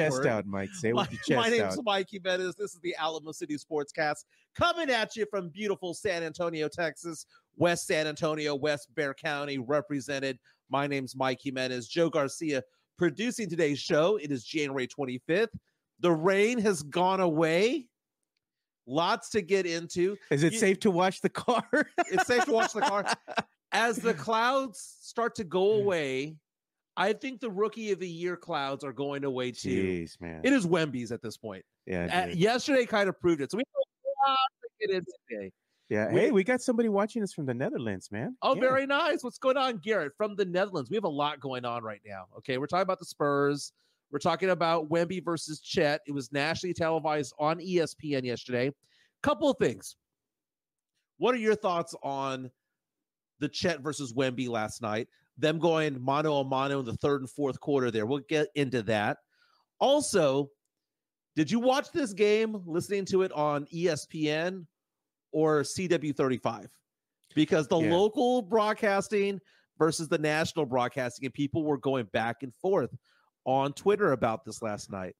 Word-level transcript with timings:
chest 0.00 0.26
out, 0.26 0.46
Mike. 0.46 0.70
Say 0.72 0.92
My, 0.92 1.02
with 1.02 1.28
your 1.28 1.38
my 1.38 1.48
chest 1.48 1.58
name's 1.58 1.78
out. 1.78 1.84
Mikey 1.84 2.18
Bettis. 2.18 2.54
This 2.54 2.74
is 2.74 2.80
the 2.80 2.94
Alamo 2.96 3.32
City 3.32 3.56
Sportscast 3.56 4.24
coming 4.54 4.90
at 4.90 5.16
you 5.16 5.26
from 5.30 5.48
beautiful 5.48 5.94
San 5.94 6.22
Antonio, 6.22 6.68
Texas, 6.68 7.26
West 7.56 7.86
San 7.86 8.06
Antonio, 8.06 8.54
West 8.54 8.88
Bexar 8.94 9.14
County, 9.14 9.58
represented. 9.58 10.38
My 10.68 10.86
name's 10.86 11.16
Mikey 11.16 11.50
Jimenez. 11.50 11.88
Joe 11.88 12.10
Garcia 12.10 12.62
producing 12.96 13.48
today's 13.48 13.78
show. 13.78 14.16
It 14.16 14.30
is 14.30 14.44
January 14.44 14.86
25th. 14.86 15.48
The 16.00 16.12
rain 16.12 16.58
has 16.58 16.82
gone 16.82 17.20
away. 17.20 17.86
Lots 18.86 19.30
to 19.30 19.42
get 19.42 19.66
into. 19.66 20.16
Is 20.30 20.42
it 20.42 20.52
you- 20.54 20.58
safe 20.58 20.80
to 20.80 20.90
wash 20.90 21.20
the 21.20 21.28
car? 21.28 21.64
It's 22.10 22.26
safe 22.26 22.44
to 22.46 22.52
watch 22.52 22.72
the 22.72 22.80
car. 22.80 23.04
As 23.72 23.98
the 23.98 24.14
clouds 24.14 24.96
start 25.00 25.36
to 25.36 25.44
go 25.44 25.60
mm. 25.60 25.82
away, 25.82 26.36
I 26.96 27.12
think 27.12 27.40
the 27.40 27.50
rookie 27.50 27.92
of 27.92 27.98
the 27.98 28.08
year 28.08 28.36
clouds 28.36 28.84
are 28.84 28.92
going 28.92 29.24
away 29.24 29.52
too. 29.52 29.84
Jeez, 30.04 30.20
man. 30.20 30.40
It 30.44 30.52
is 30.52 30.66
Wemby's 30.66 31.12
at 31.12 31.22
this 31.22 31.36
point. 31.36 31.64
yeah, 31.86 32.26
yesterday 32.26 32.84
kind 32.86 33.08
of 33.08 33.18
proved 33.20 33.40
it. 33.40 33.50
So 33.50 33.56
we 33.58 33.62
have 33.66 34.26
a 34.26 34.30
lot 34.30 34.38
to 34.62 34.86
get 34.86 34.94
into 34.96 35.12
today. 35.28 35.52
yeah. 35.88 36.12
we- 36.12 36.20
Hey, 36.20 36.30
we 36.30 36.44
got 36.44 36.60
somebody 36.60 36.88
watching 36.88 37.22
us 37.22 37.32
from 37.32 37.46
the 37.46 37.54
Netherlands, 37.54 38.10
man. 38.12 38.36
Oh, 38.42 38.54
Yeah. 38.54 38.60
very 38.60 38.86
nice. 38.86 39.22
What's 39.24 39.38
going 39.38 39.56
on, 39.56 39.78
Garrett, 39.78 40.12
from 40.16 40.34
the 40.36 40.44
Netherlands? 40.44 40.90
We 40.90 40.96
have 40.96 41.04
a 41.04 41.08
lot 41.08 41.40
going 41.40 41.64
on 41.64 41.82
right 41.82 42.00
now. 42.04 42.26
Okay, 42.38 42.58
we're 42.58 42.66
talking 42.66 42.82
about 42.82 42.98
the 42.98 43.06
Spurs. 43.06 43.72
We're 44.12 44.18
talking 44.18 44.50
about 44.50 44.88
Wemby 44.90 45.24
versus 45.24 45.60
Chet. 45.60 46.00
It 46.06 46.12
was 46.12 46.32
nationally 46.32 46.74
televised 46.74 47.32
on 47.38 47.60
ESPN 47.60 48.24
yesterday. 48.24 48.72
Couple 49.22 49.48
of 49.48 49.56
things. 49.58 49.94
What 51.18 51.34
are 51.34 51.38
your 51.38 51.54
thoughts 51.54 51.94
on 52.02 52.50
the 53.38 53.48
Chet 53.48 53.80
versus 53.80 54.12
Wemby 54.12 54.48
last 54.48 54.82
night? 54.82 55.08
Them 55.40 55.58
going 55.58 56.00
mano 56.02 56.36
a 56.40 56.44
mano 56.44 56.80
in 56.80 56.84
the 56.86 56.96
third 56.96 57.22
and 57.22 57.30
fourth 57.30 57.58
quarter 57.60 57.90
there. 57.90 58.06
We'll 58.06 58.22
get 58.28 58.48
into 58.54 58.82
that. 58.84 59.18
Also, 59.80 60.50
did 61.36 61.50
you 61.50 61.58
watch 61.60 61.90
this 61.92 62.12
game 62.12 62.60
listening 62.66 63.04
to 63.06 63.22
it 63.22 63.32
on 63.32 63.64
ESPN 63.66 64.66
or 65.32 65.62
CW35? 65.62 66.68
Because 67.34 67.68
the 67.68 67.78
Yeah. 67.78 67.94
local 67.94 68.42
broadcasting 68.42 69.40
versus 69.78 70.08
the 70.08 70.18
national 70.18 70.66
broadcasting, 70.66 71.24
and 71.24 71.32
people 71.34 71.64
were 71.64 71.78
going 71.78 72.04
back 72.12 72.42
and 72.42 72.54
forth 72.56 72.94
on 73.46 73.72
Twitter 73.72 74.12
about 74.12 74.44
this 74.44 74.60
last 74.60 74.90
night. 74.90 75.14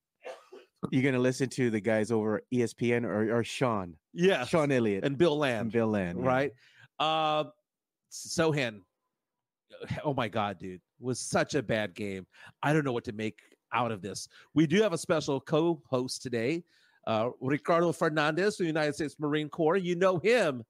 You're 0.91 1.03
gonna 1.03 1.19
listen 1.19 1.49
to 1.49 1.69
the 1.69 1.79
guys 1.79 2.11
over 2.11 2.41
ESPN 2.53 3.05
or, 3.05 3.37
or 3.39 3.43
Sean? 3.43 3.95
Yeah. 4.13 4.45
Sean 4.45 4.71
Elliott 4.71 5.03
and 5.03 5.17
Bill 5.17 5.33
and 5.33 5.41
Land, 5.41 5.71
Bill 5.71 5.87
Land, 5.87 6.19
yeah. 6.19 6.27
right? 6.27 6.51
Uh, 6.99 7.45
Sochan, 8.11 8.81
oh 10.03 10.13
my 10.13 10.27
God, 10.27 10.59
dude, 10.59 10.81
was 10.99 11.19
such 11.19 11.55
a 11.55 11.63
bad 11.63 11.93
game. 11.93 12.25
I 12.63 12.73
don't 12.73 12.85
know 12.85 12.91
what 12.91 13.03
to 13.05 13.13
make 13.13 13.39
out 13.73 13.91
of 13.91 14.01
this. 14.01 14.27
We 14.53 14.67
do 14.67 14.81
have 14.81 14.93
a 14.93 14.97
special 14.97 15.39
co 15.39 15.81
host 15.89 16.21
today, 16.21 16.63
uh, 17.07 17.29
Ricardo 17.39 17.91
Fernandez 17.91 18.57
from 18.57 18.65
the 18.65 18.69
United 18.69 18.95
States 18.95 19.15
Marine 19.19 19.49
Corps. 19.49 19.77
You 19.77 19.95
know 19.95 20.17
him 20.17 20.63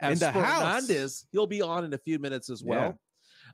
as 0.00 0.22
In 0.22 0.32
the 0.32 0.40
house. 0.40 0.62
Fernandez. 0.62 1.26
He'll 1.32 1.46
be 1.46 1.62
on 1.62 1.84
in 1.84 1.92
a 1.94 1.98
few 1.98 2.18
minutes 2.18 2.50
as 2.50 2.62
well. 2.64 2.98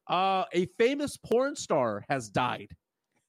Uh, 0.09 0.45
a 0.53 0.67
famous 0.79 1.17
porn 1.17 1.55
star 1.55 2.05
has 2.09 2.29
died. 2.29 2.69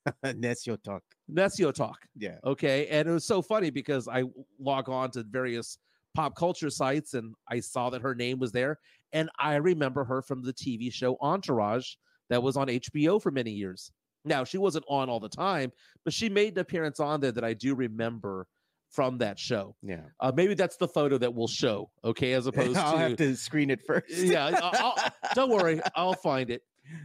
Necio 0.25 0.81
talk. 0.81 1.03
Necio 1.31 1.73
Talk. 1.73 1.97
Yeah. 2.17 2.37
Okay. 2.43 2.87
And 2.87 3.07
it 3.07 3.11
was 3.11 3.25
so 3.25 3.41
funny 3.41 3.69
because 3.69 4.07
I 4.07 4.23
log 4.59 4.89
on 4.89 5.11
to 5.11 5.23
various 5.23 5.77
pop 6.13 6.35
culture 6.35 6.69
sites 6.69 7.13
and 7.13 7.33
I 7.49 7.59
saw 7.59 7.89
that 7.91 8.01
her 8.01 8.13
name 8.13 8.39
was 8.39 8.51
there. 8.51 8.79
And 9.13 9.29
I 9.39 9.55
remember 9.55 10.03
her 10.03 10.21
from 10.21 10.41
the 10.41 10.53
TV 10.53 10.91
show 10.91 11.17
Entourage 11.21 11.95
that 12.29 12.41
was 12.41 12.55
on 12.57 12.67
HBO 12.67 13.21
for 13.21 13.31
many 13.31 13.51
years. 13.51 13.91
Now, 14.23 14.43
she 14.43 14.57
wasn't 14.57 14.85
on 14.87 15.09
all 15.09 15.19
the 15.19 15.29
time, 15.29 15.71
but 16.05 16.13
she 16.13 16.29
made 16.29 16.53
an 16.53 16.59
appearance 16.59 16.99
on 16.99 17.19
there 17.21 17.31
that 17.31 17.43
I 17.43 17.53
do 17.53 17.73
remember 17.75 18.47
from 18.89 19.17
that 19.19 19.39
show. 19.39 19.75
Yeah. 19.81 20.01
Uh, 20.19 20.31
maybe 20.35 20.53
that's 20.53 20.77
the 20.77 20.87
photo 20.87 21.17
that 21.17 21.33
we'll 21.33 21.47
show. 21.47 21.89
Okay. 22.03 22.33
As 22.33 22.45
opposed 22.47 22.75
to 22.75 22.81
I'll 22.81 22.97
have 22.97 23.17
to 23.17 23.35
screen 23.35 23.69
it 23.69 23.81
first. 23.85 24.05
Yeah, 24.11 24.47
I'll- 24.61 24.93
I'll- 24.97 25.13
don't 25.35 25.49
worry, 25.49 25.81
I'll 25.95 26.13
find 26.13 26.49
it. 26.49 26.61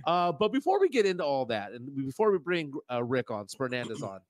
Uh, 0.06 0.32
but 0.32 0.52
before 0.52 0.80
we 0.80 0.88
get 0.88 1.06
into 1.06 1.24
all 1.24 1.46
that, 1.46 1.72
and 1.72 1.94
before 1.96 2.32
we 2.32 2.38
bring 2.38 2.72
uh, 2.92 3.02
Rick 3.04 3.30
on, 3.30 3.46
Fernandez 3.46 4.02
on, 4.02 4.20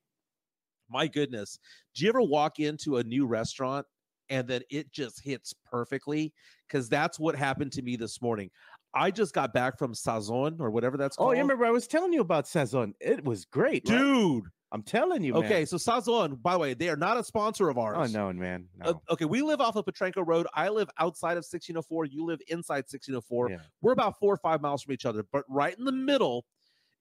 my 0.89 1.07
goodness, 1.07 1.57
do 1.95 2.03
you 2.05 2.09
ever 2.09 2.21
walk 2.21 2.59
into 2.59 2.97
a 2.97 3.03
new 3.03 3.25
restaurant 3.25 3.85
and 4.29 4.47
then 4.47 4.61
it 4.69 4.91
just 4.91 5.21
hits 5.23 5.53
perfectly? 5.69 6.33
Because 6.67 6.89
that's 6.89 7.19
what 7.19 7.35
happened 7.35 7.71
to 7.73 7.81
me 7.81 7.95
this 7.95 8.21
morning. 8.21 8.49
I 8.93 9.11
just 9.11 9.33
got 9.33 9.53
back 9.53 9.77
from 9.77 9.93
Sazon 9.93 10.59
or 10.59 10.71
whatever 10.71 10.97
that's 10.97 11.15
called. 11.17 11.29
Oh, 11.29 11.31
you 11.33 11.39
remember 11.41 11.65
I 11.65 11.71
was 11.71 11.87
telling 11.87 12.13
you 12.13 12.21
about 12.21 12.45
Sazon. 12.45 12.93
It 12.99 13.23
was 13.23 13.45
great, 13.45 13.87
right? 13.89 13.97
dude? 13.99 14.45
I'm 14.73 14.81
telling 14.83 15.23
you, 15.23 15.33
man. 15.33 15.45
Okay, 15.45 15.63
so 15.65 15.77
Sazon, 15.77 16.41
by 16.41 16.53
the 16.53 16.59
way, 16.59 16.73
they 16.73 16.89
are 16.89 16.97
not 16.97 17.15
a 17.17 17.23
sponsor 17.23 17.69
of 17.69 17.77
Oh 17.77 17.81
ours. 17.81 18.13
no, 18.13 18.33
man. 18.33 18.65
Uh, 18.81 18.95
okay, 19.09 19.23
we 19.23 19.41
live 19.41 19.61
off 19.61 19.77
of 19.77 19.85
Potranco 19.85 20.27
Road. 20.27 20.45
I 20.53 20.67
live 20.67 20.89
outside 20.99 21.33
of 21.33 21.45
1604. 21.45 22.05
You 22.05 22.25
live 22.25 22.39
inside 22.49 22.83
1604. 22.89 23.51
Yeah. 23.51 23.57
We're 23.81 23.93
about 23.93 24.19
four 24.19 24.33
or 24.33 24.37
five 24.37 24.61
miles 24.61 24.83
from 24.83 24.93
each 24.93 25.05
other, 25.05 25.23
but 25.31 25.43
right 25.47 25.77
in 25.77 25.85
the 25.85 25.91
middle 25.93 26.45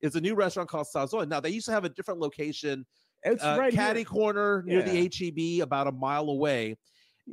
is 0.00 0.14
a 0.14 0.20
new 0.20 0.34
restaurant 0.36 0.68
called 0.68 0.86
Sazon. 0.94 1.26
Now 1.28 1.40
they 1.40 1.50
used 1.50 1.66
to 1.66 1.72
have 1.72 1.84
a 1.84 1.88
different 1.88 2.20
location, 2.20 2.86
It's 3.24 3.42
uh, 3.42 3.56
right 3.58 3.72
Caddy 3.72 4.00
here. 4.00 4.04
Corner 4.04 4.62
near 4.64 4.82
the 4.82 4.92
Yeah. 4.92 5.08
HEB, 5.58 5.62
about 5.64 5.88
a 5.88 5.92
mile 5.92 6.28
away, 6.28 6.76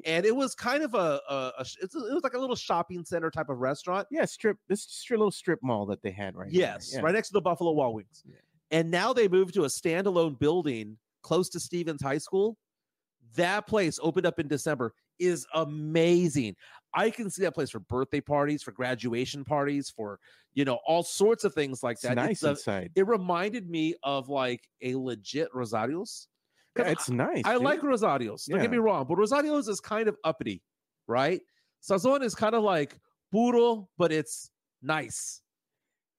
and 0.05 0.25
it 0.25 0.35
was 0.35 0.55
kind 0.55 0.83
of 0.83 0.93
a, 0.95 1.19
a, 1.29 1.51
a 1.59 1.61
it's 1.81 1.95
it 1.95 2.13
was 2.13 2.23
like 2.23 2.33
a 2.33 2.39
little 2.39 2.55
shopping 2.55 3.03
center 3.05 3.29
type 3.29 3.49
of 3.49 3.59
restaurant. 3.59 4.07
Yeah, 4.11 4.25
strip. 4.25 4.57
This 4.67 4.85
stri- 4.85 5.11
little 5.11 5.31
strip 5.31 5.59
mall 5.61 5.85
that 5.87 6.01
they 6.01 6.11
had 6.11 6.35
right. 6.35 6.51
Yes, 6.51 6.91
Yeah. 6.93 7.01
right 7.01 7.13
next 7.13 7.27
to 7.29 7.33
the 7.33 7.41
Buffalo 7.41 7.71
Wild 7.71 7.95
Wings. 7.95 8.23
Yeah. 8.25 8.35
And 8.71 8.89
now 8.89 9.13
they 9.13 9.27
moved 9.27 9.53
to 9.53 9.63
a 9.65 9.67
standalone 9.67 10.39
building 10.39 10.97
close 11.21 11.47
to 11.49 11.59
Stevens 11.59 12.01
High 12.01 12.17
School. 12.17 12.57
That 13.35 13.67
place 13.67 13.99
opened 14.01 14.25
up 14.25 14.39
in 14.39 14.47
December 14.47 14.93
is 15.19 15.45
amazing. 15.53 16.55
I 16.95 17.09
can 17.09 17.29
see 17.29 17.41
that 17.43 17.53
place 17.53 17.69
for 17.71 17.79
birthday 17.79 18.21
parties, 18.21 18.61
for 18.63 18.71
graduation 18.71 19.43
parties, 19.43 19.89
for 19.95 20.19
you 20.53 20.65
know 20.65 20.79
all 20.87 21.03
sorts 21.03 21.43
of 21.43 21.53
things 21.53 21.81
like 21.83 21.93
It's 21.95 22.03
that. 22.03 22.15
nice 22.15 22.43
a- 22.43 22.49
inside. 22.51 22.91
it 22.95 23.07
reminded 23.07 23.69
me 23.69 23.95
of 24.03 24.29
like 24.29 24.61
a 24.81 24.95
legit 24.95 25.49
Rosario's. 25.53 26.27
Yeah, 26.77 26.89
it's 26.89 27.09
nice. 27.09 27.43
I 27.45 27.53
dude. 27.53 27.63
like 27.63 27.83
Rosario's. 27.83 28.45
Don't 28.45 28.61
get 28.61 28.71
me 28.71 28.77
wrong, 28.77 29.05
but 29.07 29.17
Rosario's 29.17 29.67
is 29.67 29.79
kind 29.79 30.07
of 30.07 30.17
uppity, 30.23 30.61
right? 31.07 31.41
Sazon 31.87 32.23
is 32.23 32.33
kind 32.33 32.55
of 32.55 32.63
like 32.63 32.99
puro, 33.31 33.89
but 33.97 34.11
it's 34.11 34.49
nice. 34.81 35.41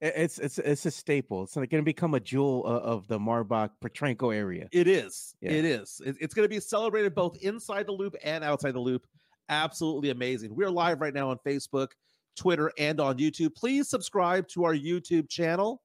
It's 0.01 0.39
it's 0.39 0.59
it's 0.59 0.85
a 0.85 0.91
staple. 0.91 1.45
It's 1.45 1.55
going 1.55 1.69
to 1.69 1.83
become 1.83 2.15
a 2.15 2.21
jewel 2.21 2.65
uh, 2.67 2.79
of 2.81 3.07
the 3.09 3.19
Marbach 3.19 3.71
Potranco 3.83 4.35
area. 4.35 4.69
It 4.71 4.87
is. 4.87 5.35
Yeah. 5.41 5.53
It 5.53 5.65
is. 5.65 6.01
It- 6.05 6.17
it's 6.21 6.35
going 6.35 6.45
to 6.45 6.55
be 6.55 6.61
celebrated 6.61 7.15
both 7.15 7.37
inside 7.39 7.87
the 7.87 7.93
loop 7.93 8.15
and 8.23 8.45
outside 8.45 8.73
the 8.73 8.81
loop. 8.81 9.07
Absolutely 9.49 10.11
amazing. 10.11 10.55
We're 10.55 10.71
live 10.71 11.01
right 11.01 11.15
now 11.15 11.31
on 11.31 11.39
Facebook, 11.47 11.89
Twitter, 12.37 12.71
and 12.79 13.01
on 13.01 13.17
YouTube. 13.19 13.55
Please 13.55 13.89
subscribe 13.89 14.47
to 14.49 14.65
our 14.65 14.75
YouTube 14.75 15.29
channel. 15.29 15.81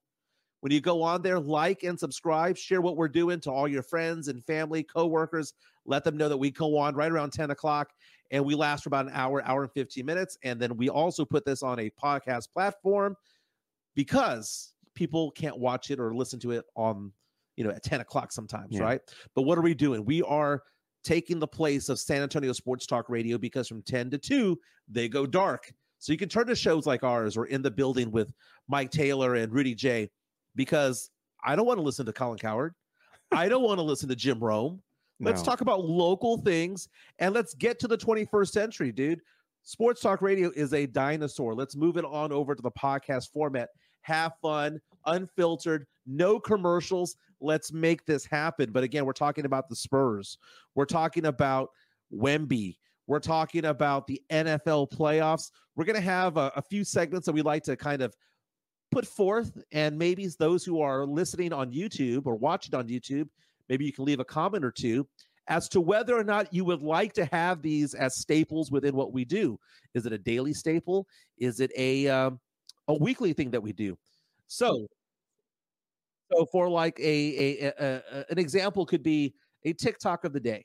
When 0.60 0.72
you 0.72 0.80
go 0.80 1.02
on 1.02 1.22
there, 1.22 1.40
like 1.40 1.82
and 1.84 1.98
subscribe, 1.98 2.56
share 2.56 2.80
what 2.80 2.96
we're 2.96 3.08
doing 3.08 3.40
to 3.40 3.50
all 3.50 3.66
your 3.66 3.82
friends 3.82 4.28
and 4.28 4.44
family, 4.44 4.82
coworkers. 4.82 5.54
Let 5.86 6.04
them 6.04 6.16
know 6.16 6.28
that 6.28 6.36
we 6.36 6.50
go 6.50 6.76
on 6.76 6.94
right 6.94 7.10
around 7.10 7.32
10 7.32 7.50
o'clock 7.50 7.90
and 8.30 8.44
we 8.44 8.54
last 8.54 8.82
for 8.84 8.90
about 8.90 9.06
an 9.06 9.12
hour, 9.14 9.42
hour 9.46 9.62
and 9.62 9.72
15 9.72 10.04
minutes. 10.04 10.36
And 10.44 10.60
then 10.60 10.76
we 10.76 10.88
also 10.90 11.24
put 11.24 11.44
this 11.44 11.62
on 11.62 11.78
a 11.78 11.90
podcast 11.90 12.52
platform 12.52 13.16
because 13.94 14.74
people 14.94 15.30
can't 15.30 15.58
watch 15.58 15.90
it 15.90 15.98
or 15.98 16.14
listen 16.14 16.38
to 16.40 16.52
it 16.52 16.64
on, 16.76 17.12
you 17.56 17.64
know, 17.64 17.70
at 17.70 17.82
10 17.82 18.00
o'clock 18.00 18.30
sometimes, 18.32 18.76
Yeah. 18.76 18.82
right? 18.82 19.00
But 19.34 19.42
what 19.42 19.58
are 19.58 19.62
we 19.62 19.74
doing? 19.74 20.04
We 20.04 20.22
are 20.22 20.62
taking 21.02 21.38
the 21.38 21.48
place 21.48 21.88
of 21.88 21.98
San 21.98 22.22
Antonio 22.22 22.52
Sports 22.52 22.86
Talk 22.86 23.08
Radio 23.08 23.38
because 23.38 23.66
from 23.66 23.82
10 23.82 24.10
to 24.10 24.18
2, 24.18 24.58
they 24.88 25.08
go 25.08 25.26
dark. 25.26 25.72
So 25.98 26.12
you 26.12 26.18
can 26.18 26.28
turn 26.28 26.46
to 26.46 26.54
shows 26.54 26.86
like 26.86 27.02
ours 27.02 27.36
or 27.36 27.46
in 27.46 27.62
the 27.62 27.70
building 27.70 28.10
with 28.10 28.32
Mike 28.68 28.90
Taylor 28.90 29.34
and 29.34 29.52
Rudy 29.52 29.74
J 29.74 30.10
because 30.54 31.10
I 31.44 31.56
don't 31.56 31.66
want 31.66 31.78
to 31.78 31.82
listen 31.82 32.06
to 32.06 32.12
Colin 32.12 32.38
Cowherd. 32.38 32.74
I 33.32 33.48
don't 33.48 33.62
want 33.62 33.78
to 33.78 33.82
listen 33.82 34.08
to 34.08 34.16
Jim 34.16 34.38
Rome. 34.38 34.82
Let's 35.20 35.42
No. 35.42 35.46
talk 35.46 35.60
about 35.60 35.84
local 35.84 36.38
things 36.38 36.88
and 37.18 37.34
let's 37.34 37.54
get 37.54 37.78
to 37.80 37.88
the 37.88 37.98
21st 37.98 38.50
century, 38.50 38.90
dude. 38.92 39.20
Sports 39.62 40.00
Talk 40.00 40.22
Radio 40.22 40.50
is 40.56 40.72
a 40.72 40.86
dinosaur. 40.86 41.54
Let's 41.54 41.76
move 41.76 41.96
it 41.98 42.04
on 42.04 42.32
over 42.32 42.54
to 42.54 42.62
the 42.62 42.70
podcast 42.70 43.30
format. 43.30 43.68
Have 44.02 44.32
fun, 44.40 44.80
unfiltered, 45.04 45.86
no 46.06 46.40
commercials. 46.40 47.16
Let's 47.40 47.72
make 47.72 48.06
this 48.06 48.24
happen. 48.24 48.72
But 48.72 48.82
again, 48.84 49.04
we're 49.04 49.12
talking 49.12 49.44
about 49.44 49.68
the 49.68 49.76
Spurs. 49.76 50.38
We're 50.74 50.86
talking 50.86 51.26
about 51.26 51.70
Wemby. 52.12 52.78
We're 53.06 53.20
talking 53.20 53.66
about 53.66 54.06
the 54.06 54.22
NFL 54.30 54.90
playoffs. 54.90 55.50
We're 55.76 55.84
going 55.84 55.96
to 55.96 56.00
have 56.02 56.36
a, 56.38 56.50
a 56.56 56.62
few 56.62 56.82
segments 56.84 57.26
that 57.26 57.32
we 57.32 57.42
like 57.42 57.62
to 57.64 57.76
kind 57.76 58.02
of 58.02 58.14
put 58.90 59.06
forth. 59.06 59.56
And 59.72 59.98
maybe 59.98 60.26
those 60.38 60.64
who 60.64 60.80
are 60.80 61.06
listening 61.06 61.52
on 61.52 61.72
YouTube 61.72 62.26
or 62.26 62.36
watching 62.36 62.74
on 62.74 62.88
YouTube, 62.88 63.28
maybe 63.68 63.84
you 63.84 63.92
can 63.92 64.04
leave 64.04 64.20
a 64.20 64.24
comment 64.24 64.64
or 64.64 64.70
two 64.70 65.06
as 65.48 65.68
to 65.68 65.80
whether 65.80 66.16
or 66.16 66.24
not 66.24 66.52
you 66.54 66.64
would 66.64 66.82
like 66.82 67.12
to 67.14 67.24
have 67.26 67.60
these 67.60 67.94
as 67.94 68.16
staples 68.16 68.70
within 68.70 68.94
what 68.94 69.12
we 69.12 69.24
do. 69.24 69.58
Is 69.94 70.06
it 70.06 70.12
a 70.12 70.18
daily 70.18 70.52
staple? 70.52 71.06
Is 71.38 71.60
it 71.60 71.72
a 71.76 72.08
um, 72.08 72.40
a 72.88 72.94
weekly 72.94 73.32
thing 73.32 73.50
that 73.50 73.62
we 73.62 73.72
do? 73.72 73.98
So 74.46 74.86
So 76.32 76.46
for 76.46 76.68
like 76.68 76.98
a, 77.00 77.02
a, 77.02 77.66
a, 77.66 78.02
a 78.12 78.24
an 78.30 78.38
example 78.38 78.86
could 78.86 79.02
be 79.02 79.34
a 79.64 79.72
TikTok 79.72 80.24
of 80.24 80.32
the 80.32 80.40
day. 80.40 80.64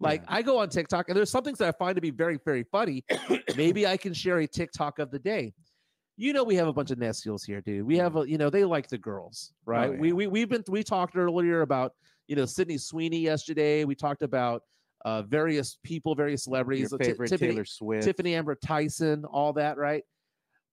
Like 0.00 0.22
Yeah. 0.22 0.36
I 0.36 0.42
go 0.42 0.58
on 0.58 0.68
TikTok 0.68 1.08
and 1.08 1.16
there's 1.16 1.30
some 1.30 1.44
things 1.44 1.58
that 1.58 1.68
I 1.68 1.72
find 1.78 1.94
to 1.94 2.00
be 2.02 2.10
very, 2.10 2.38
very 2.44 2.64
funny. 2.64 3.04
Maybe 3.56 3.86
I 3.86 3.96
can 3.96 4.12
share 4.14 4.38
a 4.38 4.46
TikTok 4.46 4.98
of 4.98 5.10
the 5.10 5.18
day. 5.18 5.52
You 6.16 6.32
know, 6.32 6.44
we 6.44 6.54
have 6.56 6.66
a 6.66 6.72
bunch 6.72 6.90
of 6.90 6.98
Nestials 6.98 7.44
here, 7.44 7.60
dude. 7.60 7.86
We 7.86 7.98
have 7.98 8.16
a, 8.16 8.28
you 8.28 8.38
know, 8.38 8.48
they 8.48 8.64
like 8.64 8.88
the 8.88 8.98
girls, 8.98 9.52
right? 9.66 9.98
We 9.98 10.08
yeah. 10.08 10.14
we 10.14 10.26
we've 10.26 10.48
been 10.48 10.64
we 10.68 10.82
talked 10.82 11.16
earlier 11.16 11.60
about, 11.60 11.92
you 12.26 12.36
know, 12.36 12.46
Sydney 12.46 12.78
Sweeney 12.78 13.18
yesterday. 13.18 13.84
We 13.84 13.94
talked 13.94 14.22
about 14.22 14.62
uh 15.04 15.22
various 15.22 15.78
people, 15.84 16.14
various 16.14 16.44
celebrities. 16.44 16.90
Ti- 16.90 17.04
favorite 17.04 17.28
Tiffany, 17.28 17.50
Taylor 17.50 17.64
Swift. 17.64 18.06
Tiffani 18.06 18.32
Amber 18.34 18.54
Thiessen, 18.56 19.24
all 19.30 19.52
that, 19.54 19.76
right? 19.76 20.02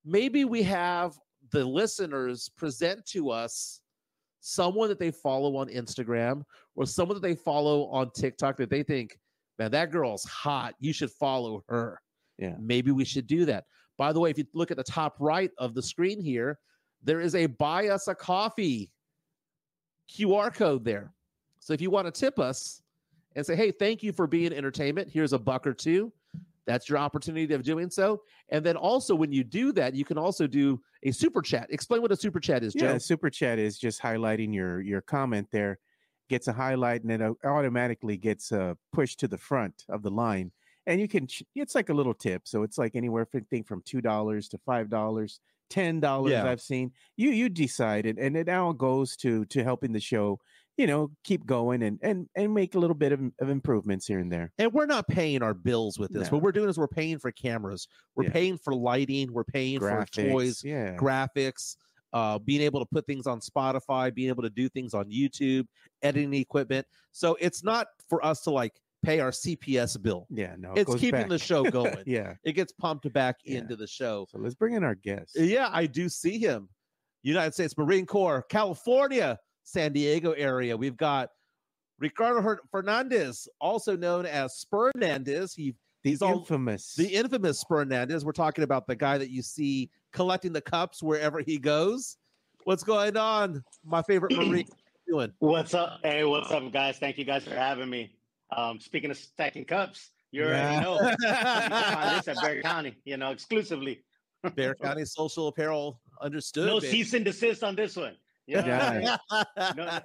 Maybe 0.05 0.45
we 0.45 0.63
have 0.63 1.17
the 1.51 1.65
listeners 1.65 2.49
present 2.55 3.05
to 3.07 3.29
us 3.29 3.81
someone 4.39 4.89
that 4.89 4.99
they 4.99 5.11
follow 5.11 5.55
on 5.55 5.67
Instagram 5.69 6.43
or 6.75 6.85
someone 6.85 7.15
that 7.15 7.25
they 7.25 7.35
follow 7.35 7.85
on 7.85 8.11
TikTok 8.11 8.57
that 8.57 8.69
they 8.69 8.83
think, 8.83 9.17
man, 9.57 9.71
that 9.71 9.91
girl's 9.91 10.23
hot. 10.25 10.75
You 10.79 10.93
should 10.93 11.11
follow 11.11 11.63
her. 11.69 12.01
Yeah. 12.37 12.55
Maybe 12.59 12.91
we 12.91 13.05
should 13.05 13.27
do 13.27 13.45
that. 13.45 13.65
By 13.97 14.13
the 14.13 14.19
way, 14.19 14.29
if 14.29 14.37
you 14.37 14.45
look 14.53 14.71
at 14.71 14.77
the 14.77 14.83
top 14.83 15.15
right 15.19 15.51
of 15.57 15.73
the 15.73 15.81
screen 15.81 16.21
here, 16.21 16.59
there 17.03 17.21
is 17.21 17.35
a 17.35 17.45
buy 17.45 17.89
us 17.89 18.07
a 18.07 18.15
coffee 18.15 18.91
QR 20.09 20.53
code 20.53 20.83
there. 20.83 21.13
So 21.59 21.73
if 21.73 21.81
you 21.81 21.89
want 21.89 22.07
to 22.07 22.11
tip 22.11 22.39
us 22.39 22.81
and 23.35 23.45
say, 23.45 23.55
hey, 23.55 23.71
thank 23.71 24.03
you 24.03 24.11
for 24.11 24.27
being 24.27 24.53
entertainment, 24.53 25.09
here's 25.11 25.33
a 25.33 25.39
buck 25.39 25.65
or 25.65 25.73
two. 25.73 26.11
That's 26.65 26.87
your 26.87 26.97
opportunity 26.97 27.53
of 27.53 27.63
doing 27.63 27.89
so. 27.89 28.21
And 28.49 28.65
then 28.65 28.77
also, 28.77 29.15
when 29.15 29.31
you 29.33 29.43
do 29.43 29.73
that, 29.73 29.95
you 29.95 30.05
can 30.05 30.17
also 30.17 30.47
do 30.47 30.79
a 31.03 31.11
super 31.11 31.41
chat. 31.41 31.67
Explain 31.69 32.01
what 32.01 32.11
a 32.11 32.15
super 32.15 32.39
chat 32.39 32.63
is, 32.63 32.73
Yeah, 32.73 32.93
Joe. 32.93 32.97
super 32.99 33.29
chat 33.29 33.59
is 33.59 33.77
just 33.77 34.01
highlighting 34.01 34.53
your 34.53 34.79
your 34.81 35.01
comment 35.01 35.49
there, 35.51 35.79
gets 36.29 36.47
a 36.47 36.53
highlight 36.53 37.03
and 37.03 37.11
it 37.11 37.33
automatically 37.43 38.15
gets 38.15 38.51
uh, 38.51 38.75
pushed 38.93 39.19
to 39.19 39.27
the 39.27 39.37
front 39.37 39.83
of 39.89 40.03
the 40.03 40.11
line. 40.11 40.51
And 40.85 40.99
you 40.99 41.07
can, 41.07 41.27
ch- 41.27 41.43
it's 41.55 41.75
like 41.75 41.89
a 41.89 41.93
little 41.93 42.13
tip. 42.13 42.41
So 42.45 42.63
it's 42.63 42.77
like 42.77 42.95
anywhere 42.95 43.25
from 43.25 43.45
thing 43.45 43.63
from 43.63 43.81
two 43.85 44.01
dollars 44.01 44.49
to 44.49 44.57
five 44.65 44.89
dollars, 44.89 45.39
ten 45.69 45.99
dollars. 45.99 46.31
Yeah. 46.33 46.45
I've 46.49 46.61
seen 46.61 46.91
you 47.17 47.29
you 47.29 47.49
decide 47.49 48.05
it, 48.05 48.17
and 48.19 48.35
it 48.35 48.49
all 48.49 48.73
goes 48.73 49.15
to 49.17 49.45
to 49.45 49.63
helping 49.63 49.93
the 49.93 49.99
show, 50.01 50.39
you 50.77 50.85
know, 50.87 51.09
keep 51.23 51.45
going 51.45 51.83
and 51.83 51.99
and 52.01 52.27
and 52.35 52.53
make 52.53 52.75
a 52.75 52.79
little 52.79 52.95
bit 52.95 53.13
of, 53.13 53.21
of 53.39 53.49
improvements 53.49 54.05
here 54.07 54.19
and 54.19 54.31
there. 54.31 54.51
And 54.57 54.73
we're 54.73 54.85
not 54.85 55.07
paying 55.07 55.41
our 55.41 55.53
bills 55.53 55.97
with 55.97 56.11
this. 56.11 56.29
No. 56.29 56.35
What 56.37 56.43
we're 56.43 56.51
doing 56.51 56.69
is 56.69 56.77
we're 56.77 56.87
paying 56.87 57.17
for 57.17 57.31
cameras, 57.31 57.87
we're 58.15 58.25
Yeah. 58.25 58.31
paying 58.31 58.57
for 58.57 58.75
lighting, 58.75 59.31
we're 59.31 59.43
paying 59.45 59.79
for 59.79 60.05
toys, 60.11 60.63
yeah, 60.65 60.97
graphics, 60.97 61.77
uh, 62.11 62.39
being 62.39 62.61
able 62.61 62.79
to 62.81 62.85
put 62.85 63.05
things 63.07 63.25
on 63.25 63.39
Spotify, 63.39 64.13
being 64.13 64.29
able 64.29 64.43
to 64.43 64.49
do 64.49 64.67
things 64.67 64.93
on 64.93 65.05
YouTube, 65.09 65.65
editing 66.01 66.33
equipment. 66.33 66.85
So 67.13 67.37
it's 67.39 67.63
not 67.63 67.87
for 68.09 68.23
us 68.25 68.41
to 68.41 68.51
like 68.51 68.73
pay 69.03 69.19
our 69.19 69.31
CPS 69.31 70.01
bill. 70.01 70.25
yeah. 70.29 70.55
No, 70.57 70.71
it 70.73 70.79
It's 70.81 70.91
goes 70.91 70.99
keeping 70.99 71.21
back. 71.21 71.29
the 71.29 71.37
show 71.39 71.63
going. 71.71 71.95
yeah. 72.05 72.35
It 72.43 72.53
gets 72.53 72.71
pumped 72.71 73.11
back 73.13 73.37
Yeah. 73.43 73.59
into 73.59 73.75
the 73.75 73.87
show. 73.87 74.25
So 74.31 74.37
let's 74.39 74.55
bring 74.55 74.73
in 74.73 74.83
our 74.83 74.95
guest. 74.95 75.31
Yeah, 75.35 75.69
I 75.71 75.85
do 75.85 76.09
see 76.09 76.39
him. 76.39 76.69
United 77.21 77.53
States 77.53 77.77
Marine 77.77 78.05
Corps, 78.05 78.43
California, 78.49 79.37
San 79.63 79.93
Diego 79.93 80.31
area. 80.33 80.75
We've 80.75 80.97
got 80.97 81.29
Ricardo 81.99 82.41
Her- 82.41 82.61
Fernandez, 82.71 83.47
also 83.61 83.95
known 83.95 84.25
as 84.25 84.53
Spurnandez. 84.65 85.55
He 85.55 85.75
The 86.03 86.09
he's 86.09 86.21
all- 86.21 86.39
infamous. 86.39 86.95
the 86.95 87.07
infamous 87.07 87.63
Spurnandez. 87.63 88.25
We're 88.25 88.31
talking 88.33 88.63
about 88.63 88.87
the 88.87 88.95
guy 88.95 89.17
that 89.17 89.29
you 89.29 89.41
see 89.41 89.89
collecting 90.11 90.51
the 90.53 90.61
cups 90.61 91.01
wherever 91.01 91.39
he 91.39 91.57
goes. 91.57 92.17
What's 92.65 92.83
going 92.83 93.15
on, 93.17 93.63
my 93.85 94.01
favorite 94.01 94.35
Marine? 94.35 94.65
Doing? 95.07 95.33
What's 95.39 95.73
up? 95.73 95.99
Hey, 96.03 96.23
what's 96.23 96.49
up, 96.51 96.71
guys? 96.71 96.97
Thank 96.97 97.17
you 97.17 97.25
guys 97.25 97.43
for 97.43 97.53
having 97.55 97.89
me. 97.89 98.15
Um, 98.55 98.79
speaking 98.79 99.11
of 99.11 99.17
stacking 99.17 99.65
cups, 99.65 100.11
you 100.31 100.43
already 100.43 100.57
Yeah. 100.75 100.79
know. 100.81 100.93
You 101.01 101.15
can 101.17 101.29
find 101.29 102.17
this 102.19 102.27
at 102.27 102.35
Bexar 102.41 102.61
County, 102.61 102.95
you 103.05 103.17
know, 103.17 103.31
exclusively. 103.31 104.03
Bear 104.55 104.75
County 104.81 105.05
Social 105.05 105.47
Apparel. 105.47 105.99
Understood. 106.21 106.67
No 106.67 106.79
baby. 106.79 106.91
cease 106.91 107.13
and 107.13 107.25
desist 107.25 107.63
on 107.63 107.75
this 107.75 107.95
one. 107.95 108.15
Yeah. 108.47 109.17
Yeah. 109.27 109.43
No, 109.77 109.99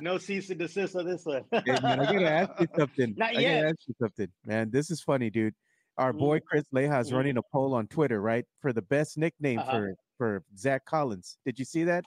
no 0.00 0.18
cease 0.18 0.48
and 0.50 0.58
desist 0.58 0.96
on 0.96 1.06
this 1.06 1.24
one. 1.26 1.44
Hey, 1.52 1.62
man, 1.82 2.00
I 2.00 2.06
gotta 2.12 2.30
ask 2.30 2.60
you 2.60 2.66
something. 2.76 3.14
Not 3.16 3.36
I 3.36 3.40
yet. 3.40 3.54
gotta 3.56 3.68
ask 3.68 3.76
you 3.88 3.94
something, 4.00 4.28
man. 4.46 4.70
This 4.70 4.90
is 4.90 5.02
funny, 5.02 5.28
dude. 5.30 5.54
Our 5.98 6.12
boy 6.14 6.38
Mhm. 6.38 6.44
Chris 6.46 6.64
Leja 6.74 7.00
is 7.02 7.10
Mhm. 7.10 7.16
running 7.16 7.36
a 7.36 7.42
poll 7.52 7.74
on 7.74 7.86
Twitter, 7.88 8.20
right, 8.22 8.46
for 8.62 8.72
the 8.72 8.80
best 8.80 9.18
nickname 9.18 9.58
Uh-huh. 9.58 9.70
for 9.72 9.94
for 10.18 10.44
Zach 10.56 10.84
Collins. 10.86 11.36
Did 11.44 11.58
you 11.58 11.64
see 11.64 11.84
that? 11.84 12.04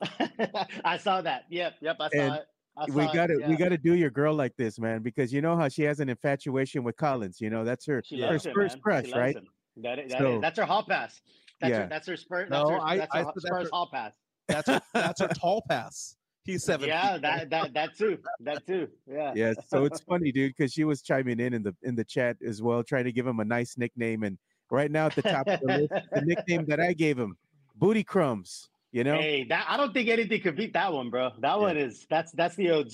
I 0.86 0.98
saw 0.98 1.22
that. 1.22 1.44
Yep, 1.50 1.76
yep, 1.82 1.98
I 2.00 2.10
saw 2.10 2.18
And 2.20 2.36
it. 2.36 2.46
I 2.78 2.86
we 2.90 3.06
got 3.14 3.28
to 3.28 3.40
it. 3.40 3.48
we 3.48 3.56
got 3.56 3.70
to 3.70 3.78
do 3.78 3.96
your 3.96 4.10
girl 4.10 4.34
like 4.36 4.56
this, 4.58 4.80
man, 4.80 5.02
because 5.02 5.32
you 5.32 5.42
know 5.42 5.56
how 5.56 5.70
she 5.70 5.84
has 5.84 6.00
an 6.00 6.10
infatuation 6.10 6.84
with 6.84 6.98
Collins. 6.98 7.40
You 7.40 7.50
know 7.50 7.64
that's 7.64 7.86
her 7.86 8.02
She 8.06 8.20
her 8.22 8.32
loves 8.34 8.46
him, 8.46 8.54
crush, 8.82 9.06
She 9.08 9.14
right? 9.14 9.36
him. 9.36 9.48
That 9.78 10.00
is, 10.00 10.12
that 10.12 10.20
So- 10.20 10.36
is, 10.36 10.42
that's 10.42 10.58
her 10.60 10.66
hall 10.66 10.84
pass. 10.84 11.22
That's 11.62 11.72
Yeah. 11.72 11.80
her, 11.84 11.88
that's 11.88 12.08
her 12.08 12.18
Spurs. 12.18 12.50
No, 12.50 12.58
That's 12.60 12.70
her, 12.72 12.80
I- 12.86 12.98
that's 12.98 13.16
I 13.16 13.18
her 13.20 13.24
said 13.40 13.52
that's 13.52 13.64
her- 13.64 13.70
hall 13.72 13.90
pass. 13.92 14.12
That's 14.48 14.68
her, 14.70 14.82
that's 14.94 15.22
her 15.22 15.28
tall 15.30 15.64
pass. 15.70 16.18
He's 16.44 16.64
seven. 16.64 16.88
Yeah, 16.90 17.18
that 17.18 17.50
that 17.50 17.74
that 17.74 17.98
too. 17.98 18.20
That 18.42 18.68
too. 18.68 18.88
Yeah. 19.08 19.34
Yeah. 19.36 19.54
So 19.68 19.86
it's 19.86 20.02
funny, 20.02 20.32
dude, 20.32 20.54
because 20.56 20.72
she 20.72 20.84
was 20.84 21.02
chiming 21.02 21.40
in 21.40 21.54
in 21.56 21.64
the 21.64 21.76
in 21.82 21.96
the 21.96 22.04
chat 22.04 22.38
as 22.46 22.62
well, 22.62 22.84
trying 22.84 23.06
to 23.06 23.12
give 23.12 23.26
him 23.26 23.40
a 23.40 23.46
nice 23.46 23.78
nickname. 23.80 24.22
And 24.22 24.38
right 24.70 24.92
now 24.92 25.08
at 25.08 25.16
the 25.16 25.24
top 25.24 25.48
of 25.48 25.60
the 25.62 25.66
list, 25.90 25.94
the 26.12 26.22
nickname 26.22 26.66
that 26.68 26.80
I 26.80 26.94
gave 26.94 27.18
him, 27.18 27.36
Booty 27.76 28.04
Crumbs. 28.04 28.70
You 28.96 29.04
know, 29.04 29.16
Hey, 29.20 29.44
that 29.50 29.66
I 29.68 29.76
don't 29.76 29.94
think 29.94 30.08
anything 30.08 30.40
could 30.40 30.56
beat 30.56 30.72
that 30.72 30.94
one, 30.94 31.10
bro. 31.10 31.32
That 31.40 31.60
one 31.60 31.76
is 31.76 32.06
that's 32.10 32.32
that's 32.32 32.56
the 32.56 32.72
OG. 32.72 32.92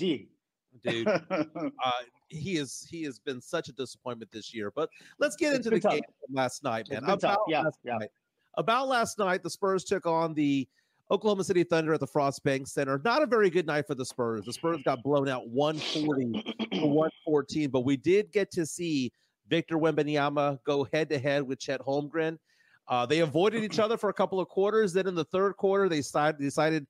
dude. 0.83 1.07
Uh, 1.30 1.92
he 2.30 2.57
is 2.57 2.88
he 2.89 3.03
has 3.03 3.19
been 3.19 3.39
such 3.39 3.69
a 3.69 3.71
disappointment 3.74 4.31
this 4.31 4.51
year. 4.51 4.71
But 4.75 4.89
let's 5.19 5.36
get 5.36 5.50
It's 5.53 5.57
into 5.68 5.69
the 5.69 5.80
tough. 5.80 5.92
game 5.92 6.01
from 6.25 6.33
last 6.36 6.63
night, 6.63 6.89
man. 6.89 7.01
been 7.01 7.09
tough. 7.19 7.19
About 7.24 7.39
Yeah, 7.48 7.62
last 7.62 7.80
yeah. 7.83 7.98
night. 7.98 8.09
About 8.57 8.88
last 8.88 9.19
night, 9.19 9.44
the 9.44 9.50
Spurs 9.51 9.83
took 9.83 10.07
on 10.07 10.33
the 10.33 10.68
Oklahoma 11.12 11.44
City 11.44 11.63
Thunder 11.63 11.94
at 11.94 12.00
the 12.00 12.07
Frost 12.07 12.44
Bank 12.44 12.65
Center. 12.68 13.00
Not 13.06 13.21
a 13.21 13.27
very 13.27 13.51
good 13.51 13.68
night 13.68 13.86
for 13.86 13.94
the 13.94 14.06
Spurs. 14.06 14.45
The 14.45 14.53
Spurs 14.53 14.80
got 14.83 15.03
blown 15.03 15.30
out 15.30 15.48
140 15.50 16.31
to 16.80 16.88
114, 16.88 17.70
but 17.70 17.81
we 17.81 17.96
did 17.96 18.31
get 18.31 18.50
to 18.53 18.65
see 18.65 19.12
Victor 19.50 19.77
Wembanyama 19.77 20.58
go 20.63 20.86
head 20.91 21.10
to 21.10 21.20
head 21.20 21.43
with 21.43 21.60
Chet 21.60 21.79
Holmgren. 21.81 22.39
Uh, 22.88 23.05
they 23.05 23.19
avoided 23.19 23.63
each 23.63 23.79
other 23.79 23.97
for 23.97 24.09
a 24.09 24.13
couple 24.13 24.39
of 24.39 24.47
quarters. 24.50 24.93
Then 24.93 25.07
in 25.07 25.15
the 25.15 25.23
third 25.25 25.55
quarter, 25.57 25.88
they 25.88 26.01
decided, 26.01 26.88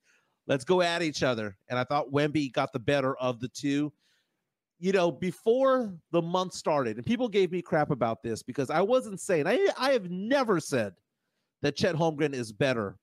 let's 0.47 0.63
go 0.63 0.81
at 0.81 1.01
each 1.01 1.23
other. 1.23 1.57
And 1.69 1.77
I 1.77 1.83
thought 1.83 2.11
Wemby 2.11 2.51
got 2.51 2.73
the 2.73 2.79
better 2.79 3.15
of 3.17 3.39
the 3.39 3.49
two. 3.49 3.93
You 4.79 4.91
know, 4.91 5.11
before 5.11 5.93
the 6.11 6.21
month 6.21 6.53
started, 6.53 6.97
and 6.97 7.05
people 7.05 7.29
gave 7.29 7.51
me 7.51 7.61
crap 7.61 7.91
about 7.91 8.23
this 8.23 8.41
because 8.41 8.71
I 8.71 8.81
wasn't 8.81 9.19
saying 9.19 9.45
I, 9.45 9.67
I 9.77 9.91
have 9.91 10.09
never 10.09 10.59
said 10.59 10.93
that 11.61 11.75
Chet 11.75 11.95
Holmgren 11.95 12.33
is 12.33 12.51
better 12.51 12.97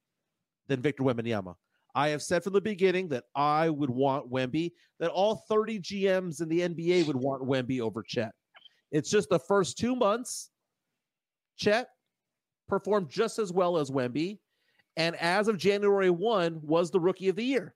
than 0.67 0.83
Victor 0.83 1.05
Wembanyama. 1.05 1.55
I 1.95 2.09
have 2.09 2.23
said 2.23 2.45
from 2.45 2.53
the 2.53 2.61
beginning 2.61 3.09
that 3.09 3.25
I 3.35 3.71
would 3.71 3.91
want 3.91 4.31
Wemby, 4.31 4.73
that 5.01 5.11
all 5.11 5.45
30 5.49 5.81
GMs 5.81 6.43
in 6.43 6.49
the 6.49 6.61
NBA 6.61 7.07
would 7.07 7.17
want 7.17 7.43
Wemby 7.43 7.81
over 7.81 8.03
Chet. 8.03 8.33
It's 8.91 9.11
just 9.11 9.29
the 9.29 9.39
first 9.39 9.79
two 9.79 9.95
months, 9.95 10.51
Chet 11.57 11.89
performed 12.69 13.09
just 13.09 13.39
as 13.39 13.53
well 13.53 13.79
as 13.79 13.91
Wemby, 13.91 14.39
and 14.97 15.17
as 15.17 15.49
of 15.49 15.59
January 15.59 16.11
1 16.11 16.61
was 16.63 16.91
the 16.91 17.01
rookie 17.01 17.29
of 17.29 17.37
the 17.37 17.45
year. 17.45 17.75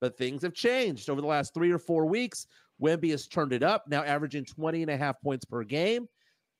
But 0.00 0.16
things 0.16 0.42
have 0.42 0.54
changed 0.54 1.10
over 1.10 1.20
the 1.20 1.26
last 1.26 1.52
three 1.52 1.70
or 1.70 1.78
four 1.78 2.06
weeks. 2.06 2.46
Wemby 2.80 3.10
has 3.10 3.26
turned 3.26 3.52
it 3.52 3.62
up, 3.62 3.84
now 3.88 4.02
averaging 4.02 4.44
20 4.44 4.82
and 4.82 4.90
a 4.90 4.96
half 4.96 5.20
points 5.20 5.44
per 5.44 5.62
game, 5.64 6.06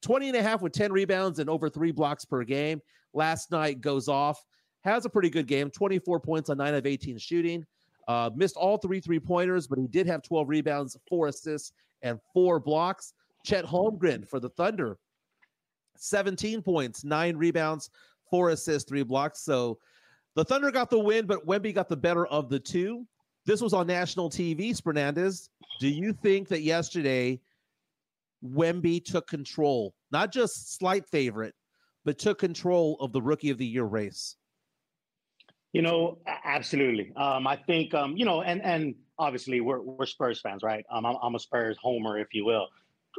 20 0.02 0.28
and 0.28 0.36
a 0.36 0.42
half 0.42 0.62
with 0.62 0.72
10 0.72 0.92
rebounds 0.92 1.38
and 1.38 1.48
over 1.48 1.68
three 1.70 1.92
blocks 1.92 2.24
per 2.24 2.44
game. 2.44 2.80
Last 3.14 3.50
night 3.50 3.80
goes 3.80 4.08
off, 4.08 4.44
has 4.82 5.04
a 5.04 5.10
pretty 5.10 5.30
good 5.30 5.46
game, 5.46 5.70
24 5.70 6.20
points 6.20 6.50
on 6.50 6.58
nine 6.58 6.74
of 6.74 6.86
18 6.86 7.18
shooting. 7.18 7.64
Uh, 8.08 8.30
missed 8.34 8.56
all 8.56 8.76
three 8.76 9.00
three 9.00 9.20
pointers, 9.20 9.66
but 9.66 9.78
he 9.78 9.86
did 9.86 10.06
have 10.06 10.22
12 10.22 10.48
rebounds, 10.48 10.96
four 11.08 11.28
assists, 11.28 11.72
and 12.02 12.18
four 12.32 12.58
blocks. 12.58 13.14
Chet 13.44 13.64
Holmgren 13.64 14.26
for 14.26 14.40
the 14.40 14.48
Thunder, 14.50 14.98
17 16.00 16.62
points, 16.62 17.04
nine 17.04 17.36
rebounds, 17.36 17.90
four 18.30 18.50
assists, 18.50 18.88
three 18.88 19.02
blocks. 19.02 19.40
So 19.40 19.78
the 20.34 20.44
Thunder 20.44 20.70
got 20.70 20.90
the 20.90 20.98
win, 20.98 21.26
but 21.26 21.46
Wemby 21.46 21.74
got 21.74 21.88
the 21.88 21.96
better 21.96 22.26
of 22.26 22.48
the 22.48 22.58
two. 22.58 23.06
This 23.46 23.60
was 23.60 23.72
on 23.72 23.86
national 23.86 24.30
TV, 24.30 24.80
Fernandez. 24.82 25.50
Do 25.78 25.88
you 25.88 26.12
think 26.12 26.48
that 26.48 26.62
yesterday 26.62 27.40
Wemby 28.44 29.04
took 29.04 29.26
control, 29.26 29.94
not 30.10 30.32
just 30.32 30.76
slight 30.78 31.06
favorite, 31.06 31.54
but 32.04 32.18
took 32.18 32.38
control 32.38 32.96
of 33.00 33.12
the 33.12 33.20
rookie 33.20 33.50
of 33.50 33.58
the 33.58 33.66
year 33.66 33.84
race? 33.84 34.36
You 35.72 35.82
know, 35.82 36.18
absolutely. 36.44 37.12
Um, 37.16 37.46
I 37.46 37.56
think 37.56 37.94
um, 37.94 38.16
you 38.16 38.24
know, 38.24 38.42
and 38.42 38.60
and 38.62 38.94
obviously 39.18 39.60
we're 39.60 39.80
we're 39.80 40.06
Spurs 40.06 40.40
fans, 40.40 40.62
right? 40.62 40.84
Um, 40.90 41.06
I'm, 41.06 41.16
I'm 41.22 41.34
a 41.34 41.38
Spurs 41.38 41.76
homer, 41.80 42.18
if 42.18 42.28
you 42.32 42.44
will. 42.44 42.68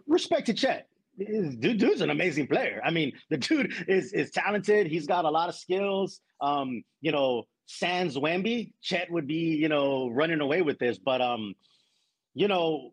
Respect 0.07 0.47
to 0.47 0.53
Chet. 0.53 0.88
Dude, 1.18 1.77
dude's 1.77 2.01
an 2.01 2.10
amazing 2.10 2.48
player. 2.48 2.82
I 2.84 2.91
mean, 2.91 3.13
the 3.30 3.38
dude 3.38 3.74
is 3.88 4.13
is 4.13 4.32
talented. 4.32 4.88
He's 4.88 5.08
got 5.08 5.25
a 5.25 5.30
lot 5.30 5.50
of 5.50 5.56
skills. 5.56 6.22
Um, 6.39 6.84
you 7.01 7.12
know, 7.12 7.44
sans 7.68 8.18
Wemby, 8.18 8.74
Chet 8.82 9.12
would 9.12 9.27
be, 9.27 9.56
you 9.56 9.70
know, 9.70 10.10
running 10.10 10.41
away 10.41 10.62
with 10.62 10.80
this. 10.80 10.98
But 10.98 11.22
um, 11.22 11.53
you 12.34 12.48
know, 12.48 12.91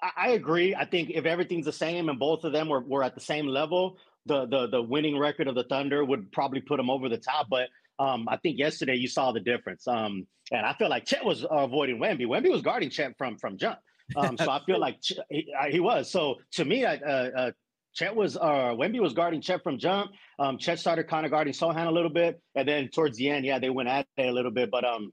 I, 0.00 0.10
I 0.16 0.28
agree. 0.30 0.74
I 0.74 0.84
think 0.84 1.10
if 1.10 1.24
everything's 1.24 1.64
the 1.64 1.72
same 1.72 2.08
and 2.08 2.18
both 2.18 2.44
of 2.44 2.52
them 2.52 2.68
were, 2.68 2.80
were 2.80 3.02
at 3.02 3.14
the 3.14 3.20
same 3.20 3.46
level, 3.46 3.96
the 4.26 4.46
the 4.46 4.68
the 4.68 4.82
winning 4.82 5.18
record 5.18 5.48
of 5.48 5.54
the 5.54 5.64
Thunder 5.64 6.04
would 6.04 6.30
probably 6.32 6.60
put 6.60 6.76
them 6.76 6.90
over 6.90 7.08
the 7.08 7.18
top. 7.18 7.48
But 7.50 7.68
um, 7.98 8.28
I 8.28 8.36
think 8.36 8.58
yesterday 8.58 8.96
you 8.96 9.08
saw 9.08 9.32
the 9.32 9.40
difference. 9.40 9.86
Um, 9.88 10.26
and 10.52 10.66
I 10.66 10.74
feel 10.74 10.90
like 10.90 11.06
Chet 11.06 11.24
was 11.24 11.46
avoiding 11.50 11.98
Wemby. 11.98 12.26
Wemby 12.26 12.50
was 12.50 12.62
guarding 12.62 12.90
Chet 12.90 13.16
from 13.16 13.38
from 13.38 13.56
jump. 13.56 13.78
Um, 14.16 14.36
so 14.36 14.50
I 14.50 14.60
feel 14.64 14.78
like 14.78 15.00
Ch- 15.00 15.18
he, 15.30 15.52
he, 15.70 15.80
was. 15.80 16.10
So 16.10 16.36
to 16.52 16.64
me, 16.64 16.84
I, 16.84 16.96
uh, 16.96 17.30
uh, 17.36 17.50
Chet 17.94 18.14
was 18.14 18.36
uh 18.36 18.74
Wemby 18.74 19.00
was 19.00 19.12
guarding 19.12 19.40
Chet 19.40 19.62
from 19.62 19.78
jump. 19.78 20.10
Um, 20.38 20.58
Chet 20.58 20.78
started 20.78 21.08
kind 21.08 21.24
of 21.24 21.32
guarding 21.32 21.54
Sochan 21.54 21.86
a 21.86 21.90
little 21.90 22.10
bit, 22.10 22.40
and 22.54 22.68
then 22.68 22.88
towards 22.88 23.16
the 23.16 23.30
end, 23.30 23.46
yeah, 23.46 23.58
they 23.58 23.70
went 23.70 23.88
at 23.88 24.06
it 24.16 24.28
a 24.28 24.32
little 24.32 24.50
bit. 24.50 24.70
But 24.70 24.84
um, 24.84 25.12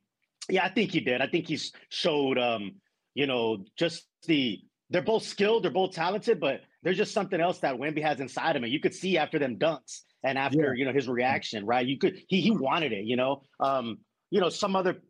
yeah, 0.50 0.66
I 0.66 0.70
think 0.70 0.92
he 0.92 1.00
did. 1.00 1.22
I 1.22 1.28
think 1.28 1.48
he 1.48 1.60
showed 1.90 2.38
um, 2.38 2.74
you 3.14 3.28
know, 3.28 3.66
just 3.78 4.08
the 4.28 4.60
they're 4.90 5.02
both 5.02 5.24
skilled, 5.24 5.64
they're 5.64 5.72
both 5.72 5.94
talented, 5.94 6.40
but 6.40 6.62
there's 6.84 6.98
just 6.98 7.14
something 7.14 7.40
else 7.40 7.60
that 7.60 7.76
Wemby 7.76 8.02
has 8.02 8.20
inside 8.20 8.52
of 8.52 8.58
him, 8.58 8.66
and 8.66 8.74
you 8.74 8.80
could 8.80 8.94
see 8.94 9.18
after 9.18 9.40
them 9.40 9.58
dunks 9.58 10.02
and 10.24 10.38
after 10.38 10.74
yeah. 10.74 10.74
you 10.76 10.86
know 10.86 10.94
his 10.94 11.08
reaction, 11.08 11.66
right? 11.66 11.86
You 11.86 11.98
could 11.98 12.22
he 12.28 12.42
he 12.42 12.52
wanted 12.52 12.92
it, 12.94 13.06
you 13.06 13.16
know. 13.16 13.42
Um, 13.60 14.00
you 14.30 14.40
know, 14.40 14.50
some 14.50 14.76
other 14.76 15.02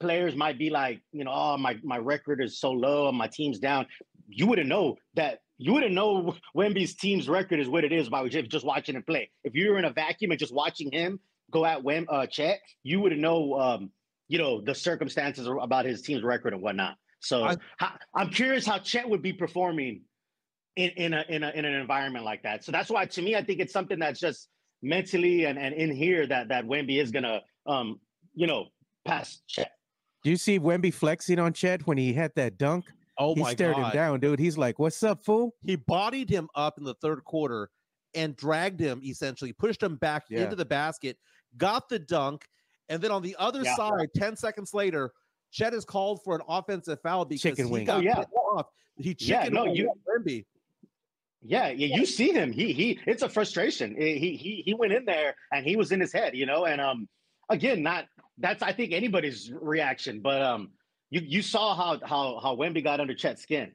players 0.00 0.34
might 0.34 0.58
be 0.58 0.70
like, 0.70 1.00
you 1.12 1.24
know, 1.24 1.32
oh 1.32 1.56
my 1.56 1.76
my 1.82 1.98
record 1.98 2.42
is 2.42 2.60
so 2.60 2.70
low, 2.72 3.10
my 3.12 3.28
team's 3.28 3.58
down. 3.58 3.86
You 4.28 4.46
wouldn't 4.46 4.68
know 4.68 4.96
that 5.14 5.40
you 5.58 5.72
wouldn't 5.72 5.94
know 5.94 6.34
Wemby's 6.56 6.94
team's 6.96 7.28
record 7.28 7.60
is 7.60 7.68
what 7.68 7.84
it 7.84 7.92
is 7.92 8.08
by 8.08 8.26
just 8.28 8.64
watching 8.64 8.96
him 8.96 9.02
play. 9.02 9.30
If 9.44 9.54
you 9.54 9.70
were 9.70 9.78
in 9.78 9.84
a 9.84 9.92
vacuum 9.92 10.30
and 10.30 10.40
just 10.40 10.54
watching 10.54 10.90
him 10.92 11.20
go 11.50 11.64
at 11.64 11.82
Wem 11.82 12.06
uh, 12.08 12.26
Chet, 12.26 12.60
you 12.82 13.00
wouldn't 13.00 13.20
know, 13.20 13.58
um, 13.58 13.90
you 14.28 14.38
know, 14.38 14.60
the 14.60 14.74
circumstances 14.74 15.48
about 15.60 15.84
his 15.84 16.02
team's 16.02 16.22
record 16.22 16.52
and 16.52 16.62
whatnot. 16.62 16.96
So 17.20 17.44
I, 17.44 17.56
am 18.16 18.30
curious 18.30 18.66
how 18.66 18.78
Chet 18.78 19.08
would 19.08 19.22
be 19.22 19.32
performing 19.32 20.02
in, 20.76 20.90
in 20.90 21.14
a 21.14 21.24
in 21.28 21.42
a 21.42 21.50
in 21.50 21.64
an 21.64 21.74
environment 21.74 22.24
like 22.24 22.42
that. 22.44 22.64
So 22.64 22.70
that's 22.70 22.90
why, 22.90 23.06
to 23.06 23.22
me, 23.22 23.34
I 23.34 23.42
think 23.42 23.60
it's 23.60 23.72
something 23.72 23.98
that's 23.98 24.20
just 24.20 24.48
mentally 24.82 25.44
and, 25.44 25.58
and 25.58 25.74
in 25.74 25.90
here 25.90 26.26
that 26.26 26.48
that 26.48 26.66
Wemby 26.66 27.02
is 27.02 27.10
gonna, 27.10 27.40
um, 27.66 27.98
you 28.34 28.46
know, 28.46 28.66
pass 29.08 29.42
Chet. 29.46 29.72
Do 30.22 30.30
you 30.30 30.36
see 30.36 30.58
Wemby 30.58 30.92
flexing 30.92 31.38
on 31.38 31.52
Chet 31.52 31.86
when 31.86 31.98
he 31.98 32.12
had 32.12 32.34
that 32.36 32.58
dunk? 32.58 32.86
Oh 33.16 33.34
he 33.34 33.42
my 33.42 33.52
stared 33.52 33.76
God. 33.76 33.86
him 33.86 33.92
down, 33.92 34.20
dude. 34.20 34.38
He's 34.38 34.58
like, 34.58 34.78
"What's 34.78 35.02
up, 35.02 35.24
fool?" 35.24 35.54
He 35.64 35.76
bodied 35.76 36.30
him 36.30 36.48
up 36.54 36.78
in 36.78 36.84
the 36.84 36.94
third 36.94 37.24
quarter 37.24 37.70
and 38.14 38.36
dragged 38.36 38.80
him 38.80 39.00
essentially, 39.04 39.52
pushed 39.52 39.82
him 39.82 39.96
back 39.96 40.24
yeah. 40.30 40.44
into 40.44 40.56
the 40.56 40.64
basket, 40.64 41.16
got 41.56 41.88
the 41.88 41.98
dunk, 41.98 42.46
and 42.88 43.02
then 43.02 43.10
on 43.10 43.22
the 43.22 43.34
other 43.38 43.62
yeah. 43.62 43.76
side, 43.76 44.08
ten 44.14 44.36
seconds 44.36 44.72
later, 44.72 45.12
Chet 45.50 45.74
is 45.74 45.84
called 45.84 46.22
for 46.22 46.34
an 46.34 46.42
offensive 46.48 47.00
foul 47.02 47.24
because 47.24 47.42
chicken 47.42 47.66
he 47.66 47.72
wing. 47.72 47.84
got 47.86 47.98
oh, 47.98 48.00
yeah. 48.00 48.24
off. 48.54 48.66
He 48.96 49.14
chicken 49.14 49.54
yeah, 49.54 49.64
no, 49.64 49.72
you, 49.72 49.92
Wemby. 50.08 50.44
Yeah, 51.42 51.68
yeah, 51.68 51.96
you 51.96 52.04
see 52.04 52.32
him. 52.32 52.52
He 52.52 52.72
he. 52.72 52.98
It's 53.06 53.22
a 53.22 53.28
frustration. 53.28 53.94
He 53.96 54.36
he 54.36 54.62
he 54.64 54.74
went 54.74 54.92
in 54.92 55.04
there 55.04 55.34
and 55.52 55.64
he 55.64 55.76
was 55.76 55.92
in 55.92 56.00
his 56.00 56.12
head, 56.12 56.36
you 56.36 56.46
know. 56.46 56.66
And 56.66 56.80
um, 56.80 57.08
again, 57.48 57.82
not 57.82 58.06
that's 58.38 58.62
I 58.62 58.72
think 58.72 58.92
anybody's 58.92 59.52
reaction, 59.52 60.20
but 60.20 60.42
um, 60.42 60.70
you 61.10 61.20
you 61.24 61.42
saw 61.42 61.74
how 61.74 61.98
how 62.06 62.40
how 62.42 62.56
Wemby 62.56 62.82
got 62.82 63.00
under 63.00 63.14
Chet's 63.14 63.42
skin. 63.42 63.72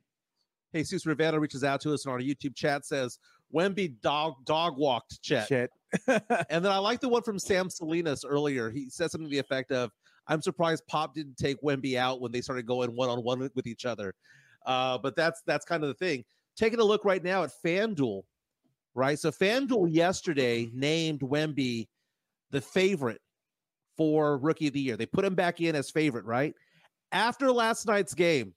Hey, 0.71 0.79
Jesus 0.79 1.05
Rivera 1.05 1.39
reaches 1.39 1.63
out 1.63 1.81
to 1.81 1.93
us 1.93 2.05
on 2.05 2.13
our 2.13 2.19
YouTube 2.19 2.55
chat 2.55 2.85
says 2.85 3.19
Wemby 3.53 4.01
dog 4.01 4.33
dog 4.45 4.77
walked 4.77 5.21
Chet. 5.21 5.47
Chet. 5.47 5.69
and 6.07 6.65
then 6.65 6.71
I 6.71 6.77
like 6.77 6.99
the 6.99 7.09
one 7.09 7.21
from 7.21 7.37
Sam 7.37 7.69
Salinas 7.69 8.25
earlier. 8.25 8.71
He 8.71 8.89
said 8.89 9.11
something 9.11 9.29
to 9.29 9.31
the 9.31 9.39
effect 9.39 9.71
of, 9.71 9.91
"I'm 10.27 10.41
surprised 10.41 10.83
Pop 10.87 11.13
didn't 11.13 11.37
take 11.37 11.61
Wemby 11.61 11.95
out 11.97 12.21
when 12.21 12.31
they 12.31 12.41
started 12.41 12.65
going 12.65 12.95
one 12.95 13.09
on 13.09 13.23
one 13.23 13.49
with 13.53 13.67
each 13.67 13.85
other." 13.85 14.15
Uh, 14.65 14.97
but 14.97 15.15
that's 15.15 15.41
that's 15.45 15.65
kind 15.65 15.83
of 15.83 15.89
the 15.89 16.05
thing. 16.05 16.23
Taking 16.55 16.79
a 16.79 16.83
look 16.83 17.05
right 17.05 17.23
now 17.23 17.43
at 17.43 17.51
FanDuel, 17.63 18.23
right? 18.95 19.17
So 19.19 19.31
FanDuel 19.31 19.93
yesterday 19.93 20.69
named 20.73 21.21
Wemby 21.21 21.87
the 22.51 22.61
favorite 22.61 23.19
for 23.97 24.37
Rookie 24.37 24.67
of 24.67 24.73
the 24.73 24.79
Year. 24.79 24.97
They 24.97 25.05
put 25.05 25.25
him 25.25 25.35
back 25.35 25.61
in 25.61 25.75
as 25.75 25.89
favorite, 25.89 26.25
right? 26.25 26.53
After 27.11 27.51
last 27.51 27.85
night's 27.85 28.13
game, 28.13 28.53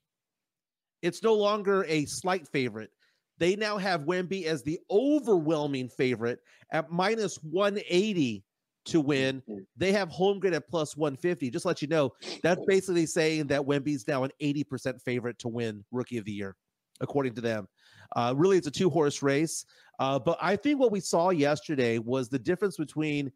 it's 1.03 1.23
no 1.23 1.35
longer 1.35 1.85
a 1.89 2.05
slight 2.07 2.49
favorite. 2.49 2.91
They 3.39 3.55
now 3.55 3.77
have 3.77 4.03
Wemby 4.03 4.45
as 4.45 4.63
the 4.63 4.81
overwhelming 4.91 5.89
favorite 5.89 6.41
at 6.73 6.91
minus 6.91 7.37
180 7.37 8.43
to 8.87 9.01
win. 9.01 9.43
They 9.77 9.93
have 9.93 10.09
Holmgren 10.09 10.55
at 10.55 10.69
plus 10.69 10.97
150. 10.97 11.51
Just 11.51 11.67
let 11.67 11.83
you 11.83 11.89
know, 11.89 12.13
that's 12.43 12.65
basically 12.67 13.07
saying 13.07 13.49
that 13.49 13.61
Wemby's 13.61 14.09
now 14.09 14.25
an 14.25 14.31
80% 14.41 15.03
favorite 15.03 15.39
to 15.41 15.49
win 15.49 15.85
Rookie 15.93 16.19
of 16.19 16.25
the 16.25 16.33
Year, 16.33 16.57
according 17.01 17.35
to 17.35 17.41
them. 17.41 17.69
Uh, 18.15 18.33
really, 18.37 18.57
it's 18.57 18.69
a 18.69 18.71
two 18.71 18.89
horse 18.89 19.23
race. 19.23 19.67
Uh, 19.99 20.19
but 20.19 20.39
I 20.41 20.57
think 20.57 20.79
what 20.79 20.93
we 20.93 21.01
saw 21.01 21.31
yesterday 21.31 21.99
was 21.99 22.29
the 22.29 22.39
difference 22.39 22.77
between 22.77 23.33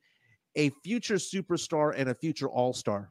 a 0.56 0.70
future 0.82 1.16
superstar 1.16 1.94
and 1.96 2.10
a 2.10 2.14
future 2.14 2.48
all 2.48 2.72
star. 2.72 3.10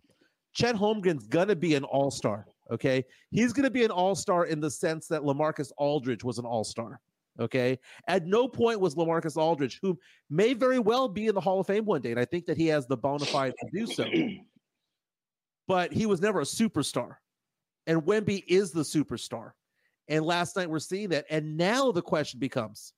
Chet 0.53 0.75
Holmgren's 0.75 1.27
gonna 1.27 1.55
be 1.55 1.75
an 1.75 1.83
all 1.83 2.11
star. 2.11 2.47
Okay, 2.71 3.03
he's 3.31 3.53
gonna 3.53 3.69
be 3.69 3.83
an 3.83 3.91
all 3.91 4.15
star 4.15 4.45
in 4.45 4.59
the 4.59 4.69
sense 4.69 5.07
that 5.07 5.21
Lamarcus 5.21 5.71
Aldridge 5.77 6.23
was 6.23 6.37
an 6.37 6.45
all 6.45 6.63
star. 6.63 6.99
Okay, 7.39 7.79
at 8.07 8.25
no 8.25 8.47
point 8.47 8.79
was 8.79 8.95
Lamarcus 8.95 9.37
Aldridge, 9.37 9.79
who 9.81 9.97
may 10.29 10.53
very 10.53 10.79
well 10.79 11.07
be 11.07 11.27
in 11.27 11.35
the 11.35 11.41
Hall 11.41 11.59
of 11.59 11.67
Fame 11.67 11.85
one 11.85 12.01
day, 12.01 12.11
and 12.11 12.19
I 12.19 12.25
think 12.25 12.45
that 12.47 12.57
he 12.57 12.67
has 12.67 12.85
the 12.87 12.97
bona 12.97 13.25
fide 13.25 13.53
to 13.59 13.79
do 13.79 13.87
so. 13.87 14.05
But 15.67 15.93
he 15.93 16.07
was 16.07 16.19
never 16.19 16.41
a 16.41 16.45
superstar, 16.45 17.17
and 17.85 18.01
Wemby 18.01 18.43
is 18.47 18.71
the 18.71 18.81
superstar. 18.81 19.51
And 20.07 20.25
last 20.25 20.55
night 20.55 20.67
we're 20.67 20.79
seeing 20.79 21.09
that, 21.09 21.27
and 21.29 21.55
now 21.57 21.91
the 21.91 22.01
question 22.01 22.39
becomes: 22.39 22.93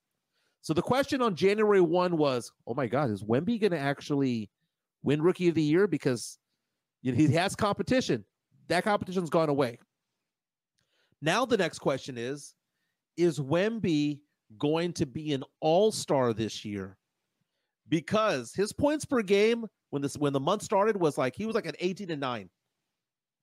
so 0.62 0.74
the 0.74 0.82
question 0.82 1.22
on 1.22 1.36
January 1.36 1.82
one 1.82 2.18
was, 2.18 2.51
"Oh 2.68 2.74
my 2.74 2.88
God, 2.88 3.10
is 3.10 3.24
Wemby 3.24 3.60
going 3.60 3.72
to 3.72 3.80
actually 3.80 4.50
win 5.03 5.22
Rookie 5.22 5.50
of 5.50 5.56
the 5.56 5.63
Year?" 5.63 5.88
Because 5.88 6.38
you 7.01 7.12
know, 7.12 7.18
he 7.18 7.27
has 7.34 7.56
competition. 7.56 8.24
That 8.68 8.84
competition's 8.84 9.30
gone 9.30 9.50
away. 9.50 9.80
Now 11.22 11.46
the 11.46 11.58
next 11.58 11.80
question 11.80 12.18
is 12.18 12.53
Is 13.18 13.39
Wemby 13.39 14.20
going 14.58 14.94
to 14.94 15.06
be 15.06 15.34
an 15.34 15.44
all 15.60 15.91
star 15.91 16.34
this 16.34 16.63
year? 16.63 16.98
Because 17.89 18.53
his 18.53 18.72
points 18.72 19.03
per 19.03 19.22
game 19.22 19.65
when 19.89 20.01
this 20.01 20.15
when 20.15 20.34
the 20.34 20.39
month 20.39 20.62
started 20.62 20.96
was 20.96 21.18
like 21.18 21.36
he 21.36 21.46
was 21.46 21.56
like 21.56 21.65
an 21.65 21.75
18 21.80 22.12
and 22.12 22.22
9. 22.22 22.50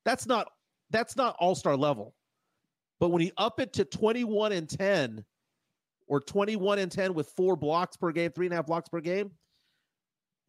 That's 0.05 0.25
not 0.25 0.47
that's 0.89 1.15
not 1.15 1.35
all 1.39 1.53
star 1.53 1.75
level. 1.75 2.15
But 2.99 3.09
when 3.09 3.21
he 3.21 3.31
up 3.37 3.59
it 3.59 3.73
to 3.73 3.85
21 3.85 4.51
and 4.53 4.69
10 4.69 5.23
or 6.09 6.19
21 6.19 6.79
and 6.79 6.91
10 6.91 7.13
with 7.13 7.29
four 7.37 7.55
blocks 7.55 7.95
per 7.95 8.11
game, 8.11 8.31
three 8.31 8.47
and 8.47 8.53
a 8.53 8.57
half 8.57 8.65
blocks 8.65 8.89
per 8.89 8.99
game, 8.99 9.31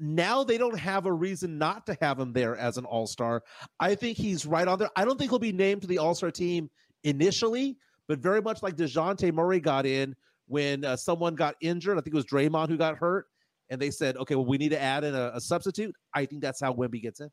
now 0.00 0.43
they 0.43 0.57
don't 0.57 0.79
have 0.79 1.05
a 1.05 1.12
reason 1.12 1.59
not 1.59 1.87
to 1.87 1.97
have 2.00 2.19
him 2.19 2.33
there 2.33 2.57
as 2.57 2.79
an 2.79 2.87
all 2.87 3.07
star. 3.07 3.43
I 3.79 3.95
think 3.95 4.17
he's 4.17 4.47
right 4.47 4.67
on 4.67 4.79
there. 4.79 4.90
I 4.97 5.05
don't 5.05 5.19
think 5.19 5.31
he'll 5.31 5.38
be 5.38 5.52
named 5.52 5.83
to 5.83 5.87
the 5.87 5.99
all 5.99 6.14
star 6.14 6.31
team 6.31 6.71
initially, 7.05 7.76
but 8.09 8.19
very 8.19 8.40
much 8.40 8.62
like 8.62 8.76
DeJounte 8.76 9.33
Murray 9.35 9.61
got 9.61 9.85
in 9.85 10.17
when 10.49 10.85
uh, 10.85 10.97
someone 10.97 11.35
got 11.35 11.55
injured. 11.61 11.99
I 11.99 12.00
think 12.00 12.14
it 12.14 12.17
was 12.17 12.25
Draymond 12.25 12.69
who 12.69 12.79
got 12.79 12.97
hurt. 12.97 13.26
And 13.69 13.81
they 13.81 13.90
said, 13.90 14.17
okay, 14.17 14.35
well, 14.35 14.47
we 14.47 14.59
need 14.59 14.71
to 14.71 14.83
add 14.83 15.05
in 15.05 15.14
a, 15.14 15.33
a 15.35 15.40
substitute. 15.40 15.95
I 16.12 16.25
think 16.25 16.43
that's 16.43 16.61
how 16.61 16.73
Wemby 16.73 17.02
gets 17.02 17.21
in. 17.21 17.31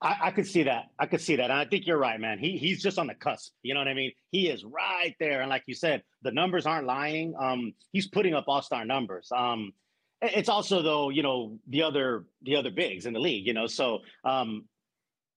I, 0.00 0.16
I, 0.24 0.30
could 0.30 0.46
see 0.46 0.62
that. 0.64 0.86
I 0.98 1.06
could 1.06 1.20
see 1.20 1.36
that. 1.36 1.50
And 1.50 1.54
I 1.54 1.64
think 1.64 1.86
you're 1.86 1.98
right, 1.98 2.20
man. 2.20 2.38
He 2.38 2.56
he's 2.56 2.82
just 2.82 2.98
on 2.98 3.08
the 3.08 3.14
cusp. 3.14 3.52
You 3.62 3.74
know 3.74 3.80
what 3.80 3.88
I 3.88 3.94
mean? 3.94 4.12
He 4.30 4.48
is 4.48 4.64
right 4.64 5.14
there. 5.18 5.40
And 5.40 5.50
like 5.50 5.64
you 5.66 5.74
said, 5.74 6.02
the 6.22 6.30
numbers 6.30 6.66
aren't 6.66 6.86
lying. 6.86 7.34
Um, 7.38 7.72
he's 7.92 8.06
putting 8.06 8.34
up 8.34 8.44
all-star 8.46 8.84
numbers. 8.84 9.28
Um, 9.34 9.72
it's 10.20 10.48
also 10.48 10.82
though, 10.82 11.10
you 11.10 11.22
know, 11.22 11.58
the 11.68 11.82
other 11.82 12.26
the 12.42 12.56
other 12.56 12.70
bigs 12.70 13.06
in 13.06 13.12
the 13.12 13.20
league, 13.20 13.46
you 13.46 13.54
know. 13.54 13.66
So 13.66 14.00
um 14.24 14.64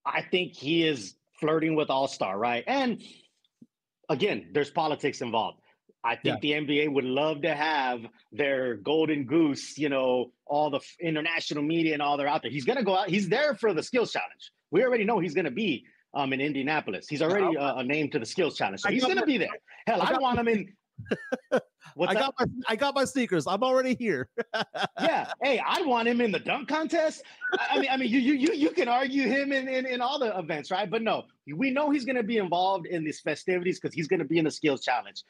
I 0.04 0.22
think 0.22 0.54
he 0.54 0.84
is 0.84 1.14
flirting 1.38 1.76
with 1.76 1.90
all-star, 1.90 2.36
right? 2.36 2.64
And 2.66 3.00
again, 4.08 4.50
there's 4.52 4.70
politics 4.70 5.20
involved. 5.20 5.60
I 6.04 6.16
think 6.16 6.42
yeah. 6.42 6.58
the 6.58 6.66
NBA 6.66 6.92
would 6.92 7.04
love 7.04 7.42
to 7.42 7.54
have 7.54 8.00
their 8.32 8.74
golden 8.76 9.24
goose, 9.24 9.78
you 9.78 9.88
know, 9.88 10.32
all 10.46 10.70
the 10.70 10.80
international 11.00 11.62
media 11.62 11.92
and 11.92 12.02
all 12.02 12.16
they're 12.16 12.26
out 12.26 12.42
there. 12.42 12.50
He's 12.50 12.64
going 12.64 12.78
to 12.78 12.84
go 12.84 12.96
out. 12.96 13.08
He's 13.08 13.28
there 13.28 13.54
for 13.54 13.72
the 13.72 13.82
skills 13.82 14.12
challenge. 14.12 14.52
We 14.70 14.84
already 14.84 15.04
know 15.04 15.20
he's 15.20 15.34
going 15.34 15.44
to 15.44 15.52
be 15.52 15.84
um, 16.14 16.32
in 16.32 16.40
Indianapolis. 16.40 17.06
He's 17.08 17.22
already 17.22 17.56
uh, 17.56 17.76
a 17.76 17.84
name 17.84 18.10
to 18.10 18.18
the 18.18 18.26
skills 18.26 18.56
challenge. 18.56 18.80
So 18.80 18.90
he's 18.90 19.04
going 19.04 19.18
to 19.18 19.26
be 19.26 19.38
there. 19.38 19.48
Hell, 19.86 20.02
I, 20.02 20.12
I 20.14 20.18
want 20.18 20.38
him 20.38 20.48
in. 20.48 20.72
I 22.00 22.14
got 22.14 22.34
my 22.38 22.46
I 22.68 22.76
got 22.76 22.94
my 22.94 23.04
sneakers. 23.04 23.46
I'm 23.46 23.62
already 23.62 23.94
here. 23.94 24.28
yeah. 25.00 25.30
Hey, 25.42 25.60
I 25.64 25.82
want 25.82 26.08
him 26.08 26.20
in 26.20 26.32
the 26.32 26.38
dunk 26.38 26.68
contest. 26.68 27.22
I 27.70 27.78
mean, 27.78 27.88
I 27.90 27.96
mean, 27.96 28.10
you 28.10 28.18
you 28.18 28.34
you 28.34 28.52
you 28.52 28.70
can 28.70 28.88
argue 28.88 29.24
him 29.24 29.52
in 29.52 29.68
in, 29.68 29.86
in 29.86 30.00
all 30.00 30.18
the 30.18 30.36
events, 30.38 30.70
right? 30.70 30.88
But 30.88 31.02
no, 31.02 31.24
we 31.54 31.70
know 31.70 31.90
he's 31.90 32.04
going 32.04 32.16
to 32.16 32.22
be 32.22 32.38
involved 32.38 32.86
in 32.86 33.04
these 33.04 33.20
festivities 33.20 33.80
because 33.80 33.94
he's 33.94 34.08
going 34.08 34.20
to 34.20 34.26
be 34.26 34.38
in 34.38 34.44
the 34.44 34.50
skills 34.50 34.82
challenge. 34.82 35.22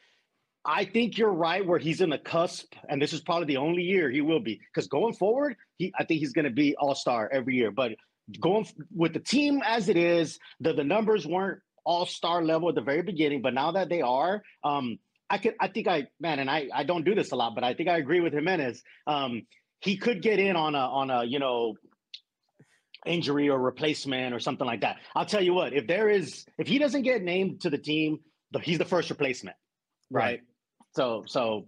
I 0.65 0.85
think 0.85 1.17
you're 1.17 1.33
right 1.33 1.65
where 1.65 1.79
he's 1.79 1.99
in 1.99 2.09
the 2.09 2.17
cusp, 2.17 2.73
and 2.87 3.01
this 3.01 3.11
is 3.11 3.21
probably 3.21 3.47
the 3.47 3.57
only 3.57 3.83
year 3.83 4.09
he 4.09 4.21
will 4.21 4.39
be. 4.39 4.61
Because 4.73 4.87
going 4.87 5.13
forward, 5.13 5.57
he 5.77 5.93
I 5.97 6.05
think 6.05 6.19
he's 6.19 6.33
going 6.33 6.45
to 6.45 6.51
be 6.51 6.75
all 6.75 6.95
star 6.95 7.29
every 7.31 7.55
year. 7.55 7.71
But 7.71 7.93
going 8.39 8.65
with 8.95 9.13
the 9.13 9.19
team 9.19 9.61
as 9.65 9.89
it 9.89 9.97
is, 9.97 10.39
the 10.61 10.73
the 10.73 10.83
numbers 10.83 11.27
weren't 11.27 11.59
all 11.85 12.05
star 12.05 12.43
level 12.43 12.69
at 12.69 12.75
the 12.75 12.81
very 12.81 13.01
beginning, 13.01 13.41
but 13.41 13.53
now 13.53 13.71
that 13.71 13.89
they 13.89 14.01
are, 14.01 14.41
um, 14.63 14.99
I 15.29 15.37
could 15.37 15.55
I 15.59 15.67
think 15.67 15.87
I 15.87 16.07
man, 16.19 16.39
and 16.39 16.49
I 16.49 16.69
I 16.73 16.83
don't 16.83 17.03
do 17.03 17.13
this 17.13 17.31
a 17.31 17.35
lot, 17.35 17.55
but 17.55 17.65
I 17.65 17.73
think 17.73 17.89
I 17.89 17.97
agree 17.97 18.21
with 18.21 18.33
Jimenez. 18.33 18.83
Um, 19.05 19.45
he 19.81 19.97
could 19.97 20.21
get 20.21 20.39
in 20.39 20.55
on 20.55 20.75
a 20.75 20.79
on 20.79 21.09
a 21.09 21.23
you 21.25 21.39
know 21.39 21.75
injury 23.05 23.49
or 23.49 23.59
replacement 23.59 24.33
or 24.33 24.39
something 24.39 24.65
like 24.65 24.81
that. 24.81 24.97
I'll 25.13 25.25
tell 25.25 25.43
you 25.43 25.53
what, 25.53 25.73
if 25.73 25.87
there 25.87 26.09
is 26.09 26.45
if 26.57 26.67
he 26.67 26.79
doesn't 26.79 27.01
get 27.01 27.21
named 27.21 27.61
to 27.61 27.69
the 27.69 27.77
team, 27.77 28.19
he's 28.61 28.77
the 28.77 28.85
first 28.85 29.09
replacement, 29.09 29.57
right? 30.09 30.23
right. 30.23 30.41
So 30.95 31.23
so 31.27 31.67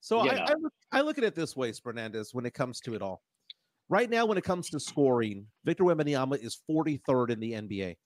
so 0.00 0.20
I, 0.20 0.34
I, 0.34 0.54
look, 0.54 0.72
I 0.92 1.00
look 1.02 1.18
at 1.18 1.24
it 1.24 1.34
this 1.34 1.54
way, 1.54 1.72
Fernandez, 1.72 2.30
when 2.32 2.46
it 2.46 2.54
comes 2.54 2.80
to 2.80 2.94
it 2.94 3.02
all. 3.02 3.22
Right 3.88 4.08
now, 4.08 4.24
when 4.24 4.38
it 4.38 4.44
comes 4.44 4.70
to 4.70 4.80
scoring, 4.80 5.46
Victor 5.64 5.84
Wembanyama 5.84 6.38
is 6.42 6.58
43rd 6.70 7.30
in 7.30 7.40
the 7.40 7.52
NBA. 7.52 7.96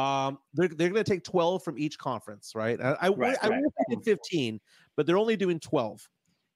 Um, 0.00 0.38
they're, 0.54 0.68
they're 0.68 0.90
going 0.90 1.02
to 1.02 1.10
take 1.10 1.24
12 1.24 1.64
from 1.64 1.78
each 1.78 1.98
conference, 1.98 2.52
right? 2.54 2.80
I, 2.80 2.96
I, 3.00 3.08
right, 3.08 3.36
I, 3.42 3.48
right. 3.48 3.62
I 3.64 3.94
did 3.94 4.04
15, 4.04 4.60
but 4.96 5.06
they're 5.06 5.18
only 5.18 5.36
doing 5.36 5.58
12. 5.58 6.06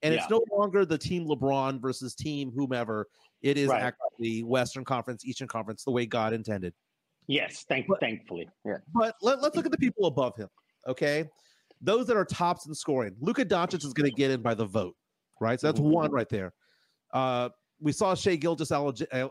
And 0.02 0.14
yeah. 0.14 0.20
it's 0.20 0.30
no 0.30 0.44
longer 0.52 0.84
the 0.84 0.98
team 0.98 1.26
LeBron 1.26 1.80
versus 1.80 2.14
team 2.14 2.52
whomever. 2.54 3.08
It 3.42 3.56
is 3.56 3.68
right. 3.68 3.82
actually 3.82 4.42
Western 4.44 4.84
Conference, 4.84 5.24
Eastern 5.24 5.48
Conference, 5.48 5.84
the 5.84 5.90
way 5.90 6.06
God 6.06 6.32
intended. 6.32 6.74
Yes, 7.26 7.64
thank, 7.68 7.86
but, 7.86 8.00
thankfully. 8.00 8.48
Yeah. 8.64 8.78
But 8.94 9.16
let, 9.22 9.40
let's 9.40 9.56
look 9.56 9.64
at 9.64 9.72
the 9.72 9.78
people 9.78 10.06
above 10.06 10.36
him. 10.36 10.48
Okay. 10.86 11.28
Those 11.80 12.06
that 12.06 12.16
are 12.16 12.24
tops 12.24 12.66
in 12.66 12.74
scoring. 12.74 13.16
Luka 13.20 13.44
Doncic 13.44 13.84
is 13.84 13.92
going 13.92 14.10
to 14.10 14.14
get 14.14 14.30
in 14.30 14.42
by 14.42 14.54
the 14.54 14.66
vote, 14.66 14.94
right? 15.40 15.58
So 15.58 15.68
that's 15.68 15.80
mm-hmm. 15.80 15.90
one 15.90 16.10
right 16.12 16.28
there. 16.28 16.52
Uh, 17.12 17.48
we 17.80 17.92
saw 17.92 18.14
Shai 18.14 18.36
Gilgis 18.36 18.70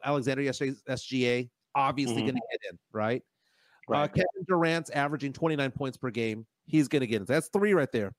Alexander 0.04 0.42
yesterday, 0.42 0.76
SGA, 0.90 1.50
obviously 1.76 2.16
mm-hmm. 2.16 2.26
going 2.26 2.36
to 2.36 2.42
get 2.52 2.72
in, 2.72 2.80
right? 2.92 3.22
Uh, 3.90 3.94
right. 3.94 4.04
Uh, 4.04 4.08
Kevin 4.08 4.46
Durant's 4.48 4.90
averaging 4.90 5.34
29 5.34 5.72
points 5.72 5.98
per 5.98 6.10
game. 6.10 6.46
He's 6.66 6.88
going 6.88 7.02
to 7.02 7.08
get 7.08 7.22
in. 7.22 7.28
So 7.28 7.34
that's 7.34 7.50
three 7.50 7.74
right 7.74 7.92
there. 7.92 8.14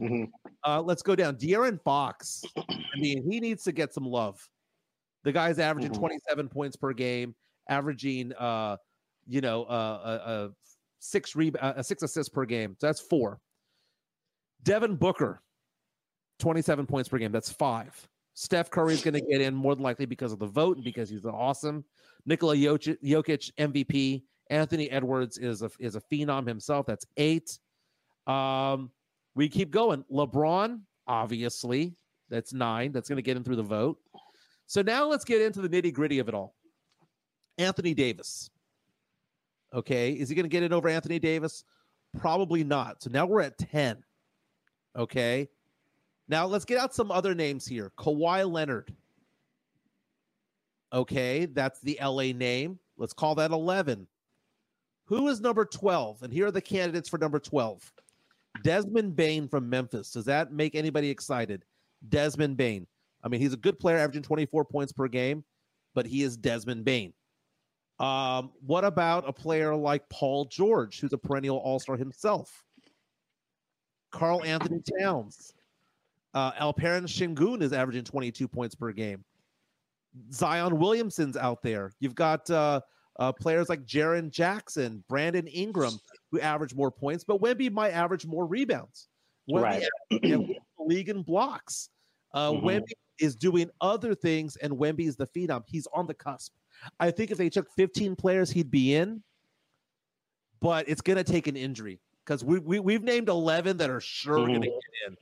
Mm-hmm. 0.00 0.24
Uh, 0.64 0.82
let's 0.82 1.02
go 1.02 1.14
down. 1.14 1.36
De'Aaron 1.36 1.80
Fox. 1.82 2.42
I 2.56 2.62
mean, 2.96 3.28
he 3.28 3.40
needs 3.40 3.64
to 3.64 3.72
get 3.72 3.92
some 3.92 4.04
love. 4.04 4.48
The 5.24 5.32
guy's 5.32 5.58
averaging 5.58 5.92
mm-hmm. 5.92 6.00
27 6.00 6.48
points 6.48 6.76
per 6.76 6.92
game, 6.92 7.34
averaging, 7.68 8.32
uh, 8.34 8.76
you 9.28 9.40
know, 9.40 9.64
uh, 9.64 10.20
a, 10.24 10.30
a 10.30 10.50
six 10.98 11.36
re- 11.36 11.52
uh, 11.60 11.82
six 11.82 12.02
assists 12.02 12.28
per 12.28 12.44
game. 12.44 12.76
So 12.80 12.86
that's 12.88 13.00
four. 13.00 13.40
Devin 14.64 14.96
Booker, 14.96 15.42
27 16.38 16.86
points 16.86 17.08
per 17.08 17.18
game. 17.18 17.32
That's 17.32 17.50
five. 17.50 18.08
Steph 18.34 18.70
Curry 18.70 18.94
is 18.94 19.02
going 19.02 19.14
to 19.14 19.20
get 19.20 19.40
in 19.40 19.54
more 19.54 19.74
than 19.74 19.82
likely 19.82 20.06
because 20.06 20.32
of 20.32 20.38
the 20.38 20.46
vote 20.46 20.76
and 20.76 20.84
because 20.84 21.10
he's 21.10 21.26
awesome. 21.26 21.84
Nikola 22.24 22.56
Jokic, 22.56 23.52
MVP. 23.58 24.22
Anthony 24.50 24.90
Edwards 24.90 25.38
is 25.38 25.62
a 25.62 25.70
is 25.78 25.96
a 25.96 26.00
phenom 26.00 26.46
himself. 26.46 26.86
That's 26.86 27.06
eight. 27.16 27.58
Um, 28.26 28.90
we 29.34 29.48
keep 29.48 29.70
going. 29.70 30.04
LeBron, 30.12 30.80
obviously, 31.06 31.96
that's 32.28 32.52
nine. 32.52 32.92
That's 32.92 33.08
going 33.08 33.16
to 33.16 33.22
get 33.22 33.36
in 33.36 33.44
through 33.44 33.56
the 33.56 33.62
vote. 33.62 33.98
So 34.66 34.82
now 34.82 35.06
let's 35.06 35.24
get 35.24 35.40
into 35.40 35.60
the 35.60 35.68
nitty 35.68 35.92
gritty 35.92 36.18
of 36.18 36.28
it 36.28 36.34
all. 36.34 36.54
Anthony 37.58 37.94
Davis. 37.94 38.50
Okay, 39.74 40.12
is 40.12 40.28
he 40.28 40.34
going 40.34 40.44
to 40.44 40.50
get 40.50 40.62
in 40.62 40.72
over 40.72 40.88
Anthony 40.88 41.18
Davis? 41.18 41.64
Probably 42.18 42.62
not. 42.62 43.02
So 43.02 43.10
now 43.10 43.24
we're 43.24 43.40
at 43.40 43.56
ten. 43.58 44.02
Okay. 44.96 45.48
Now 46.28 46.46
let's 46.46 46.64
get 46.64 46.78
out 46.78 46.94
some 46.94 47.10
other 47.10 47.34
names 47.34 47.66
here. 47.66 47.92
Kawhi 47.98 48.50
Leonard. 48.50 48.94
Okay, 50.92 51.46
that's 51.46 51.80
the 51.80 51.98
LA 52.02 52.32
name. 52.32 52.78
Let's 52.98 53.14
call 53.14 53.34
that 53.36 53.50
11. 53.50 54.06
Who 55.06 55.28
is 55.28 55.40
number 55.40 55.64
12? 55.64 56.22
And 56.22 56.32
here 56.32 56.46
are 56.46 56.50
the 56.50 56.60
candidates 56.60 57.08
for 57.08 57.18
number 57.18 57.38
12. 57.38 57.92
Desmond 58.62 59.16
Bane 59.16 59.48
from 59.48 59.68
Memphis. 59.68 60.10
Does 60.12 60.26
that 60.26 60.52
make 60.52 60.74
anybody 60.74 61.08
excited? 61.08 61.64
Desmond 62.08 62.56
Bane. 62.56 62.86
I 63.24 63.28
mean, 63.28 63.40
he's 63.40 63.54
a 63.54 63.58
good 63.58 63.78
player, 63.78 63.98
averaging 63.98 64.22
24 64.22 64.64
points 64.66 64.92
per 64.92 65.08
game, 65.08 65.44
but 65.94 66.06
he 66.06 66.22
is 66.22 66.36
Desmond 66.36 66.84
Bane. 66.84 67.12
Um, 67.98 68.50
what 68.64 68.84
about 68.84 69.28
a 69.28 69.32
player 69.32 69.74
like 69.74 70.08
Paul 70.08 70.44
George, 70.46 71.00
who's 71.00 71.12
a 71.12 71.18
perennial 71.18 71.58
all 71.58 71.78
star 71.78 71.96
himself? 71.96 72.64
Karl-Anthony 74.12 74.82
Towns. 75.00 75.54
Uh, 76.34 76.52
Alperen 76.52 77.04
Sengun 77.04 77.62
is 77.62 77.72
averaging 77.72 78.04
22 78.04 78.48
points 78.48 78.74
per 78.74 78.92
game. 78.92 79.24
Zion 80.32 80.78
Williamson's 80.78 81.36
out 81.36 81.62
there. 81.62 81.92
You've 82.00 82.14
got 82.14 82.48
uh, 82.50 82.80
uh, 83.18 83.32
players 83.32 83.68
like 83.68 83.84
Jaren 83.84 84.30
Jackson, 84.30 85.02
Brandon 85.08 85.46
Ingram, 85.46 85.98
who 86.30 86.40
average 86.40 86.74
more 86.74 86.90
points, 86.90 87.24
but 87.24 87.40
Wemby 87.40 87.70
might 87.70 87.90
average 87.90 88.26
more 88.26 88.46
rebounds. 88.46 89.08
Wemby 89.50 89.62
right. 89.62 89.84
the 90.10 90.56
league 90.78 91.08
in 91.08 91.22
blocks. 91.22 91.90
Uh, 92.34 92.50
mm-hmm. 92.50 92.66
Wemby 92.66 92.92
is 93.18 93.36
doing 93.36 93.70
other 93.80 94.14
things, 94.14 94.56
and 94.56 94.72
Wemby 94.72 95.06
is 95.06 95.16
the 95.16 95.26
phenom. 95.26 95.62
He's 95.66 95.86
on 95.94 96.06
the 96.06 96.14
cusp. 96.14 96.52
I 96.98 97.10
think 97.10 97.30
if 97.30 97.38
they 97.38 97.50
took 97.50 97.70
15 97.72 98.16
players, 98.16 98.50
he'd 98.50 98.70
be 98.70 98.94
in, 98.94 99.22
but 100.60 100.88
it's 100.88 101.00
going 101.00 101.18
to 101.18 101.24
take 101.24 101.46
an 101.46 101.56
injury 101.56 102.00
because 102.24 102.44
we, 102.44 102.58
we 102.58 102.80
we've 102.80 103.02
named 103.02 103.28
11 103.28 103.76
that 103.78 103.90
are 103.90 104.00
sure 104.00 104.38
mm-hmm. 104.38 104.46
going 104.48 104.62
to 104.62 104.68
get 104.68 105.08
in. 105.08 105.16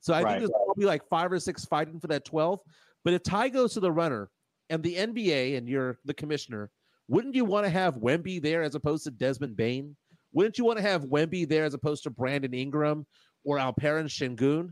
So 0.00 0.14
I 0.14 0.22
right. 0.22 0.30
think 0.30 0.40
there's 0.40 0.64
probably 0.64 0.86
like 0.86 1.06
five 1.08 1.32
or 1.32 1.40
six 1.40 1.64
fighting 1.64 2.00
for 2.00 2.06
that 2.08 2.24
12. 2.24 2.60
But 3.04 3.14
if 3.14 3.22
Ty 3.22 3.48
goes 3.50 3.74
to 3.74 3.80
the 3.80 3.92
runner 3.92 4.30
and 4.70 4.82
the 4.82 4.94
NBA 4.94 5.56
and 5.56 5.68
you're 5.68 5.98
the 6.04 6.14
commissioner, 6.14 6.70
wouldn't 7.08 7.34
you 7.34 7.44
want 7.44 7.64
to 7.64 7.70
have 7.70 7.96
Wemby 7.96 8.40
there 8.40 8.62
as 8.62 8.74
opposed 8.74 9.04
to 9.04 9.10
Desmond 9.10 9.56
Bane? 9.56 9.96
Wouldn't 10.32 10.58
you 10.58 10.64
want 10.64 10.78
to 10.78 10.82
have 10.82 11.04
Wemby 11.04 11.48
there 11.48 11.64
as 11.64 11.74
opposed 11.74 12.02
to 12.04 12.10
Brandon 12.10 12.52
Ingram 12.52 13.06
or 13.44 13.58
Alperen 13.58 14.06
Sengun? 14.06 14.70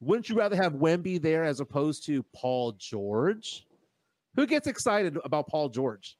Wouldn't 0.00 0.28
you 0.28 0.36
rather 0.36 0.56
have 0.56 0.74
Wemby 0.74 1.20
there 1.20 1.44
as 1.44 1.60
opposed 1.60 2.04
to 2.06 2.24
Paul 2.34 2.72
George? 2.72 3.64
Who 4.36 4.46
gets 4.46 4.66
excited 4.66 5.16
about 5.24 5.48
Paul 5.48 5.68
George? 5.68 6.16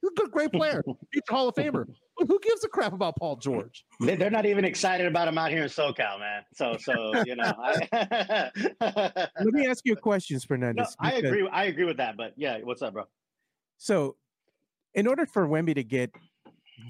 He's 0.00 0.10
a 0.10 0.14
good, 0.14 0.30
great 0.30 0.52
player, 0.52 0.82
future 1.12 1.24
Hall 1.28 1.48
of 1.48 1.54
Famer. 1.54 1.86
But 2.20 2.28
who 2.28 2.38
gives 2.38 2.62
a 2.64 2.68
crap 2.68 2.92
about 2.92 3.16
Paul 3.16 3.36
George? 3.36 3.86
They're 3.98 4.30
not 4.30 4.44
even 4.44 4.62
excited 4.66 5.06
about 5.06 5.26
him 5.26 5.38
out 5.38 5.50
here 5.50 5.62
in 5.62 5.70
SoCal, 5.70 6.18
man. 6.18 6.42
So, 6.52 6.76
so 6.78 7.24
you 7.24 7.34
know. 7.34 7.50
I... 7.58 8.50
Let 9.40 9.54
me 9.54 9.66
ask 9.66 9.86
you 9.86 9.94
a 9.94 9.96
question, 9.96 10.38
Fernandez. 10.38 10.94
No, 11.02 11.08
I 11.08 11.12
agree. 11.14 11.48
I 11.50 11.64
agree 11.64 11.86
with 11.86 11.96
that. 11.96 12.18
But 12.18 12.34
yeah, 12.36 12.58
what's 12.62 12.82
up, 12.82 12.92
bro? 12.92 13.04
So, 13.78 14.16
in 14.92 15.06
order 15.06 15.24
for 15.24 15.48
Wemby 15.48 15.74
to 15.76 15.82
get 15.82 16.10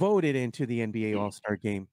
voted 0.00 0.34
into 0.34 0.66
the 0.66 0.80
NBA 0.80 1.12
mm. 1.12 1.20
All 1.20 1.30
Star 1.30 1.54
Game, 1.54 1.86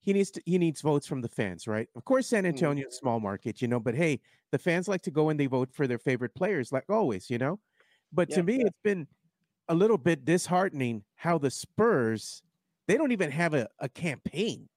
he 0.00 0.14
needs 0.14 0.30
to, 0.30 0.42
he 0.46 0.56
needs 0.56 0.80
votes 0.80 1.06
from 1.06 1.20
the 1.20 1.28
fans, 1.28 1.66
right? 1.66 1.86
Of 1.96 2.06
course, 2.06 2.28
San 2.28 2.44
mm. 2.44 2.48
Antonio 2.48 2.88
is 2.88 2.96
small 2.96 3.20
market, 3.20 3.60
you 3.60 3.68
know, 3.68 3.78
but 3.78 3.94
hey, 3.94 4.20
the 4.52 4.58
fans 4.58 4.88
like 4.88 5.02
to 5.02 5.10
go 5.10 5.28
and 5.28 5.38
they 5.38 5.46
vote 5.46 5.68
for 5.70 5.86
their 5.86 5.98
favorite 5.98 6.34
players, 6.34 6.72
like 6.72 6.84
always, 6.88 7.28
you 7.28 7.36
know. 7.36 7.60
But 8.10 8.30
yeah, 8.30 8.36
to 8.36 8.42
me, 8.42 8.56
yeah. 8.60 8.66
it's 8.68 8.80
been 8.82 9.06
a 9.68 9.74
little 9.74 9.98
bit 9.98 10.24
disheartening 10.24 11.02
how 11.16 11.38
the 11.38 11.50
Spurs 11.50 12.42
they 12.88 12.96
don't 12.96 13.12
even 13.12 13.32
have 13.32 13.52
a, 13.52 13.66
a 13.80 13.88
campaign 13.88 14.68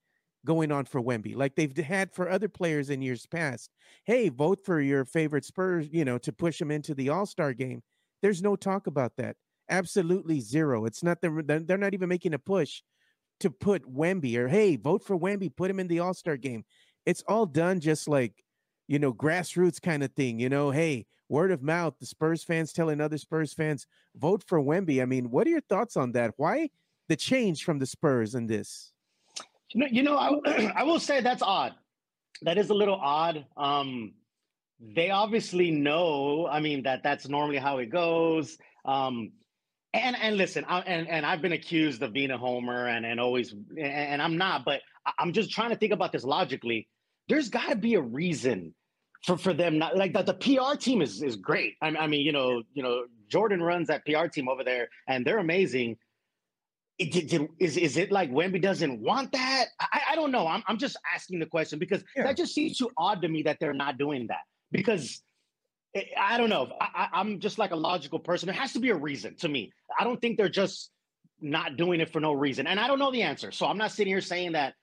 going 0.46 0.72
on 0.72 0.86
for 0.86 1.02
Wemby 1.02 1.36
like 1.36 1.56
they've 1.56 1.76
had 1.78 2.12
for 2.12 2.30
other 2.30 2.50
players 2.50 2.90
in 2.90 3.02
years 3.02 3.26
past. 3.28 3.70
Hey, 4.06 4.30
vote 4.30 4.60
for 4.64 4.82
your 4.82 5.06
favorite 5.06 5.46
Spurs, 5.46 5.88
you 5.92 6.06
know, 6.06 6.18
to 6.20 6.34
push 6.34 6.58
them 6.58 6.72
into 6.72 6.96
the 6.96 7.10
All 7.10 7.26
Star 7.26 7.54
game. 7.54 7.82
There's 8.22 8.42
no 8.42 8.56
talk 8.56 8.88
about 8.88 9.14
that. 9.18 9.36
Absolutely 9.70 10.40
zero. 10.40 10.86
It's 10.86 11.04
not 11.04 11.22
the, 11.22 11.64
they're 11.66 11.78
not 11.78 11.94
even 11.94 12.10
making 12.10 12.34
a 12.34 12.40
push 12.40 12.82
to 13.42 13.52
put 13.52 13.84
Wemby 13.84 14.36
or 14.38 14.48
hey, 14.48 14.76
vote 14.76 15.04
for 15.04 15.18
Wemby, 15.18 15.56
put 15.56 15.70
him 15.70 15.80
in 15.80 15.88
the 15.88 16.00
All 16.00 16.14
Star 16.14 16.38
game. 16.38 16.66
It's 17.06 17.24
all 17.28 17.46
done 17.46 17.80
just 17.80 18.08
like 18.08 18.44
you 18.90 18.98
know, 18.98 19.14
grassroots 19.14 19.80
kind 19.80 20.04
of 20.04 20.12
thing. 20.14 20.40
You 20.40 20.50
know, 20.50 20.72
hey, 20.72 21.06
word 21.30 21.52
of 21.52 21.62
mouth, 21.62 21.94
the 22.00 22.06
Spurs 22.06 22.44
fans 22.44 22.74
telling 22.74 23.00
other 23.00 23.18
Spurs 23.18 23.54
fans, 23.54 23.88
vote 24.16 24.44
for 24.46 24.60
Wemby. 24.60 25.02
I 25.02 25.06
mean, 25.06 25.30
what 25.30 25.48
are 25.48 25.52
your 25.52 25.62
thoughts 25.62 25.96
on 25.96 26.12
that? 26.14 26.34
Why 26.38 26.70
the 27.08 27.16
change 27.16 27.64
from 27.64 27.80
the 27.80 27.86
Spurs 27.86 28.36
in 28.36 28.48
this? 28.48 28.92
You 29.74 29.82
know, 29.82 29.88
you 29.92 30.04
know 30.04 30.18
I, 30.18 30.74
I 30.76 30.84
will 30.84 31.00
say 31.00 31.22
that's 31.22 31.42
odd. 31.42 31.74
That 32.42 32.58
is 32.58 32.70
a 32.70 32.74
little 32.74 33.00
odd. 33.02 33.46
Um, 33.56 34.14
they 34.82 35.10
obviously 35.10 35.72
know, 35.72 36.48
I 36.48 36.60
mean, 36.60 36.84
that 36.84 37.04
that's 37.04 37.28
normally 37.28 37.58
how 37.58 37.78
it 37.78 37.88
goes. 37.88 38.58
Um, 38.86 39.32
and 39.94 40.16
and 40.16 40.38
listen, 40.38 40.66
I, 40.68 40.80
and 40.82 41.08
and 41.08 41.26
I've 41.26 41.42
been 41.42 41.52
accused 41.52 42.02
of 42.04 42.14
being 42.14 42.32
a 42.32 42.38
homer 42.38 42.88
and 42.88 43.06
and 43.06 43.20
always, 43.20 43.52
and, 43.52 43.80
and 43.80 44.22
I'm 44.22 44.38
not, 44.38 44.64
but 44.64 44.82
I'm 45.18 45.34
just 45.34 45.52
trying 45.52 45.72
to 45.72 45.76
think 45.76 45.92
about 45.92 46.12
this 46.12 46.24
logically. 46.24 46.88
There's 47.28 47.50
got 47.50 47.70
to 47.70 47.76
be 47.76 47.96
a 47.96 48.02
reason 48.02 48.74
for 49.24 49.38
for 49.38 49.54
them 49.54 49.78
not 49.78 49.98
like 49.98 50.14
that 50.14 50.26
the 50.26 50.34
PR 50.34 50.78
team 50.78 51.02
is 51.02 51.22
is 51.22 51.36
great. 51.36 51.76
I, 51.82 51.88
I 51.88 52.08
mean, 52.08 52.22
you 52.22 52.32
know, 52.32 52.64
you 52.74 52.84
know, 52.84 53.04
Jordan 53.28 53.62
runs 53.62 53.88
that 53.88 54.06
PR 54.06 54.28
team 54.28 54.48
over 54.48 54.64
there, 54.64 54.90
and 55.08 55.26
they're 55.26 55.40
amazing. 55.40 55.98
It, 56.98 57.14
did, 57.14 57.28
did, 57.28 57.48
is 57.60 57.78
is 57.78 57.98
it 57.98 58.12
like 58.12 58.30
Wemby 58.32 58.62
doesn't 58.62 59.00
want 59.00 59.32
that? 59.32 59.66
I, 59.80 60.02
I 60.12 60.16
don't 60.16 60.32
know. 60.32 60.48
I'm 60.48 60.64
I'm 60.68 60.78
just 60.78 60.98
asking 61.14 61.40
the 61.40 61.46
question 61.46 61.80
because 61.80 62.04
yeah. 62.16 62.24
that 62.24 62.38
just 62.38 62.54
seems 62.54 62.78
too 62.78 62.90
odd 62.98 63.22
to 63.22 63.28
me 63.28 63.44
that 63.44 63.58
they're 63.60 63.74
not 63.74 63.98
doing 63.98 64.28
that. 64.28 64.42
Because 64.72 65.22
eh, 65.96 66.04
I 66.20 66.38
don't 66.38 66.50
know. 66.50 66.72
I, 66.80 67.08
I'm 67.14 67.40
just 67.40 67.58
like 67.58 67.72
a 67.72 67.78
logical 67.78 68.20
person. 68.20 68.48
There 68.48 68.56
has 68.56 68.74
to 68.74 68.80
be 68.80 68.90
a 68.90 68.96
reason 68.96 69.36
to 69.38 69.50
me. 69.50 69.72
I 69.98 70.04
don't 70.04 70.20
think 70.20 70.38
they're 70.38 70.50
just 70.50 70.92
not 71.42 71.78
doing 71.78 72.02
it 72.02 72.12
for 72.12 72.20
no 72.20 72.34
reason. 72.34 72.68
And 72.68 72.80
I 72.80 72.88
don't 72.88 73.00
know 73.00 73.12
the 73.12 73.24
answer. 73.24 73.52
So 73.52 73.66
I'm 73.66 73.78
not 73.78 73.92
sitting 73.92 74.12
here 74.12 74.22
saying 74.22 74.54
that, 74.54 74.74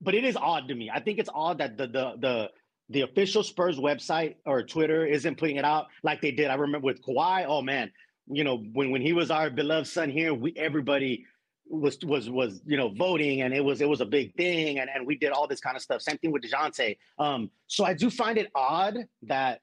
but 0.00 0.14
it 0.14 0.24
is 0.24 0.36
odd 0.36 0.68
to 0.68 0.74
me. 0.74 0.90
I 0.92 1.00
think 1.00 1.18
it's 1.18 1.30
odd 1.32 1.58
that 1.58 1.76
the 1.76 1.86
the 1.86 2.12
the 2.18 2.50
the 2.88 3.02
official 3.02 3.42
Spurs 3.42 3.78
website 3.78 4.36
or 4.44 4.62
Twitter 4.62 5.06
isn't 5.06 5.38
putting 5.38 5.56
it 5.56 5.64
out 5.64 5.86
like 6.02 6.20
they 6.20 6.30
did. 6.30 6.48
I 6.48 6.54
remember 6.54 6.86
with 6.86 7.02
Kawhi. 7.02 7.44
Oh 7.46 7.62
man, 7.62 7.90
you 8.26 8.44
know 8.44 8.58
when 8.72 8.90
when 8.90 9.02
he 9.02 9.12
was 9.12 9.30
our 9.30 9.50
beloved 9.50 9.86
son 9.86 10.10
here, 10.10 10.34
we 10.34 10.52
everybody 10.56 11.26
was 11.68 11.98
was 12.04 12.28
was 12.28 12.60
you 12.66 12.76
know 12.76 12.90
voting 12.90 13.42
and 13.42 13.54
it 13.54 13.64
was 13.64 13.80
it 13.80 13.88
was 13.88 14.00
a 14.00 14.06
big 14.06 14.34
thing 14.34 14.78
and 14.78 14.90
and 14.94 15.06
we 15.06 15.16
did 15.16 15.30
all 15.30 15.46
this 15.46 15.60
kind 15.60 15.76
of 15.76 15.82
stuff. 15.82 16.02
Same 16.02 16.18
thing 16.18 16.32
with 16.32 16.42
Dejounte. 16.42 16.98
Um, 17.18 17.50
so 17.66 17.84
I 17.84 17.94
do 17.94 18.10
find 18.10 18.36
it 18.36 18.50
odd 18.54 18.98
that 19.22 19.60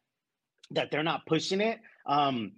that 0.72 0.92
they're 0.92 1.04
not 1.04 1.26
pushing 1.26 1.62
it. 1.62 1.80
Um, 2.06 2.54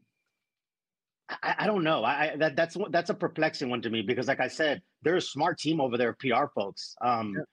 I, 1.43 1.56
I 1.60 1.67
don't 1.67 1.84
know. 1.84 2.04
I, 2.04 2.32
I, 2.32 2.36
that 2.38 2.56
that's 2.56 2.78
that's 2.89 3.10
a 3.10 3.13
perplexing 3.13 3.69
one 3.69 3.82
to 3.82 3.89
me 3.89 4.02
because, 4.02 4.28
like 4.28 4.39
I 4.39 4.47
said, 4.47 4.82
they're 5.02 5.15
a 5.15 5.21
smart 5.21 5.60
team 5.60 5.80
over 5.80 5.97
there, 5.97 6.13
PR 6.13 6.45
folks. 6.54 6.95
Um, 7.02 7.36
yeah. 7.38 7.43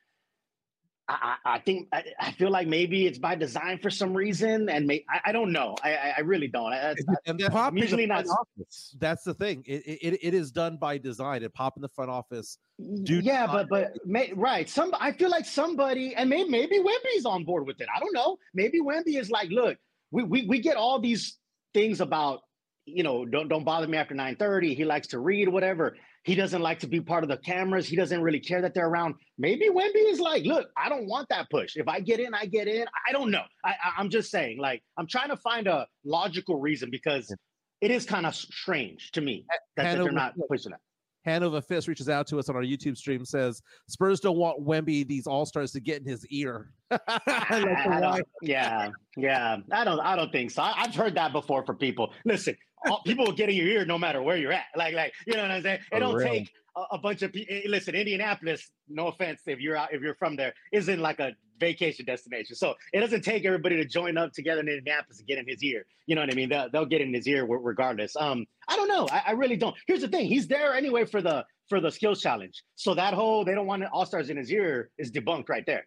I, 1.09 1.37
I, 1.45 1.59
think 1.61 1.89
I, 1.93 2.05
I, 2.21 2.33
feel 2.33 2.51
like 2.51 2.69
maybe 2.69 3.07
it's 3.07 3.19
by 3.19 3.35
design 3.35 3.79
for 3.79 3.89
some 3.89 4.13
reason, 4.13 4.69
and 4.69 4.87
may, 4.87 5.05
I, 5.09 5.21
I 5.27 5.33
don't 5.33 5.53
know. 5.53 5.75
I, 5.83 6.15
I 6.19 6.21
really 6.21 6.49
don't. 6.49 6.71
That's, 6.71 7.03
and 7.27 7.41
that's 7.41 7.55
I'm 7.55 7.79
usually 7.79 8.05
not. 8.05 8.27
Office. 8.27 8.95
That's 8.99 9.25
the 9.25 9.33
thing. 9.33 9.65
It, 9.67 9.83
it 9.87 10.19
it 10.23 10.35
is 10.35 10.51
done 10.51 10.77
by 10.77 10.99
design. 10.99 11.43
It 11.43 11.55
pop 11.55 11.77
in 11.77 11.83
the 11.83 11.89
front 11.89 12.11
office. 12.11 12.59
Do 13.05 13.21
yeah, 13.21 13.47
but 13.47 13.69
but 13.71 13.93
may, 14.05 14.33
right. 14.35 14.69
Some 14.69 14.95
I 15.01 15.13
feel 15.13 15.31
like 15.31 15.47
somebody, 15.47 16.15
and 16.15 16.29
maybe 16.29 16.51
maybe 16.51 16.79
Wemby's 16.79 17.25
on 17.25 17.45
board 17.45 17.67
with 17.67 17.81
it. 17.81 17.89
I 17.95 18.01
don't 18.01 18.13
know. 18.13 18.37
Maybe 18.53 18.81
Wemby 18.81 19.19
is 19.19 19.31
like, 19.31 19.49
look, 19.49 19.79
we, 20.11 20.25
we 20.25 20.47
we 20.47 20.59
get 20.61 20.77
all 20.77 21.01
these 21.01 21.39
things 21.73 22.03
about 22.03 22.41
you 22.85 23.03
know 23.03 23.25
don't 23.25 23.49
don't 23.49 23.65
bother 23.65 23.87
me 23.87 23.97
after 23.99 24.15
9:30 24.15 24.77
he 24.77 24.85
likes 24.85 25.09
to 25.09 25.19
read 25.19 25.49
whatever 25.49 25.97
he 26.29 26.35
doesn't 26.35 26.61
like 26.61 26.79
to 26.81 26.87
be 26.87 27.01
part 27.01 27.25
of 27.25 27.31
the 27.31 27.39
cameras. 27.39 27.89
He 27.89 27.97
doesn't 27.97 28.21
really 28.21 28.39
care 28.39 28.61
that 28.61 28.75
they're 28.75 28.89
around. 28.89 29.15
Maybe 29.39 29.71
Wemby 29.71 30.13
is 30.13 30.21
like 30.21 30.45
look 30.45 30.69
I 30.77 30.91
don't 30.91 31.07
want 31.07 31.27
that 31.31 31.49
push. 31.51 31.77
If 31.77 31.89
I 31.89 32.01
get 32.01 32.21
in 32.21 32.35
I 32.35 32.45
get 32.45 32.69
in. 32.69 32.85
I 33.09 33.13
don't 33.13 33.31
know. 33.31 33.45
I, 33.65 33.75
I 33.97 34.01
am 34.01 34.11
just 34.11 34.31
saying 34.31 34.59
like 34.59 34.83
I'm 34.99 35.07
trying 35.07 35.31
to 35.31 35.37
find 35.39 35.67
a 35.67 35.87
logical 36.05 36.61
reason 36.61 36.91
because 36.91 37.35
it 37.81 37.91
is 37.91 38.05
kind 38.05 38.27
of 38.27 38.35
strange 38.35 39.11
to 39.13 39.23
me 39.23 39.47
that, 39.49 39.61
that 39.83 39.97
they're 39.97 40.13
not 40.13 40.35
pushing 40.49 40.73
it 40.73 40.79
Hanover 41.25 41.61
Fist 41.61 41.89
reaches 41.89 42.09
out 42.09 42.27
to 42.29 42.39
us 42.39 42.49
on 42.49 42.57
our 42.57 42.63
YouTube 42.63 42.97
stream, 42.97 43.25
says 43.25 43.61
Spurs 43.89 44.21
don't 44.21 44.39
want 44.39 44.65
Wemby, 44.65 45.07
these 45.07 45.27
all 45.27 45.45
stars, 45.45 45.73
to 45.73 45.81
get 45.81 46.01
in 46.01 46.09
his 46.09 46.27
ear. 46.29 46.73
like 46.91 48.25
yeah, 48.41 48.91
yeah. 49.17 49.59
I 49.71 49.85
don't 49.85 50.01
I 50.01 50.17
don't 50.17 50.33
think 50.33 50.51
so. 50.51 50.63
I, 50.63 50.73
have 50.83 50.95
heard 50.95 51.15
that 51.17 51.33
before 51.33 51.65
for 51.65 51.75
people. 51.75 52.15
Listen, 52.25 52.57
all, 52.87 53.03
people 53.05 53.25
will 53.25 53.33
get 53.33 53.49
in 53.49 53.57
your 53.57 53.67
ear 53.67 53.85
no 53.85 53.99
matter 53.99 54.23
where 54.23 54.37
you're 54.37 54.53
at. 54.53 54.67
Like, 54.77 54.95
like 54.95 55.13
you 55.27 55.35
know 55.35 55.43
what 55.43 55.51
I'm 55.51 55.63
saying? 55.63 55.81
It 55.93 56.01
don't 56.01 56.21
take 56.21 56.51
a, 56.77 56.97
a, 56.97 56.99
bunch 56.99 57.23
of 57.23 57.33
people. 57.33 57.55
Eh, 57.55 57.63
listen, 57.67 57.95
Indianapolis. 57.95 58.71
No 58.89 59.09
offense 59.09 59.43
if 59.47 59.61
you're 59.61 59.77
out 59.77 59.93
if 59.93 60.03
you're 60.03 60.15
from 60.15 60.37
there, 60.37 60.55
isn't 60.73 61.01
like 61.01 61.21
a 61.21 61.33
vacation 61.59 62.05
destination. 62.05 62.57
So 62.57 62.75
it 62.93 63.01
doesn't 63.01 63.23
take 63.23 63.45
everybody 63.45 63.77
to 63.77 63.85
join 63.85 64.17
up 64.17 64.33
together 64.33 64.61
in 64.61 64.69
Indianapolis 64.69 65.19
to 65.19 65.25
get 65.25 65.39
in 65.39 65.47
his 65.47 65.63
ear. 65.63 65.85
You 66.07 66.15
know 66.15 66.23
what 66.23 66.33
I 66.33 66.37
mean? 66.37 66.49
They'll, 66.49 66.71
they'll 66.71 66.87
get 66.87 67.01
in 67.01 67.13
his 67.13 67.27
ear 67.27 67.45
regardless. 67.47 68.17
Um, 68.17 68.47
I 68.69 68.77
don't 68.77 68.89
know. 68.89 69.09
I, 69.11 69.23
I 69.29 69.31
really 69.33 69.57
don't. 69.57 69.75
Here's 69.87 70.01
the 70.01 70.09
thing. 70.09 70.27
He's 70.27 70.47
there 70.47 70.75
anyway 70.75 71.05
for 71.05 71.21
the 71.21 71.45
for 71.69 71.81
the 71.81 71.91
skills 71.91 72.21
challenge. 72.21 72.63
So 72.77 72.95
that 72.95 73.15
whole 73.15 73.45
they 73.45 73.55
don't 73.55 73.67
want 73.67 73.85
all 73.93 74.07
stars 74.07 74.31
in 74.31 74.37
his 74.37 74.51
ear 74.51 74.91
is 74.99 75.11
debunked 75.11 75.49
right 75.49 75.67
there. 75.67 75.87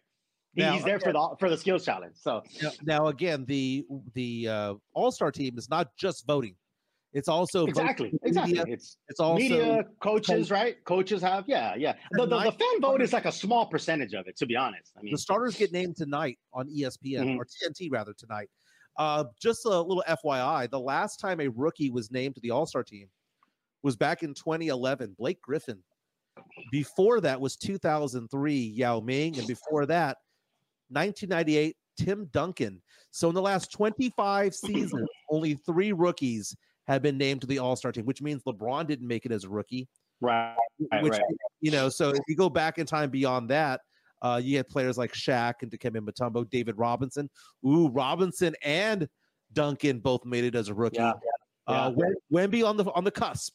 Now, 0.54 0.74
he's 0.74 0.84
there 0.84 0.96
again, 0.96 1.06
for 1.08 1.12
the 1.12 1.36
for 1.38 1.50
the 1.50 1.56
skills 1.56 1.84
challenge. 1.84 2.16
So 2.16 2.42
now 2.82 3.06
again, 3.06 3.44
the 3.46 3.84
the 4.14 4.48
uh, 4.48 4.74
all 4.92 5.10
star 5.10 5.32
team 5.32 5.56
is 5.56 5.70
not 5.70 5.88
just 5.96 6.26
voting. 6.26 6.56
It's 7.14 7.28
also 7.28 7.66
exactly 7.66 8.12
exactly. 8.22 8.58
It's 8.66 8.96
it's 9.08 9.20
also 9.20 9.36
media 9.36 9.84
coaches, 10.00 10.50
right? 10.50 10.82
Coaches 10.84 11.20
have 11.20 11.44
yeah 11.46 11.74
yeah. 11.74 11.94
The, 12.12 12.26
the, 12.26 12.38
the, 12.38 12.52
fan 12.52 12.80
vote 12.80 13.02
is 13.02 13.12
like 13.12 13.26
a 13.26 13.32
small 13.32 13.66
percentage 13.66 14.14
of 14.14 14.26
it, 14.26 14.36
to 14.38 14.46
be 14.46 14.56
honest. 14.56 14.92
I 14.98 15.02
mean, 15.02 15.12
the 15.12 15.18
starters 15.18 15.56
get 15.56 15.72
named 15.72 15.96
tonight 15.96 16.38
on 16.54 16.68
ESPN 16.68 17.24
mm-hmm. 17.24 17.38
or 17.38 17.44
TNT 17.44 17.90
rather 17.90 18.14
tonight. 18.14 18.48
Uh, 18.96 19.24
just 19.40 19.66
a 19.66 19.80
little 19.80 20.04
FYI: 20.08 20.70
the 20.70 20.80
last 20.80 21.18
time 21.18 21.40
a 21.40 21.48
rookie 21.48 21.90
was 21.90 22.10
named 22.10 22.34
to 22.36 22.40
the 22.40 22.50
All 22.50 22.64
Star 22.64 22.82
team 22.82 23.08
was 23.82 23.94
back 23.94 24.22
in 24.22 24.32
2011. 24.32 25.14
Blake 25.18 25.40
Griffin. 25.42 25.78
Before 26.70 27.20
that 27.20 27.38
was 27.38 27.56
2003 27.56 28.54
Yao 28.54 29.00
Ming, 29.00 29.38
and 29.38 29.46
before 29.46 29.84
that, 29.84 30.16
1998 30.88 31.76
Tim 31.98 32.24
Duncan. 32.32 32.80
So 33.10 33.28
in 33.28 33.34
the 33.34 33.42
last 33.42 33.70
25 33.72 34.54
seasons, 34.54 35.08
only 35.30 35.54
three 35.66 35.92
rookies 35.92 36.56
have 36.86 37.02
been 37.02 37.18
named 37.18 37.40
to 37.42 37.46
the 37.46 37.58
All 37.58 37.76
Star 37.76 37.92
team, 37.92 38.04
which 38.04 38.22
means 38.22 38.42
LeBron 38.42 38.86
didn't 38.86 39.06
make 39.06 39.26
it 39.26 39.32
as 39.32 39.44
a 39.44 39.48
rookie. 39.48 39.88
Right. 40.20 40.56
Which, 41.00 41.12
right. 41.12 41.22
you 41.60 41.70
know, 41.70 41.88
so 41.88 42.10
if 42.10 42.20
you 42.28 42.36
go 42.36 42.48
back 42.48 42.78
in 42.78 42.86
time 42.86 43.10
beyond 43.10 43.48
that, 43.50 43.80
uh, 44.22 44.40
you 44.42 44.56
had 44.56 44.68
players 44.68 44.96
like 44.96 45.12
Shaq 45.12 45.54
and 45.62 45.70
Dikembe 45.70 45.98
Mutombo, 45.98 46.48
David 46.48 46.78
Robinson. 46.78 47.28
Ooh, 47.66 47.88
Robinson 47.88 48.54
and 48.62 49.08
Duncan 49.52 49.98
both 49.98 50.24
made 50.24 50.44
it 50.44 50.54
as 50.54 50.68
a 50.68 50.74
rookie. 50.74 50.98
Yeah. 50.98 51.12
Uh, 51.66 51.92
Wemby 52.32 52.66
on 52.66 52.76
the 52.76 52.84
on 52.92 53.04
the 53.04 53.10
cusp. 53.10 53.54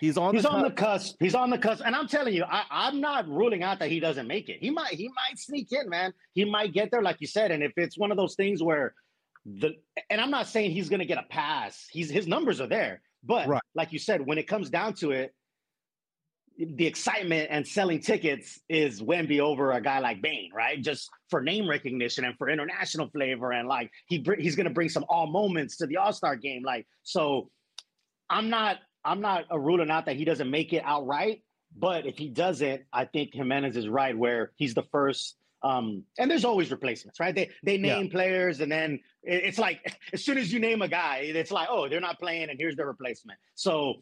He's 0.00 0.16
on. 0.16 0.34
He's 0.34 0.42
the 0.42 0.50
on 0.50 0.62
cusp. 0.62 0.74
the 0.74 0.82
cusp. 0.82 1.16
He's 1.20 1.34
on 1.34 1.50
the 1.50 1.58
cusp, 1.58 1.82
and 1.84 1.94
I'm 1.94 2.06
telling 2.06 2.34
you, 2.34 2.44
I, 2.44 2.64
I'm 2.70 3.00
not 3.00 3.28
ruling 3.28 3.62
out 3.62 3.78
that 3.78 3.90
he 3.90 4.00
doesn't 4.00 4.26
make 4.26 4.48
it. 4.48 4.58
He 4.60 4.70
might. 4.70 4.94
He 4.94 5.08
might 5.08 5.38
sneak 5.38 5.72
in, 5.72 5.88
man. 5.88 6.12
He 6.34 6.44
might 6.44 6.72
get 6.72 6.90
there, 6.90 7.02
like 7.02 7.16
you 7.20 7.26
said. 7.26 7.50
And 7.50 7.62
if 7.62 7.72
it's 7.76 7.96
one 7.96 8.10
of 8.10 8.16
those 8.16 8.34
things 8.34 8.62
where 8.62 8.94
the 9.46 9.76
and 10.10 10.20
I'm 10.20 10.30
not 10.30 10.48
saying 10.48 10.72
he's 10.72 10.88
going 10.88 11.00
to 11.00 11.06
get 11.06 11.18
a 11.18 11.26
pass. 11.30 11.86
He's 11.90 12.10
his 12.10 12.26
numbers 12.26 12.60
are 12.60 12.66
there, 12.66 13.00
but 13.22 13.46
right. 13.46 13.62
like 13.74 13.92
you 13.92 13.98
said, 13.98 14.26
when 14.26 14.38
it 14.38 14.48
comes 14.48 14.70
down 14.70 14.94
to 14.94 15.12
it, 15.12 15.34
the 16.58 16.86
excitement 16.86 17.48
and 17.50 17.66
selling 17.66 18.00
tickets 18.00 18.58
is 18.68 19.00
Wemby 19.00 19.40
over 19.40 19.72
a 19.72 19.80
guy 19.80 20.00
like 20.00 20.20
Bane, 20.20 20.50
right? 20.54 20.82
Just 20.82 21.10
for 21.30 21.42
name 21.42 21.68
recognition 21.68 22.24
and 22.24 22.36
for 22.38 22.48
international 22.48 23.08
flavor, 23.08 23.52
and 23.52 23.68
like 23.68 23.90
he 24.06 24.24
he's 24.38 24.56
going 24.56 24.66
to 24.66 24.74
bring 24.74 24.88
some 24.88 25.04
all 25.08 25.28
moments 25.28 25.76
to 25.76 25.86
the 25.86 25.98
All 25.98 26.12
Star 26.12 26.34
game. 26.34 26.62
Like 26.64 26.86
so, 27.04 27.48
I'm 28.28 28.50
not 28.50 28.78
I'm 29.04 29.20
not 29.20 29.44
a 29.50 29.58
ruling 29.58 29.90
out 29.90 30.06
that 30.06 30.16
he 30.16 30.24
doesn't 30.24 30.50
make 30.50 30.72
it 30.72 30.82
outright, 30.84 31.42
but 31.78 32.04
if 32.04 32.18
he 32.18 32.28
doesn't, 32.28 32.82
I 32.92 33.04
think 33.04 33.32
Jimenez 33.32 33.76
is 33.76 33.88
right 33.88 34.16
where 34.16 34.50
he's 34.56 34.74
the 34.74 34.84
first 34.90 35.36
um, 35.66 36.04
and 36.18 36.30
there's 36.30 36.44
always 36.44 36.70
replacements, 36.70 37.18
right? 37.18 37.34
They 37.34 37.50
they 37.64 37.76
name 37.76 38.04
yeah. 38.04 38.10
players, 38.10 38.60
and 38.60 38.70
then 38.70 39.00
it's 39.22 39.58
like 39.58 39.98
as 40.12 40.24
soon 40.24 40.38
as 40.38 40.52
you 40.52 40.60
name 40.60 40.82
a 40.82 40.88
guy, 40.88 41.18
it's 41.34 41.50
like, 41.50 41.68
oh, 41.70 41.88
they're 41.88 42.00
not 42.00 42.20
playing, 42.20 42.50
and 42.50 42.58
here's 42.58 42.76
their 42.76 42.86
replacement. 42.86 43.38
So 43.54 43.94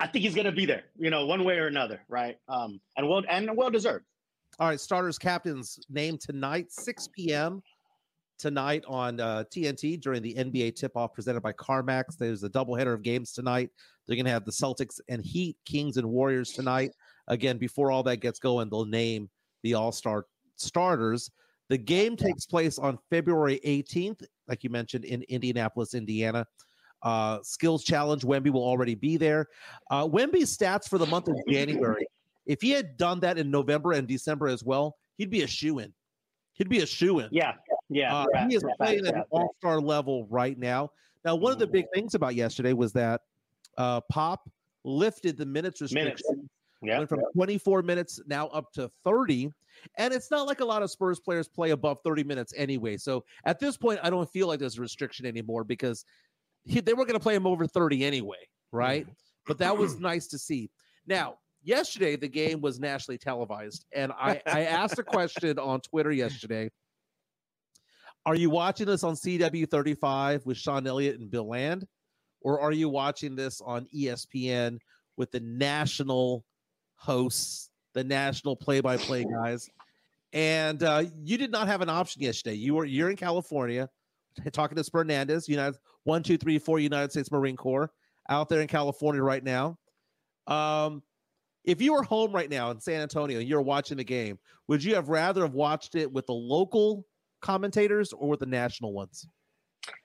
I 0.00 0.06
think 0.06 0.24
he's 0.24 0.34
gonna 0.34 0.52
be 0.52 0.64
there, 0.64 0.84
you 0.96 1.10
know, 1.10 1.26
one 1.26 1.44
way 1.44 1.58
or 1.58 1.66
another, 1.66 2.00
right? 2.08 2.36
Um, 2.48 2.80
and 2.96 3.08
well 3.08 3.22
and 3.28 3.54
well 3.54 3.70
deserved. 3.70 4.06
All 4.58 4.68
right, 4.68 4.80
starters, 4.80 5.18
captains 5.18 5.78
named 5.88 6.20
tonight, 6.20 6.70
6 6.70 7.08
p.m. 7.16 7.62
tonight 8.38 8.84
on 8.86 9.18
uh, 9.18 9.44
TNT 9.50 9.98
during 9.98 10.20
the 10.20 10.34
NBA 10.34 10.76
tip-off 10.76 11.14
presented 11.14 11.40
by 11.40 11.54
CarMax. 11.54 12.18
There's 12.18 12.44
a 12.44 12.50
doubleheader 12.50 12.92
of 12.92 13.02
games 13.02 13.32
tonight. 13.32 13.70
They're 14.06 14.16
going 14.16 14.26
to 14.26 14.30
have 14.30 14.44
the 14.44 14.52
Celtics 14.52 15.00
and 15.08 15.24
Heat, 15.24 15.56
Kings 15.64 15.96
and 15.96 16.06
Warriors 16.06 16.50
tonight. 16.50 16.92
Again, 17.28 17.56
before 17.56 17.90
all 17.90 18.02
that 18.02 18.18
gets 18.18 18.38
going, 18.38 18.68
they'll 18.68 18.84
name 18.84 19.30
the 19.62 19.72
All-Star 19.72 20.26
starters. 20.62 21.30
The 21.68 21.78
game 21.78 22.16
takes 22.16 22.46
place 22.46 22.78
on 22.78 22.98
February 23.10 23.60
18th, 23.64 24.24
like 24.48 24.62
you 24.64 24.70
mentioned, 24.70 25.04
in 25.04 25.22
Indianapolis, 25.22 25.94
Indiana. 25.94 26.46
Uh, 27.02 27.38
skills 27.42 27.82
challenge, 27.82 28.22
Wemby 28.22 28.50
will 28.50 28.64
already 28.64 28.94
be 28.94 29.16
there. 29.16 29.48
Uh, 29.90 30.06
Wemby's 30.06 30.56
stats 30.56 30.88
for 30.88 30.98
the 30.98 31.06
month 31.06 31.28
of 31.28 31.36
January, 31.48 32.06
if 32.46 32.60
he 32.60 32.70
had 32.70 32.96
done 32.96 33.20
that 33.20 33.38
in 33.38 33.50
November 33.50 33.92
and 33.92 34.06
December 34.06 34.48
as 34.48 34.64
well, 34.64 34.96
he'd 35.16 35.30
be 35.30 35.42
a 35.42 35.46
shoe 35.46 35.78
in. 35.78 35.92
He'd 36.54 36.68
be 36.68 36.80
a 36.80 36.86
shoe 36.86 37.20
in. 37.20 37.28
Yeah. 37.30 37.54
Yeah. 37.88 38.14
Uh, 38.14 38.46
he 38.48 38.54
is 38.54 38.64
playing 38.76 39.06
at 39.06 39.14
an 39.14 39.24
all 39.30 39.54
star 39.58 39.80
level 39.80 40.26
right 40.30 40.58
now. 40.58 40.90
Now, 41.24 41.36
one 41.36 41.52
of 41.52 41.58
the 41.58 41.66
big 41.66 41.86
things 41.94 42.14
about 42.14 42.34
yesterday 42.34 42.72
was 42.72 42.92
that 42.92 43.22
uh, 43.78 44.00
Pop 44.10 44.50
lifted 44.84 45.36
the 45.36 45.46
minutes 45.46 45.80
restriction. 45.80 46.14
Minutes. 46.28 46.48
Yeah. 46.82 46.98
Went 46.98 47.08
from 47.08 47.20
24 47.34 47.82
minutes 47.82 48.20
now 48.26 48.48
up 48.48 48.72
to 48.72 48.90
30. 49.04 49.52
And 49.98 50.12
it's 50.12 50.30
not 50.30 50.46
like 50.46 50.60
a 50.60 50.64
lot 50.64 50.82
of 50.82 50.90
Spurs 50.90 51.20
players 51.20 51.48
play 51.48 51.70
above 51.70 51.98
30 52.04 52.24
minutes 52.24 52.52
anyway. 52.56 52.96
So 52.96 53.24
at 53.44 53.58
this 53.58 53.76
point, 53.76 54.00
I 54.02 54.10
don't 54.10 54.30
feel 54.30 54.46
like 54.46 54.60
there's 54.60 54.78
a 54.78 54.80
restriction 54.80 55.26
anymore 55.26 55.64
because 55.64 56.04
he, 56.64 56.80
they 56.80 56.92
were 56.92 57.04
going 57.04 57.18
to 57.18 57.22
play 57.22 57.34
him 57.34 57.46
over 57.46 57.66
30 57.66 58.04
anyway, 58.04 58.48
right? 58.70 59.04
Mm-hmm. 59.04 59.12
But 59.46 59.58
that 59.58 59.76
was 59.76 59.98
nice 59.98 60.28
to 60.28 60.38
see. 60.38 60.70
Now, 61.06 61.36
yesterday, 61.62 62.16
the 62.16 62.28
game 62.28 62.60
was 62.60 62.78
nationally 62.78 63.18
televised. 63.18 63.84
And 63.92 64.12
I, 64.12 64.40
I 64.46 64.64
asked 64.64 64.98
a 64.98 65.02
question 65.02 65.58
on 65.58 65.80
Twitter 65.80 66.12
yesterday 66.12 66.70
Are 68.24 68.36
you 68.36 68.50
watching 68.50 68.86
this 68.86 69.02
on 69.02 69.14
CW35 69.14 70.46
with 70.46 70.56
Sean 70.56 70.86
Elliott 70.86 71.18
and 71.18 71.30
Bill 71.30 71.48
Land? 71.48 71.86
Or 72.40 72.60
are 72.60 72.72
you 72.72 72.88
watching 72.88 73.36
this 73.36 73.60
on 73.60 73.86
ESPN 73.94 74.78
with 75.16 75.30
the 75.30 75.40
national 75.40 76.44
hosts 76.96 77.71
the 77.94 78.04
national 78.04 78.56
play-by-play 78.56 79.24
guys. 79.24 79.68
And 80.32 80.82
uh, 80.82 81.04
you 81.22 81.36
did 81.36 81.50
not 81.50 81.68
have 81.68 81.82
an 81.82 81.90
option 81.90 82.22
yesterday. 82.22 82.56
You 82.56 82.74
were 82.74 82.84
you're 82.84 83.10
in 83.10 83.16
California 83.16 83.88
talking 84.52 84.76
to 84.76 84.84
Fernandez, 84.84 85.48
United 85.48 85.78
one, 86.04 86.22
two, 86.22 86.38
three, 86.38 86.58
four 86.58 86.78
United 86.78 87.10
States 87.12 87.30
Marine 87.30 87.56
Corps 87.56 87.90
out 88.28 88.48
there 88.48 88.60
in 88.60 88.68
California 88.68 89.22
right 89.22 89.44
now. 89.44 89.78
Um, 90.46 91.02
if 91.64 91.80
you 91.80 91.92
were 91.92 92.02
home 92.02 92.32
right 92.32 92.50
now 92.50 92.70
in 92.70 92.80
San 92.80 93.02
Antonio 93.02 93.38
and 93.38 93.48
you're 93.48 93.62
watching 93.62 93.98
the 93.98 94.04
game, 94.04 94.38
would 94.68 94.82
you 94.82 94.94
have 94.94 95.08
rather 95.08 95.42
have 95.42 95.54
watched 95.54 95.94
it 95.94 96.10
with 96.10 96.26
the 96.26 96.32
local 96.32 97.06
commentators 97.40 98.12
or 98.12 98.28
with 98.28 98.40
the 98.40 98.46
national 98.46 98.92
ones? 98.92 99.26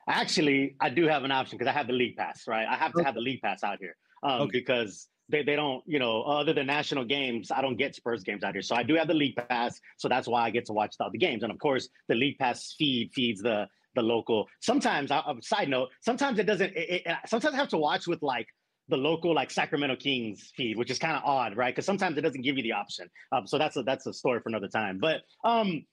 Actually, 0.08 0.76
I 0.82 0.89
do 0.89 1.08
have 1.08 1.23
an 1.23 1.32
option 1.32 1.58
because 1.58 1.69
I 1.69 1.76
have 1.76 1.88
the 1.88 1.93
league 1.93 2.15
pass, 2.15 2.43
right? 2.47 2.67
I 2.67 2.76
have 2.76 2.93
to 2.93 3.04
have 3.04 3.15
the 3.15 3.21
league 3.21 3.41
pass 3.41 3.63
out 3.63 3.78
here 3.80 3.95
um, 4.23 4.41
okay. 4.41 4.52
because 4.60 5.08
they, 5.30 5.44
they 5.44 5.56
don't, 5.56 5.84
you 5.86 6.00
know, 6.00 6.24
other 6.24 6.54
than 6.54 6.68
national 6.68 7.06
games, 7.06 7.52
I 7.52 7.62
don't 7.62 7.76
get 7.76 7.96
Spurs 7.96 8.24
games 8.24 8.44
out 8.44 8.54
here. 8.54 8.62
So 8.62 8.76
I 8.76 8.84
do 8.84 8.96
have 8.96 9.08
the 9.08 9.13
league 9.13 9.36
pass. 9.50 9.80
So 9.98 10.08
that's 10.08 10.28
why 10.28 10.44
I 10.44 10.50
get 10.50 10.66
to 10.68 10.74
watch 10.74 10.96
all 11.00 11.12
the 11.12 11.18
games. 11.18 11.44
And 11.44 11.52
of 11.52 11.60
course, 11.60 11.90
the 12.08 12.16
league 12.16 12.38
pass 12.38 12.76
feed 12.78 13.12
feeds 13.13 13.42
the 13.42 13.68
the 13.96 14.02
local. 14.04 14.48
Sometimes, 14.62 15.10
a 15.12 15.24
side 15.42 15.70
note, 15.70 15.90
sometimes 16.02 16.38
it 16.40 16.44
doesn't. 16.44 16.72
It, 16.76 17.04
it, 17.06 17.18
sometimes 17.26 17.56
I 17.56 17.58
have 17.58 17.70
to 17.70 17.78
watch 17.78 18.08
with 18.08 18.22
like 18.22 18.48
the 18.90 18.98
local 18.98 19.34
like 19.34 19.52
Sacramento 19.52 19.98
Kings 19.98 20.52
feed, 20.56 20.78
which 20.78 20.92
is 20.92 21.00
kind 21.00 21.18
of 21.18 21.24
odd, 21.26 21.58
right? 21.58 21.74
Because 21.76 21.86
sometimes 21.86 22.18
it 22.18 22.22
doesn't 22.22 22.42
give 22.42 22.58
you 22.58 22.63
the 22.63 22.74
option. 22.74 23.10
Um, 23.32 23.48
so 23.48 23.58
that's 23.58 23.76
a 23.76 23.84
that's 23.84 24.06
a 24.06 24.13
story 24.13 24.40
for 24.40 24.50
another 24.50 24.68
time. 24.68 25.00
But 25.00 25.22
um, 25.44 25.86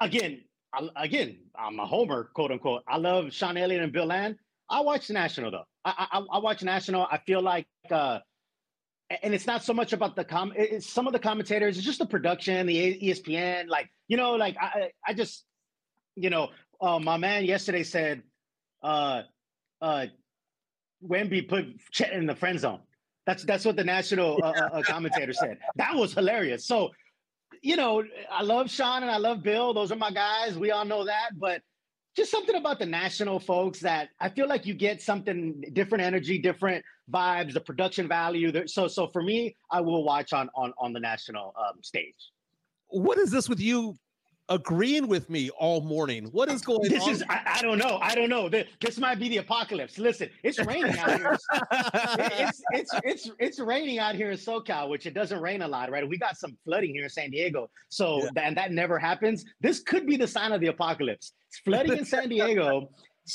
again, 0.00 0.42
I, 0.74 0.88
again, 0.96 1.38
I'm 1.56 1.78
a 1.78 1.86
homer, 1.86 2.30
quote 2.34 2.50
unquote. 2.50 2.82
I 2.88 2.98
love 2.98 3.32
Sean 3.32 3.56
Elliott 3.56 3.82
and 3.82 3.92
Bill 3.92 4.06
Land. 4.06 4.36
I 4.68 4.80
watch 4.80 5.08
National 5.10 5.50
though. 5.50 5.64
I, 5.84 6.06
I, 6.12 6.18
I 6.32 6.38
watch 6.38 6.62
National. 6.62 7.06
I 7.10 7.18
feel 7.18 7.42
like, 7.42 7.66
uh, 7.90 8.20
and 9.22 9.34
it's 9.34 9.46
not 9.46 9.64
so 9.64 9.72
much 9.72 9.92
about 9.92 10.16
the 10.16 10.24
com. 10.24 10.52
It's 10.56 10.86
some 10.86 11.06
of 11.06 11.12
the 11.12 11.18
commentators. 11.18 11.76
It's 11.76 11.84
just 11.86 11.98
the 11.98 12.06
production, 12.06 12.66
the 12.66 12.98
ESPN. 13.02 13.68
Like 13.68 13.90
you 14.08 14.16
know, 14.16 14.32
like 14.32 14.56
I 14.60 14.90
I 15.06 15.14
just 15.14 15.44
you 16.16 16.30
know, 16.30 16.48
uh, 16.80 16.98
my 16.98 17.16
man 17.16 17.44
yesterday 17.44 17.82
said, 17.82 18.22
uh, 18.82 19.22
uh, 19.80 20.06
Wemby 21.06 21.48
put 21.48 21.66
Chet 21.90 22.12
in 22.12 22.26
the 22.26 22.34
friend 22.34 22.58
zone. 22.58 22.80
That's 23.26 23.44
that's 23.44 23.64
what 23.64 23.76
the 23.76 23.84
national 23.84 24.40
uh, 24.42 24.48
uh, 24.48 24.68
uh, 24.72 24.82
commentator 24.82 25.32
said. 25.32 25.58
That 25.76 25.94
was 25.94 26.12
hilarious. 26.12 26.66
So, 26.66 26.90
you 27.62 27.76
know, 27.76 28.02
I 28.30 28.42
love 28.42 28.70
Sean 28.70 29.02
and 29.02 29.10
I 29.10 29.18
love 29.18 29.42
Bill. 29.42 29.72
Those 29.74 29.92
are 29.92 29.96
my 29.96 30.10
guys. 30.10 30.58
We 30.58 30.72
all 30.72 30.84
know 30.84 31.04
that. 31.04 31.30
But 31.38 31.62
just 32.16 32.30
something 32.30 32.56
about 32.56 32.78
the 32.78 32.86
national 32.86 33.38
folks 33.38 33.80
that 33.80 34.08
I 34.20 34.28
feel 34.28 34.48
like 34.48 34.66
you 34.66 34.74
get 34.74 35.00
something 35.00 35.62
different 35.72 36.02
energy, 36.02 36.38
different 36.38 36.84
vibes, 37.10 37.54
the 37.54 37.60
production 37.60 38.08
value. 38.08 38.66
So, 38.66 38.88
so 38.88 39.06
for 39.06 39.22
me, 39.22 39.56
I 39.70 39.80
will 39.80 40.04
watch 40.04 40.32
on 40.32 40.48
on 40.54 40.72
on 40.78 40.92
the 40.92 41.00
national 41.00 41.54
um, 41.58 41.82
stage. 41.82 42.30
What 42.88 43.18
is 43.18 43.30
this 43.30 43.48
with 43.48 43.60
you 43.60 43.96
agreeing 44.48 45.08
with 45.08 45.30
me 45.30 45.50
all 45.50 45.80
morning. 45.80 46.24
What 46.26 46.50
is 46.50 46.62
going 46.62 46.88
this 46.88 47.02
on? 47.02 47.08
This 47.08 47.20
is 47.20 47.24
I, 47.28 47.58
I, 47.58 47.62
don't 47.62 47.78
know. 47.78 47.98
I 48.02 48.14
don't 48.14 48.28
know. 48.28 48.48
This 48.48 48.98
might 48.98 49.18
be 49.18 49.28
the 49.28 49.38
apocalypse. 49.38 49.98
Listen, 49.98 50.28
it's 50.42 50.58
raining 50.64 50.98
out 50.98 51.18
here. 51.18 51.38
it's 52.18 52.62
it's 52.72 52.94
it's 53.04 53.30
it's 53.38 53.60
raining 53.60 53.98
out 53.98 54.14
here 54.14 54.30
in 54.30 54.36
SoCal, 54.36 54.88
which 54.88 55.06
it 55.06 55.14
doesn't 55.14 55.40
rain 55.40 55.62
a 55.62 55.68
lot, 55.68 55.90
right? 55.90 56.06
We 56.06 56.18
got 56.18 56.36
some 56.36 56.56
flooding 56.64 56.90
here 56.90 57.04
in 57.04 57.10
San 57.10 57.30
Diego. 57.30 57.70
So 57.88 58.22
yeah. 58.36 58.42
and 58.46 58.56
that 58.56 58.72
never 58.72 58.98
happens. 58.98 59.44
This 59.60 59.80
could 59.80 60.06
be 60.06 60.16
the 60.16 60.28
sign 60.28 60.52
of 60.52 60.60
the 60.60 60.68
apocalypse. 60.68 61.32
It's 61.48 61.58
flooding 61.58 61.98
in 61.98 62.04
San 62.04 62.28
Diego. 62.28 62.90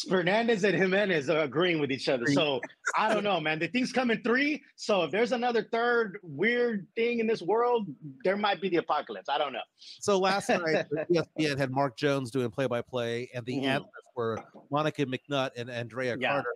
Fernandez 0.09 0.63
and 0.63 0.75
Jimenez 0.75 1.29
are 1.29 1.43
agreeing 1.43 1.79
with 1.79 1.91
each 1.91 2.09
other. 2.09 2.25
So 2.27 2.59
I 2.97 3.13
don't 3.13 3.23
know, 3.23 3.39
man. 3.39 3.59
The 3.59 3.67
things 3.67 3.91
come 3.91 4.11
in 4.11 4.21
three. 4.21 4.61
So 4.75 5.03
if 5.03 5.11
there's 5.11 5.31
another 5.31 5.67
third 5.71 6.19
weird 6.21 6.87
thing 6.95 7.19
in 7.19 7.27
this 7.27 7.41
world, 7.41 7.87
there 8.23 8.35
might 8.35 8.59
be 8.59 8.69
the 8.69 8.77
apocalypse. 8.77 9.29
I 9.29 9.37
don't 9.37 9.53
know. 9.53 9.59
So 10.01 10.19
last 10.19 10.49
night, 10.49 10.87
ESPN 11.11 11.57
had 11.57 11.71
Mark 11.71 11.97
Jones 11.97 12.31
doing 12.31 12.51
play 12.51 12.67
by 12.67 12.81
play, 12.81 13.29
and 13.33 13.45
the 13.45 13.57
mm-hmm. 13.57 13.65
analysts 13.65 14.09
were 14.15 14.43
Monica 14.69 15.05
McNutt 15.05 15.51
and 15.55 15.69
Andrea 15.69 16.17
yeah. 16.19 16.29
Carter. 16.29 16.53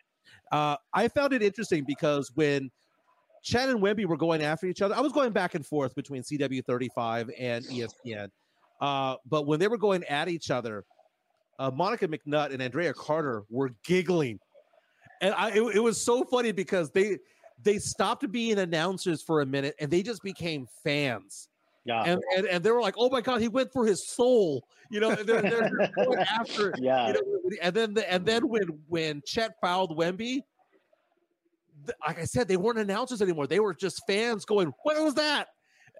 Uh, 0.51 0.75
I 0.93 1.07
found 1.07 1.31
it 1.31 1.41
interesting 1.41 1.85
because 1.85 2.31
when 2.35 2.69
Chad 3.43 3.69
and 3.69 3.81
Wemby 3.81 4.05
were 4.05 4.17
going 4.17 4.43
after 4.43 4.67
each 4.67 4.81
other, 4.81 4.93
I 4.95 4.99
was 4.99 5.13
going 5.13 5.31
back 5.31 5.55
and 5.55 5.65
forth 5.65 5.95
between 5.95 6.21
CW35 6.23 7.31
and 7.39 7.65
ESPN. 7.65 8.29
Uh, 8.81 9.15
but 9.25 9.45
when 9.45 9.59
they 9.59 9.67
were 9.67 9.77
going 9.77 10.03
at 10.05 10.27
each 10.27 10.51
other, 10.51 10.83
uh, 11.59 11.71
Monica 11.71 12.07
McNutt 12.07 12.53
and 12.53 12.61
Andrea 12.61 12.93
Carter 12.93 13.43
were 13.49 13.71
giggling, 13.83 14.39
and 15.21 15.33
I 15.35 15.51
it, 15.51 15.61
it 15.75 15.79
was 15.79 16.03
so 16.03 16.23
funny 16.23 16.51
because 16.51 16.91
they 16.91 17.17
they 17.63 17.77
stopped 17.77 18.29
being 18.31 18.59
announcers 18.59 19.21
for 19.21 19.41
a 19.41 19.45
minute 19.45 19.75
and 19.79 19.91
they 19.91 20.01
just 20.01 20.23
became 20.23 20.67
fans. 20.83 21.47
Yeah. 21.85 22.03
And, 22.03 22.21
and, 22.37 22.45
and 22.47 22.63
they 22.63 22.71
were 22.71 22.81
like, 22.81 22.95
oh 22.97 23.09
my 23.09 23.21
God, 23.21 23.41
he 23.41 23.47
went 23.47 23.71
for 23.71 23.85
his 23.85 24.07
soul. 24.07 24.67
You 24.89 24.99
know, 24.99 25.15
they're, 25.15 25.41
they're 25.41 25.91
going 25.95 26.19
after. 26.39 26.73
Yeah. 26.79 27.07
You 27.07 27.13
know, 27.13 27.21
and 27.61 27.75
then 27.75 27.93
the, 27.93 28.11
and 28.11 28.25
then 28.25 28.47
when 28.47 28.79
when 28.87 29.21
Chet 29.25 29.51
fouled 29.61 29.97
Wemby, 29.97 30.41
the, 31.85 31.95
like 32.05 32.19
I 32.19 32.25
said, 32.25 32.47
they 32.47 32.57
weren't 32.57 32.77
announcers 32.77 33.21
anymore. 33.21 33.47
They 33.47 33.59
were 33.59 33.73
just 33.73 34.03
fans 34.05 34.45
going, 34.45 34.73
what 34.83 35.01
was 35.01 35.15
that? 35.15 35.47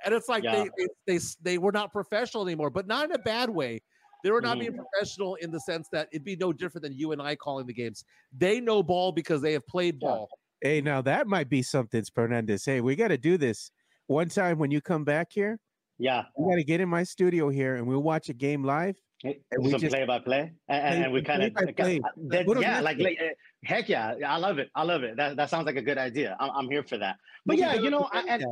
And 0.06 0.14
it's 0.14 0.30
like 0.30 0.44
yeah. 0.44 0.66
they, 0.78 0.88
they, 1.08 1.18
they 1.18 1.20
they 1.42 1.58
were 1.58 1.72
not 1.72 1.92
professional 1.92 2.44
anymore, 2.44 2.70
but 2.70 2.86
not 2.86 3.06
in 3.06 3.12
a 3.14 3.20
bad 3.20 3.50
way. 3.50 3.82
They 4.24 4.32
were 4.32 4.42
not 4.42 4.58
mm-hmm. 4.58 4.60
being 4.60 4.78
professional 4.78 5.36
in 5.36 5.52
the 5.52 5.60
sense 5.60 5.88
that 5.92 6.08
it'd 6.12 6.24
be 6.24 6.36
no 6.36 6.54
different 6.54 6.84
than 6.84 6.94
you 6.94 7.12
and 7.12 7.22
I 7.22 7.36
calling 7.36 7.66
the 7.66 7.74
games. 7.74 8.04
They 8.38 8.60
know 8.60 8.84
ball 8.84 9.12
because 9.12 9.42
they 9.42 9.54
have 9.54 9.66
played 9.68 10.00
ball. 10.00 10.30
Hey, 10.62 10.82
now 10.82 11.02
that 11.02 11.28
might 11.28 11.50
be 11.50 11.64
something, 11.64 12.04
Fernandez. 12.14 12.64
Hey, 12.66 12.82
we 12.82 12.96
got 12.96 13.08
to 13.08 13.18
do 13.18 13.38
this 13.38 13.72
one 14.08 14.30
time 14.30 14.60
when 14.60 14.72
you 14.72 14.82
come 14.82 15.04
back 15.04 15.30
here. 15.32 15.58
Yeah, 15.98 16.24
we 16.38 16.52
got 16.52 16.56
to 16.58 16.64
get 16.64 16.82
in 16.82 16.90
my 16.90 17.04
studio 17.04 17.50
here 17.50 17.76
and 17.76 17.86
we'll 17.86 18.02
watch 18.02 18.30
a 18.30 18.34
game 18.34 18.64
live. 18.64 18.96
And 19.24 19.36
we 19.60 19.70
some 19.70 19.80
just 19.80 19.94
play 19.94 20.04
by 20.04 20.18
play, 20.18 20.52
and, 20.68 21.04
and 21.04 21.14
we 21.14 21.22
kind 21.22 21.44
of 21.44 21.52
yeah, 21.56 22.80
like, 22.80 22.98
like 22.98 23.20
uh, 23.22 23.28
heck 23.64 23.88
yeah, 23.88 24.16
I 24.28 24.38
love 24.38 24.58
it. 24.58 24.70
I 24.74 24.82
love 24.82 25.04
it. 25.04 25.16
That 25.16 25.38
that 25.38 25.52
sounds 25.52 25.68
like 25.68 25.76
a 25.76 25.82
good 25.82 26.00
idea. 26.00 26.36
I'm, 26.40 26.50
I'm 26.56 26.70
here 26.72 26.82
for 26.82 26.98
that. 26.98 27.18
But 27.46 27.60
yeah, 27.60 27.76
you 27.76 27.92
know, 27.92 28.10
I, 28.12 28.24
and, 28.28 28.44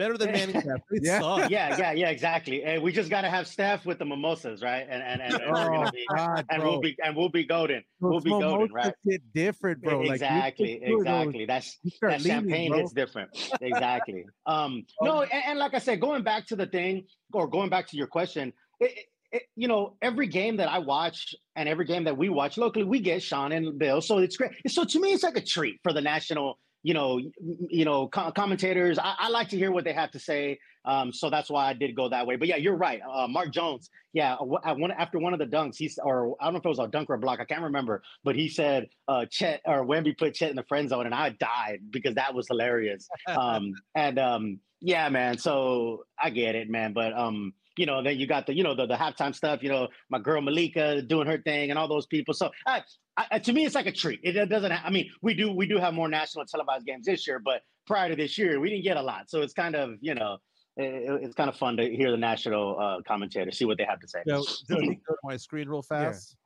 Better 0.00 0.16
than 0.16 0.32
Manning 0.32 0.54
yeah. 1.02 1.46
yeah, 1.50 1.76
yeah, 1.76 1.92
yeah, 1.92 2.08
exactly. 2.08 2.64
And 2.64 2.82
we 2.82 2.90
just 2.90 3.10
got 3.10 3.20
to 3.20 3.28
have 3.28 3.46
Steph 3.46 3.84
with 3.84 3.98
the 3.98 4.06
mimosas, 4.06 4.62
right? 4.62 4.86
And 4.88 5.02
and 5.02 5.20
and, 5.20 5.34
and, 5.34 5.54
oh, 5.54 5.90
be, 5.90 6.06
God, 6.16 6.46
and 6.48 6.62
we'll 6.62 6.80
be 6.80 6.96
and 7.04 7.14
we'll 7.14 7.28
be 7.28 7.44
golden. 7.44 7.84
We'll 8.00 8.20
be 8.20 8.30
golden, 8.30 8.72
right? 8.72 8.94
Hit 9.04 9.20
different, 9.34 9.82
bro. 9.82 10.00
Exactly, 10.00 10.80
like, 10.82 10.90
exactly. 10.90 11.44
That's 11.44 11.78
that 12.00 12.22
champagne 12.22 12.72
hits 12.72 12.94
different. 12.94 13.30
exactly. 13.60 14.24
Um, 14.46 14.84
oh. 15.00 15.04
no, 15.04 15.22
and, 15.22 15.44
and, 15.46 15.58
like 15.58 15.74
I 15.74 15.78
said, 15.78 16.00
going 16.00 16.24
back 16.24 16.46
to 16.46 16.56
the 16.56 16.66
thing, 16.66 17.04
or 17.32 17.46
going 17.46 17.68
back 17.68 17.86
to 17.88 17.96
your 17.96 18.06
question, 18.06 18.52
it, 18.80 19.06
it, 19.30 19.42
you 19.54 19.68
know, 19.68 19.96
every 20.02 20.26
game 20.26 20.56
that 20.56 20.68
I 20.68 20.78
watch 20.78 21.34
and 21.54 21.68
every 21.68 21.84
game 21.84 22.04
that 22.04 22.16
we 22.16 22.30
watch 22.30 22.56
locally, 22.58 22.84
we 22.84 23.00
get 23.00 23.22
Sean 23.22 23.52
and 23.52 23.78
Bill. 23.78 24.00
So 24.00 24.18
it's 24.18 24.36
great. 24.36 24.52
So 24.66 24.84
to 24.84 25.00
me, 25.00 25.12
it's 25.12 25.22
like 25.22 25.36
a 25.36 25.44
treat 25.44 25.78
for 25.82 25.92
the 25.92 26.00
national 26.00 26.58
you 26.82 26.94
know, 26.94 27.20
you 27.68 27.84
know, 27.84 28.08
co- 28.08 28.32
commentators. 28.32 28.98
I, 28.98 29.14
I, 29.18 29.28
like 29.28 29.48
to 29.50 29.56
hear 29.56 29.70
what 29.70 29.84
they 29.84 29.92
have 29.92 30.10
to 30.12 30.18
say, 30.18 30.58
um, 30.84 31.12
so 31.12 31.28
that's 31.28 31.50
why 31.50 31.68
I 31.68 31.74
did 31.74 31.94
go 31.94 32.08
that 32.08 32.26
way. 32.26 32.36
But 32.36 32.48
yeah, 32.48 32.56
you're 32.56 32.76
right. 32.76 33.00
Uh, 33.08 33.28
Mark 33.28 33.52
Jones, 33.52 33.90
yeah, 34.12 34.36
one 34.36 34.90
after 34.90 35.18
one 35.18 35.32
of 35.32 35.38
the 35.38 35.46
dunks, 35.46 35.76
he's 35.76 35.98
or 36.02 36.36
I 36.40 36.44
don't 36.44 36.54
know 36.54 36.58
if 36.60 36.64
it 36.64 36.68
was 36.68 36.78
a 36.78 36.88
dunk 36.88 37.10
or 37.10 37.14
a 37.14 37.18
block, 37.18 37.40
I 37.40 37.44
can't 37.44 37.62
remember, 37.62 38.02
but 38.24 38.34
he 38.34 38.48
said 38.48 38.88
uh, 39.08 39.26
Chet 39.26 39.60
or 39.66 39.84
Wemby 39.84 40.16
put 40.16 40.34
Chet 40.34 40.50
in 40.50 40.56
the 40.56 40.64
friend 40.64 40.88
zone, 40.88 41.06
and 41.06 41.14
I 41.14 41.30
died 41.30 41.80
because 41.90 42.14
that 42.14 42.34
was 42.34 42.46
hilarious. 42.48 43.08
Um, 43.28 43.72
and 43.94 44.18
um, 44.18 44.60
yeah, 44.80 45.08
man. 45.10 45.38
So 45.38 46.04
I 46.18 46.30
get 46.30 46.54
it, 46.54 46.70
man. 46.70 46.92
But 46.94 47.12
um, 47.12 47.52
you 47.76 47.86
know, 47.86 48.02
then 48.02 48.18
you 48.18 48.26
got 48.26 48.46
the, 48.46 48.54
you 48.54 48.62
know, 48.62 48.74
the, 48.74 48.86
the 48.86 48.94
halftime 48.94 49.34
stuff, 49.34 49.62
you 49.62 49.68
know, 49.70 49.88
my 50.10 50.18
girl 50.18 50.42
Malika 50.42 51.00
doing 51.00 51.26
her 51.26 51.38
thing 51.38 51.70
and 51.70 51.78
all 51.78 51.88
those 51.88 52.06
people. 52.06 52.34
So 52.34 52.50
I, 52.66 52.82
I, 53.30 53.38
to 53.38 53.52
me, 53.52 53.64
it's 53.64 53.74
like 53.74 53.86
a 53.86 53.92
treat. 53.92 54.20
It 54.22 54.48
doesn't. 54.48 54.72
I 54.72 54.90
mean, 54.90 55.10
we 55.22 55.34
do 55.34 55.52
we 55.52 55.66
do 55.66 55.78
have 55.78 55.94
more 55.94 56.08
national 56.08 56.44
televised 56.46 56.86
games 56.86 57.06
this 57.06 57.26
year, 57.26 57.38
but 57.38 57.62
prior 57.86 58.08
to 58.08 58.16
this 58.16 58.38
year, 58.38 58.60
we 58.60 58.70
didn't 58.70 58.84
get 58.84 58.96
a 58.96 59.02
lot. 59.02 59.30
So 59.30 59.42
it's 59.42 59.52
kind 59.52 59.74
of 59.74 59.94
you 60.00 60.14
know, 60.14 60.38
it, 60.76 61.22
it's 61.22 61.34
kind 61.34 61.48
of 61.48 61.56
fun 61.56 61.76
to 61.76 61.94
hear 61.94 62.10
the 62.10 62.16
national 62.16 62.78
uh, 62.78 62.98
commentator 63.06 63.50
see 63.50 63.64
what 63.64 63.78
they 63.78 63.84
have 63.84 64.00
to 64.00 64.08
say. 64.08 64.22
So, 64.26 64.44
go 64.68 64.80
to 64.80 64.96
my 65.24 65.36
screen 65.36 65.68
real 65.68 65.82
fast. 65.82 66.36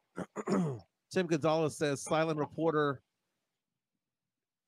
Yeah. 0.49 0.75
Tim 1.13 1.27
Gonzalez 1.27 1.77
says 1.77 2.03
silent 2.03 2.39
reporter 2.39 3.01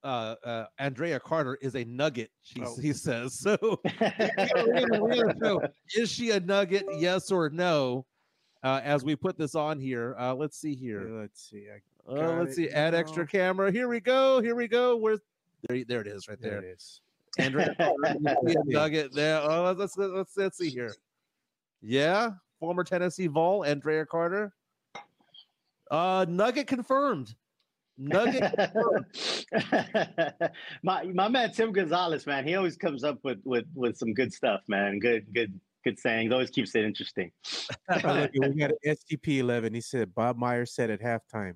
uh, 0.06 0.36
uh, 0.44 0.66
Andrea 0.78 1.18
Carter 1.18 1.58
is 1.60 1.74
a 1.74 1.84
nugget. 1.84 2.30
She, 2.42 2.62
oh. 2.62 2.76
He 2.80 2.92
says 2.92 3.40
so. 3.40 3.56
is 5.94 6.12
she 6.12 6.30
a 6.30 6.38
nugget? 6.38 6.84
Yes 6.98 7.32
or 7.32 7.50
no? 7.50 8.06
Uh, 8.62 8.80
as 8.84 9.04
we 9.04 9.16
put 9.16 9.36
this 9.36 9.54
on 9.56 9.80
here, 9.80 10.14
uh, 10.18 10.34
let's 10.34 10.58
see 10.60 10.76
here. 10.76 11.08
Let's 11.10 11.48
see. 11.50 11.66
Uh, 12.08 12.38
let's 12.40 12.56
see. 12.56 12.68
Add 12.68 12.94
extra 12.94 13.26
camera. 13.26 13.72
Here 13.72 13.88
we 13.88 14.00
go. 14.00 14.40
Here 14.40 14.54
we 14.54 14.68
go. 14.68 14.96
Where's 14.96 15.20
there? 15.68 15.84
There 15.84 16.00
it 16.00 16.06
is. 16.06 16.28
Right 16.28 16.40
there. 16.40 16.60
there 16.60 16.62
it 16.62 16.74
is. 16.76 17.00
Andrea 17.38 17.74
Carter, 17.74 18.16
nugget 18.64 19.12
there. 19.14 19.40
Oh, 19.42 19.74
let's, 19.76 19.96
let's 19.96 20.12
let's 20.12 20.36
let's 20.36 20.58
see 20.58 20.70
here. 20.70 20.94
Yeah, 21.82 22.30
former 22.58 22.84
Tennessee 22.84 23.26
Vol 23.26 23.64
Andrea 23.64 24.06
Carter. 24.06 24.52
Uh, 25.90 26.26
nugget 26.28 26.66
confirmed. 26.66 27.34
Nugget. 27.98 28.52
my 30.82 31.04
my 31.04 31.28
man 31.28 31.52
Tim 31.52 31.72
Gonzalez, 31.72 32.26
man, 32.26 32.46
he 32.46 32.54
always 32.54 32.76
comes 32.76 33.04
up 33.04 33.18
with 33.22 33.38
with 33.44 33.66
with 33.74 33.96
some 33.96 34.14
good 34.14 34.32
stuff, 34.32 34.62
man. 34.68 34.98
Good 34.98 35.26
good 35.32 35.58
good 35.84 35.98
sayings. 35.98 36.32
Always 36.32 36.50
keeps 36.50 36.74
it 36.74 36.84
interesting. 36.84 37.30
we 37.88 38.00
got 38.00 38.70
an 38.70 38.76
STP 38.86 39.38
eleven. 39.38 39.74
He 39.74 39.80
said 39.80 40.14
Bob 40.14 40.36
Myers 40.36 40.74
said 40.74 40.90
at 40.90 41.00
halftime, 41.00 41.54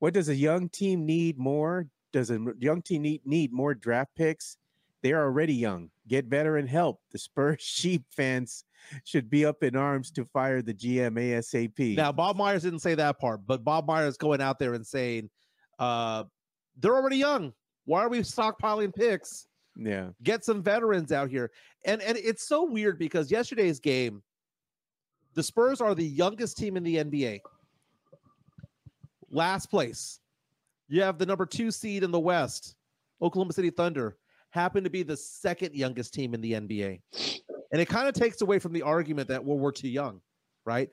"What 0.00 0.14
does 0.14 0.28
a 0.28 0.34
young 0.34 0.68
team 0.68 1.06
need 1.06 1.38
more? 1.38 1.86
Does 2.12 2.30
a 2.30 2.38
young 2.58 2.82
team 2.82 3.02
need 3.02 3.22
need 3.24 3.52
more 3.52 3.74
draft 3.74 4.14
picks? 4.16 4.56
They 5.02 5.12
are 5.12 5.24
already 5.24 5.54
young. 5.54 5.90
Get 6.08 6.26
veteran 6.26 6.66
help. 6.66 7.00
The 7.12 7.18
Spurs 7.18 7.62
sheep 7.62 8.04
fans 8.10 8.64
should 9.04 9.30
be 9.30 9.46
up 9.46 9.62
in 9.62 9.76
arms 9.76 10.10
to 10.12 10.24
fire 10.26 10.60
the 10.60 10.74
GM 10.74 11.14
ASAP." 11.14 11.96
Now, 11.96 12.12
Bob 12.12 12.36
Myers 12.36 12.62
didn't 12.64 12.80
say 12.80 12.94
that 12.96 13.18
part, 13.20 13.46
but 13.46 13.62
Bob 13.62 13.86
Myers 13.86 14.16
going 14.16 14.40
out 14.40 14.58
there 14.58 14.74
and 14.74 14.86
saying, 14.86 15.30
uh, 15.78 16.24
"They're 16.78 16.96
already 16.96 17.16
young. 17.16 17.52
Why 17.84 18.02
are 18.02 18.08
we 18.08 18.20
stockpiling 18.20 18.94
picks?" 18.94 19.46
Yeah. 19.76 20.10
Get 20.22 20.44
some 20.44 20.62
veterans 20.62 21.12
out 21.12 21.30
here. 21.30 21.50
And 21.84 22.02
and 22.02 22.18
it's 22.18 22.46
so 22.46 22.64
weird 22.64 22.98
because 22.98 23.30
yesterday's 23.30 23.80
game, 23.80 24.22
the 25.34 25.42
Spurs 25.42 25.80
are 25.80 25.94
the 25.94 26.06
youngest 26.06 26.58
team 26.58 26.76
in 26.76 26.82
the 26.82 26.96
NBA. 26.96 27.40
Last 29.30 29.66
place. 29.66 30.18
You 30.88 31.02
have 31.02 31.18
the 31.18 31.26
number 31.26 31.46
two 31.46 31.70
seed 31.70 32.02
in 32.02 32.10
the 32.10 32.18
West, 32.18 32.74
Oklahoma 33.22 33.52
City 33.52 33.70
Thunder, 33.70 34.16
happen 34.50 34.82
to 34.84 34.90
be 34.90 35.02
the 35.02 35.16
second 35.16 35.74
youngest 35.74 36.12
team 36.12 36.34
in 36.34 36.40
the 36.40 36.52
NBA. 36.52 37.00
And 37.72 37.80
it 37.80 37.88
kind 37.88 38.08
of 38.08 38.14
takes 38.14 38.42
away 38.42 38.58
from 38.58 38.72
the 38.72 38.82
argument 38.82 39.28
that 39.28 39.44
well, 39.44 39.58
we're 39.58 39.70
too 39.70 39.88
young, 39.88 40.20
right? 40.64 40.90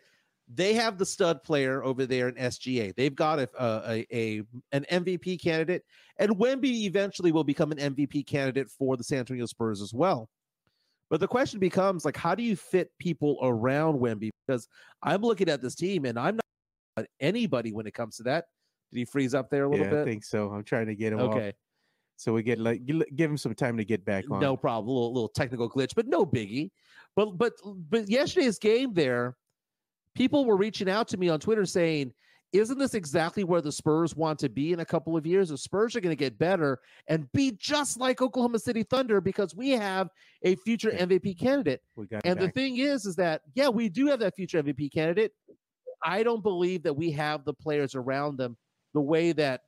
They 0.53 0.73
have 0.75 0.97
the 0.97 1.05
stud 1.05 1.43
player 1.43 1.83
over 1.83 2.05
there 2.05 2.29
in 2.29 2.35
SGA. 2.35 2.95
They've 2.95 3.15
got 3.15 3.39
a, 3.39 3.49
a, 3.59 4.05
a 4.13 4.43
an 4.71 4.85
MVP 4.89 5.41
candidate, 5.41 5.83
and 6.19 6.37
Wemby 6.37 6.85
eventually 6.85 7.31
will 7.31 7.43
become 7.43 7.71
an 7.71 7.95
MVP 7.95 8.27
candidate 8.27 8.69
for 8.69 8.95
the 8.95 9.03
San 9.03 9.19
Antonio 9.19 9.45
Spurs 9.45 9.81
as 9.81 9.93
well. 9.93 10.29
But 11.09 11.19
the 11.19 11.27
question 11.27 11.59
becomes 11.59 12.05
like, 12.05 12.17
how 12.17 12.35
do 12.35 12.43
you 12.43 12.55
fit 12.55 12.91
people 12.99 13.39
around 13.41 13.99
Wemby? 13.99 14.29
Because 14.45 14.67
I'm 15.01 15.21
looking 15.21 15.49
at 15.49 15.61
this 15.61 15.75
team 15.75 16.05
and 16.05 16.19
I'm 16.19 16.35
not 16.35 16.45
Uh, 16.97 17.03
anybody 17.19 17.71
when 17.71 17.85
it 17.87 17.93
comes 17.93 18.17
to 18.17 18.23
that. 18.23 18.45
Did 18.91 18.99
he 18.99 19.05
freeze 19.05 19.33
up 19.33 19.49
there 19.49 19.65
a 19.65 19.69
little 19.69 19.85
yeah, 19.85 19.91
bit? 19.91 20.01
I 20.01 20.05
think 20.05 20.23
so. 20.23 20.49
I'm 20.49 20.63
trying 20.63 20.87
to 20.87 20.95
get 20.95 21.13
him 21.13 21.19
okay. 21.19 21.49
off. 21.49 21.53
So 22.17 22.33
we 22.33 22.41
get 22.41 22.57
like 22.57 22.81
give 22.85 23.29
him 23.29 23.37
some 23.37 23.53
time 23.53 23.77
to 23.77 23.85
get 23.85 24.03
back 24.03 24.25
on. 24.31 24.39
No 24.39 24.57
problem. 24.57 24.89
A 24.89 24.91
little, 24.91 25.13
little 25.13 25.29
technical 25.29 25.69
glitch, 25.69 25.93
but 25.95 26.07
no 26.07 26.25
biggie. 26.25 26.71
But 27.15 27.37
but 27.37 27.53
but 27.63 28.09
yesterday's 28.09 28.57
game 28.57 28.93
there, 28.93 29.37
people 30.15 30.45
were 30.45 30.57
reaching 30.57 30.89
out 30.89 31.07
to 31.09 31.17
me 31.17 31.29
on 31.29 31.39
Twitter 31.39 31.65
saying, 31.65 32.11
isn't 32.53 32.79
this 32.79 32.95
exactly 32.95 33.43
where 33.43 33.61
the 33.61 33.71
Spurs 33.71 34.15
want 34.15 34.39
to 34.39 34.49
be 34.49 34.73
in 34.73 34.79
a 34.79 34.85
couple 34.85 35.15
of 35.15 35.27
years? 35.27 35.49
The 35.49 35.57
Spurs 35.57 35.95
are 35.95 36.01
going 36.01 36.15
to 36.15 36.19
get 36.19 36.39
better 36.39 36.79
and 37.07 37.31
be 37.33 37.51
just 37.51 37.99
like 37.99 38.21
Oklahoma 38.21 38.59
City 38.59 38.83
Thunder 38.83 39.21
because 39.21 39.53
we 39.53 39.71
have 39.71 40.09
a 40.43 40.55
future. 40.55 40.91
MVP 40.91 41.37
candidate. 41.39 41.81
We 41.95 42.07
got 42.07 42.25
And 42.25 42.39
the 42.39 42.49
thing 42.49 42.77
is, 42.77 43.05
is 43.05 43.15
that 43.17 43.41
yeah, 43.53 43.69
we 43.69 43.89
do 43.89 44.07
have 44.07 44.19
that 44.21 44.35
future 44.35 44.63
MVP 44.63 44.91
candidate. 44.91 45.33
I 46.03 46.23
don't 46.23 46.43
believe 46.43 46.83
that 46.83 46.93
we 46.93 47.11
have 47.11 47.45
the 47.45 47.53
players 47.53 47.95
around 47.95 48.37
them 48.37 48.57
the 48.93 49.01
way 49.01 49.31
that 49.33 49.61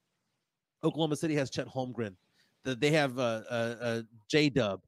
Oklahoma 0.84 1.16
City 1.16 1.36
has 1.36 1.50
Chet 1.50 1.68
Holmgren, 1.68 2.16
that 2.64 2.80
they 2.80 2.92
have 2.92 3.18
uh, 3.20 3.42
uh, 3.50 3.76
uh, 3.82 4.02
J 4.30 4.50
Dub, 4.50 4.82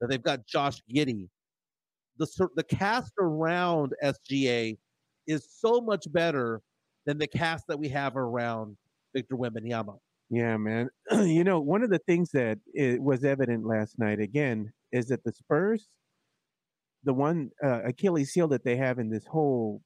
that 0.00 0.08
they've 0.08 0.22
got 0.22 0.46
Josh 0.46 0.80
Giddey. 0.92 1.28
The 2.18 2.48
the 2.56 2.64
cast 2.64 3.12
around 3.20 3.92
SGA 4.02 4.76
is 5.26 5.46
so 5.50 5.80
much 5.80 6.10
better 6.12 6.62
than 7.04 7.18
the 7.18 7.26
cast 7.26 7.66
that 7.68 7.78
we 7.78 7.88
have 7.90 8.16
around 8.16 8.76
Victor 9.14 9.36
Wembanyama. 9.36 9.98
Yeah, 10.30 10.56
man. 10.56 10.88
you 11.12 11.44
know, 11.44 11.60
one 11.60 11.82
of 11.82 11.90
the 11.90 12.00
things 12.00 12.30
that 12.32 12.58
was 12.74 13.24
evident 13.24 13.66
last 13.66 13.98
night 13.98 14.20
again 14.20 14.72
is 14.92 15.06
that 15.08 15.22
the 15.24 15.32
Spurs, 15.32 15.88
the 17.04 17.14
one 17.14 17.50
uh, 17.62 17.82
Achilles 17.84 18.32
heel 18.32 18.48
that 18.48 18.64
they 18.64 18.76
have 18.76 18.98
in 18.98 19.10
this 19.10 19.26
whole 19.26 19.82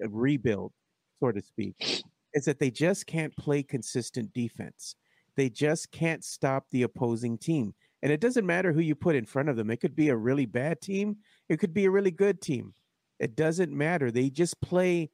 rebuild, 0.00 0.72
so 1.20 1.32
to 1.32 1.42
speak, 1.42 2.02
is 2.34 2.44
that 2.44 2.58
they 2.58 2.70
just 2.70 3.06
can't 3.06 3.36
play 3.36 3.62
consistent 3.62 4.32
defense. 4.32 4.96
They 5.36 5.48
just 5.48 5.90
can't 5.92 6.24
stop 6.24 6.66
the 6.70 6.82
opposing 6.82 7.38
team. 7.38 7.74
And 8.02 8.12
it 8.12 8.20
doesn't 8.20 8.46
matter 8.46 8.72
who 8.72 8.80
you 8.80 8.94
put 8.94 9.16
in 9.16 9.24
front 9.24 9.48
of 9.48 9.56
them. 9.56 9.70
It 9.70 9.80
could 9.80 9.96
be 9.96 10.08
a 10.08 10.16
really 10.16 10.46
bad 10.46 10.80
team, 10.80 11.16
it 11.48 11.58
could 11.58 11.74
be 11.74 11.84
a 11.84 11.90
really 11.90 12.10
good 12.10 12.40
team. 12.40 12.74
It 13.18 13.34
doesn't 13.34 13.72
matter. 13.72 14.10
They 14.10 14.30
just 14.30 14.60
play 14.60 15.10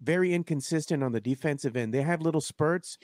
very 0.00 0.32
inconsistent 0.32 1.02
on 1.02 1.12
the 1.12 1.20
defensive 1.20 1.76
end. 1.76 1.92
They 1.92 2.02
have 2.02 2.22
little 2.22 2.40
spurts 2.40 2.96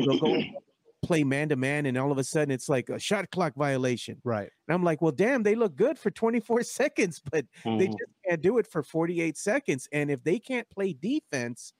they'll 0.00 0.18
go 0.18 0.36
play 1.02 1.24
man 1.24 1.48
to 1.50 1.56
man, 1.56 1.86
and 1.86 1.98
all 1.98 2.12
of 2.12 2.18
a 2.18 2.24
sudden 2.24 2.50
it's 2.52 2.68
like 2.68 2.88
a 2.88 2.98
shot 2.98 3.30
clock 3.30 3.54
violation. 3.56 4.20
Right. 4.24 4.48
And 4.68 4.74
I'm 4.74 4.84
like, 4.84 5.02
well, 5.02 5.12
damn, 5.12 5.42
they 5.42 5.54
look 5.54 5.74
good 5.76 5.98
for 5.98 6.10
24 6.10 6.62
seconds, 6.62 7.20
but 7.30 7.46
they 7.64 7.88
Mhm. 7.88 7.98
just 7.98 8.12
can't 8.28 8.40
do 8.42 8.58
it 8.58 8.66
for 8.66 8.82
48 8.82 9.36
seconds. 9.36 9.88
And 9.92 10.10
if 10.10 10.22
they 10.24 10.38
can't 10.38 10.68
play 10.70 10.92
defense, 10.92 11.72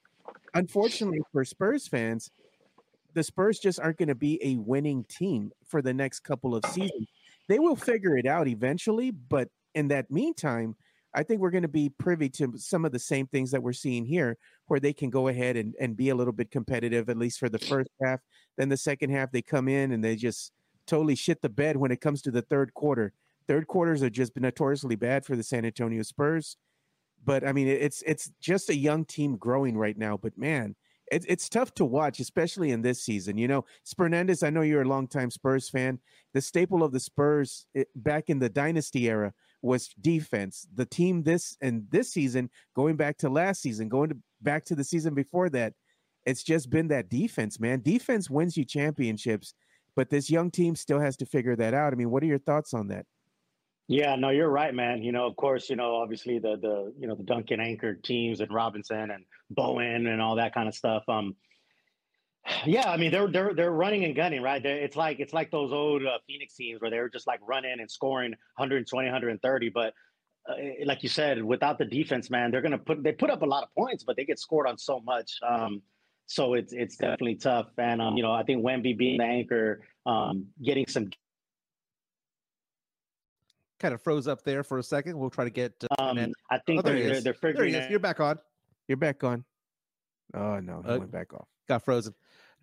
unfortunately 0.53 1.21
for 1.31 1.45
Spurs 1.45 1.87
fans, 1.87 2.29
the 3.13 3.23
Spurs 3.23 3.59
just 3.59 3.79
aren't 3.79 3.97
going 3.97 4.07
to 4.09 4.15
be 4.15 4.39
a 4.43 4.57
winning 4.57 5.05
team 5.05 5.51
for 5.67 5.81
the 5.81 5.93
next 5.93 6.21
couple 6.21 6.55
of 6.55 6.65
seasons. 6.65 7.07
They 7.47 7.59
will 7.59 7.75
figure 7.75 8.17
it 8.17 8.25
out 8.25 8.47
eventually, 8.47 9.11
but 9.11 9.49
in 9.75 9.87
that 9.89 10.09
meantime, 10.11 10.75
I 11.15 11.23
think 11.23 11.41
we're 11.41 11.51
going 11.51 11.63
to 11.63 11.67
be 11.67 11.89
privy 11.89 12.29
to 12.29 12.53
some 12.57 12.85
of 12.85 12.91
the 12.91 12.99
same 12.99 13.27
things 13.27 13.51
that 13.51 13.61
we're 13.61 13.73
seeing 13.73 14.05
here, 14.05 14.37
where 14.67 14.79
they 14.79 14.93
can 14.93 15.09
go 15.09 15.27
ahead 15.27 15.55
and, 15.55 15.75
and 15.79 15.95
be 15.95 16.09
a 16.09 16.15
little 16.15 16.33
bit 16.33 16.51
competitive, 16.51 17.09
at 17.09 17.17
least 17.17 17.39
for 17.39 17.49
the 17.49 17.59
first 17.59 17.89
half. 18.03 18.19
Then 18.57 18.69
the 18.69 18.77
second 18.77 19.11
half, 19.11 19.31
they 19.31 19.41
come 19.41 19.67
in 19.67 19.91
and 19.91 20.03
they 20.03 20.15
just 20.15 20.51
totally 20.87 21.15
shit 21.15 21.41
the 21.41 21.49
bed 21.49 21.77
when 21.77 21.91
it 21.91 22.01
comes 22.01 22.21
to 22.23 22.31
the 22.31 22.41
third 22.41 22.73
quarter. 22.73 23.13
Third 23.47 23.67
quarters 23.67 24.01
are 24.01 24.09
just 24.09 24.35
notoriously 24.37 24.95
bad 24.95 25.25
for 25.25 25.35
the 25.35 25.43
San 25.43 25.65
Antonio 25.65 26.01
Spurs. 26.01 26.57
But 27.25 27.45
I 27.45 27.53
mean, 27.53 27.67
it's 27.67 28.01
it's 28.05 28.31
just 28.41 28.69
a 28.69 28.75
young 28.75 29.05
team 29.05 29.37
growing 29.37 29.77
right 29.77 29.97
now. 29.97 30.17
But 30.17 30.37
man, 30.37 30.75
it's 31.11 31.25
it's 31.27 31.49
tough 31.49 31.73
to 31.75 31.85
watch, 31.85 32.19
especially 32.19 32.71
in 32.71 32.81
this 32.81 33.03
season. 33.03 33.37
You 33.37 33.47
know, 33.47 33.65
Spurnandez, 33.85 34.45
I 34.45 34.49
know 34.49 34.61
you're 34.61 34.81
a 34.81 34.87
longtime 34.87 35.31
Spurs 35.31 35.69
fan. 35.69 35.99
The 36.33 36.41
staple 36.41 36.83
of 36.83 36.91
the 36.91 36.99
Spurs 36.99 37.65
it, 37.73 37.87
back 37.95 38.29
in 38.29 38.39
the 38.39 38.49
dynasty 38.49 39.09
era 39.09 39.33
was 39.63 39.87
defense. 40.01 40.67
The 40.75 40.85
team 40.85 41.23
this 41.23 41.57
and 41.61 41.87
this 41.89 42.11
season, 42.11 42.49
going 42.75 42.95
back 42.95 43.17
to 43.19 43.29
last 43.29 43.61
season, 43.61 43.89
going 43.89 44.09
to, 44.09 44.17
back 44.41 44.65
to 44.65 44.75
the 44.75 44.83
season 44.83 45.15
before 45.15 45.49
that, 45.51 45.73
it's 46.25 46.43
just 46.43 46.69
been 46.69 46.89
that 46.89 47.09
defense, 47.09 47.59
man. 47.59 47.81
Defense 47.81 48.29
wins 48.29 48.55
you 48.55 48.65
championships, 48.65 49.53
but 49.95 50.09
this 50.09 50.29
young 50.29 50.51
team 50.51 50.75
still 50.75 50.99
has 50.99 51.17
to 51.17 51.25
figure 51.25 51.55
that 51.55 51.73
out. 51.73 51.93
I 51.93 51.95
mean, 51.95 52.11
what 52.11 52.23
are 52.23 52.27
your 52.27 52.39
thoughts 52.39 52.73
on 52.73 52.87
that? 52.89 53.05
Yeah, 53.87 54.15
no, 54.15 54.29
you're 54.29 54.49
right, 54.49 54.73
man. 54.73 55.03
You 55.03 55.11
know, 55.11 55.25
of 55.25 55.35
course, 55.35 55.69
you 55.69 55.75
know, 55.75 55.95
obviously 55.95 56.39
the 56.39 56.57
the 56.61 56.93
you 56.97 57.07
know 57.07 57.15
the 57.15 57.23
Duncan 57.23 57.59
anchored 57.59 58.03
teams 58.03 58.39
and 58.39 58.53
Robinson 58.53 59.11
and 59.11 59.25
Bowen 59.49 60.07
and 60.07 60.21
all 60.21 60.37
that 60.37 60.53
kind 60.53 60.69
of 60.69 60.75
stuff. 60.75 61.03
Um, 61.09 61.35
yeah, 62.65 62.89
I 62.89 62.97
mean 62.97 63.11
they're 63.11 63.27
they're 63.27 63.53
they're 63.53 63.71
running 63.71 64.03
and 64.05 64.15
gunning, 64.15 64.41
right? 64.41 64.61
They're, 64.61 64.77
it's 64.83 64.95
like 64.95 65.19
it's 65.19 65.33
like 65.33 65.51
those 65.51 65.71
old 65.71 66.05
uh, 66.05 66.17
Phoenix 66.27 66.55
teams 66.55 66.81
where 66.81 66.91
they 66.91 66.99
were 66.99 67.09
just 67.09 67.27
like 67.27 67.39
running 67.47 67.79
and 67.79 67.89
scoring 67.89 68.31
120, 68.57 69.07
130. 69.07 69.69
But 69.69 69.93
uh, 70.49 70.53
like 70.85 71.03
you 71.03 71.09
said, 71.09 71.41
without 71.43 71.77
the 71.77 71.85
defense, 71.85 72.29
man, 72.29 72.51
they're 72.51 72.61
gonna 72.61 72.77
put 72.77 73.01
they 73.03 73.13
put 73.13 73.29
up 73.29 73.41
a 73.43 73.45
lot 73.45 73.63
of 73.63 73.69
points, 73.77 74.03
but 74.03 74.15
they 74.17 74.25
get 74.25 74.39
scored 74.39 74.67
on 74.67 74.77
so 74.77 74.99
much. 74.99 75.37
Um, 75.47 75.81
so 76.25 76.53
it's 76.53 76.73
it's 76.73 76.97
definitely 76.97 77.35
tough. 77.35 77.67
And 77.77 78.01
um, 78.01 78.17
you 78.17 78.23
know, 78.23 78.31
I 78.31 78.43
think 78.43 78.63
Wemby 78.63 78.97
being 78.97 79.19
the 79.19 79.25
anchor, 79.25 79.81
um, 80.05 80.47
getting 80.63 80.87
some 80.87 81.09
Kind 83.79 83.93
of 83.93 84.01
froze 84.01 84.29
up 84.29 84.43
there 84.43 84.63
for 84.63 84.77
a 84.77 84.83
second. 84.83 85.17
We'll 85.17 85.29
try 85.29 85.43
to 85.43 85.49
get. 85.49 85.73
Uh, 85.99 86.03
Um, 86.03 86.17
I 86.49 86.59
think 86.59 86.79
Oh, 86.79 86.81
there 86.83 86.93
they're, 86.95 87.21
they're, 87.21 87.33
they're 87.33 87.53
there 87.53 87.65
he 87.65 87.73
is. 87.73 87.89
You're 87.89 87.99
back 87.99 88.21
on. 88.21 88.39
You're 88.87 88.95
back 88.97 89.25
on. 89.25 89.43
Oh 90.33 90.59
no, 90.61 90.81
he 90.81 90.89
Uh, 90.89 90.99
went 90.99 91.11
back 91.11 91.33
off. 91.33 91.47
got 91.67 91.83
frozen. 91.83 92.13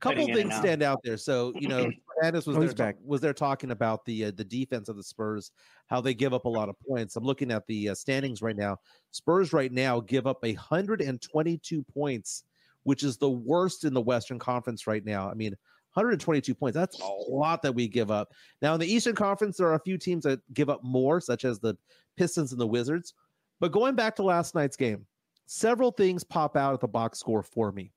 Couple 0.01 0.27
Cutting 0.27 0.29
in 0.35 0.41
and 0.41 0.51
things 0.51 0.61
stand 0.61 0.83
out 0.83 1.01
there. 1.05 1.17
So 1.17 1.53
you 1.59 1.69
know, 1.69 1.91
Fernandez 2.17 2.47
was 2.47 2.57
Oh, 2.57 2.61
there 2.61 2.73
back. 2.73 2.97
was 3.05 3.21
there 3.21 3.35
talking 3.35 3.71
about 3.71 4.05
the 4.05 4.27
uh, 4.27 4.33
the 4.35 4.45
defense 4.45 4.89
of 4.89 4.97
the 4.97 5.03
Spurs, 5.03 5.51
how 5.89 6.01
they 6.01 6.15
give 6.15 6.33
up 6.33 6.47
a 6.47 6.49
lot 6.49 6.69
of 6.69 6.77
points. 6.89 7.17
I'm 7.17 7.25
looking 7.25 7.51
at 7.51 7.67
the 7.67 7.91
uh, 7.91 7.95
standings 7.95 8.41
right 8.43 8.57
now. 8.57 8.79
Spurs 9.11 9.53
right 9.53 9.71
now 9.73 10.01
give 10.01 10.27
up 10.27 10.43
122 10.43 11.83
points, 11.83 12.45
which 12.85 13.03
is 13.03 13.17
the 13.19 13.31
worst 13.31 13.85
in 13.85 13.93
the 13.93 14.01
Western 14.01 14.39
Conference 14.39 14.87
right 14.87 15.05
now. 15.05 15.31
I 15.31 15.35
mean, 15.35 15.55
122 15.95 16.55
points. 16.55 16.75
That's 16.77 16.99
a 17.01 17.07
lot 17.29 17.63
that 17.63 17.75
we 17.75 17.89
give 17.89 18.11
up. 18.11 18.33
Now 18.63 18.75
in 18.75 18.81
the 18.81 18.91
Eastern 18.93 19.15
Conference, 19.15 19.57
there 19.57 19.67
are 19.69 19.75
a 19.75 19.81
few 19.81 19.99
teams 19.99 20.25
that 20.25 20.41
give 20.55 20.71
up 20.71 20.83
more, 20.83 21.21
such 21.21 21.45
as 21.45 21.59
the 21.59 21.77
Pistons 22.17 22.53
and 22.53 22.61
the 22.61 22.67
Wizards. 22.67 23.15
But 23.59 23.73
going 23.73 23.95
back 23.97 24.17
to 24.17 24.23
last 24.23 24.55
night's 24.55 24.77
game, 24.77 25.05
several 25.47 25.91
things 25.91 26.25
pop 26.25 26.57
out 26.57 26.73
at 26.75 26.81
the 26.81 26.89
box 26.89 27.19
score 27.19 27.43
for 27.43 27.73
me. 27.73 27.93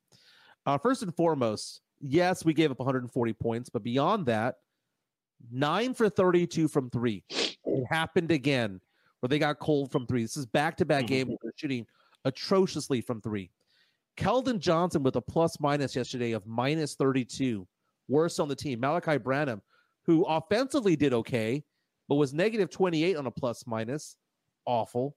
Uh, 0.65 0.77
first 0.77 1.03
and 1.03 1.15
foremost, 1.15 1.81
yes, 2.03 2.43
we 2.45 2.53
gave 2.53 2.69
up 2.71 2.79
140 2.79 3.33
points, 3.33 3.69
but 3.69 3.83
beyond 3.83 4.25
that, 4.27 4.55
nine 5.51 5.93
for 5.93 6.09
32 6.09 6.67
from 6.67 6.89
three. 6.89 7.23
It 7.29 7.85
happened 7.89 8.31
again 8.31 8.79
where 9.19 9.29
they 9.29 9.39
got 9.39 9.59
cold 9.59 9.91
from 9.91 10.05
three. 10.05 10.21
This 10.21 10.37
is 10.37 10.45
back 10.45 10.77
to 10.77 10.85
back 10.85 11.05
Mhm. 11.05 11.07
game 11.07 11.27
where 11.29 11.37
they're 11.41 11.53
shooting 11.55 11.87
atrociously 12.25 13.01
from 13.01 13.21
three. 13.21 13.51
Keldon 14.17 14.59
Johnson 14.59 15.01
with 15.01 15.15
a 15.15 15.21
plus 15.21 15.59
minus 15.59 15.95
yesterday 15.95 16.33
of 16.33 16.45
minus 16.45 16.95
32, 16.95 17.67
worst 18.07 18.39
on 18.39 18.47
the 18.47 18.55
team. 18.55 18.79
Malaki 18.81 19.21
Branham, 19.21 19.61
who 20.05 20.23
offensively 20.25 20.95
did 20.95 21.13
okay, 21.13 21.63
but 22.07 22.15
was 22.15 22.33
negative 22.33 22.69
28 22.69 23.15
on 23.15 23.25
a 23.25 23.31
plus 23.31 23.65
minus, 23.65 24.17
awful. 24.65 25.15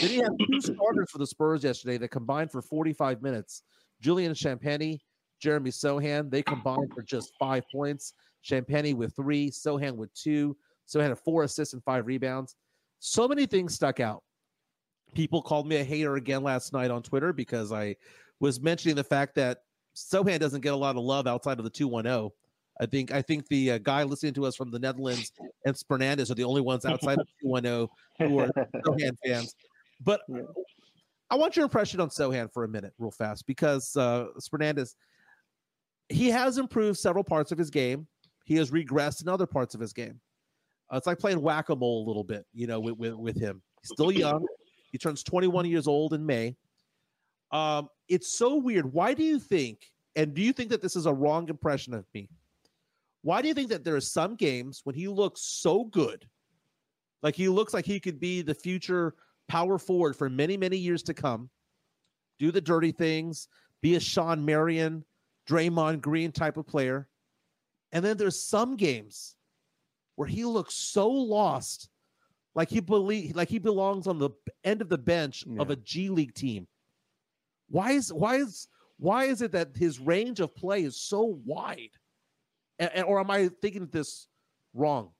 Then 0.00 0.10
he 0.10 0.16
had 0.16 0.32
two 0.38 0.60
starters 0.76 1.10
for 1.10 1.18
the 1.18 1.26
Spurs 1.26 1.64
yesterday 1.64 1.96
that 1.98 2.08
combined 2.08 2.50
for 2.50 2.60
45 2.60 3.22
minutes. 3.22 3.62
Julian 4.00 4.32
Champagnie, 4.34 5.00
Jeremy 5.42 5.70
Sochan. 5.70 6.30
they 6.30 6.42
combined 6.42 6.92
for 6.94 7.02
just 7.02 7.32
five 7.38 7.64
points. 7.70 8.14
Champagnie 8.44 8.94
with 8.94 9.14
three, 9.16 9.50
Sochan 9.50 9.96
with 9.96 10.14
two. 10.14 10.56
Sochan 10.88 11.08
had 11.08 11.18
four 11.18 11.42
assists 11.42 11.74
and 11.74 11.82
five 11.82 12.06
rebounds. 12.06 12.54
So 13.00 13.26
many 13.26 13.46
things 13.46 13.74
stuck 13.74 13.98
out. 13.98 14.22
People 15.14 15.42
called 15.42 15.66
me 15.66 15.76
a 15.76 15.84
hater 15.84 16.14
again 16.14 16.42
last 16.42 16.72
night 16.72 16.90
on 16.90 17.02
Twitter 17.02 17.32
because 17.32 17.72
I 17.72 17.96
was 18.40 18.60
mentioning 18.60 18.94
the 18.96 19.04
fact 19.04 19.34
that 19.34 19.58
Sochan 19.96 20.38
doesn't 20.38 20.60
get 20.60 20.72
a 20.72 20.76
lot 20.76 20.96
of 20.96 21.02
love 21.02 21.26
outside 21.26 21.58
of 21.58 21.64
the 21.64 21.70
210. 21.70 22.30
I 22.80 22.86
think 22.86 23.12
I 23.12 23.20
think 23.20 23.46
the 23.48 23.72
uh, 23.72 23.78
guy 23.78 24.04
listening 24.04 24.32
to 24.34 24.46
us 24.46 24.56
from 24.56 24.70
the 24.70 24.78
Netherlands 24.78 25.32
and 25.66 25.76
Fernandez 25.86 26.30
are 26.30 26.34
the 26.34 26.44
only 26.44 26.62
ones 26.62 26.86
outside 26.86 27.18
of 27.18 27.26
210 27.42 27.88
who 28.28 28.38
are 28.38 28.48
Sochan 28.86 29.16
fans. 29.24 29.54
But 30.00 30.22
I 31.30 31.34
want 31.34 31.56
your 31.56 31.64
impression 31.64 32.00
on 32.00 32.08
Sochan 32.08 32.50
for 32.52 32.64
a 32.64 32.68
minute, 32.68 32.94
real 32.98 33.10
fast, 33.10 33.46
because 33.46 33.94
uh, 33.96 34.26
Fernandez, 34.50 34.96
he 36.12 36.30
has 36.30 36.58
improved 36.58 36.98
several 36.98 37.24
parts 37.24 37.52
of 37.52 37.58
his 37.58 37.70
game. 37.70 38.06
He 38.44 38.56
has 38.56 38.70
regressed 38.70 39.22
in 39.22 39.28
other 39.28 39.46
parts 39.46 39.74
of 39.74 39.80
his 39.80 39.92
game. 39.92 40.20
Uh, 40.92 40.96
it's 40.96 41.06
like 41.06 41.18
playing 41.18 41.40
whack 41.40 41.68
a 41.68 41.76
mole 41.76 42.04
a 42.04 42.06
little 42.06 42.24
bit, 42.24 42.44
you 42.52 42.66
know, 42.66 42.80
with, 42.80 42.96
with, 42.98 43.14
with 43.14 43.40
him. 43.40 43.62
He's 43.82 43.90
still 43.90 44.12
young. 44.12 44.46
He 44.90 44.98
turns 44.98 45.22
21 45.22 45.66
years 45.66 45.86
old 45.86 46.12
in 46.12 46.24
May. 46.26 46.56
Um, 47.50 47.88
it's 48.08 48.36
so 48.36 48.56
weird. 48.56 48.92
Why 48.92 49.14
do 49.14 49.22
you 49.22 49.38
think, 49.38 49.90
and 50.16 50.34
do 50.34 50.42
you 50.42 50.52
think 50.52 50.70
that 50.70 50.82
this 50.82 50.96
is 50.96 51.06
a 51.06 51.12
wrong 51.12 51.48
impression 51.48 51.94
of 51.94 52.04
me? 52.14 52.28
Why 53.22 53.40
do 53.40 53.48
you 53.48 53.54
think 53.54 53.70
that 53.70 53.84
there 53.84 53.96
are 53.96 54.00
some 54.00 54.34
games 54.34 54.80
when 54.84 54.94
he 54.94 55.08
looks 55.08 55.40
so 55.42 55.84
good, 55.84 56.28
like 57.22 57.36
he 57.36 57.48
looks 57.48 57.72
like 57.72 57.86
he 57.86 58.00
could 58.00 58.18
be 58.18 58.42
the 58.42 58.54
future 58.54 59.14
power 59.48 59.78
forward 59.78 60.16
for 60.16 60.28
many, 60.28 60.56
many 60.56 60.76
years 60.76 61.02
to 61.04 61.14
come, 61.14 61.48
do 62.38 62.50
the 62.50 62.60
dirty 62.60 62.90
things, 62.90 63.48
be 63.80 63.94
a 63.94 64.00
Shawn 64.00 64.44
Marion, 64.44 65.04
Draymond 65.48 66.00
Green 66.00 66.32
type 66.32 66.56
of 66.56 66.66
player. 66.66 67.08
And 67.92 68.04
then 68.04 68.16
there's 68.16 68.42
some 68.42 68.76
games 68.76 69.36
where 70.16 70.28
he 70.28 70.44
looks 70.44 70.74
so 70.74 71.08
lost, 71.08 71.88
like 72.54 72.70
he 72.70 72.80
believe 72.80 73.34
like 73.36 73.48
he 73.48 73.58
belongs 73.58 74.06
on 74.06 74.18
the 74.18 74.30
end 74.64 74.80
of 74.80 74.88
the 74.88 74.98
bench 74.98 75.44
yeah. 75.46 75.60
of 75.60 75.70
a 75.70 75.76
G 75.76 76.08
League 76.08 76.34
team. 76.34 76.66
Why 77.68 77.92
is 77.92 78.12
why 78.12 78.36
is 78.36 78.68
why 78.98 79.24
is 79.24 79.42
it 79.42 79.52
that 79.52 79.76
his 79.76 79.98
range 79.98 80.40
of 80.40 80.54
play 80.54 80.82
is 80.84 81.00
so 81.00 81.38
wide? 81.44 81.90
And, 82.78 83.04
or 83.04 83.20
am 83.20 83.30
I 83.30 83.48
thinking 83.60 83.88
this 83.90 84.28
wrong? 84.74 85.10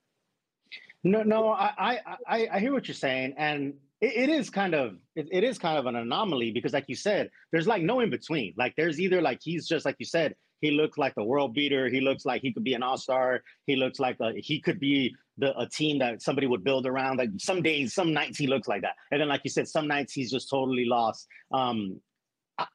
No, 1.04 1.22
no, 1.22 1.48
I, 1.48 2.00
I, 2.28 2.48
I 2.52 2.60
hear 2.60 2.72
what 2.72 2.86
you're 2.86 2.94
saying, 2.94 3.34
and 3.36 3.74
it, 4.02 4.28
it 4.28 4.28
is 4.28 4.50
kind 4.50 4.74
of, 4.74 4.96
it, 5.16 5.28
it 5.32 5.44
is 5.44 5.58
kind 5.58 5.78
of 5.78 5.86
an 5.86 5.96
anomaly 5.96 6.50
because, 6.50 6.74
like 6.74 6.84
you 6.88 6.96
said, 6.96 7.30
there's 7.52 7.66
like 7.66 7.82
no 7.82 8.00
in 8.00 8.10
between. 8.10 8.52
Like 8.58 8.74
there's 8.76 9.00
either 9.00 9.22
like 9.22 9.38
he's 9.40 9.66
just 9.66 9.86
like 9.86 9.96
you 9.98 10.04
said, 10.04 10.34
he 10.60 10.72
looks 10.72 10.98
like 10.98 11.14
the 11.14 11.24
world 11.24 11.54
beater. 11.54 11.88
He 11.88 12.00
looks 12.00 12.26
like 12.26 12.42
he 12.42 12.52
could 12.52 12.64
be 12.64 12.74
an 12.74 12.82
all 12.82 12.98
star. 12.98 13.42
He 13.66 13.76
looks 13.76 13.98
like 13.98 14.16
a, 14.20 14.32
he 14.36 14.60
could 14.60 14.78
be 14.78 15.14
the 15.38 15.58
a 15.58 15.66
team 15.66 15.98
that 16.00 16.20
somebody 16.20 16.46
would 16.46 16.62
build 16.64 16.86
around. 16.86 17.16
Like 17.16 17.30
some 17.38 17.62
days, 17.62 17.94
some 17.94 18.12
nights 18.12 18.38
he 18.38 18.46
looks 18.46 18.68
like 18.68 18.82
that, 18.82 18.96
and 19.10 19.20
then 19.20 19.28
like 19.28 19.40
you 19.44 19.50
said, 19.50 19.68
some 19.68 19.88
nights 19.88 20.12
he's 20.12 20.30
just 20.30 20.50
totally 20.50 20.84
lost. 20.84 21.26
Um, 21.52 22.00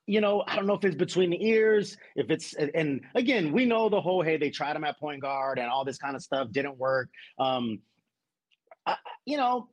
you 0.05 0.21
know, 0.21 0.43
I 0.47 0.55
don't 0.55 0.65
know 0.65 0.73
if 0.73 0.83
it's 0.83 0.95
between 0.95 1.29
the 1.29 1.45
ears, 1.45 1.97
if 2.15 2.29
it's, 2.29 2.53
and 2.53 3.01
again, 3.15 3.51
we 3.51 3.65
know 3.65 3.89
the 3.89 4.01
whole, 4.01 4.21
hey, 4.21 4.35
they 4.35 4.49
tried 4.49 4.75
him 4.75 4.83
at 4.83 4.99
point 4.99 5.21
guard 5.21 5.59
and 5.59 5.69
all 5.69 5.85
this 5.85 5.97
kind 5.97 6.15
of 6.15 6.21
stuff 6.21 6.51
didn't 6.51 6.77
work. 6.77 7.09
Um, 7.39 7.79
I, 8.85 8.95
you 9.25 9.37
know, 9.37 9.69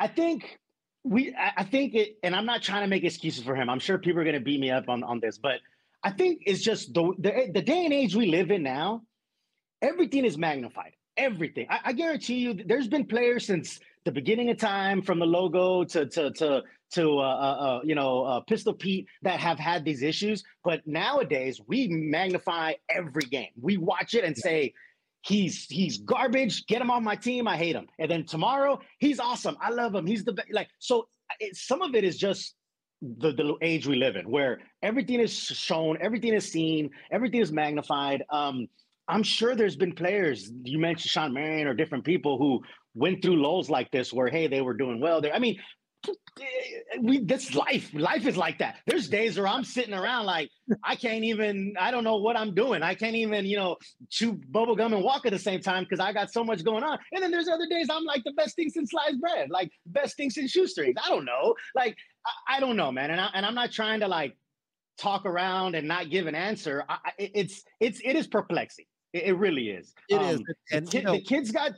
I 0.00 0.08
think 0.08 0.58
we, 1.04 1.34
I 1.36 1.62
think 1.64 1.94
it, 1.94 2.16
and 2.22 2.34
I'm 2.34 2.46
not 2.46 2.62
trying 2.62 2.82
to 2.82 2.88
make 2.88 3.04
excuses 3.04 3.44
for 3.44 3.54
him. 3.54 3.70
I'm 3.70 3.78
sure 3.78 3.98
people 3.98 4.20
are 4.20 4.24
going 4.24 4.34
to 4.34 4.40
beat 4.40 4.60
me 4.60 4.70
up 4.70 4.88
on, 4.88 5.04
on 5.04 5.20
this, 5.20 5.38
but 5.38 5.60
I 6.02 6.10
think 6.10 6.42
it's 6.46 6.62
just 6.62 6.94
the, 6.94 7.12
the, 7.18 7.50
the 7.52 7.62
day 7.62 7.84
and 7.84 7.92
age 7.92 8.16
we 8.16 8.26
live 8.26 8.50
in 8.50 8.62
now, 8.62 9.02
everything 9.82 10.24
is 10.24 10.38
magnified. 10.38 10.92
Everything. 11.16 11.66
I, 11.68 11.80
I 11.86 11.92
guarantee 11.92 12.36
you, 12.36 12.54
there's 12.54 12.88
been 12.88 13.04
players 13.04 13.46
since 13.46 13.78
the 14.04 14.12
beginning 14.12 14.48
of 14.48 14.56
time, 14.56 15.02
from 15.02 15.18
the 15.18 15.26
logo 15.26 15.84
to 15.84 16.06
to 16.06 16.30
to 16.30 16.62
to 16.92 17.18
uh, 17.18 17.22
uh, 17.22 17.56
uh, 17.66 17.80
you 17.84 17.94
know 17.94 18.22
uh, 18.24 18.40
Pistol 18.40 18.72
Pete 18.72 19.06
that 19.20 19.38
have 19.38 19.58
had 19.58 19.84
these 19.84 20.02
issues. 20.02 20.42
But 20.64 20.86
nowadays, 20.86 21.60
we 21.66 21.88
magnify 21.88 22.74
every 22.88 23.24
game. 23.24 23.50
We 23.60 23.76
watch 23.76 24.14
it 24.14 24.24
and 24.24 24.36
say. 24.36 24.72
He's 25.22 25.66
he's 25.66 25.98
garbage. 25.98 26.66
Get 26.66 26.80
him 26.80 26.90
on 26.90 27.04
my 27.04 27.16
team. 27.16 27.46
I 27.46 27.56
hate 27.56 27.76
him. 27.76 27.86
And 27.98 28.10
then 28.10 28.24
tomorrow, 28.24 28.80
he's 28.98 29.20
awesome. 29.20 29.56
I 29.60 29.70
love 29.70 29.94
him. 29.94 30.06
He's 30.06 30.24
the 30.24 30.32
best. 30.32 30.48
Like 30.52 30.68
so, 30.78 31.08
it, 31.38 31.56
some 31.56 31.82
of 31.82 31.94
it 31.94 32.04
is 32.04 32.16
just 32.16 32.54
the, 33.02 33.32
the 33.32 33.54
age 33.62 33.86
we 33.86 33.96
live 33.96 34.16
in 34.16 34.30
where 34.30 34.60
everything 34.82 35.20
is 35.20 35.32
shown 35.32 35.96
everything 36.00 36.34
is 36.34 36.50
seen 36.50 36.90
everything 37.10 37.40
is 37.40 37.50
magnified 37.50 38.22
um, 38.30 38.66
i'm 39.08 39.22
sure 39.22 39.54
there's 39.54 39.76
been 39.76 39.92
players 39.92 40.50
you 40.64 40.78
mentioned 40.78 41.10
Shawn 41.10 41.32
marion 41.32 41.66
or 41.66 41.72
different 41.72 42.04
people 42.04 42.36
who 42.36 42.60
went 42.94 43.22
through 43.22 43.40
lows 43.40 43.70
like 43.70 43.90
this 43.90 44.12
where 44.12 44.28
hey 44.28 44.48
they 44.48 44.60
were 44.60 44.74
doing 44.74 45.00
well 45.00 45.22
there 45.22 45.32
i 45.34 45.38
mean 45.38 45.58
we 47.00 47.18
this 47.18 47.54
life 47.54 47.90
life 47.92 48.26
is 48.26 48.36
like 48.36 48.58
that. 48.58 48.76
There's 48.86 49.08
days 49.08 49.36
where 49.36 49.46
i'm 49.46 49.64
sitting 49.64 49.92
around 49.92 50.26
like 50.26 50.50
i 50.82 50.96
can't 50.96 51.24
even 51.24 51.74
i 51.78 51.90
don't 51.90 52.04
know 52.04 52.16
what 52.16 52.36
i'm 52.36 52.54
doing. 52.54 52.82
I 52.82 52.94
can't 52.94 53.16
even 53.16 53.44
you 53.44 53.56
know 53.56 53.76
chew 54.08 54.40
bubble 54.48 54.74
gum 54.76 54.94
and 54.94 55.02
walk 55.02 55.26
at 55.26 55.32
the 55.32 55.38
same 55.38 55.60
time 55.60 55.84
because 55.84 56.00
i 56.00 56.12
got 56.12 56.32
so 56.32 56.42
much 56.42 56.64
going 56.64 56.82
on. 56.82 56.98
And 57.12 57.22
then 57.22 57.30
there's 57.30 57.48
other 57.48 57.66
days 57.68 57.88
i'm 57.90 58.04
like 58.04 58.24
the 58.24 58.32
best 58.32 58.56
thing 58.56 58.70
since 58.70 58.90
sliced 58.90 59.20
bread 59.20 59.50
like 59.50 59.70
best 59.86 60.16
thing 60.16 60.30
since 60.30 60.50
shoestrings 60.50 60.96
i 61.04 61.08
don't 61.10 61.24
know. 61.24 61.54
Like 61.74 61.96
i, 62.26 62.56
I 62.56 62.60
don't 62.60 62.76
know 62.76 62.90
man. 62.90 63.10
And, 63.10 63.20
I, 63.20 63.28
and 63.34 63.44
i'm 63.44 63.54
not 63.54 63.72
trying 63.72 64.00
to 64.00 64.08
like 64.08 64.36
talk 65.00 65.24
around 65.24 65.74
and 65.74 65.88
not 65.88 66.10
give 66.10 66.26
an 66.26 66.34
answer. 66.34 66.84
I, 66.88 66.98
it's 67.18 67.62
it's 67.80 68.00
it 68.04 68.16
is 68.16 68.26
perplexing. 68.26 68.84
It, 69.12 69.24
it 69.24 69.32
really 69.34 69.70
is. 69.70 69.92
It 70.08 70.16
um, 70.16 70.26
is, 70.26 70.42
and 70.72 70.86
the, 70.86 70.90
kid, 70.90 70.98
you 70.98 71.04
know, 71.04 71.12
the 71.12 71.22
kid's 71.22 71.50
got 71.50 71.72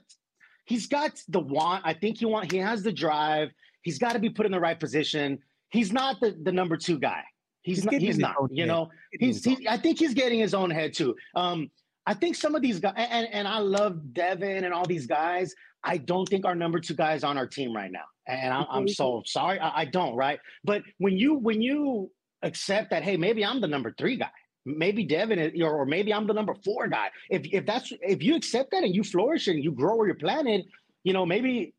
he's 0.65 0.87
got 0.87 1.21
the 1.29 1.41
want. 1.41 1.83
I 1.87 1.95
think 1.95 2.19
he 2.19 2.27
want 2.27 2.53
he 2.53 2.59
has 2.59 2.83
the 2.83 2.93
drive 2.93 3.51
He's 3.83 3.99
got 3.99 4.13
to 4.13 4.19
be 4.19 4.31
put 4.31 4.47
in 4.47 4.53
the 4.53 4.61
right 4.61 4.79
position. 4.79 5.39
He's 5.71 5.93
not 5.93 6.21
the, 6.21 6.37
the 6.43 6.53
number 6.53 6.77
two 6.77 6.99
guy. 6.99 7.23
He's, 7.63 7.77
he's 7.77 7.85
not. 7.85 7.95
He's 7.95 8.19
not. 8.19 8.37
You 8.51 8.67
know, 8.67 8.91
he's. 9.13 9.45
He, 9.45 9.69
I 9.69 9.77
think 9.77 9.99
he's 9.99 10.15
getting 10.15 10.41
his 10.41 10.55
own 10.55 10.71
head 10.71 10.95
too. 10.95 11.15
Um, 11.37 11.71
I 12.07 12.15
think 12.15 12.35
some 12.35 12.55
of 12.55 12.63
these 12.63 12.81
guys, 12.81 12.95
and, 12.97 13.29
and 13.33 13.47
I 13.47 13.59
love 13.59 14.13
Devin 14.13 14.65
and 14.65 14.75
all 14.75 14.85
these 14.85 15.07
guys. 15.07 15.55
I 15.85 15.99
don't 15.99 16.29
think 16.29 16.45
our 16.45 16.55
number 16.55 16.81
two 16.81 16.95
guys 16.95 17.25
on 17.25 17.39
our 17.39 17.47
team 17.47 17.75
right 17.75 17.91
now, 17.91 18.05
and 18.27 18.53
I, 18.53 18.65
am 18.77 18.89
so 18.89 19.23
sorry. 19.25 19.61
I, 19.61 19.83
I 19.83 19.85
don't. 19.85 20.17
Right, 20.17 20.41
but 20.65 20.83
when 20.99 21.17
you 21.17 21.35
when 21.35 21.63
you 21.63 22.11
accept 22.43 22.91
that, 22.91 23.05
hey, 23.05 23.17
maybe 23.17 23.45
I'm 23.45 23.61
the 23.61 23.69
number 23.69 23.95
three 23.97 24.17
guy. 24.17 24.31
Maybe 24.65 25.05
Devin, 25.05 25.39
is, 25.39 25.61
or, 25.61 25.73
or 25.73 25.87
maybe 25.87 26.15
I'm 26.15 26.27
the 26.27 26.35
number 26.35 26.55
four 26.65 26.89
guy. 26.89 27.11
If 27.31 27.43
if 27.53 27.65
that's 27.67 27.93
if 28.01 28.23
you 28.23 28.35
accept 28.35 28.73
that 28.73 28.83
and 28.83 28.95
you 28.95 29.05
flourish 29.05 29.47
and 29.47 29.63
you 29.63 29.73
grow 29.73 29.97
where 29.97 30.07
you're 30.07 30.17
planted, 30.17 30.65
you 31.05 31.13
know, 31.13 31.27
maybe 31.27 31.75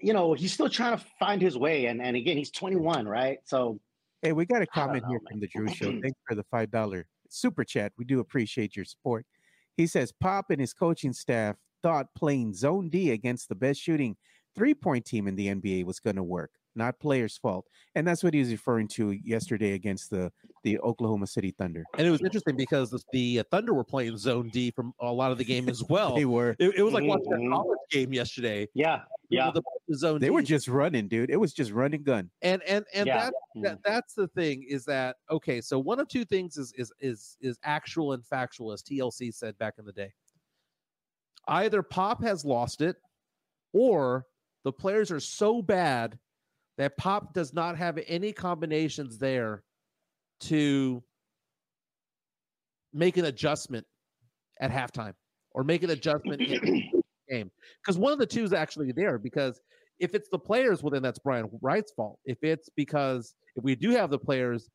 you 0.00 0.12
know, 0.12 0.34
he's 0.34 0.52
still 0.52 0.68
trying 0.68 0.96
to 0.98 1.04
find 1.18 1.40
his 1.40 1.56
way. 1.56 1.86
And 1.86 2.00
and 2.02 2.16
again, 2.16 2.36
he's 2.36 2.50
21, 2.50 3.06
right? 3.06 3.38
So 3.44 3.80
hey, 4.22 4.32
we 4.32 4.46
got 4.46 4.62
a 4.62 4.66
comment 4.66 5.04
know, 5.04 5.10
here 5.10 5.20
man. 5.24 5.32
from 5.32 5.40
the 5.40 5.48
Drew 5.48 5.68
Show. 5.68 5.90
Thanks 6.02 6.18
for 6.26 6.34
the 6.34 6.44
five 6.50 6.70
dollar 6.70 7.06
super 7.28 7.64
chat. 7.64 7.92
We 7.98 8.04
do 8.04 8.20
appreciate 8.20 8.76
your 8.76 8.84
support. 8.84 9.26
He 9.76 9.86
says 9.86 10.12
Pop 10.12 10.50
and 10.50 10.60
his 10.60 10.72
coaching 10.74 11.12
staff 11.12 11.56
thought 11.82 12.06
playing 12.16 12.54
zone 12.54 12.88
D 12.88 13.10
against 13.10 13.48
the 13.48 13.54
best 13.54 13.80
shooting 13.80 14.16
three 14.54 14.74
point 14.74 15.04
team 15.04 15.26
in 15.26 15.36
the 15.36 15.48
NBA 15.48 15.84
was 15.84 16.00
going 16.00 16.16
to 16.16 16.22
work 16.22 16.50
not 16.74 16.98
players' 16.98 17.36
fault. 17.36 17.66
And 17.94 18.06
that's 18.06 18.24
what 18.24 18.34
he 18.34 18.40
was 18.40 18.50
referring 18.50 18.88
to 18.88 19.12
yesterday 19.12 19.72
against 19.72 20.10
the 20.10 20.32
the 20.64 20.78
Oklahoma 20.80 21.26
City 21.26 21.54
Thunder. 21.56 21.84
And 21.98 22.06
it 22.06 22.10
was 22.10 22.20
interesting 22.22 22.56
because 22.56 22.90
the, 22.90 23.02
the 23.12 23.42
Thunder 23.50 23.74
were 23.74 23.84
playing 23.84 24.16
zone 24.16 24.48
D 24.48 24.70
from 24.70 24.94
a 25.00 25.10
lot 25.10 25.32
of 25.32 25.38
the 25.38 25.44
game 25.44 25.68
as 25.68 25.82
well. 25.88 26.14
they 26.14 26.24
were. 26.24 26.56
It, 26.58 26.74
it 26.76 26.82
was 26.82 26.94
like 26.94 27.04
watching 27.04 27.32
a 27.32 27.36
mm-hmm. 27.36 27.52
college 27.52 27.78
game 27.90 28.12
yesterday. 28.12 28.68
Yeah, 28.74 29.00
yeah. 29.28 29.50
The, 29.52 29.62
the 29.88 29.96
zone. 29.96 30.20
They 30.20 30.26
D. 30.26 30.30
were 30.30 30.42
just 30.42 30.68
running, 30.68 31.08
dude. 31.08 31.30
It 31.30 31.36
was 31.36 31.52
just 31.52 31.72
running 31.72 32.02
gun. 32.02 32.30
And 32.42 32.62
and 32.62 32.84
and 32.94 33.06
yeah. 33.06 33.30
that, 33.30 33.62
that 33.62 33.78
that's 33.84 34.14
the 34.14 34.28
thing 34.28 34.64
is 34.68 34.84
that 34.86 35.16
okay. 35.30 35.60
So 35.60 35.78
one 35.78 36.00
of 36.00 36.08
two 36.08 36.24
things 36.24 36.56
is 36.56 36.72
is 36.76 36.92
is 37.00 37.36
is 37.40 37.58
actual 37.64 38.12
and 38.12 38.24
factual, 38.24 38.72
as 38.72 38.82
TLC 38.82 39.34
said 39.34 39.58
back 39.58 39.74
in 39.78 39.84
the 39.84 39.92
day. 39.92 40.12
Either 41.48 41.82
Pop 41.82 42.22
has 42.22 42.44
lost 42.44 42.82
it, 42.82 42.96
or 43.72 44.26
the 44.64 44.72
players 44.72 45.10
are 45.10 45.20
so 45.20 45.60
bad 45.60 46.18
that 46.78 46.96
Pop 46.96 47.34
does 47.34 47.52
not 47.52 47.76
have 47.76 47.98
any 48.06 48.32
combinations 48.32 49.18
there 49.18 49.62
to 50.40 51.02
make 52.92 53.16
an 53.16 53.26
adjustment 53.26 53.86
at 54.60 54.70
halftime 54.70 55.14
or 55.52 55.64
make 55.64 55.82
an 55.82 55.90
adjustment 55.90 56.40
in 56.40 56.90
game. 57.30 57.50
Because 57.82 57.98
one 57.98 58.12
of 58.12 58.18
the 58.18 58.26
two 58.26 58.44
is 58.44 58.52
actually 58.52 58.92
there. 58.92 59.18
Because 59.18 59.60
if 59.98 60.14
it's 60.14 60.28
the 60.30 60.38
players, 60.38 60.82
well, 60.82 60.90
then 60.90 61.02
that's 61.02 61.18
Brian 61.18 61.48
Wright's 61.60 61.92
fault. 61.92 62.18
If 62.24 62.38
it's 62.42 62.68
because 62.76 63.34
if 63.56 63.62
we 63.64 63.74
do 63.74 63.90
have 63.90 64.10
the 64.10 64.18
players 64.18 64.68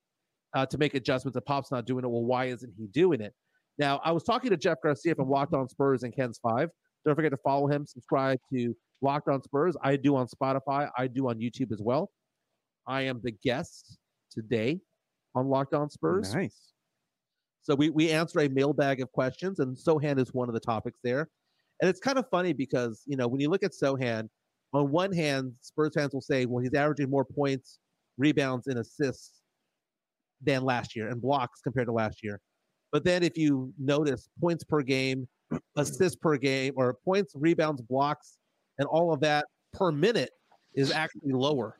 uh, 0.56 0.66
to 0.68 0.78
make 0.78 0.94
adjustments 0.94 1.36
and 1.36 1.46
Pop's 1.46 1.72
not 1.72 1.86
doing 1.86 2.04
it, 2.04 2.08
well, 2.08 2.24
why 2.24 2.46
isn't 2.46 2.74
he 2.78 2.88
doing 2.88 3.22
it? 3.22 3.34
Now, 3.78 4.02
I 4.04 4.12
was 4.12 4.24
talking 4.24 4.50
to 4.50 4.58
Jeff 4.58 4.78
Garcia 4.82 5.16
from 5.16 5.30
Locked 5.30 5.54
On 5.54 5.68
Spurs 5.68 6.04
and 6.04 6.16
Ken's 6.16 6.40
Five. 6.40 6.70
Don't 7.08 7.16
forget 7.16 7.32
to 7.32 7.38
follow 7.38 7.68
him, 7.68 7.86
subscribe 7.86 8.38
to 8.54 8.76
Locked 9.02 9.30
On 9.30 9.42
Spurs. 9.42 9.78
I 9.82 9.96
do 9.96 10.18
on 10.18 10.28
Spotify, 10.28 10.90
I 10.98 11.08
do 11.08 11.30
on 11.30 11.40
YouTube 11.40 11.72
as 11.72 11.82
well. 11.82 12.12
I 12.86 13.04
am 13.04 13.22
the 13.24 13.32
guest 13.32 13.98
today 14.30 14.82
on 15.34 15.48
Locked 15.48 15.74
On 15.74 15.90
Spurs. 15.90 16.36
Nice. 16.36 16.74
So 17.62 17.76
we, 17.76 17.92
we 17.92 18.12
answer 18.12 18.42
a 18.42 18.50
mailbag 18.50 19.00
of 19.00 19.10
questions, 19.14 19.60
and 19.60 19.78
Sochan 19.78 20.20
is 20.20 20.34
one 20.34 20.50
of 20.50 20.54
the 20.54 20.60
topics 20.60 21.00
there. 21.02 21.30
And 21.82 21.90
it's 21.90 22.02
kind 22.02 22.18
of 22.18 22.26
funny 22.30 22.52
because, 22.52 23.04
you 23.06 23.16
know, 23.16 23.28
when 23.30 23.40
you 23.40 23.50
look 23.50 23.64
at 23.64 23.72
Sochan, 23.72 24.28
on 24.74 24.92
one 24.92 25.14
hand, 25.14 25.54
Spurs 25.62 25.94
fans 25.96 26.14
will 26.14 26.20
say, 26.20 26.46
well, 26.46 26.62
he's 26.62 26.74
averaging 26.74 27.10
more 27.10 27.24
points, 27.24 27.80
rebounds, 28.18 28.68
and 28.68 28.80
assists 28.80 29.44
than 30.42 30.64
last 30.64 30.94
year 30.94 31.08
and 31.08 31.22
blocks 31.22 31.62
compared 31.62 31.88
to 31.88 31.94
last 31.94 32.22
year. 32.22 32.42
But 32.92 33.06
then 33.06 33.24
if 33.24 33.38
you 33.38 33.74
notice 33.80 34.28
points 34.42 34.66
per 34.66 34.82
game, 34.82 35.26
assists 35.76 36.16
per 36.16 36.38
game, 36.38 36.74
or 36.76 36.94
points, 36.94 37.34
rebounds, 37.36 37.82
blocks, 37.82 38.38
and 38.78 38.88
all 38.88 39.14
of 39.14 39.20
that 39.22 39.46
per 39.74 39.92
minute 39.92 40.32
is 40.74 40.92
actually 40.92 41.32
lower. 41.32 41.80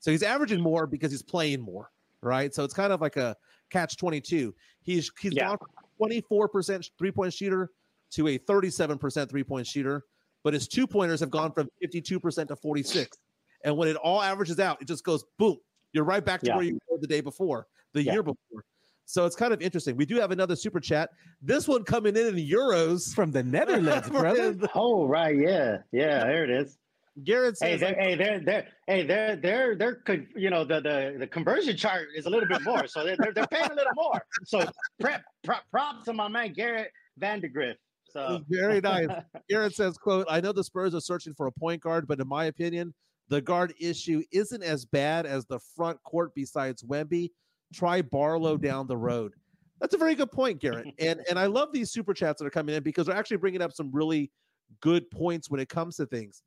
So 0.00 0.10
he's 0.10 0.22
averaging 0.22 0.60
more 0.60 0.86
because 0.86 1.10
he's 1.10 1.22
playing 1.22 1.60
more, 1.60 1.90
right? 2.22 2.54
So 2.54 2.64
it's 2.64 2.74
kind 2.74 2.92
of 2.92 3.00
like 3.00 3.16
a 3.16 3.36
catch 3.70 3.96
22. 3.96 4.54
He's 4.82 5.10
he's 5.20 5.32
Yeah. 5.34 5.48
gone 5.48 5.58
from 5.58 5.68
24% 6.10 6.90
three-point 6.98 7.32
shooter 7.32 7.70
to 8.12 8.28
a 8.28 8.38
37% 8.38 9.28
three-point 9.28 9.66
shooter, 9.66 10.04
but 10.44 10.54
his 10.54 10.68
two-pointers 10.68 11.20
have 11.20 11.30
gone 11.30 11.52
from 11.52 11.68
52% 11.82 12.48
to 12.48 12.56
46. 12.56 13.16
And 13.64 13.76
when 13.76 13.88
it 13.88 13.96
all 13.96 14.22
averages 14.22 14.60
out, 14.60 14.80
it 14.80 14.86
just 14.86 15.02
goes 15.04 15.24
boom. 15.38 15.56
You're 15.92 16.04
right 16.04 16.24
back 16.24 16.40
to 16.42 16.46
Yeah. 16.48 16.56
where 16.56 16.64
you 16.64 16.78
were 16.88 16.98
the 16.98 17.06
day 17.06 17.20
before, 17.20 17.66
the 17.94 18.02
Yeah. 18.02 18.12
year 18.12 18.22
before. 18.22 18.64
So 19.06 19.24
it's 19.24 19.36
kind 19.36 19.52
of 19.52 19.62
interesting. 19.62 19.96
We 19.96 20.04
do 20.04 20.16
have 20.16 20.32
another 20.32 20.56
super 20.56 20.80
chat. 20.80 21.10
This 21.40 21.68
one 21.68 21.84
coming 21.84 22.16
in 22.16 22.26
in 22.26 22.34
euros. 22.34 23.14
From 23.14 23.30
the 23.30 23.42
Netherlands, 23.42 24.10
brother. 24.10 24.56
Oh 24.74 25.06
right, 25.06 25.36
yeah, 25.36 25.78
yeah. 25.92 26.24
There 26.24 26.44
it 26.44 26.50
is. 26.50 26.76
Garrett 27.24 27.56
Hey, 27.60 27.78
says, 27.78 27.80
they're, 27.80 27.94
hey, 27.94 28.14
they're, 28.14 28.40
they're, 28.40 28.68
hey, 28.86 29.06
they're, 29.06 29.36
they're, 29.36 29.74
they're, 29.74 30.26
you 30.34 30.50
know, 30.50 30.64
the, 30.64 30.80
the, 30.80 31.16
the 31.20 31.26
conversion 31.26 31.74
chart 31.74 32.08
is 32.14 32.26
a 32.26 32.30
little 32.30 32.46
bit 32.46 32.62
more, 32.62 32.86
so 32.86 33.04
they're, 33.04 33.16
they're, 33.18 33.32
they're 33.32 33.46
paying 33.46 33.70
a 33.70 33.74
little 33.74 33.94
more. 33.94 34.20
So, 34.44 34.68
prep, 35.00 35.24
prop, 35.42 35.62
props 35.70 36.04
to 36.04 36.12
my 36.12 36.28
man 36.28 36.52
Garrett 36.52 36.90
Vandergrift. 37.18 37.76
So, 38.10 38.42
very 38.50 38.82
nice. 38.82 39.08
Garrett 39.48 39.74
says, 39.74 39.96
quote, 39.96 40.26
I 40.28 40.40
know 40.42 40.52
the 40.52 40.64
Spurs 40.64 40.94
are 40.94 41.00
searching 41.00 41.32
for 41.34 41.46
a 41.46 41.52
point 41.52 41.80
guard, 41.80 42.06
but 42.06 42.20
in 42.20 42.28
my 42.28 42.46
opinion, 42.46 42.92
the 43.28 43.40
guard 43.40 43.72
issue 43.80 44.22
isn't 44.30 44.62
as 44.62 44.84
bad 44.84 45.26
as 45.26 45.46
the 45.46 45.58
front 45.74 46.02
court 46.02 46.32
besides 46.34 46.82
Wemby. 46.82 47.30
Try 47.74 48.02
Barlow 48.02 48.56
down 48.56 48.86
the 48.86 48.96
road. 48.96 49.32
That's 49.80 49.94
a 49.94 49.98
very 49.98 50.14
good 50.14 50.32
point, 50.32 50.60
Garrett. 50.60 50.86
And 50.98 51.20
and 51.28 51.38
I 51.38 51.46
love 51.46 51.72
these 51.72 51.90
super 51.90 52.14
chats 52.14 52.40
that 52.40 52.46
are 52.46 52.50
coming 52.50 52.74
in 52.74 52.82
because 52.82 53.06
they're 53.06 53.16
actually 53.16 53.36
bringing 53.38 53.62
up 53.62 53.72
some 53.72 53.90
really 53.92 54.30
good 54.80 55.10
points 55.10 55.50
when 55.50 55.60
it 55.60 55.68
comes 55.68 55.96
to 55.96 56.06
things. 56.06 56.42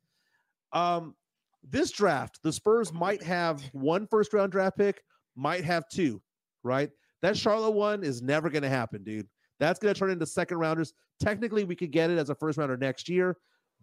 Um, 0.72 1.14
this 1.62 1.90
draft, 1.90 2.40
the 2.42 2.52
Spurs 2.52 2.92
might 2.92 3.22
have 3.22 3.62
one 3.72 4.06
first 4.06 4.32
round 4.32 4.52
draft 4.52 4.76
pick, 4.76 5.02
might 5.36 5.64
have 5.64 5.84
two, 5.92 6.22
right? 6.62 6.90
That 7.22 7.36
Charlotte 7.36 7.72
one 7.72 8.02
is 8.02 8.22
never 8.22 8.48
going 8.48 8.62
to 8.62 8.68
happen, 8.68 9.02
dude. 9.02 9.28
That's 9.58 9.78
going 9.78 9.92
to 9.92 9.98
turn 9.98 10.10
into 10.10 10.26
second 10.26 10.58
rounders. 10.58 10.94
Technically, 11.20 11.64
we 11.64 11.76
could 11.76 11.90
get 11.90 12.10
it 12.10 12.18
as 12.18 12.30
a 12.30 12.34
first 12.34 12.56
rounder 12.56 12.78
next 12.78 13.08
year, 13.08 13.36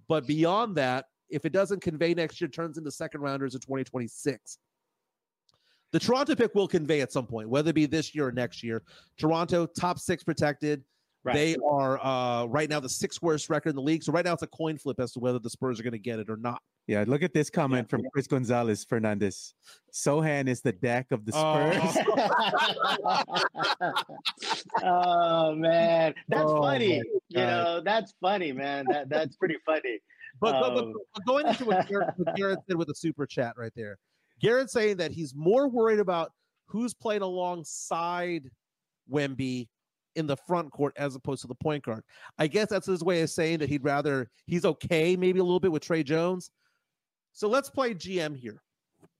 but 0.08 0.26
beyond 0.26 0.76
that, 0.78 1.06
if 1.30 1.46
it 1.46 1.52
doesn't 1.52 1.82
convey 1.82 2.14
next 2.14 2.42
year, 2.42 2.48
it 2.48 2.54
turns 2.54 2.78
into 2.78 2.90
second 2.90 3.22
rounders 3.22 3.54
in 3.54 3.62
2026. 3.62 4.58
The 5.94 6.00
Toronto 6.00 6.36
pick 6.36 6.54
will 6.54 6.68
convey 6.68 7.02
at 7.02 7.12
some 7.12 7.26
point, 7.26 7.50
whether 7.50 7.70
it 7.70 7.74
be 7.74 7.86
this 7.86 8.14
year 8.14 8.28
or 8.28 8.32
next 8.32 8.62
year. 8.64 8.84
Toronto, 9.18 9.66
top 9.66 10.00
six 10.00 10.24
protected. 10.24 10.84
right. 11.24 11.34
They 11.34 11.56
are 11.70 12.04
uh, 12.06 12.46
right 12.46 12.70
now 12.70 12.80
the 12.80 12.90
sixth 12.90 13.22
worst 13.22 13.50
record 13.50 13.70
in 13.70 13.76
the 13.76 13.82
league. 13.82 14.04
So 14.04 14.12
right 14.12 14.26
now 14.26 14.34
it's 14.34 14.44
a 14.44 14.48
coin 14.48 14.78
flip 14.78 15.00
as 15.00 15.14
to 15.14 15.20
whether 15.20 15.40
the 15.40 15.50
Spurs 15.50 15.80
are 15.80 15.84
going 15.84 15.94
to 15.94 15.98
get 16.00 16.20
it 16.20 16.30
or 16.30 16.38
not. 16.38 16.62
Yeah, 16.88 17.04
look 17.06 17.22
at 17.22 17.34
this 17.34 17.50
comment 17.50 17.90
from. 17.90 18.04
Chris 18.14 18.28
Gonzalez 18.28 18.86
Fernandez. 18.86 19.54
Sochan 19.94 20.48
is 20.48 20.62
the 20.62 20.72
deck 20.72 21.08
of 21.12 21.26
the 21.26 21.34
Spurs. 21.34 21.98
Oh. 23.04 23.24
oh 24.84 25.56
man, 25.56 26.14
that's 26.30 26.50
Oh, 26.50 26.62
funny. 26.62 27.02
You 27.30 27.38
know, 27.40 27.82
that's 27.84 28.14
funny, 28.22 28.52
man. 28.52 28.86
That 28.90 29.10
that's 29.10 29.36
pretty 29.36 29.58
funny. 29.66 30.00
But, 30.40 30.62
but, 30.62 30.76
but, 30.76 30.84
Um, 30.86 30.94
but 31.14 31.26
going 31.26 31.48
into 31.48 31.66
what 31.66 31.88
Garrett, 31.88 32.10
what 32.18 32.36
Garrett 32.36 32.60
said 32.68 32.78
with 32.78 32.88
the 32.88 32.96
super 32.96 33.26
chat 33.26 33.56
right 33.58 33.72
there, 33.76 33.98
Garrett 34.40 34.70
saying 34.70 34.98
that 34.98 35.12
he's 35.12 35.34
more 35.36 35.68
worried 35.68 36.00
about 36.00 36.32
who's 36.66 36.94
playing 36.94 37.22
alongside 37.22 38.50
Wemby 39.12 39.68
in 40.16 40.28
the 40.28 40.36
front 40.36 40.72
court 40.72 40.94
as 40.98 41.16
opposed 41.16 41.42
to 41.42 41.48
the 41.48 41.56
point 41.56 41.84
guard. 41.84 42.04
I 42.38 42.48
guess 42.48 42.70
that's 42.70 42.88
his 42.88 43.04
way 43.04 43.22
of 43.22 43.30
saying 43.30 43.60
that 43.60 43.70
he'd 43.70 43.84
rather 43.84 44.30
he's 44.48 44.66
okay 44.66 45.16
maybe 45.16 45.40
a 45.40 45.44
little 45.44 45.60
bit 45.60 45.72
with 45.72 45.84
Tre 45.84 46.04
Jones. 46.04 46.52
So 47.34 47.48
let's 47.48 47.70
play 47.70 47.94
GM 47.94 48.36
here. 48.36 48.62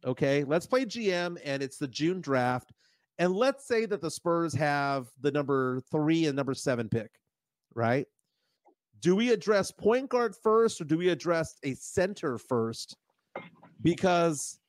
Okay, 0.06 0.44
let's 0.44 0.66
play 0.66 0.86
GM, 0.86 1.38
and 1.44 1.62
it's 1.62 1.78
the 1.78 1.88
June 1.88 2.22
draft. 2.22 2.72
And 3.20 3.34
let's 3.34 3.68
say 3.68 3.86
that 3.86 4.02
the 4.02 4.12
Spurs 4.12 4.54
have 4.54 5.08
the 5.22 5.32
number 5.32 5.82
three 5.92 6.28
and 6.28 6.36
number 6.36 6.54
seven 6.54 6.88
pick, 6.88 7.12
right? 7.74 8.06
Do 9.02 9.16
we 9.16 9.32
address 9.32 9.72
point 9.72 10.10
guard 10.10 10.36
first 10.36 10.82
or 10.82 10.86
do 10.86 10.98
we 10.98 11.10
address 11.10 11.56
a 11.64 11.74
center 11.76 12.38
first? 12.38 12.96
Because, 13.82 14.60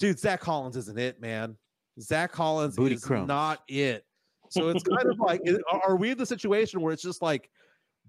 dude, 0.00 0.18
Zach 0.18 0.40
Collins 0.40 0.76
isn't 0.76 0.98
it, 0.98 1.20
man. 1.20 1.56
Zach 2.00 2.32
Collins 2.32 2.74
Booty 2.74 2.96
is 2.96 3.04
crumbs. 3.04 3.28
not 3.28 3.60
it. 3.68 4.04
So 4.48 4.68
it's 4.70 4.82
kind 4.82 5.06
of 5.08 5.18
like, 5.20 5.40
are 5.70 5.80
are 5.90 5.96
we 5.96 6.10
in 6.10 6.18
the 6.18 6.26
situation 6.26 6.80
where 6.80 6.92
it's 6.92 7.02
just 7.02 7.22
like 7.22 7.48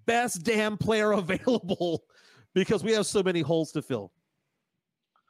best 0.08 0.44
damn 0.44 0.78
player 0.78 1.12
available 1.12 2.04
because 2.56 2.84
we 2.84 2.94
have 2.94 3.06
so 3.06 3.22
many 3.22 3.42
holes 3.42 3.72
to 3.74 3.82
fill? 3.84 4.12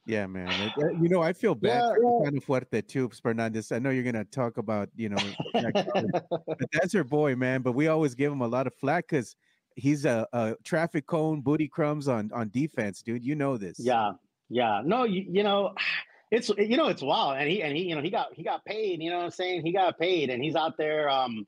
Yeah, 0.05 0.25
man. 0.27 0.49
It- 0.77 1.01
you 1.01 1.09
know, 1.09 1.21
I 1.21 1.33
feel 1.33 1.53
bad 1.55 1.83
Yeah, 1.83 1.93
for 2.01 2.23
kind 2.23 2.37
of 2.37 2.45
fuerte 2.45 2.87
too, 2.87 3.09
Fernandez. 3.21 3.71
I 3.71 3.79
know 3.79 3.89
you're 3.89 4.03
gonna 4.03 4.25
talk 4.25 4.57
about, 4.57 4.89
you 4.95 5.09
know, 5.09 5.17
Jack 5.59 5.73
but 5.93 6.69
that's 6.71 6.93
her 6.93 7.03
boy, 7.03 7.35
man. 7.35 7.61
But 7.61 7.73
we 7.73 7.87
always 7.87 8.15
give 8.15 8.31
him 8.31 8.41
a 8.41 8.47
lot 8.47 8.65
of 8.67 8.73
flack 8.75 9.07
because 9.09 9.35
he's 9.75 10.05
a, 10.05 10.27
a 10.33 10.55
traffic 10.63 11.05
cone, 11.07 11.41
booty 11.41 11.67
crumbs 11.67 12.07
on 12.07 12.31
on 12.33 12.49
defense, 12.49 13.01
dude. 13.01 13.23
You 13.23 13.35
know 13.35 13.57
this. 13.57 13.77
Yeah, 13.79 14.13
yeah. 14.49 14.81
No, 14.83 15.03
you, 15.03 15.25
you 15.29 15.43
know, 15.43 15.73
it's 16.31 16.49
you 16.57 16.77
know 16.77 16.87
it's 16.87 17.01
wild, 17.01 17.37
and 17.37 17.49
he 17.49 17.61
and 17.61 17.75
he 17.75 17.83
you 17.83 17.95
know 17.95 18.01
he 18.01 18.09
got 18.09 18.33
he 18.33 18.41
got 18.41 18.63
paid. 18.63 19.01
You 19.01 19.09
know 19.09 19.17
what 19.17 19.25
I'm 19.25 19.31
saying? 19.31 19.65
He 19.65 19.73
got 19.73 19.99
paid, 19.99 20.29
and 20.29 20.41
he's 20.41 20.55
out 20.55 20.77
there. 20.77 21.09
Um, 21.09 21.45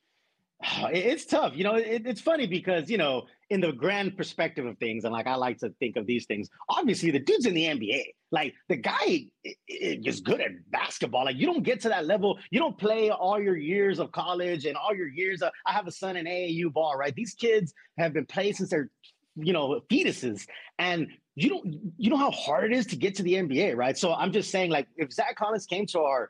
it's 0.91 1.25
tough. 1.25 1.53
You 1.55 1.63
know, 1.63 1.75
it, 1.75 2.03
it's 2.05 2.21
funny 2.21 2.47
because 2.47 2.89
you 2.89 2.97
know 2.97 3.23
in 3.49 3.61
the 3.61 3.71
grand 3.71 4.17
perspective 4.17 4.65
of 4.65 4.77
things, 4.79 5.05
and 5.05 5.13
like 5.13 5.25
I 5.25 5.35
like 5.35 5.59
to 5.59 5.69
think 5.79 5.95
of 5.95 6.05
these 6.05 6.25
things. 6.25 6.49
Obviously, 6.69 7.11
the 7.11 7.19
dude's 7.19 7.45
in 7.45 7.53
the 7.53 7.63
NBA. 7.63 8.03
Like 8.31 8.55
the 8.67 8.75
guy 8.75 9.27
is 9.67 10.19
good 10.19 10.41
at 10.41 10.51
basketball. 10.69 11.25
Like 11.25 11.37
you 11.37 11.45
don't 11.45 11.63
get 11.63 11.79
to 11.81 11.89
that 11.89 12.05
level. 12.05 12.37
You 12.51 12.59
don't 12.59 12.77
play 12.77 13.09
all 13.09 13.41
your 13.41 13.57
years 13.57 13.99
of 13.99 14.11
college 14.11 14.65
and 14.65 14.75
all 14.75 14.93
your 14.93 15.07
years. 15.07 15.41
Of, 15.41 15.51
I 15.65 15.71
have 15.71 15.87
a 15.87 15.91
son 15.91 16.17
in 16.17 16.25
AAU 16.25 16.73
ball. 16.73 16.97
Right? 16.97 17.15
These 17.15 17.35
kids 17.35 17.73
have 17.97 18.13
been 18.13 18.25
playing 18.25 18.55
since 18.55 18.69
they're 18.69 18.89
you 19.35 19.53
know 19.53 19.81
fetuses 19.89 20.45
and 20.77 21.07
you 21.35 21.49
don't 21.49 21.93
you 21.97 22.09
know 22.09 22.17
how 22.17 22.31
hard 22.31 22.71
it 22.71 22.77
is 22.77 22.85
to 22.87 22.95
get 22.95 23.15
to 23.15 23.23
the 23.23 23.33
NBA, 23.33 23.75
right? 23.75 23.97
So 23.97 24.13
I'm 24.13 24.31
just 24.31 24.51
saying, 24.51 24.69
like, 24.69 24.87
if 24.97 25.11
Zach 25.11 25.35
Collins 25.35 25.65
came 25.65 25.85
to 25.87 25.99
our 26.01 26.29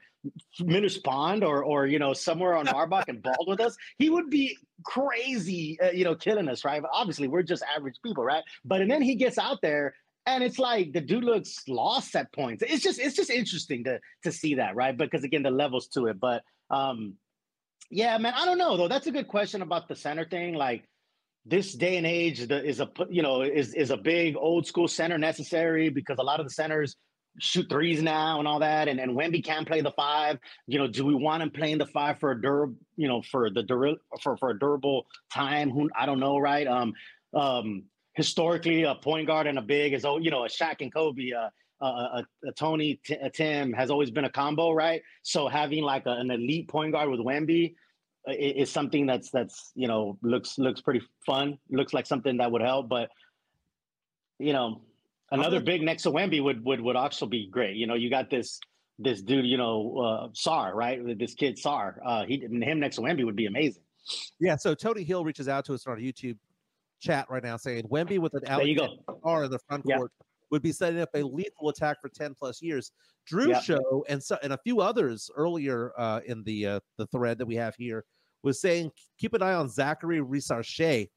Minus 0.59 0.97
Pond 0.97 1.43
or 1.43 1.63
or 1.63 1.87
you 1.87 1.99
know 1.99 2.13
somewhere 2.13 2.55
on 2.55 2.67
Marbach 2.67 3.05
and 3.09 3.21
balled 3.21 3.47
with 3.47 3.59
us, 3.59 3.75
he 3.97 4.09
would 4.09 4.29
be 4.29 4.57
crazy, 4.83 5.77
uh, 5.81 5.91
you 5.91 6.05
know, 6.05 6.15
killing 6.15 6.47
us, 6.47 6.63
right? 6.63 6.81
But 6.81 6.91
obviously, 6.93 7.27
we're 7.27 7.43
just 7.43 7.63
average 7.75 7.95
people, 8.03 8.23
right? 8.23 8.43
But 8.63 8.81
and 8.81 8.89
then 8.89 9.01
he 9.01 9.15
gets 9.15 9.37
out 9.37 9.61
there. 9.61 9.93
And 10.25 10.41
it's 10.41 10.57
like 10.57 10.93
the 10.93 11.01
dude 11.01 11.25
looks 11.25 11.63
lost 11.67 12.15
at 12.15 12.31
points. 12.31 12.63
It's 12.65 12.81
just 12.81 12.97
it's 12.97 13.13
just 13.13 13.29
interesting 13.29 13.83
to 13.83 13.99
to 14.23 14.31
see 14.31 14.55
that, 14.55 14.73
right? 14.73 14.97
Because 14.97 15.25
again, 15.25 15.43
the 15.43 15.51
levels 15.51 15.89
to 15.89 16.05
it. 16.05 16.17
But 16.17 16.43
um, 16.69 17.15
yeah, 17.91 18.17
man, 18.17 18.33
I 18.33 18.45
don't 18.45 18.57
know 18.57 18.77
though. 18.77 18.87
That's 18.87 19.07
a 19.07 19.11
good 19.11 19.27
question 19.27 19.61
about 19.61 19.89
the 19.89 19.97
center 19.97 20.23
thing. 20.23 20.53
Like, 20.53 20.85
this 21.45 21.73
day 21.73 21.97
and 21.97 22.07
age 22.07 22.47
the, 22.47 22.63
is 22.63 22.79
a 22.79 22.89
you 23.09 23.21
know 23.21 23.41
is 23.41 23.73
is 23.73 23.91
a 23.91 23.97
big 23.97 24.35
old 24.37 24.65
school 24.65 24.87
center 24.87 25.17
necessary 25.17 25.89
because 25.89 26.17
a 26.19 26.23
lot 26.23 26.39
of 26.39 26.45
the 26.45 26.53
centers 26.53 26.95
shoot 27.39 27.67
threes 27.69 28.01
now 28.01 28.39
and 28.39 28.47
all 28.47 28.59
that. 28.59 28.87
And, 28.87 28.99
and 28.99 29.17
Wemby 29.17 29.43
can 29.43 29.65
play 29.65 29.81
the 29.81 29.91
five. 29.91 30.37
You 30.67 30.79
know 30.79 30.87
do 30.87 31.05
we 31.05 31.15
want 31.15 31.43
him 31.43 31.49
playing 31.49 31.79
the 31.79 31.85
five 31.87 32.19
for 32.19 32.31
a 32.31 32.41
durable 32.41 32.75
you 32.95 33.07
know 33.07 33.21
for 33.21 33.49
the 33.49 33.63
dura- 33.63 33.97
for 34.21 34.37
for 34.37 34.51
a 34.51 34.59
durable 34.59 35.05
time? 35.33 35.69
Who 35.69 35.89
I 35.97 36.05
don't 36.05 36.19
know 36.19 36.37
right? 36.37 36.67
Um 36.67 36.93
um 37.33 37.83
historically 38.13 38.83
a 38.83 38.95
point 38.95 39.27
guard 39.27 39.47
and 39.47 39.57
a 39.57 39.61
big 39.61 39.93
is 39.93 40.05
oh 40.05 40.17
you 40.19 40.31
know 40.31 40.45
a 40.45 40.47
Shaq 40.49 40.81
and 40.81 40.93
Kobe 40.93 41.31
uh, 41.31 41.49
a, 41.81 41.85
a, 41.85 42.25
a 42.47 42.51
Tony 42.53 43.01
T- 43.05 43.15
a 43.15 43.29
Tim 43.29 43.73
has 43.73 43.89
always 43.89 44.11
been 44.11 44.25
a 44.25 44.29
combo 44.29 44.71
right? 44.71 45.01
So 45.23 45.47
having 45.47 45.83
like 45.83 46.05
a, 46.05 46.11
an 46.11 46.31
elite 46.31 46.69
point 46.69 46.93
guard 46.93 47.09
with 47.09 47.19
Wemby 47.19 47.75
is 48.27 48.69
something 48.71 49.05
that's 49.05 49.29
that's 49.29 49.71
you 49.75 49.87
know 49.87 50.17
looks 50.21 50.57
looks 50.57 50.81
pretty 50.81 51.01
fun. 51.25 51.57
Looks 51.69 51.93
like 51.93 52.05
something 52.05 52.37
that 52.37 52.51
would 52.51 52.61
help, 52.61 52.89
but 52.89 53.09
you 54.39 54.53
know, 54.53 54.81
another 55.31 55.59
big 55.59 55.81
next 55.81 56.03
to 56.03 56.11
Wemby 56.11 56.43
would 56.43 56.63
would 56.65 56.81
would 56.81 56.95
also 56.95 57.25
be 57.25 57.47
great. 57.49 57.75
You 57.75 57.87
know, 57.87 57.95
you 57.95 58.09
got 58.09 58.29
this 58.29 58.59
this 58.99 59.21
dude, 59.21 59.45
you 59.45 59.57
know, 59.57 59.97
uh, 59.97 60.27
Sarr, 60.29 60.73
right? 60.73 60.99
This 61.17 61.33
kid 61.33 61.57
Sarr, 61.57 61.95
uh, 62.05 62.25
he 62.25 62.37
him 62.39 62.79
next 62.79 62.97
to 62.97 63.01
Wemby 63.01 63.25
would 63.25 63.35
be 63.35 63.47
amazing. 63.47 63.83
Yeah. 64.39 64.55
So 64.55 64.75
Tony 64.75 65.03
Hill 65.03 65.23
reaches 65.23 65.47
out 65.47 65.65
to 65.65 65.73
us 65.73 65.87
on 65.87 65.93
our 65.93 65.99
YouTube 65.99 66.37
chat 66.99 67.25
right 67.29 67.43
now 67.43 67.57
saying 67.57 67.83
Wemby 67.85 68.19
with 68.19 68.33
an 68.33 68.41
There 68.45 68.63
you 68.63 68.77
go. 68.77 68.97
R 69.23 69.45
in 69.45 69.51
the 69.51 69.59
front 69.67 69.83
Yeah. 69.85 69.97
court 69.97 70.11
would 70.51 70.61
be 70.61 70.71
setting 70.71 71.01
up 71.01 71.09
a 71.15 71.23
lethal 71.23 71.69
attack 71.69 71.99
for 72.01 72.09
10 72.09 72.35
plus 72.35 72.61
years. 72.61 72.91
Drew 73.25 73.49
Yeah. 73.49 73.61
Show 73.61 74.05
and 74.09 74.21
so, 74.21 74.37
and 74.43 74.53
a 74.53 74.57
few 74.57 74.81
others 74.81 75.29
earlier 75.35 75.93
uh, 75.97 76.19
in 76.25 76.43
the 76.43 76.65
uh, 76.67 76.79
the 76.97 77.07
thread 77.07 77.37
that 77.37 77.45
we 77.45 77.55
have 77.55 77.75
here 77.75 78.05
was 78.43 78.59
saying 78.61 78.91
keep 79.17 79.33
an 79.33 79.41
eye 79.41 79.53
on 79.53 79.67
Zaccharie 79.69 80.19
Risacher, 80.21 81.09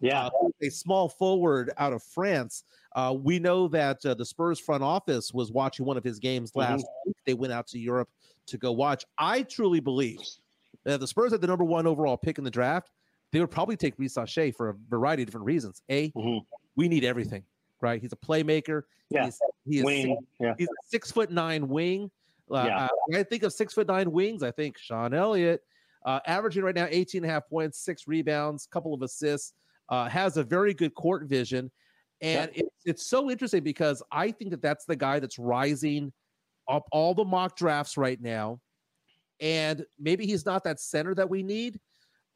Yeah. 0.00 0.26
uh, 0.26 0.30
a 0.62 0.70
small 0.70 1.08
forward 1.08 1.72
out 1.76 1.92
of 1.92 2.02
France. 2.02 2.64
Uh, 2.94 3.14
we 3.20 3.38
know 3.38 3.68
that 3.68 4.04
uh, 4.06 4.14
the 4.14 4.24
Spurs 4.24 4.58
front 4.58 4.82
office 4.82 5.32
was 5.34 5.52
watching 5.52 5.84
one 5.84 5.96
of 5.96 6.04
his 6.04 6.18
games 6.18 6.52
last 6.56 6.86
week. 7.06 7.16
They 7.26 7.34
went 7.34 7.52
out 7.52 7.66
to 7.68 7.78
Europe 7.78 8.08
to 8.46 8.56
go 8.58 8.72
watch. 8.72 9.04
I 9.18 9.42
truly 9.42 9.80
believe 9.80 10.18
that 10.84 10.98
the 11.00 11.06
Spurs 11.06 11.32
had 11.32 11.40
the 11.40 11.46
number 11.46 11.64
one 11.64 11.86
overall 11.86 12.16
pick 12.16 12.38
in 12.38 12.44
the 12.44 12.50
draft. 12.50 12.90
They 13.32 13.38
would 13.38 13.50
probably 13.50 13.76
take 13.76 13.96
Rissarche 13.96 14.54
for 14.56 14.70
a 14.70 14.74
variety 14.88 15.22
of 15.22 15.28
different 15.28 15.46
reasons. 15.46 15.82
A, 15.88 16.10
Mhm. 16.12 16.44
we 16.74 16.88
need 16.88 17.04
everything, 17.04 17.44
right? 17.80 18.00
He's 18.00 18.12
a 18.12 18.16
playmaker. 18.16 18.84
Yeah. 19.08 19.26
He's, 19.26 19.38
he 19.66 19.78
is 19.78 19.84
Wing. 19.84 20.26
Yeah. 20.40 20.54
He's 20.58 20.66
a 20.68 20.86
six 20.88 21.12
foot 21.12 21.30
nine 21.30 21.68
wing. 21.68 22.10
Uh, 22.50 22.64
Yeah. 22.66 22.84
uh, 22.86 22.88
when 23.06 23.20
I 23.20 23.22
think 23.22 23.44
of 23.44 23.52
six 23.52 23.72
foot 23.74 23.86
nine 23.86 24.10
wings, 24.10 24.42
I 24.42 24.50
think 24.50 24.78
Sean 24.78 25.14
Elliott, 25.14 25.62
uh, 26.04 26.20
averaging 26.26 26.62
right 26.62 26.74
now 26.74 26.86
18 26.90 27.22
and 27.24 27.30
a 27.30 27.32
half 27.34 27.48
points, 27.48 27.78
six 27.80 28.06
rebounds, 28.06 28.66
couple 28.66 28.94
of 28.94 29.02
assists, 29.02 29.52
uh, 29.88 30.08
has 30.08 30.36
a 30.36 30.44
very 30.44 30.72
good 30.74 30.94
court 30.94 31.24
vision. 31.24 31.70
And 32.22 32.50
it's, 32.54 32.68
it's 32.84 33.06
so 33.06 33.30
interesting 33.30 33.62
because 33.62 34.02
I 34.12 34.30
think 34.30 34.50
that 34.50 34.62
that's 34.62 34.84
the 34.84 34.96
guy 34.96 35.20
that's 35.20 35.38
rising 35.38 36.12
up 36.68 36.84
all 36.92 37.14
the 37.14 37.24
mock 37.24 37.56
drafts 37.56 37.96
right 37.96 38.20
now. 38.20 38.60
And 39.40 39.84
maybe 39.98 40.26
he's 40.26 40.44
not 40.44 40.64
that 40.64 40.80
center 40.80 41.14
that 41.14 41.28
we 41.28 41.42
need 41.42 41.80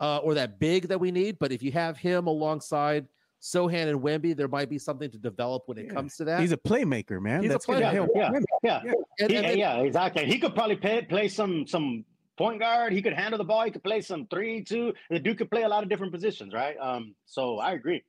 uh, 0.00 0.18
or 0.18 0.34
that 0.34 0.58
big 0.58 0.88
that 0.88 0.98
we 0.98 1.10
need. 1.10 1.38
But 1.38 1.52
if 1.52 1.62
you 1.62 1.70
have 1.72 1.98
him 1.98 2.26
alongside 2.26 3.06
Sochan 3.42 3.88
and 3.88 4.00
Wemby, 4.00 4.34
there 4.34 4.48
might 4.48 4.70
be 4.70 4.78
something 4.78 5.10
to 5.10 5.18
develop 5.18 5.64
when 5.66 5.76
it 5.76 5.86
Yeah. 5.88 5.92
comes 5.92 6.16
to 6.16 6.24
that. 6.24 6.40
He's 6.40 6.52
a 6.52 6.56
playmaker, 6.56 7.20
man. 7.20 7.42
He's 7.42 7.50
a 7.50 7.54
That's 7.54 7.66
gonna 7.66 7.80
playmaker, 7.82 7.92
help 7.92 8.10
yeah. 8.14 8.30
women. 8.30 8.44
Yeah. 8.62 8.80
And- 9.20 9.30
He- 9.30 9.36
and 9.36 9.44
then- 9.46 9.58
yeah, 9.58 9.76
exactly. 9.80 10.24
He 10.24 10.38
could 10.38 10.54
probably 10.54 10.76
play, 10.76 11.02
play 11.02 11.28
some 11.28 11.66
some 11.66 12.06
point 12.36 12.60
guard. 12.60 12.92
He 12.92 13.02
could 13.02 13.12
handle 13.12 13.38
the 13.38 13.44
ball. 13.44 13.64
He 13.64 13.70
could 13.70 13.82
play 13.84 14.00
some 14.00 14.26
three, 14.26 14.62
two. 14.62 14.92
The 15.10 15.18
dude 15.18 15.38
could 15.38 15.50
play 15.50 15.62
a 15.62 15.68
lot 15.68 15.82
of 15.82 15.88
different 15.88 16.12
positions, 16.12 16.52
right? 16.52 16.76
Um, 16.80 17.14
so 17.26 17.58
I 17.58 17.72
agree. 17.72 18.02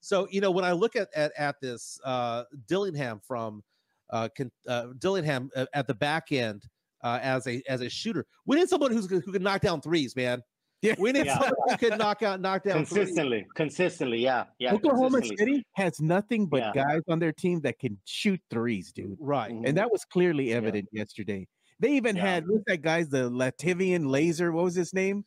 So 0.00 0.26
you 0.30 0.40
know 0.40 0.50
when 0.50 0.64
I 0.64 0.72
look 0.72 0.96
at 0.96 1.08
at, 1.14 1.32
at 1.36 1.56
this 1.60 1.98
uh, 2.04 2.44
Dillingham 2.66 3.20
from 3.26 3.62
uh, 4.10 4.28
Ken- 4.36 4.50
uh, 4.66 4.86
Dillingham 4.98 5.50
uh, 5.54 5.66
at 5.74 5.86
the 5.86 5.94
back 5.94 6.32
end 6.32 6.64
uh, 7.02 7.18
as 7.22 7.46
a 7.46 7.62
as 7.68 7.80
a 7.82 7.88
shooter, 7.88 8.26
we 8.46 8.56
need 8.56 8.68
someone 8.68 8.92
who's 8.92 9.08
who 9.10 9.20
can 9.32 9.42
knock 9.42 9.60
down 9.60 9.80
threes, 9.80 10.16
man. 10.16 10.42
Yeah. 10.82 10.94
we 10.98 11.12
need 11.12 11.26
Yeah. 11.26 11.34
someone 11.38 11.52
who 11.68 11.76
can 11.76 11.98
knock 11.98 12.22
out 12.22 12.40
knock 12.40 12.64
down 12.64 12.86
threes. 12.86 13.00
consistently, 13.00 13.46
consistently, 13.54 14.18
yeah, 14.20 14.44
yeah. 14.58 14.72
Oklahoma. 14.72 15.22
City 15.22 15.62
has 15.74 16.00
nothing 16.00 16.46
but 16.46 16.60
Yeah. 16.62 16.72
guys 16.72 17.02
on 17.06 17.18
their 17.18 17.32
team 17.32 17.60
that 17.60 17.78
can 17.78 17.98
shoot 18.06 18.40
threes, 18.50 18.90
dude. 18.90 19.18
Right. 19.20 19.52
Mhm. 19.52 19.68
And 19.68 19.76
that 19.76 19.92
was 19.92 20.06
clearly 20.06 20.54
evident 20.54 20.88
yesterday. 20.90 21.46
They 21.80 21.92
even 21.92 22.14
Yeah. 22.16 22.22
had 22.26 22.48
what's 22.48 22.64
that 22.66 22.82
guy's 22.82 23.08
the 23.08 23.28
Lativian 23.30 24.08
Laser? 24.08 24.52
What 24.52 24.64
was 24.64 24.74
his 24.74 24.92
name? 24.94 25.24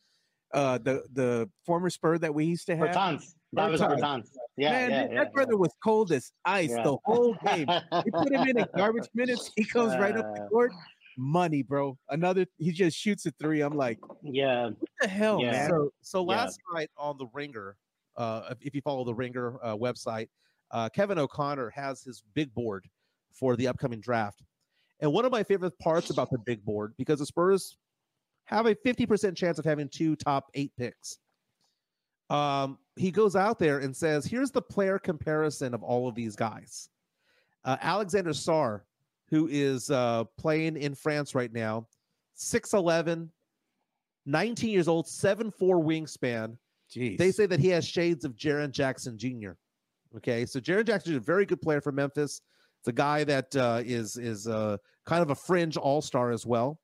Uh, 0.53 0.77
the 0.77 1.03
the 1.13 1.49
former 1.65 1.89
Spur 1.89 2.17
that 2.19 2.33
we 2.33 2.45
used 2.45 2.67
to 2.67 2.75
have. 2.75 2.89
Bertans. 2.89 3.33
That 3.53 3.71
was 3.71 3.81
Bertans. 3.81 3.99
Bertans. 3.99 4.27
Yeah, 4.55 4.69
Man, 4.71 4.91
yeah, 4.91 5.01
that, 5.07 5.11
yeah, 5.13 5.23
brother 5.33 5.57
was 5.57 5.73
cold 5.83 6.11
as 6.11 6.31
ice 6.45 6.69
Yeah. 6.69 6.83
the 6.83 6.97
whole 7.05 7.35
game. 7.45 7.65
They 7.67 8.11
put 8.11 8.31
him 8.31 8.47
in 8.47 8.59
at 8.59 8.71
garbage 8.77 9.07
minutes. 9.15 9.51
He 9.55 9.65
comes 9.65 9.93
right 9.97 10.15
up 10.15 10.35
the 10.35 10.47
court. 10.51 10.71
Money, 11.17 11.63
bro. 11.63 11.97
Another. 12.09 12.45
He 12.57 12.71
just 12.71 12.97
shoots 12.97 13.25
a 13.25 13.31
three. 13.31 13.61
I'm 13.61 13.75
like, 13.75 13.99
yeah. 14.23 14.65
what 14.67 14.89
the 15.01 15.07
hell, 15.07 15.39
Yeah. 15.41 15.51
man? 15.51 15.69
So 15.71 15.89
so 16.01 16.19
Yeah. 16.21 16.37
last 16.37 16.59
night 16.73 16.89
on 16.97 17.17
the 17.17 17.27
Ringer, 17.33 17.75
uh, 18.15 18.43
if- 18.51 18.61
if 18.61 18.75
you 18.75 18.81
follow 18.81 19.03
the 19.03 19.13
Ringer 19.15 19.59
uh, 19.63 19.75
website, 19.75 20.29
uh, 20.69 20.89
Kevin 20.89 21.17
O'Connor 21.17 21.71
has 21.71 22.03
his 22.03 22.21
big 22.35 22.53
board 22.53 22.87
for 23.31 23.55
the 23.55 23.67
upcoming 23.67 24.01
draft. 24.01 24.43
And 25.03 25.11
one 25.11 25.25
of 25.25 25.33
my 25.33 25.43
favorite 25.43 25.77
parts 25.79 26.11
about 26.11 26.29
the 26.29 26.37
big 26.37 26.63
board, 26.63 26.93
because 26.97 27.19
the 27.19 27.25
Spurs 27.25 27.75
have 28.45 28.67
a 28.67 28.73
50% 28.73 29.35
chance 29.35 29.59
of 29.59 29.65
having 29.65 29.89
two 29.89 30.15
top 30.15 30.49
eight 30.53 30.71
picks. 30.77 31.17
Um, 32.29 32.77
he 32.95 33.11
goes 33.11 33.35
out 33.35 33.59
there 33.59 33.79
and 33.79 33.93
says, 33.93 34.25
here's 34.25 34.49
the 34.49 34.61
player 34.61 34.97
comparison 34.97 35.73
of 35.73 35.83
all 35.83 36.07
of 36.07 36.15
these 36.15 36.37
guys. 36.37 36.87
Uh, 37.65 37.75
Alexander 37.81 38.29
Sarr, 38.29 38.83
who 39.29 39.49
is 39.51 39.91
uh, 39.91 40.23
playing 40.37 40.77
in 40.77 40.95
France 40.95 41.35
right 41.35 41.51
now, 41.51 41.85
6'11, 42.37 43.27
19 44.25 44.69
years 44.69 44.87
old, 44.87 45.05
7'4 45.07 45.51
wingspan. 45.59 46.57
Jeez. 46.89 47.17
They 47.17 47.31
say 47.31 47.45
that 47.45 47.59
he 47.59 47.67
has 47.67 47.85
shades 47.85 48.23
of 48.23 48.37
Jaren 48.37 48.71
Jackson 48.71 49.17
Jr. 49.17 49.51
Okay, 50.15 50.45
so 50.45 50.61
Jaren 50.61 50.87
Jackson 50.87 51.11
is 51.11 51.17
a 51.17 51.21
very 51.21 51.45
good 51.45 51.61
player 51.61 51.81
for 51.81 51.91
Memphis. 51.91 52.39
It's 52.83 52.89
a 52.89 52.91
guy 52.91 53.23
that 53.23 53.55
uh, 53.55 53.81
is 53.85 54.17
is 54.17 54.45
uh, 54.45 54.75
kind 55.05 55.21
of 55.21 55.29
a 55.29 55.35
fringe 55.35 55.77
all 55.77 56.01
star 56.01 56.31
as 56.31 56.45
well. 56.45 56.81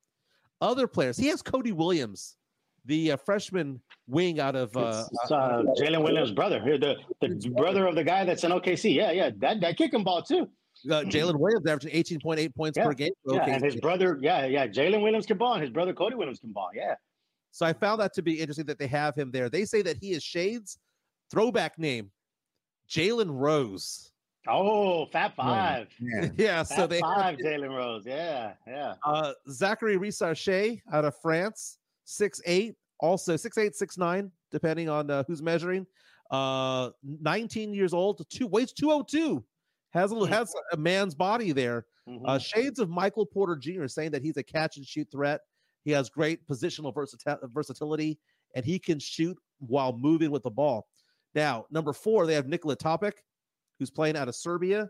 Other 0.61 0.87
players, 0.87 1.17
he 1.17 1.27
has 1.27 1.41
Cody 1.41 1.73
Williams, 1.73 2.37
the 2.85 3.11
uh, 3.11 3.17
freshman 3.17 3.81
wing 4.07 4.39
out 4.39 4.55
of 4.55 4.77
uh, 4.77 5.03
it's, 5.11 5.29
uh, 5.29 5.61
Jalen 5.77 6.01
Williams' 6.01 6.31
brother, 6.31 6.61
the 6.61 6.95
the 7.19 7.49
brother 7.49 7.85
of 7.85 7.95
the 7.95 8.03
guy 8.05 8.23
that's 8.23 8.45
in 8.45 8.51
OKC. 8.51 8.95
Yeah, 8.95 9.11
yeah, 9.11 9.31
that 9.39 9.59
that 9.59 9.75
kicking 9.75 10.05
ball 10.05 10.21
too. 10.21 10.47
uh, 10.89 11.03
Jalen 11.03 11.37
Williams, 11.37 11.67
averaging 11.67 11.91
18.8 11.91 12.55
points 12.55 12.77
Yeah, 12.77 12.85
per 12.85 12.93
game. 12.93 13.11
Yeah, 13.25 13.49
and 13.49 13.61
his 13.61 13.75
brother, 13.75 14.17
yeah, 14.21 14.45
yeah, 14.45 14.67
Jalen 14.67 15.03
Williams 15.03 15.25
can 15.25 15.37
ball, 15.37 15.55
and 15.55 15.61
his 15.61 15.69
brother 15.69 15.91
Cody 15.93 16.15
Williams 16.15 16.39
can 16.39 16.53
ball. 16.53 16.69
Yeah, 16.73 16.95
So 17.51 17.65
I 17.65 17.73
found 17.73 17.99
that 17.99 18.13
to 18.13 18.21
be 18.21 18.39
interesting 18.39 18.67
that 18.67 18.79
they 18.79 18.87
have 18.87 19.15
him 19.15 19.31
there. 19.31 19.49
They 19.49 19.65
say 19.65 19.81
that 19.81 19.97
he 19.97 20.11
is 20.11 20.23
Shades 20.23 20.79
throwback 21.29 21.77
name, 21.77 22.09
Jalen 22.89 23.31
Rose. 23.31 24.13
Oh, 24.47 25.05
Fat 25.07 25.35
Five, 25.35 25.87
Yeah. 25.99 26.29
yeah, 26.37 26.63
so 26.63 26.75
Fat 26.75 26.89
they 26.89 26.95
have 26.97 27.03
Five, 27.15 27.37
Jalen 27.37 27.75
Rose. 27.75 28.03
Yeah, 28.05 28.53
yeah. 28.65 28.95
Uh, 29.05 29.33
Zaccharie 29.49 29.97
Risacher 29.97 30.79
out 30.93 31.05
of 31.05 31.13
France, 31.21 31.77
six 32.05 32.41
eight, 32.45 32.75
also 32.99 33.35
six 33.35 33.57
eight, 33.57 33.75
six 33.75 33.97
nine, 33.97 34.31
depending 34.51 34.87
on 34.89 35.09
uh, 35.11 35.23
who's 35.27 35.41
measuring. 35.41 35.85
Uh, 36.31 36.91
19 37.03 37.73
years 37.73 37.93
old, 37.93 38.23
two 38.29 38.45
weighs 38.47 38.71
202, 38.71 39.43
has 39.91 40.11
a 40.11 40.27
has 40.27 40.53
a 40.71 40.77
man's 40.77 41.15
body 41.15 41.51
there. 41.51 41.85
Mhm. 42.07 42.21
Uh, 42.25 42.37
shades 42.39 42.79
of 42.79 42.89
Michael 42.89 43.25
Porter 43.25 43.55
Jr. 43.55 43.87
saying 43.87 44.11
that 44.11 44.21
he's 44.23 44.37
a 44.37 44.43
catch 44.43 44.77
and 44.77 44.85
shoot 44.85 45.07
threat. 45.11 45.41
He 45.85 45.91
has 45.91 46.09
great 46.09 46.47
positional 46.47 46.93
versati- 46.93 47.39
versatility, 47.51 48.19
and 48.55 48.63
he 48.63 48.79
can 48.79 48.99
shoot 48.99 49.37
while 49.59 49.91
moving 49.91 50.31
with 50.31 50.43
the 50.43 50.49
ball. 50.51 50.87
Now, 51.35 51.65
number 51.71 51.93
four, 51.93 52.25
they 52.25 52.33
have 52.35 52.47
Nikola 52.47 52.75
Topic, 52.75 53.23
who's 53.79 53.89
playing 53.89 54.17
out 54.17 54.27
of 54.27 54.35
Serbia. 54.35 54.89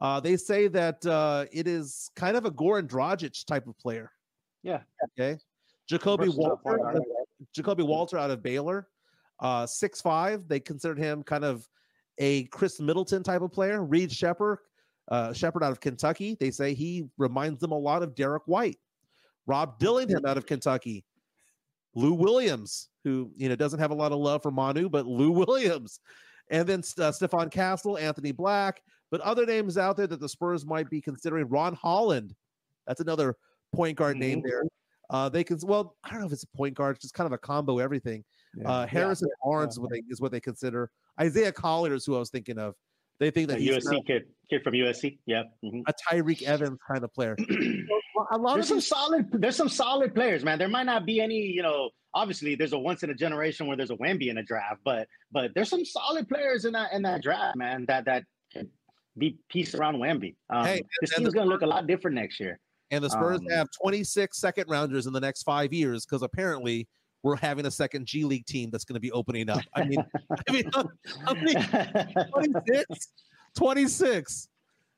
Uh, 0.00 0.20
they 0.20 0.36
say 0.36 0.68
that 0.68 1.06
uh, 1.06 1.46
it 1.52 1.66
is 1.66 2.10
kind 2.16 2.36
of 2.36 2.44
a 2.44 2.50
Goran 2.50 2.88
Dragic 2.88 3.46
type 3.46 3.66
of 3.66 3.78
player. 3.78 4.10
Yeah. 4.62 4.80
Okay. 5.18 5.38
Ja'Kobe 5.90 6.34
Walter. 6.36 7.00
Ja'Kobe 7.56 7.86
Walter 7.86 8.18
out 8.18 8.30
of 8.30 8.42
Baylor, 8.42 8.88
uh, 9.40 9.66
six 9.66 10.00
five. 10.00 10.48
They 10.48 10.60
considered 10.60 10.98
him 10.98 11.22
kind 11.22 11.44
of 11.44 11.66
a 12.18 12.44
Khris 12.44 12.80
Middleton 12.80 13.22
type 13.22 13.42
of 13.42 13.52
player. 13.52 13.84
Reed 13.84 14.10
Sheppard, 14.10 14.58
uh, 15.10 15.32
Sheppard 15.32 15.62
out 15.62 15.72
of 15.72 15.80
Kentucky. 15.80 16.36
They 16.40 16.50
say 16.50 16.74
he 16.74 17.06
reminds 17.18 17.60
them 17.60 17.72
a 17.72 17.78
lot 17.78 18.02
of 18.02 18.14
Derrick 18.14 18.44
White. 18.46 18.78
Rob 19.46 19.78
Dillingham 19.78 20.24
out 20.24 20.38
of 20.38 20.46
Kentucky. 20.46 21.04
Lou 21.94 22.14
Williams, 22.14 22.88
who 23.04 23.30
you 23.36 23.48
know 23.48 23.56
doesn't 23.56 23.80
have 23.80 23.90
a 23.90 23.94
lot 23.94 24.12
of 24.12 24.18
love 24.18 24.42
for 24.42 24.50
Manu, 24.50 24.88
but 24.88 25.06
Lou 25.06 25.30
Williams, 25.30 26.00
and 26.50 26.68
then 26.68 26.80
uh, 26.80 27.10
Stephon 27.10 27.50
Castle, 27.50 27.98
Anthony 27.98 28.32
Black, 28.32 28.82
but 29.10 29.20
other 29.22 29.46
names 29.46 29.78
out 29.78 29.96
there 29.96 30.06
that 30.06 30.20
the 30.20 30.28
Spurs 30.28 30.66
might 30.66 30.90
be 30.90 31.00
considering. 31.00 31.48
Ron 31.48 31.74
Holland, 31.74 32.34
that's 32.86 33.00
another 33.00 33.36
point 33.72 33.96
guard 33.96 34.16
name 34.16 34.40
Mhm. 34.40 34.44
there. 34.44 34.62
Uh, 35.10 35.28
they 35.28 35.44
can 35.44 35.58
well, 35.64 35.96
I 36.04 36.10
don't 36.10 36.20
know 36.20 36.26
if 36.26 36.32
it's 36.32 36.44
a 36.44 36.56
point 36.56 36.74
guard, 36.74 36.96
it's 36.96 37.02
just 37.02 37.14
kind 37.14 37.26
of 37.26 37.32
a 37.32 37.38
combo 37.38 37.78
everything. 37.78 38.24
Yeah. 38.56 38.70
Uh, 38.70 38.86
Harrison 38.86 39.28
Barnes 39.44 39.74
is 39.74 39.80
what 39.80 39.90
they 39.90 40.02
is 40.08 40.20
what 40.20 40.32
they 40.32 40.40
consider. 40.40 40.90
Isaiah 41.20 41.52
Collier 41.52 41.94
is 41.94 42.04
who 42.06 42.16
I 42.16 42.18
was 42.18 42.30
thinking 42.30 42.58
of. 42.58 42.74
They 43.24 43.30
think 43.30 43.48
The 43.48 43.54
that 43.54 43.60
he's 43.62 43.70
USC 43.88 44.06
kid, 44.06 44.24
kid 44.50 44.62
from 44.62 44.74
USC. 44.74 45.18
Yeah. 45.24 45.44
mhm. 45.64 45.80
a 45.86 45.94
Tyreke 45.94 46.42
Evans 46.42 46.78
kind 46.86 47.02
of 47.04 47.12
player. 47.14 47.34
A 48.30 48.38
lot 48.38 48.54
there's 48.54 48.66
of 48.66 48.68
some 48.68 48.76
these, 48.76 48.86
solid. 48.88 49.28
There's 49.32 49.56
some 49.56 49.68
solid 49.68 50.14
players, 50.14 50.44
man. 50.44 50.58
There 50.58 50.68
might 50.68 50.84
not 50.84 51.04
be 51.06 51.20
any, 51.20 51.36
you 51.40 51.62
know. 51.62 51.88
Obviously, 52.14 52.54
there's 52.54 52.72
a 52.74 52.78
once 52.78 53.02
in 53.02 53.08
a 53.10 53.14
generation 53.14 53.66
where 53.66 53.76
there's 53.76 53.90
a 53.90 53.96
Wemby 53.96 54.28
in 54.28 54.36
a 54.38 54.42
draft, 54.42 54.80
but 54.84 55.08
but 55.32 55.50
there's 55.54 55.68
some 55.70 55.84
solid 55.84 56.28
players 56.28 56.64
in 56.66 56.72
that 56.74 56.92
in 56.92 57.00
that 57.02 57.22
draft, 57.22 57.56
man. 57.56 57.84
That 57.88 58.04
that 58.04 58.24
could 58.52 58.68
be 59.18 59.38
pieced 59.50 59.74
around 59.74 59.96
Wemby. 59.96 60.36
Um, 60.50 60.64
Hey, 60.66 60.82
this 61.00 61.10
and 61.12 61.24
team's 61.24 61.32
the- 61.32 61.38
gonna 61.38 61.50
look 61.50 61.62
a 61.62 61.66
lot 61.66 61.86
different 61.86 62.14
next 62.14 62.38
year. 62.40 62.60
and 62.90 63.02
the 63.02 63.08
Spurs 63.10 63.38
um, 63.40 63.46
have 63.50 63.68
26 63.82 64.38
second 64.38 64.66
rounders 64.68 65.06
in 65.06 65.12
the 65.14 65.20
next 65.20 65.42
five 65.44 65.72
years 65.72 66.04
because 66.06 66.22
apparently 66.22 66.86
we're 67.24 67.36
having 67.36 67.66
a 67.66 67.70
second 67.70 68.06
G 68.06 68.22
League 68.24 68.44
team 68.44 68.70
that's 68.70 68.84
going 68.84 68.94
to 68.94 69.00
be 69.00 69.10
opening 69.10 69.48
up. 69.48 69.62
I 69.74 69.84
mean, 69.84 70.04
I 70.48 70.52
mean, 70.52 70.70
how 70.72 71.34
many 71.34 71.54
26 71.54 73.08
26 73.56 74.48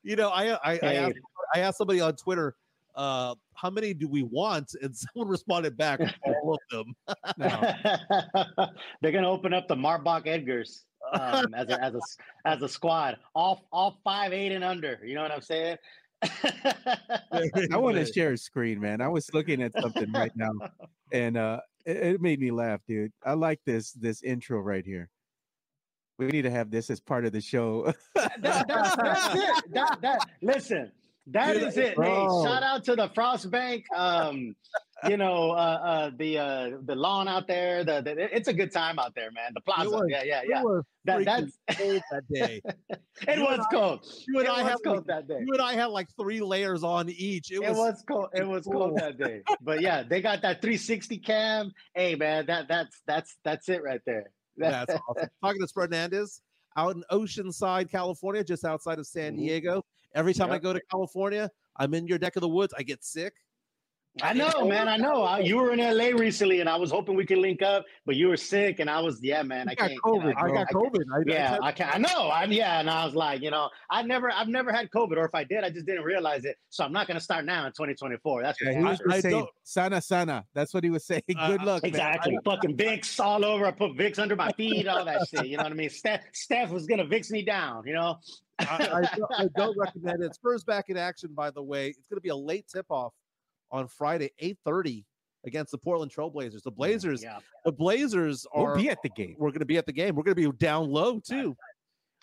you 0.01 0.15
know 0.15 0.29
i 0.29 0.53
i, 0.53 0.79
I, 0.81 0.93
asked, 0.95 1.15
I 1.53 1.59
asked 1.59 1.77
somebody 1.77 2.01
on 2.01 2.15
twitter 2.15 2.55
uh, 2.95 3.35
how 3.53 3.69
many 3.69 3.93
do 3.93 4.07
we 4.07 4.23
want? 4.23 4.73
And 4.81 4.95
someone 5.13 5.29
responded 5.29 5.77
back, 5.77 5.99
all 6.25 6.57
of 6.57 6.59
them. 6.71 6.95
They're 9.01 9.11
gonna 9.11 9.29
open 9.29 9.53
up 9.53 9.67
the 9.67 9.75
Marbach 9.75 10.25
Edgars 10.25 10.81
um, 11.13 11.53
as 11.53 11.69
a 11.69 11.79
as 11.79 11.93
a 11.93 11.99
as 12.45 12.61
a 12.63 12.67
squad, 12.67 13.17
all 13.35 13.67
all 13.71 13.99
five 14.03 14.33
eight 14.33 14.51
and 14.51 14.63
under. 14.63 14.99
You 15.05 15.13
know 15.13 15.21
what 15.21 15.31
I'm 15.31 15.41
saying? 15.41 15.77
I 17.71 17.77
want 17.77 17.97
to 17.97 18.05
share 18.05 18.33
a 18.33 18.37
screen, 18.37 18.79
man. 18.79 19.01
I 19.01 19.07
was 19.07 19.33
looking 19.33 19.61
at 19.61 19.73
something 19.79 20.11
right 20.11 20.31
now, 20.35 20.51
and 21.13 21.37
uh, 21.37 21.59
it, 21.85 21.97
it 21.97 22.21
made 22.21 22.39
me 22.39 22.51
laugh, 22.51 22.81
dude. 22.87 23.11
I 23.25 23.33
like 23.33 23.59
this 23.65 23.91
this 23.93 24.23
intro 24.23 24.59
right 24.59 24.85
here. 24.85 25.09
We 26.17 26.27
need 26.27 26.43
to 26.43 26.51
have 26.51 26.71
this 26.71 26.89
as 26.89 26.99
part 26.99 27.25
of 27.25 27.31
the 27.31 27.41
show. 27.41 27.93
that, 28.15 28.41
that, 28.41 28.67
that's 28.67 29.35
it. 29.35 29.73
That, 29.73 29.99
that, 30.01 30.19
listen, 30.41 30.91
that 31.27 31.53
Dude, 31.53 31.63
is 31.63 31.77
it. 31.77 31.95
Hey, 31.95 32.27
shout 32.43 32.63
out 32.63 32.83
to 32.85 32.95
the 32.95 33.09
Frost 33.13 33.51
Bank. 33.51 33.85
Um, 33.95 34.55
you 35.09 35.17
know, 35.23 35.51
uh, 35.51 35.55
uh, 35.55 36.11
the 36.17 36.37
uh, 36.39 36.69
the 36.85 36.95
lawn 36.95 37.27
out 37.27 37.47
there. 37.47 37.83
The, 37.83 38.01
the 38.01 38.35
it's 38.35 38.47
a 38.47 38.53
good 38.53 38.71
time 38.71 38.99
out 38.99 39.13
there, 39.15 39.31
man. 39.31 39.51
The 39.53 39.61
plaza. 39.61 39.89
was- 39.89 40.05
yeah, 40.09 40.23
yeah, 40.23 40.41
yeah. 40.47 40.63
That, 41.05 41.23
that's 41.25 41.57
cold 41.79 42.01
that 42.11 42.23
day. 42.33 42.61
it 43.27 43.37
You 43.37 43.43
was 43.43 43.59
I- 43.59 43.73
cold. 43.75 44.05
You 44.27 44.39
and 44.39 44.47
it 44.47 44.51
I 44.53 44.63
had 44.63 44.77
cold 44.83 44.97
like, 44.97 45.05
that 45.07 45.27
day. 45.27 45.39
you 45.45 45.53
and 45.53 45.61
I 45.61 45.73
had 45.73 45.85
like 45.85 46.07
three 46.19 46.41
layers 46.41 46.83
on 46.83 47.09
each. 47.09 47.51
It 47.51 47.61
It 47.61 47.69
was, 47.69 47.77
was, 47.77 48.03
cold. 48.07 48.27
It 48.33 48.47
was 48.47 48.65
cold 48.65 48.89
cool. 48.89 48.95
that 48.97 49.17
day. 49.17 49.41
But 49.61 49.81
yeah, 49.81 50.03
they 50.03 50.21
got 50.21 50.41
that 50.41 50.61
360 50.61 51.17
cam. 51.19 51.71
Hey 51.95 52.15
man, 52.15 52.45
that 52.47 52.67
that's 52.67 53.01
that's 53.07 53.37
that's 53.45 53.69
it 53.69 53.83
right 53.83 54.01
there. 54.05 54.31
that's 54.57 54.93
awesome. 55.09 55.29
Talking 55.43 55.61
to 55.61 55.67
Fernandez 55.67 56.41
out 56.75 56.95
in 56.95 57.03
Oceanside, 57.11 57.89
California, 57.89 58.43
just 58.43 58.65
outside 58.65 58.99
of 58.99 59.07
San 59.07 59.33
Mhm. 59.35 59.39
Diego. 59.39 59.85
Every 60.13 60.33
time 60.33 60.51
I 60.51 60.57
go 60.57 60.73
to 60.73 60.81
California, 60.91 61.49
I'm 61.77 61.93
in 61.93 62.07
your 62.07 62.19
neck 62.19 62.35
of 62.35 62.41
the 62.41 62.49
woods. 62.49 62.73
I 62.77 62.83
get 62.83 63.03
sick. 63.03 63.33
I 64.21 64.33
know, 64.33 64.65
man. 64.67 64.87
I 64.87 64.97
know. 64.97 65.23
I, 65.23 65.39
you 65.39 65.57
were 65.57 65.71
in 65.71 65.79
LA 65.79 66.17
recently, 66.17 66.59
and 66.61 66.69
I 66.69 66.75
was 66.75 66.91
hoping 66.91 67.15
we 67.15 67.25
could 67.25 67.37
link 67.37 67.61
up, 67.61 67.85
but 68.05 68.15
you 68.15 68.27
were 68.27 68.37
sick, 68.37 68.79
and 68.79 68.89
I 68.89 68.99
was, 68.99 69.19
yeah, 69.21 69.43
man. 69.43 69.67
I 69.67 69.71
You 69.71 69.75
got 69.77 69.89
can't. 69.89 70.01
COVID, 70.01 70.33
I 70.37 70.41
bro. 70.41 70.53
got 70.53 70.67
COVID. 70.69 71.03
I, 71.13 71.17
I 71.17 71.23
yeah, 71.25 71.49
had- 71.51 71.59
I 71.63 71.71
can't. 71.71 71.95
I 71.95 71.97
know. 71.97 72.29
I'm 72.31 72.51
yeah, 72.51 72.79
and 72.79 72.89
I 72.89 73.05
was 73.05 73.15
like, 73.15 73.41
you 73.41 73.51
know, 73.51 73.69
I 73.89 74.01
never, 74.03 74.31
I've 74.31 74.47
never 74.47 74.71
had 74.71 74.89
COVID, 74.91 75.17
or 75.17 75.25
if 75.25 75.35
I 75.35 75.43
did, 75.43 75.63
I 75.63 75.69
just 75.69 75.85
didn't 75.85 76.03
realize 76.03 76.45
it. 76.45 76.55
So 76.69 76.83
I'm 76.83 76.91
not 76.93 77.07
gonna 77.07 77.19
start 77.19 77.45
now 77.45 77.65
in 77.65 77.71
2024. 77.71 78.41
That's 78.43 78.57
for 78.59 78.65
Yeah, 78.65 78.71
he 78.71 78.77
sure. 78.81 78.89
was 78.89 79.01
I- 79.09 79.15
I 79.15 79.19
saying 79.21 79.35
don't- 79.35 79.49
sana 79.63 80.01
sana. 80.01 80.45
That's 80.53 80.73
what 80.73 80.83
he 80.83 80.89
was 80.89 81.05
saying. 81.05 81.21
Uh, 81.37 81.51
Good 81.51 81.63
luck, 81.63 81.83
man. 81.83 81.89
Exactly. 81.89 82.37
Fucking 82.45 82.77
Vicks 82.77 83.19
all 83.19 83.43
over. 83.45 83.65
I 83.65 83.71
put 83.71 83.91
Vicks 83.97 84.19
under 84.19 84.35
my 84.35 84.51
feet, 84.53 84.87
all 84.87 85.05
that 85.05 85.27
shit. 85.29 85.47
You 85.47 85.57
know 85.57 85.63
what 85.63 85.71
I 85.71 85.75
mean? 85.75 85.89
Steph, 85.89 86.21
Steph 86.33 86.69
was 86.71 86.85
gonna 86.87 87.05
Vicks 87.05 87.31
me 87.31 87.43
down. 87.43 87.83
You 87.85 87.93
know. 87.93 88.17
I, 88.59 88.65
I, 89.13 89.15
don't, 89.15 89.31
I 89.37 89.47
don't 89.55 89.77
recommend 89.77 90.23
it. 90.23 90.33
Spurs 90.33 90.63
back 90.63 90.85
in 90.89 90.97
action, 90.97 91.29
by 91.35 91.51
the 91.51 91.61
way. 91.61 91.89
It's 91.89 91.99
going 92.09 92.17
to 92.17 92.21
be 92.21 92.29
a 92.29 92.35
late 92.35 92.65
tip 92.67 92.87
off 92.89 93.13
on 93.71 93.87
Friday, 93.87 94.31
8:30 94.41 95.05
against 95.45 95.71
the 95.71 95.77
Portland 95.77 96.11
Trailblazers. 96.11 96.63
The 96.63 96.71
Blazers, 96.71 97.23
Yeah. 97.23 97.39
the 97.65 97.71
Blazers 97.71 98.45
are 98.53 98.67
We'll 98.73 98.75
be 98.77 98.89
at 98.89 99.01
the 99.03 99.09
game. 99.09 99.35
we're 99.37 99.49
going 99.49 99.59
to 99.59 99.65
be 99.65 99.77
at 99.77 99.85
the 99.85 99.93
game. 99.93 100.15
We're 100.15 100.23
going 100.23 100.35
to 100.35 100.51
be 100.51 100.57
down 100.57 100.89
low 100.89 101.19
too. 101.19 101.55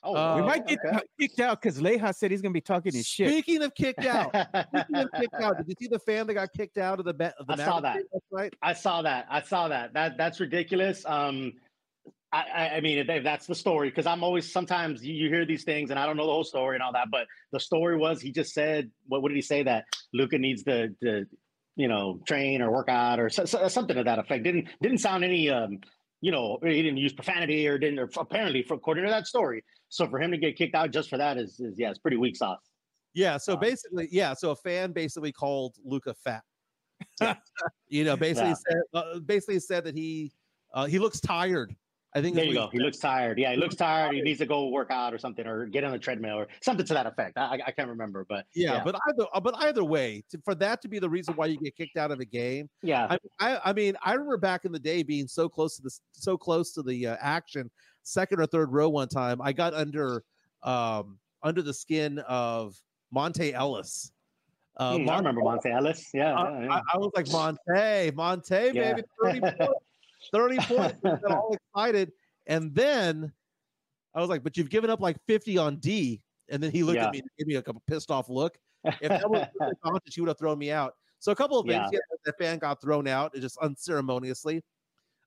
Oh, 0.07 0.15
Uh, 0.15 0.37
we 0.37 0.43
might 0.43 0.67
get 0.67 0.79
okay. 0.85 0.99
kicked 1.19 1.41
out 1.41 1.63
because 1.63 1.81
Leha 1.81 2.15
said 2.15 2.31
he's 2.31 2.43
gonna 2.43 2.53
be 2.53 2.61
talking 2.61 2.93
his 2.93 3.07
shit. 3.07 3.27
Speaking 3.31 3.63
of 3.63 3.75
kicked 3.75 4.05
out, 4.05 4.29
speaking 4.35 4.97
of 4.97 5.09
kicked 5.19 5.35
out, 5.37 5.57
did 5.57 5.67
you 5.67 5.75
see 5.81 5.87
the 5.89 5.99
fan 5.99 6.27
that 6.27 6.35
got 6.35 6.53
kicked 6.53 6.77
out 6.77 6.99
of 6.99 7.07
the 7.07 7.15
ba- 7.15 7.33
of 7.39 7.47
the 7.47 7.55
I 7.55 7.57
saw 7.57 7.81
that. 7.81 7.95
game 7.95 8.05
last 8.13 8.23
night? 8.31 8.55
I 8.61 8.75
saw 8.75 9.01
that. 9.01 9.27
I 9.31 9.41
saw 9.41 9.69
that. 9.69 9.95
That 9.95 10.19
that's 10.19 10.41
ridiculous. 10.41 11.07
Um, 11.07 11.55
I, 12.35 12.77
I, 12.77 12.81
mean, 12.81 12.99
if 12.99 13.25
that's 13.25 13.47
the 13.47 13.55
story, 13.55 13.91
because 13.91 14.07
I'm 14.07 14.25
always 14.25 14.51
sometimes 14.51 15.05
you, 15.05 15.15
you 15.15 15.29
hear 15.29 15.47
these 15.47 15.65
things 15.65 15.91
and 15.91 15.99
I 15.99 16.07
don't 16.07 16.17
know 16.17 16.27
the 16.27 16.33
whole 16.33 16.45
story 16.45 16.77
and 16.77 16.83
all 16.83 16.93
that. 16.93 17.09
But 17.11 17.27
the 17.53 17.61
story 17.61 17.97
was 17.97 18.21
he 18.21 18.33
just 18.33 18.53
said, 18.53 18.91
what, 19.07 19.23
what 19.23 19.29
did 19.29 19.37
he 19.37 19.43
say 19.43 19.63
that 19.63 19.85
Luka 20.13 20.39
needs 20.39 20.65
to, 20.65 20.89
to, 21.03 21.27
you 21.77 21.89
know, 21.89 22.21
train 22.27 22.63
or 22.63 22.71
work 22.71 22.89
out 22.89 23.21
or 23.21 23.29
so, 23.31 23.45
so- 23.45 23.67
something 23.69 23.97
to 23.97 24.05
that 24.05 24.19
effect. 24.19 24.45
Didn't 24.45 24.69
didn't 24.81 24.99
sound 24.99 25.25
any, 25.25 25.49
um, 25.51 25.79
you 26.21 26.33
know, 26.33 26.59
he 26.63 26.83
didn't 26.83 26.97
use 26.97 27.13
profanity 27.13 27.69
or 27.69 27.79
didn't, 27.79 27.99
or 27.99 28.09
apparently, 28.17 28.63
for, 28.63 28.75
according 28.75 29.05
to 29.05 29.11
that 29.11 29.27
story. 29.27 29.63
So 29.89 30.09
for 30.09 30.21
him 30.21 30.31
to 30.31 30.39
get 30.39 30.57
kicked 30.57 30.75
out 30.75 30.91
just 30.91 31.11
for 31.11 31.19
that 31.19 31.37
is, 31.37 31.61
is 31.61 31.79
yeah, 31.79 31.91
it's 31.91 31.99
pretty 31.99 32.17
weak 32.17 32.37
sauce. 32.37 32.61
Yeah. 33.13 33.37
So 33.37 33.55
Um, 33.55 33.61
basically, 33.61 34.09
yeah. 34.11 34.35
So 34.35 34.51
a 34.51 34.57
fan 34.57 34.93
basically 34.93 35.33
called 35.33 35.77
Luka 35.85 36.15
fat. 36.15 36.43
you 37.89 38.05
know, 38.05 38.17
basically 38.17 38.51
Yeah. 38.51 38.55
said 38.55 38.83
uh, 38.95 39.19
basically 39.21 39.61
said 39.61 39.85
that 39.85 39.95
he 39.95 40.33
uh, 40.73 40.87
he 40.87 40.99
looks 40.99 41.21
tired. 41.21 41.75
I 42.17 42.23
think 42.23 42.37
There 42.37 42.45
you 42.45 42.55
go. 42.55 42.69
He 42.71 42.79
looks 42.79 42.99
tired. 42.99 43.39
Yeah, 43.41 43.51
he 43.51 43.57
looks 43.57 43.75
tired. 43.75 44.15
He 44.15 44.23
needs 44.23 44.39
to 44.39 44.47
go 44.47 44.69
work 44.69 44.93
out 44.93 45.13
or 45.13 45.19
something, 45.19 45.45
or 45.49 45.67
get 45.67 45.83
on 45.83 45.91
the 45.91 45.99
treadmill 45.99 46.37
or 46.37 46.47
something 46.63 46.87
to 46.87 46.95
that 46.95 47.07
effect. 47.07 47.37
I, 47.37 47.59
I- 47.67 47.73
can't 47.73 47.89
remember, 47.89 48.25
but 48.29 48.47
Yeah, 48.55 48.75
yeah. 48.75 48.85
but 48.85 48.95
either 49.09 49.27
uh, 49.35 49.41
but 49.41 49.57
either 49.59 49.83
way, 49.83 50.23
to, 50.31 50.41
for 50.45 50.55
that 50.55 50.81
to 50.83 50.89
be 50.89 51.01
the 51.01 51.11
reason 51.11 51.35
why 51.35 51.47
you 51.47 51.59
get 51.59 51.75
kicked 51.77 51.97
out 51.97 52.13
of 52.13 52.21
a 52.21 52.25
game, 52.25 52.71
yeah, 52.83 53.09
I, 53.11 53.19
I 53.41 53.61
I 53.71 53.73
mean, 53.73 53.97
I 54.05 54.13
remember 54.13 54.37
back 54.37 54.65
in 54.65 54.71
the 54.71 54.79
day 54.79 55.03
being 55.03 55.27
so 55.27 55.49
close 55.49 55.75
to 55.77 55.83
the 55.83 55.91
so 56.13 56.37
close 56.37 56.73
to 56.75 56.83
the 56.83 57.09
uh, 57.09 57.17
action, 57.21 57.69
second 58.05 58.39
or 58.41 58.47
third 58.47 58.71
row 58.73 58.89
one 58.89 59.09
time, 59.09 59.43
I 59.43 59.53
got 59.53 59.75
under 59.75 60.23
um 60.63 61.19
under 61.43 61.63
the 61.63 61.75
skin 61.75 62.21
of 62.21 62.77
Monta 63.13 63.53
Ellis. 63.53 64.13
Uh, 64.77 64.99
Hmm, 64.99 65.09
I 65.11 65.17
remember 65.19 65.41
Monta 65.41 65.67
Ellis. 65.67 66.11
Yeah, 66.15 66.35
I, 66.35 66.51
yeah, 66.51 66.65
yeah. 66.67 66.81
I 66.93 66.97
was 66.99 67.11
like 67.17 67.27
Monta, 67.27 68.13
Monta, 68.13 68.73
baby, 68.73 69.03
30 70.35 70.57
points, 70.67 70.97
all 71.31 71.57
excited. 71.75 72.13
And 72.47 72.75
then 72.75 73.33
I 74.15 74.21
was 74.21 74.29
like, 74.29 74.43
but 74.43 74.57
you've 74.57 74.69
given 74.71 74.91
up 74.91 75.01
like 75.01 75.17
50 75.27 75.57
on 75.59 75.77
D. 75.77 76.21
And 76.51 76.63
then 76.63 76.71
he 76.71 76.83
looked 76.83 76.97
Yeah. 76.97 77.07
at 77.07 77.13
me 77.13 77.21
and 77.21 77.29
gave 77.39 77.47
me 77.47 77.57
like 77.57 77.69
a 77.69 77.75
pissed 77.89 78.11
off 78.11 78.29
look. 78.29 78.59
If 78.85 78.99
that 79.09 79.31
was 79.31 79.47
Doncic, 79.85 79.99
he 80.15 80.21
would 80.21 80.29
have 80.29 80.39
thrown 80.39 80.59
me 80.59 80.71
out. 80.71 80.95
So 81.21 81.33
a 81.33 81.37
couple 81.37 81.59
of 81.59 81.67
things. 81.67 81.89
Yeah. 81.91 81.99
Yeah, 82.11 82.17
the 82.27 82.33
fan 82.39 82.59
got 82.59 82.83
thrown 82.83 83.09
out 83.09 83.35
just 83.35 83.57
unceremoniously. 83.59 84.63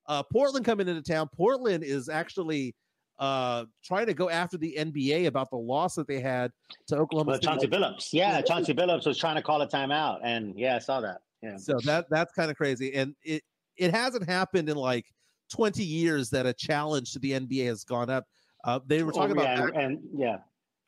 Uh, 0.06 0.22
Portland 0.24 0.64
coming 0.66 0.88
into 0.88 1.02
town. 1.02 1.28
Portland 1.36 1.84
is 1.84 2.08
actually 2.08 2.76
uh, 3.20 3.66
trying 3.84 4.06
to 4.06 4.14
go 4.14 4.30
after 4.30 4.58
the 4.58 4.76
NBA 4.78 5.26
about 5.26 5.50
the 5.50 5.58
loss 5.58 5.96
that 5.96 6.08
they 6.08 6.20
had 6.20 6.52
to 6.88 6.98
Oklahoma 6.98 7.32
Well, 7.32 7.40
Chauncey 7.40 7.68
Billups. 7.68 8.10
Yeah, 8.14 8.40
Chauncey 8.42 8.74
Billups 8.76 9.08
was 9.08 9.18
trying 9.18 9.36
to 9.38 9.42
call 9.42 9.62
a 9.64 9.68
timeout, 9.68 10.20
and 10.24 10.58
yeah, 10.58 10.76
I 10.76 10.80
saw 10.80 11.02
that. 11.02 11.22
Yeah, 11.42 11.58
So 11.58 11.78
that 11.86 12.06
that's 12.12 12.32
kind 12.34 12.52
of 12.52 12.58
crazy, 12.58 12.94
and 12.94 13.16
it 13.24 13.42
it 13.78 13.94
hasn't 13.94 14.28
happened 14.28 14.70
in 14.70 14.78
like 14.78 15.06
20 15.52 15.84
years 15.84 16.30
that 16.32 16.46
a 16.46 16.54
challenge 16.54 17.14
to 17.14 17.20
the 17.20 17.32
NBA 17.34 17.66
has 17.68 17.84
gone 17.84 18.10
up. 18.10 18.26
Uh, 18.64 18.80
they 18.86 19.04
were 19.04 19.12
talking 19.12 19.38
Oh, 19.38 19.42
about. 19.42 19.58
yeah, 19.74 19.80
and, 19.82 19.98
and 19.98 20.00
yeah, 20.20 20.38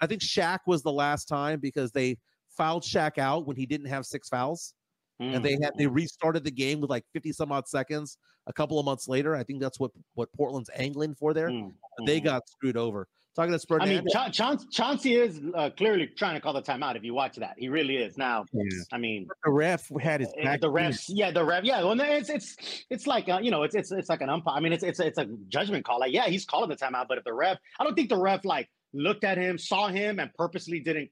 I 0.01 0.07
think 0.07 0.21
Shaq 0.21 0.59
was 0.65 0.81
the 0.81 0.91
last 0.91 1.25
time 1.25 1.59
because 1.59 1.91
they 1.91 2.17
fouled 2.49 2.83
Shaq 2.83 3.17
out 3.17 3.45
when 3.45 3.55
he 3.55 3.65
didn't 3.65 3.87
have 3.87 4.05
six 4.05 4.27
fouls, 4.29 4.73
Mm. 5.21 5.35
and 5.35 5.45
they 5.45 5.57
had 5.61 5.71
they 5.77 5.85
restarted 5.85 6.45
the 6.45 6.51
game 6.51 6.79
with 6.79 6.89
like 6.89 7.03
50 7.13 7.33
some 7.33 7.51
odd 7.51 7.67
seconds. 7.67 8.17
A 8.47 8.53
couple 8.53 8.79
of 8.79 8.85
months 8.85 9.07
later, 9.09 9.35
I 9.35 9.43
think 9.43 9.59
that's 9.59 9.77
what 9.79 9.91
what 10.13 10.31
Portland's 10.33 10.69
angling 10.75 11.13
for 11.15 11.33
there. 11.33 11.49
Mm, 11.49 11.73
They 12.05 12.21
mm. 12.21 12.23
got 12.23 12.47
screwed 12.47 12.77
over. 12.77 13.05
Talking 13.39 13.53
to 13.53 13.59
Spurs. 13.59 13.79
I 13.81 13.85
mean, 13.85 14.05
Cha- 14.11 14.29
Chaun- 14.31 14.69
Chauncey 14.69 15.15
is 15.15 15.39
uh, 15.55 15.69
clearly 15.77 16.07
trying 16.07 16.33
to 16.35 16.41
call 16.41 16.51
the 16.51 16.61
timeout. 16.61 16.97
If 16.97 17.05
you 17.05 17.13
watch 17.13 17.37
that, 17.37 17.55
he 17.57 17.69
really 17.69 17.95
is. 17.95 18.17
Now, 18.17 18.43
Yeah. 18.51 18.63
I 18.91 18.97
mean, 18.97 19.29
The 19.45 19.51
ref 19.51 19.87
had 20.01 20.19
his 20.19 20.29
eh, 20.37 20.43
back. 20.43 20.59
the 20.59 20.67
to 20.67 20.73
refs, 20.73 21.05
yeah, 21.07 21.31
the 21.31 21.45
ref, 21.45 21.63
yeah. 21.63 21.81
Well, 21.81 21.97
it's 22.01 22.29
it's 22.29 22.57
it's 22.89 23.07
like 23.07 23.29
uh, 23.29 23.39
you 23.41 23.49
know, 23.49 23.63
it's 23.63 23.75
it's 23.75 23.93
it's 23.93 24.09
like 24.09 24.19
an 24.19 24.27
umpire. 24.29 24.57
I 24.57 24.59
mean, 24.59 24.73
it's 24.73 24.83
it's 24.83 24.99
it's 24.99 25.17
a 25.17 25.25
judgment 25.47 25.85
call. 25.85 26.01
Like, 26.01 26.11
yeah, 26.11 26.25
he's 26.27 26.43
calling 26.43 26.67
the 26.69 26.75
timeout, 26.75 27.07
but 27.07 27.17
if 27.17 27.23
the 27.23 27.31
ref, 27.33 27.59
I 27.79 27.85
don't 27.85 27.95
think 27.95 28.09
the 28.09 28.17
ref 28.19 28.43
like 28.43 28.69
looked 28.91 29.23
at 29.23 29.37
him, 29.37 29.57
saw 29.57 29.87
him, 29.87 30.19
and 30.19 30.33
purposely 30.33 30.81
didn't 30.81 31.09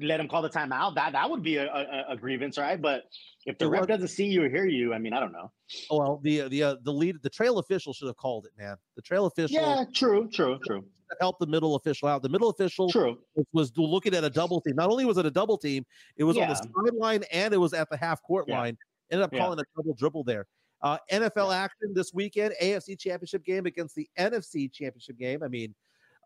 let 0.00 0.20
him 0.20 0.28
call 0.28 0.42
the 0.42 0.50
timeout. 0.50 0.94
That 0.94 1.14
that 1.14 1.28
would 1.28 1.42
be 1.42 1.56
a, 1.56 1.66
a, 1.66 2.04
a 2.10 2.16
grievance, 2.16 2.58
right? 2.58 2.80
But 2.80 3.06
if 3.44 3.58
the 3.58 3.64
It 3.64 3.68
ref 3.70 3.80
was- 3.80 3.88
doesn't 3.88 4.08
see 4.08 4.26
you 4.26 4.44
or 4.44 4.48
hear 4.48 4.66
you, 4.66 4.94
I 4.94 4.98
mean, 4.98 5.12
I 5.12 5.18
don't 5.18 5.32
know. 5.32 5.50
well, 5.90 6.20
the 6.22 6.46
the 6.48 6.62
uh, 6.62 6.76
the 6.84 6.92
lead, 6.92 7.16
the 7.22 7.30
trail 7.30 7.58
official 7.58 7.92
should 7.92 8.06
have 8.06 8.16
called 8.16 8.46
it, 8.46 8.52
man. 8.56 8.76
The 8.94 9.02
trail 9.02 9.26
official 9.26 9.56
Yeah, 9.60 9.84
true, 9.92 10.28
true, 10.32 10.60
true, 10.64 10.84
helped 11.20 11.40
the 11.40 11.46
middle 11.46 11.74
official 11.76 12.08
out. 12.08 12.22
The 12.22 12.28
middle 12.28 12.50
official 12.50 12.90
true. 12.90 13.18
was, 13.34 13.46
was 13.52 13.72
looking 13.76 14.14
at 14.14 14.24
a 14.24 14.30
double 14.30 14.60
team. 14.60 14.76
Not 14.76 14.90
only 14.90 15.04
was 15.04 15.18
it 15.18 15.26
a 15.26 15.30
double 15.30 15.56
team, 15.58 15.84
it 16.16 16.24
was 16.24 16.36
on 16.36 16.48
the 16.48 16.54
sideline 16.54 17.24
and 17.32 17.52
it 17.54 17.58
was 17.58 17.72
at 17.72 17.88
the 17.90 17.96
half 17.96 18.22
court 18.22 18.46
Yeah. 18.48 18.58
line. 18.60 18.78
Ended 19.10 19.24
up 19.24 19.32
Yeah. 19.32 19.38
calling 19.38 19.58
a 19.58 19.64
double 19.76 19.94
dribble 19.94 20.24
there. 20.24 20.46
Uh, 20.82 20.98
NFL 21.10 21.52
action 21.54 21.94
this 21.94 22.12
weekend, 22.12 22.54
AFC 22.60 22.96
Championship 22.96 23.44
game 23.44 23.66
against 23.66 23.94
the 23.94 24.08
NFC 24.18 24.68
Championship 24.68 25.16
game. 25.16 25.42
I 25.42 25.48
mean, 25.48 25.74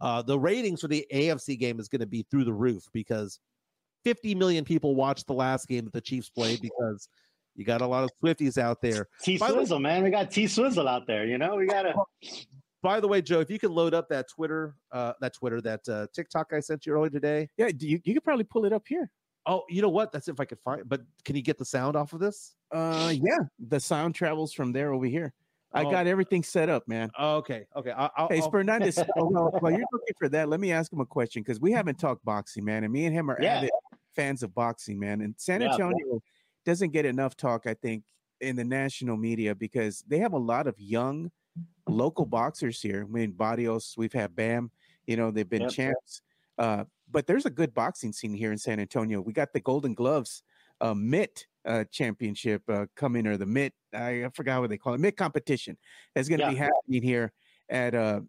uh, 0.00 0.22
the 0.22 0.38
ratings 0.38 0.80
for 0.80 0.88
the 0.88 1.06
AFC 1.12 1.56
game 1.58 1.78
is 1.78 1.88
going 1.88 2.00
to 2.00 2.06
be 2.06 2.26
through 2.30 2.44
the 2.44 2.52
roof 2.52 2.84
because 2.92 3.38
50 4.04 4.34
million 4.34 4.64
people 4.64 4.94
watched 4.94 5.26
the 5.26 5.34
last 5.34 5.68
game 5.68 5.84
that 5.84 5.92
the 5.92 6.00
Chiefs 6.00 6.30
played 6.30 6.60
because 6.62 7.08
you 7.54 7.64
got 7.64 7.82
a 7.82 7.86
lot 7.86 8.04
of 8.04 8.10
Swifties 8.22 8.56
out 8.58 8.80
there. 8.80 9.08
T 9.22 9.36
Swizzle, 9.36 9.78
man. 9.78 10.02
We 10.02 10.10
got 10.10 10.30
T 10.30 10.46
Swizzle 10.46 10.88
out 10.88 11.06
there. 11.06 11.26
You 11.26 11.36
know, 11.38 11.56
we 11.56 11.66
gotta. 11.66 11.92
By 12.82 13.00
the 13.00 13.08
way, 13.08 13.20
Joe, 13.20 13.40
if 13.40 13.50
you 13.50 13.58
could 13.58 13.70
load 13.70 13.92
up 13.94 14.08
that 14.08 14.28
Twitter, 14.28 14.74
uh, 14.92 15.12
that 15.20 15.34
Twitter, 15.34 15.60
that 15.60 15.86
uh, 15.88 16.06
TikTok 16.14 16.52
I 16.52 16.60
sent 16.60 16.86
you 16.86 16.94
earlier 16.94 17.10
today. 17.10 17.48
Yeah, 17.56 17.68
do 17.76 17.86
you 17.86 18.00
you 18.04 18.14
could 18.14 18.24
probably 18.24 18.44
pull 18.44 18.64
it 18.64 18.72
up 18.72 18.84
here. 18.88 19.10
Oh, 19.46 19.64
you 19.68 19.82
know 19.82 19.88
what? 19.88 20.12
That's 20.12 20.28
if 20.28 20.38
I 20.40 20.44
could 20.44 20.60
find. 20.60 20.88
But 20.88 21.02
can 21.24 21.34
you 21.36 21.42
get 21.42 21.58
the 21.58 21.64
sound 21.64 21.96
off 21.96 22.12
of 22.12 22.20
this? 22.20 22.54
Uh, 22.72 23.12
yeah, 23.14 23.38
the 23.58 23.80
sound 23.80 24.14
travels 24.14 24.52
from 24.52 24.72
there 24.72 24.92
over 24.92 25.06
here. 25.06 25.32
I 25.72 25.84
Oh. 25.84 25.90
got 25.90 26.06
everything 26.06 26.42
set 26.42 26.68
up, 26.68 26.86
man. 26.88 27.10
Okay, 27.18 27.64
okay. 27.76 27.92
I, 27.92 28.10
I'll, 28.16 28.28
Hey, 28.28 28.40
I'll- 28.40 28.50
Fernandez, 28.50 28.98
oh, 29.16 29.26
well, 29.30 29.50
while 29.60 29.70
you're 29.72 29.84
looking 29.92 30.14
for 30.18 30.28
that, 30.30 30.48
let 30.48 30.58
me 30.60 30.72
ask 30.72 30.92
him 30.92 31.00
a 31.00 31.06
question 31.06 31.42
because 31.42 31.60
we 31.60 31.70
haven't 31.72 31.98
talked 31.98 32.24
boxing, 32.24 32.64
man. 32.64 32.82
And 32.84 32.92
me 32.92 33.06
and 33.06 33.14
him 33.14 33.30
are 33.30 33.38
Yeah. 33.40 33.58
avid 33.58 33.70
fans 34.16 34.42
of 34.42 34.52
boxing, 34.54 34.98
man. 34.98 35.20
And 35.20 35.34
San 35.38 35.60
Yeah. 35.60 35.72
Antonio 35.72 36.20
doesn't 36.64 36.90
get 36.90 37.04
enough 37.06 37.36
talk, 37.36 37.66
I 37.66 37.74
think, 37.74 38.04
in 38.40 38.56
the 38.56 38.64
national 38.64 39.16
media 39.16 39.54
because 39.54 40.02
they 40.08 40.18
have 40.18 40.32
a 40.32 40.38
lot 40.38 40.66
of 40.66 40.74
young 40.78 41.30
local 41.88 42.24
boxers 42.26 42.80
here. 42.80 43.04
I 43.08 43.10
mean, 43.12 43.32
Barrios, 43.32 43.94
we've 43.96 44.12
had 44.12 44.34
Bam, 44.36 44.70
you 45.06 45.16
know, 45.16 45.30
they've 45.30 45.48
been 45.48 45.62
Yep. 45.62 45.70
champs. 45.72 46.22
Uh, 46.58 46.84
but 47.10 47.26
there's 47.26 47.46
a 47.46 47.50
good 47.50 47.74
boxing 47.74 48.12
scene 48.12 48.34
here 48.34 48.52
in 48.52 48.58
San 48.58 48.78
Antonio. 48.78 49.20
We 49.20 49.32
got 49.32 49.52
the 49.52 49.60
Golden 49.60 49.94
Gloves 49.94 50.42
uh, 50.80 50.94
Mitt 50.94 51.46
uh, 51.64 51.84
Championship 51.90 52.62
uh, 52.68 52.86
coming, 52.96 53.26
or 53.26 53.36
the 53.36 53.46
Mitt, 53.46 53.74
I, 53.92 54.24
I 54.24 54.28
forgot 54.32 54.60
what 54.60 54.70
they 54.70 54.78
call 54.78 54.94
it, 54.94 55.00
Mitt 55.00 55.16
competition. 55.16 55.76
That's 56.14 56.28
going 56.28 56.40
to 56.40 56.48
be 56.48 56.54
happening 56.56 57.02
here 57.02 57.32
at 57.68 57.94
uh, 57.94 58.20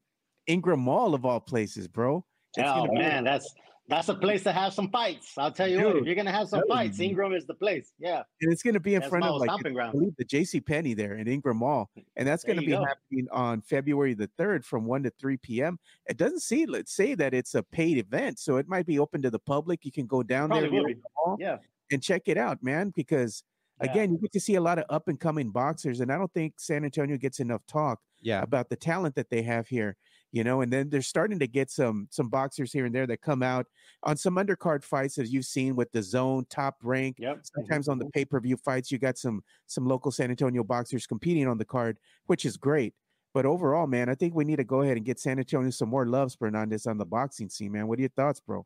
Ingram 0.47 0.80
Mall, 0.82 1.13
of 1.13 1.24
all 1.26 1.39
places, 1.39 1.88
bro. 1.88 2.26
It's 2.57 2.67
Oh 2.69 2.86
gonna 2.88 2.91
be- 2.91 2.97
man, 2.97 3.24
that's 3.24 3.53
that's 3.92 4.10
a 4.10 4.16
place 4.16 4.42
to 4.44 4.52
have 4.52 4.74
some 4.74 4.89
fights. 4.89 5.34
I'll 5.38 5.52
tell 5.52 5.68
you 5.68 5.84
what, 5.84 5.98
if 5.98 6.06
you're 6.06 6.16
gonna 6.16 6.32
have 6.32 6.48
some 6.50 6.62
telling 6.62 6.88
fights, 6.88 7.00
you. 7.00 7.10
Ingram 7.10 7.34
is 7.34 7.46
the 7.46 7.54
place. 7.54 7.92
Yeah, 8.00 8.24
and 8.42 8.52
it's 8.52 8.64
going 8.64 8.74
to 8.74 8.80
be 8.80 8.96
in 8.96 9.02
that's 9.02 9.10
front 9.10 9.26
of 9.26 9.36
like 9.36 9.50
I 9.50 9.92
believe 9.92 10.16
the 10.18 10.24
J.C. 10.26 10.62
Penney 10.62 10.94
there 10.94 11.16
in 11.18 11.28
Ingram 11.28 11.58
Mall, 11.58 11.92
and 12.16 12.28
that's 12.28 12.44
going 12.44 12.58
to 12.60 12.66
be 12.66 12.72
go. 12.72 12.84
happening 12.84 13.28
on 13.32 13.62
February 13.62 14.14
the 14.14 14.30
third 14.38 14.66
from 14.66 14.86
one 14.86 15.04
to 15.04 15.12
three 15.20 15.38
p.m. 15.38 15.78
It 16.08 16.18
doesn't 16.18 16.39
say 16.39 16.66
let's 16.66 16.96
say 16.96 17.14
that 17.16 17.34
it's 17.34 17.54
a 17.54 17.62
paid 17.64 17.98
event, 17.98 18.39
so 18.39 18.58
it 18.58 18.68
might 18.68 18.86
be 18.86 18.98
open 18.98 19.22
to 19.24 19.30
the 19.30 19.39
public. 19.39 19.86
You 19.86 19.92
can 19.92 20.08
go 20.08 20.24
down 20.24 20.50
Probably 20.50 20.70
there 20.70 20.80
will 20.80 20.86
in 20.88 20.94
be. 20.94 21.02
the 21.02 21.10
mall 21.26 21.38
Yeah. 21.39 21.58
and 21.92 22.02
check 22.02 22.24
it 22.28 22.38
out, 22.38 22.64
man. 22.64 22.92
Because 22.96 23.44
Yeah. 23.84 23.92
again, 23.92 24.12
you 24.14 24.20
get 24.20 24.32
to 24.34 24.39
see 24.39 24.56
a 24.56 24.62
lot 24.62 24.80
of 24.80 24.86
up 24.89 25.08
and 25.10 25.20
coming 25.20 25.52
boxers, 25.52 26.00
and 26.00 26.12
I 26.12 26.18
don't 26.18 26.32
think 26.34 26.54
San 26.58 26.86
Antonio 26.86 27.18
gets 27.18 27.39
enough 27.39 27.62
talk 27.68 28.00
Yeah. 28.22 28.42
about 28.42 28.70
the 28.70 28.76
talent 28.78 29.16
that 29.16 29.30
they 29.30 29.42
have 29.42 29.68
here 29.68 29.98
you 30.32 30.44
know 30.44 30.62
and 30.62 30.72
then 30.72 30.90
they're 30.90 31.02
starting 31.02 31.40
to 31.40 31.48
get 31.48 31.70
some 31.70 32.08
some 32.12 32.30
boxers 32.30 32.72
here 32.72 32.86
and 32.86 32.96
there 32.96 33.06
that 33.08 33.22
come 33.22 33.44
out 33.44 33.66
on 34.04 34.16
some 34.18 34.36
undercard 34.36 34.84
fights 34.84 35.18
as 35.18 35.32
you've 35.34 35.46
seen 35.46 35.76
with 35.76 35.92
the 35.92 36.02
zone 36.02 36.46
top 36.50 36.78
rank 36.84 37.18
Yep. 37.20 37.38
mhm, 37.38 37.50
sometimes 37.56 37.88
on 37.88 38.00
the 38.00 38.06
mhm. 38.06 38.14
pay-per-view 38.14 38.58
fights 38.58 38.92
you 38.92 38.98
got 38.98 39.18
some 39.18 39.44
some 39.68 39.86
local 39.86 40.12
san 40.12 40.30
antonio 40.30 40.64
boxers 40.64 41.06
competing 41.08 41.48
on 41.48 41.58
the 41.58 41.66
card 41.66 41.98
which 42.28 42.46
is 42.46 42.58
great 42.58 42.94
but 43.34 43.46
overall 43.46 43.88
man 43.88 44.10
i 44.10 44.16
think 44.16 44.34
we 44.34 44.44
need 44.46 44.58
to 44.58 44.64
go 44.64 44.82
ahead 44.82 44.98
and 44.98 45.06
get 45.06 45.20
san 45.20 45.38
antonio 45.40 45.70
some 45.70 45.90
more 45.90 46.06
loves 46.06 46.36
fernandez 46.36 46.88
on 46.88 46.98
the 46.98 47.06
boxing 47.06 47.50
scene 47.50 47.72
man 47.72 47.88
what 47.88 47.98
are 48.00 48.02
your 48.02 48.10
thoughts 48.10 48.40
bro 48.40 48.66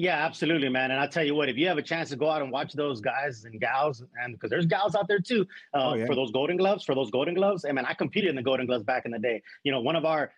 Yeah, 0.00 0.24
absolutely, 0.24 0.68
man. 0.68 0.92
And 0.92 1.00
I 1.00 1.08
tell 1.08 1.24
you 1.24 1.34
what, 1.34 1.48
if 1.48 1.56
you 1.56 1.66
have 1.66 1.76
a 1.76 1.82
chance 1.82 2.10
to 2.10 2.16
go 2.16 2.30
out 2.30 2.40
and 2.40 2.52
watch 2.52 2.72
those 2.72 3.00
guys 3.00 3.42
and 3.44 3.58
gals, 3.60 4.04
and 4.22 4.32
because 4.34 4.48
there's 4.48 4.64
gals 4.64 4.94
out 4.94 5.08
there 5.08 5.18
too, 5.18 5.44
uh, 5.74 5.88
Oh, 5.90 5.94
yeah. 5.94 6.06
for 6.06 6.14
those 6.14 6.30
Golden 6.30 6.56
Gloves, 6.56 6.84
for 6.84 6.94
those 6.94 7.10
Golden 7.10 7.34
Gloves. 7.34 7.64
I 7.68 7.72
mean, 7.72 7.84
I 7.84 7.94
competed 7.94 8.30
in 8.30 8.36
the 8.36 8.42
Golden 8.50 8.64
Gloves 8.66 8.84
back 8.84 9.06
in 9.06 9.10
the 9.10 9.18
day. 9.18 9.42
You 9.64 9.72
know, 9.72 9.80
one 9.80 9.96
of 9.96 10.04
our 10.04 10.30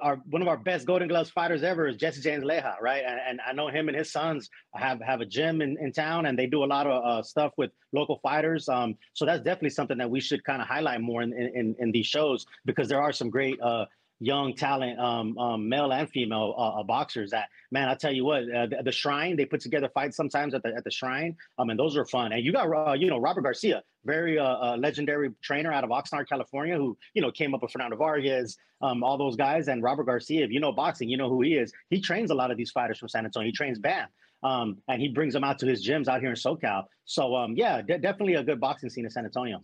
our 0.00 0.16
one 0.30 0.42
of 0.42 0.48
our 0.48 0.56
best 0.56 0.86
Golden 0.86 1.08
Gloves 1.08 1.30
fighters 1.30 1.62
ever 1.62 1.86
is 1.88 1.96
Jesse 1.96 2.20
James 2.20 2.44
Leja, 2.44 2.76
right? 2.80 3.02
And, 3.06 3.18
and 3.28 3.40
I 3.46 3.52
know 3.52 3.68
him 3.68 3.88
and 3.88 3.96
his 3.96 4.10
sons 4.10 4.50
have 4.74 5.00
have 5.00 5.20
a 5.20 5.26
gym 5.26 5.60
in, 5.62 5.76
in 5.80 5.92
town, 5.92 6.26
and 6.26 6.38
they 6.38 6.46
do 6.46 6.64
a 6.64 6.66
lot 6.66 6.86
of 6.86 7.04
uh, 7.04 7.22
stuff 7.22 7.52
with 7.56 7.70
local 7.92 8.18
fighters. 8.22 8.68
Um, 8.68 8.96
so 9.12 9.24
that's 9.24 9.42
definitely 9.42 9.70
something 9.70 9.98
that 9.98 10.10
we 10.10 10.20
should 10.20 10.44
kind 10.44 10.62
of 10.62 10.68
highlight 10.68 11.00
more 11.00 11.22
in, 11.22 11.32
in 11.32 11.76
in 11.78 11.92
these 11.92 12.06
shows 12.06 12.46
because 12.64 12.88
there 12.88 13.00
are 13.00 13.12
some 13.12 13.30
great. 13.30 13.60
Uh, 13.60 13.86
young 14.20 14.54
talent, 14.54 14.98
um, 14.98 15.36
um, 15.38 15.68
male 15.68 15.92
and 15.92 16.08
female 16.08 16.54
uh, 16.56 16.80
uh, 16.80 16.82
boxers. 16.82 17.30
That 17.30 17.48
man, 17.70 17.88
I 17.88 17.94
tell 17.94 18.12
you 18.12 18.24
what, 18.24 18.42
uh, 18.50 18.66
the, 18.66 18.82
the 18.84 18.92
Shrine 18.92 19.36
they 19.36 19.44
put 19.44 19.60
together 19.60 19.88
fights 19.92 20.16
sometimes 20.16 20.54
at 20.54 20.62
the 20.62 20.74
at 20.74 20.84
the 20.84 20.90
Shrine, 20.90 21.36
um, 21.58 21.70
and 21.70 21.78
those 21.78 21.96
are 21.96 22.04
fun. 22.04 22.32
And 22.32 22.44
you 22.44 22.52
got 22.52 22.72
uh, 22.72 22.92
you 22.92 23.08
know 23.08 23.18
Robert 23.18 23.42
Garcia, 23.42 23.82
very 24.04 24.38
uh, 24.38 24.44
uh, 24.44 24.76
legendary 24.78 25.30
trainer 25.42 25.72
out 25.72 25.84
of 25.84 25.90
Oxnard, 25.90 26.28
California, 26.28 26.76
who 26.76 26.96
you 27.14 27.22
know 27.22 27.30
came 27.30 27.54
up 27.54 27.62
with 27.62 27.72
Fernando 27.72 27.96
Vargas, 27.96 28.56
um, 28.80 29.02
all 29.02 29.18
those 29.18 29.36
guys. 29.36 29.68
And 29.68 29.82
Robert 29.82 30.04
Garcia, 30.04 30.44
if 30.44 30.50
you 30.50 30.60
know 30.60 30.72
boxing, 30.72 31.08
you 31.08 31.16
know 31.16 31.28
who 31.28 31.42
he 31.42 31.54
is. 31.54 31.72
He 31.90 32.00
trains 32.00 32.30
a 32.30 32.34
lot 32.34 32.50
of 32.50 32.56
these 32.56 32.70
fighters 32.70 32.98
from 32.98 33.08
San 33.08 33.24
Antonio. 33.24 33.46
He 33.46 33.52
trains 33.52 33.78
Bam. 33.78 34.08
Um, 34.42 34.76
and 34.88 35.00
he 35.00 35.08
brings 35.08 35.32
them 35.32 35.42
out 35.42 35.58
to 35.60 35.66
his 35.66 35.86
gyms 35.86 36.06
out 36.06 36.20
here 36.20 36.28
in 36.28 36.36
SoCal. 36.36 36.84
So, 37.06 37.34
um, 37.34 37.54
yeah, 37.56 37.80
de- 37.80 37.96
definitely 37.96 38.34
a 38.34 38.42
good 38.42 38.60
boxing 38.60 38.90
scene 38.90 39.06
in 39.06 39.10
San 39.10 39.24
Antonio. 39.24 39.58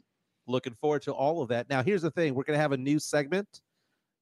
Looking 0.46 0.72
forward 0.72 1.02
to 1.02 1.12
all 1.12 1.42
of 1.42 1.50
that. 1.50 1.68
Now, 1.68 1.82
here's 1.82 2.00
the 2.00 2.10
thing: 2.10 2.34
we're 2.34 2.44
going 2.44 2.56
to 2.56 2.62
have 2.62 2.72
a 2.72 2.78
new 2.78 2.98
segment 2.98 3.60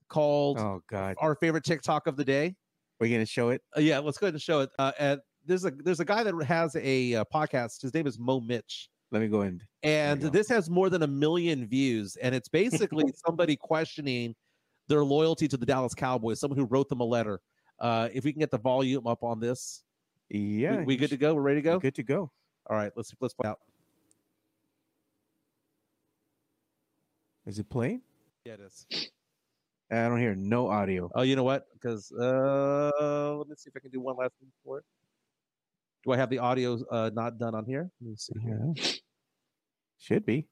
called 0.08 0.58
oh 0.58 0.82
god. 0.88 1.16
"Our 1.18 1.34
Favorite 1.34 1.64
TikTok 1.64 2.06
of 2.06 2.16
the 2.16 2.24
Day." 2.24 2.56
we're 3.00 3.10
gonna 3.10 3.26
show 3.26 3.50
it? 3.50 3.62
Uh, 3.76 3.80
yeah, 3.80 3.98
let's 3.98 4.18
go 4.18 4.26
ahead 4.26 4.34
and 4.34 4.42
show 4.42 4.60
it. 4.60 4.70
Uh, 4.78 4.92
and 4.98 5.20
there's 5.44 5.64
a 5.64 5.70
there's 5.70 6.00
a 6.00 6.04
guy 6.04 6.22
that 6.22 6.34
has 6.44 6.76
a 6.76 7.14
uh, 7.14 7.24
podcast. 7.32 7.82
His 7.82 7.94
name 7.94 8.06
is 8.06 8.18
Mo 8.18 8.40
Mitch. 8.40 8.88
let 9.10 9.22
me 9.22 9.28
go 9.28 9.42
and 9.42 9.62
and 9.82 10.20
go. 10.20 10.28
this 10.28 10.48
has 10.48 10.68
more 10.68 10.90
than 10.90 11.02
a 11.02 11.06
million 11.06 11.66
views 11.66 12.16
and 12.16 12.34
it's 12.34 12.48
basically 12.48 13.04
somebody 13.26 13.56
questioning 13.56 14.34
their 14.88 15.04
loyalty 15.04 15.46
to 15.48 15.56
the 15.56 15.66
dallas 15.66 15.94
cowboys 15.94 16.40
someone 16.40 16.58
who 16.58 16.66
wrote 16.66 16.88
them 16.88 17.00
a 17.00 17.04
letter. 17.04 17.40
Uh 17.80 18.08
if 18.12 18.24
we 18.24 18.32
can 18.32 18.40
get 18.40 18.50
the 18.50 18.58
volume 18.58 19.06
up 19.06 19.22
on 19.22 19.40
this. 19.40 19.84
Yeah. 20.30 20.78
we, 20.78 20.84
we 20.84 20.96
good 20.96 21.10
to 21.10 21.16
go? 21.16 21.34
We're 21.34 21.42
ready 21.42 21.60
to 21.60 21.64
go? 21.64 21.78
Good 21.78 21.94
to 21.94 22.02
go. 22.02 22.30
All 22.68 22.76
right 22.76 22.92
let's 22.96 23.14
let's 23.20 23.34
play 23.34 23.48
out. 23.48 23.60
Is 27.46 27.58
it 27.58 27.70
playing? 27.70 28.02
Yeah 28.44 28.54
it 28.54 28.60
is 28.60 29.10
i 29.90 30.08
don't 30.08 30.18
hear 30.20 30.34
no 30.34 30.68
audio. 30.68 31.10
Oh 31.14 31.22
you 31.22 31.36
know 31.36 31.44
what? 31.44 31.66
Because 31.74 32.12
uh 32.12 33.36
let 33.36 33.48
me 33.48 33.54
see 33.56 33.68
if 33.68 33.76
i 33.76 33.80
can 33.80 33.90
do 33.90 34.00
one 34.00 34.16
last 34.16 34.32
thing 34.40 34.50
for 34.64 34.78
it. 34.78 34.84
Do 36.04 36.12
i 36.12 36.16
have 36.16 36.30
the 36.30 36.38
audio 36.38 36.78
uh 36.90 37.10
not 37.14 37.38
done 37.38 37.54
on 37.54 37.64
here? 37.64 37.90
Let 38.00 38.10
me 38.10 38.16
see 38.16 38.34
here. 38.42 38.74
Should 39.98 40.26
be. 40.26 40.46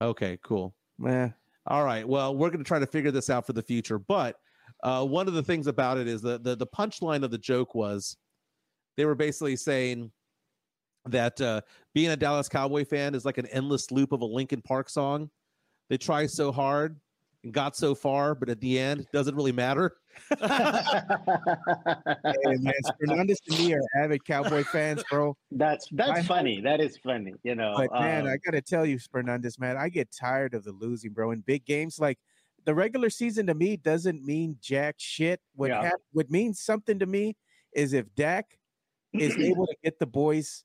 Okay 0.00 0.38
cool. 0.44 0.74
Eh, 1.06 1.28
All 1.66 1.84
right. 1.84 2.06
Well, 2.06 2.36
we're 2.36 2.50
going 2.50 2.62
to 2.62 2.68
try 2.68 2.78
to 2.78 2.86
figure 2.86 3.10
this 3.10 3.30
out 3.30 3.46
for 3.46 3.52
the 3.52 3.62
future. 3.62 3.98
But 3.98 4.36
uh, 4.82 5.04
one 5.04 5.26
of 5.28 5.34
the 5.34 5.42
things 5.42 5.66
about 5.66 5.98
it 5.98 6.06
is 6.06 6.22
that 6.22 6.44
the, 6.44 6.54
the 6.56 6.66
punchline 6.66 7.22
of 7.24 7.30
the 7.30 7.38
joke 7.38 7.74
was 7.74 8.16
they 8.96 9.04
were 9.04 9.14
basically 9.14 9.56
saying 9.56 10.10
that 11.06 11.40
uh, 11.40 11.60
being 11.94 12.10
a 12.10 12.16
Dallas 12.16 12.48
Cowboy 12.48 12.84
fan 12.84 13.14
is 13.14 13.24
like 13.24 13.38
an 13.38 13.46
endless 13.46 13.90
loop 13.90 14.12
of 14.12 14.20
a 14.22 14.26
Linkin 14.26 14.62
Park 14.62 14.88
song. 14.88 15.30
They 15.88 15.96
try 15.96 16.26
so 16.26 16.50
hard 16.52 16.98
and 17.46 17.54
got 17.54 17.76
so 17.76 17.94
far, 17.94 18.34
but 18.34 18.48
at 18.48 18.60
the 18.60 18.76
end, 18.78 19.06
doesn't 19.12 19.36
really 19.36 19.52
matter. 19.52 19.96
hey, 20.40 20.46
man, 22.42 22.74
Fernandez 22.98 23.38
and 23.48 23.58
me 23.58 23.72
are 23.72 23.80
avid 23.96 24.24
Cowboy 24.24 24.64
fans, 24.64 25.04
bro. 25.08 25.36
that's 25.52 25.86
that's 25.92 26.10
I 26.10 26.22
funny. 26.22 26.60
That 26.60 26.80
is 26.80 26.98
funny. 26.98 27.34
You 27.44 27.54
know, 27.54 27.74
But 27.76 27.92
man, 27.92 28.26
um, 28.26 28.32
I 28.32 28.36
gotta 28.44 28.60
tell 28.60 28.84
you, 28.84 28.98
Fernandez, 28.98 29.60
man, 29.60 29.76
I 29.76 29.88
get 29.88 30.08
tired 30.10 30.54
of 30.54 30.64
the 30.64 30.72
losing, 30.72 31.12
bro. 31.12 31.30
In 31.30 31.40
big 31.40 31.64
games, 31.64 32.00
like 32.00 32.18
the 32.64 32.74
regular 32.74 33.10
season 33.10 33.46
to 33.46 33.54
me 33.54 33.76
doesn't 33.76 34.24
mean 34.24 34.56
jack 34.60 34.96
shit. 34.98 35.40
What 35.54 35.68
Yeah. 35.68 35.82
hap- 35.82 36.00
what 36.12 36.28
means 36.30 36.60
something 36.60 36.98
to 36.98 37.06
me 37.06 37.36
is 37.72 37.92
if 37.92 38.12
Dak 38.16 38.58
is 39.12 39.36
able 39.38 39.66
to 39.68 39.76
get 39.84 40.00
the 40.00 40.06
boys 40.06 40.64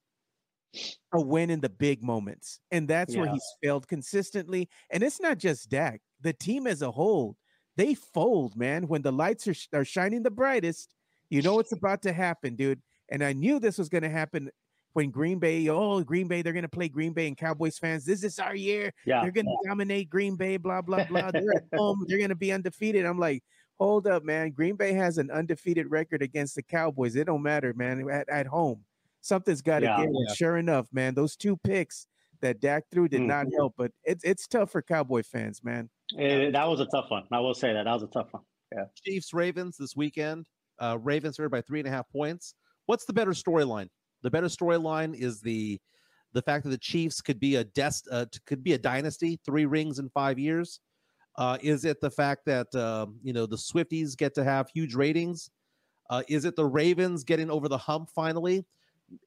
a 1.13 1.21
win 1.21 1.49
in 1.49 1.59
the 1.59 1.69
big 1.69 2.01
moments, 2.01 2.59
and 2.71 2.87
that's 2.87 3.15
where 3.15 3.29
he's 3.29 3.43
failed 3.61 3.87
consistently. 3.87 4.69
And 4.89 5.03
it's 5.03 5.19
not 5.19 5.37
just 5.37 5.69
Dak; 5.69 6.01
the 6.21 6.33
team 6.33 6.67
as 6.67 6.81
a 6.81 6.91
whole, 6.91 7.35
they 7.77 7.93
fold, 7.93 8.55
man. 8.55 8.87
When 8.87 9.01
the 9.01 9.11
lights 9.11 9.47
are, 9.47 9.53
sh- 9.53 9.67
are 9.73 9.85
shining 9.85 10.23
the 10.23 10.31
brightest, 10.31 10.93
you 11.29 11.41
know 11.41 11.59
it's 11.59 11.71
about 11.71 12.01
to 12.03 12.13
happen, 12.13 12.55
dude. 12.55 12.81
And 13.09 13.23
I 13.23 13.33
knew 13.33 13.59
this 13.59 13.77
was 13.77 13.89
going 13.89 14.03
to 14.03 14.09
happen 14.09 14.49
when 14.93 15.09
Green 15.09 15.39
Bay, 15.39 15.67
oh, 15.69 16.01
Green 16.03 16.27
Bay, 16.27 16.41
they're 16.41 16.51
going 16.53 16.63
to 16.63 16.69
play 16.69 16.89
Green 16.89 17.13
Bay 17.13 17.27
and 17.27 17.37
Cowboys 17.37 17.77
fans. 17.79 18.03
This 18.05 18.23
is 18.23 18.39
our 18.39 18.55
year. 18.55 18.93
yeah, 19.05 19.21
They're 19.21 19.31
going 19.31 19.45
to 19.45 19.57
dominate 19.67 20.09
Green 20.09 20.35
Bay, 20.35 20.57
blah, 20.57 20.81
blah, 20.81 21.03
blah. 21.09 21.31
They're 21.31 21.55
at 21.55 21.63
home. 21.77 22.03
They're 22.07 22.17
going 22.17 22.29
to 22.29 22.35
be 22.35 22.51
undefeated. 22.51 23.05
I'm 23.05 23.19
like, 23.19 23.41
hold 23.79 24.05
up, 24.07 24.23
man. 24.23 24.51
Green 24.51 24.75
Bay 24.75 24.91
has 24.93 25.17
an 25.17 25.31
undefeated 25.31 25.89
record 25.89 26.21
against 26.21 26.55
the 26.55 26.63
Cowboys. 26.63 27.15
It 27.15 27.25
don't 27.27 27.41
matter, 27.41 27.73
man. 27.73 28.09
At, 28.09 28.27
at 28.29 28.47
home, 28.47 28.83
something's 29.21 29.61
got 29.61 29.79
to 29.79 29.85
Yeah. 29.85 30.01
give. 30.01 30.09
Yeah. 30.27 30.33
Sure 30.33 30.57
enough, 30.57 30.87
man, 30.91 31.13
those 31.15 31.35
two 31.37 31.55
picks 31.57 32.05
that 32.41 32.59
Dak 32.59 32.85
threw 32.91 33.07
did 33.07 33.21
not 33.21 33.45
Mhm. 33.47 33.53
help, 33.55 33.73
but 33.77 33.91
it's 34.03 34.23
it's 34.23 34.47
tough 34.47 34.71
for 34.71 34.81
Cowboy 34.81 35.23
fans, 35.23 35.63
man. 35.63 35.89
Eh, 36.17 36.49
that 36.51 36.65
was 36.67 36.79
a 36.79 36.85
tough 36.87 37.09
one. 37.09 37.25
I 37.31 37.39
will 37.39 37.53
say 37.53 37.73
that 37.73 37.83
that 37.83 37.93
was 37.93 38.03
a 38.03 38.07
tough 38.07 38.33
one. 38.33 38.43
Yeah. 38.75 38.85
Chiefs 38.95 39.33
Ravens 39.33 39.77
this 39.77 39.95
weekend. 39.95 40.47
Uh, 40.79 40.97
Ravens 41.01 41.39
are 41.39 41.49
by 41.49 41.61
three 41.61 41.79
and 41.79 41.87
a 41.87 41.91
half 41.91 42.09
points. 42.09 42.55
What's 42.85 43.05
the 43.05 43.13
better 43.13 43.31
storyline? 43.31 43.89
The 44.23 44.31
better 44.31 44.47
storyline 44.47 45.13
is 45.15 45.41
the 45.41 45.79
the 46.33 46.41
fact 46.41 46.63
that 46.63 46.69
the 46.69 46.77
Chiefs 46.77 47.21
could 47.21 47.39
be 47.39 47.55
a 47.57 47.63
dest 47.63 48.07
uh, 48.11 48.25
t- 48.31 48.39
could 48.45 48.63
be 48.63 48.73
a 48.73 48.77
dynasty, 48.77 49.39
three 49.45 49.65
rings 49.65 49.99
in 49.99 50.09
five 50.09 50.39
years. 50.39 50.79
Uh, 51.37 51.57
is 51.61 51.85
it 51.85 51.99
the 52.01 52.09
fact 52.11 52.45
that 52.45 52.73
um, 52.75 53.19
you 53.23 53.33
know 53.33 53.45
the 53.45 53.57
Swifties 53.57 54.15
get 54.17 54.33
to 54.35 54.43
have 54.43 54.69
huge 54.69 54.95
ratings? 54.95 55.49
Uh, 56.09 56.23
is 56.27 56.45
it 56.45 56.55
the 56.55 56.65
Ravens 56.65 57.23
getting 57.23 57.49
over 57.49 57.67
the 57.69 57.77
hump 57.77 58.09
finally, 58.09 58.65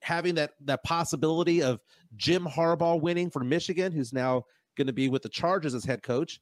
having 0.02 0.34
that 0.36 0.52
that 0.64 0.82
possibility 0.84 1.62
of 1.62 1.80
Jim 2.16 2.44
Harbaugh 2.44 3.00
winning 3.00 3.30
for 3.30 3.44
Michigan, 3.44 3.92
who's 3.92 4.12
now 4.12 4.44
going 4.76 4.86
to 4.86 4.92
be 4.92 5.08
with 5.08 5.22
the 5.22 5.28
Chargers 5.28 5.74
as 5.74 5.84
head 5.84 6.02
coach? 6.02 6.40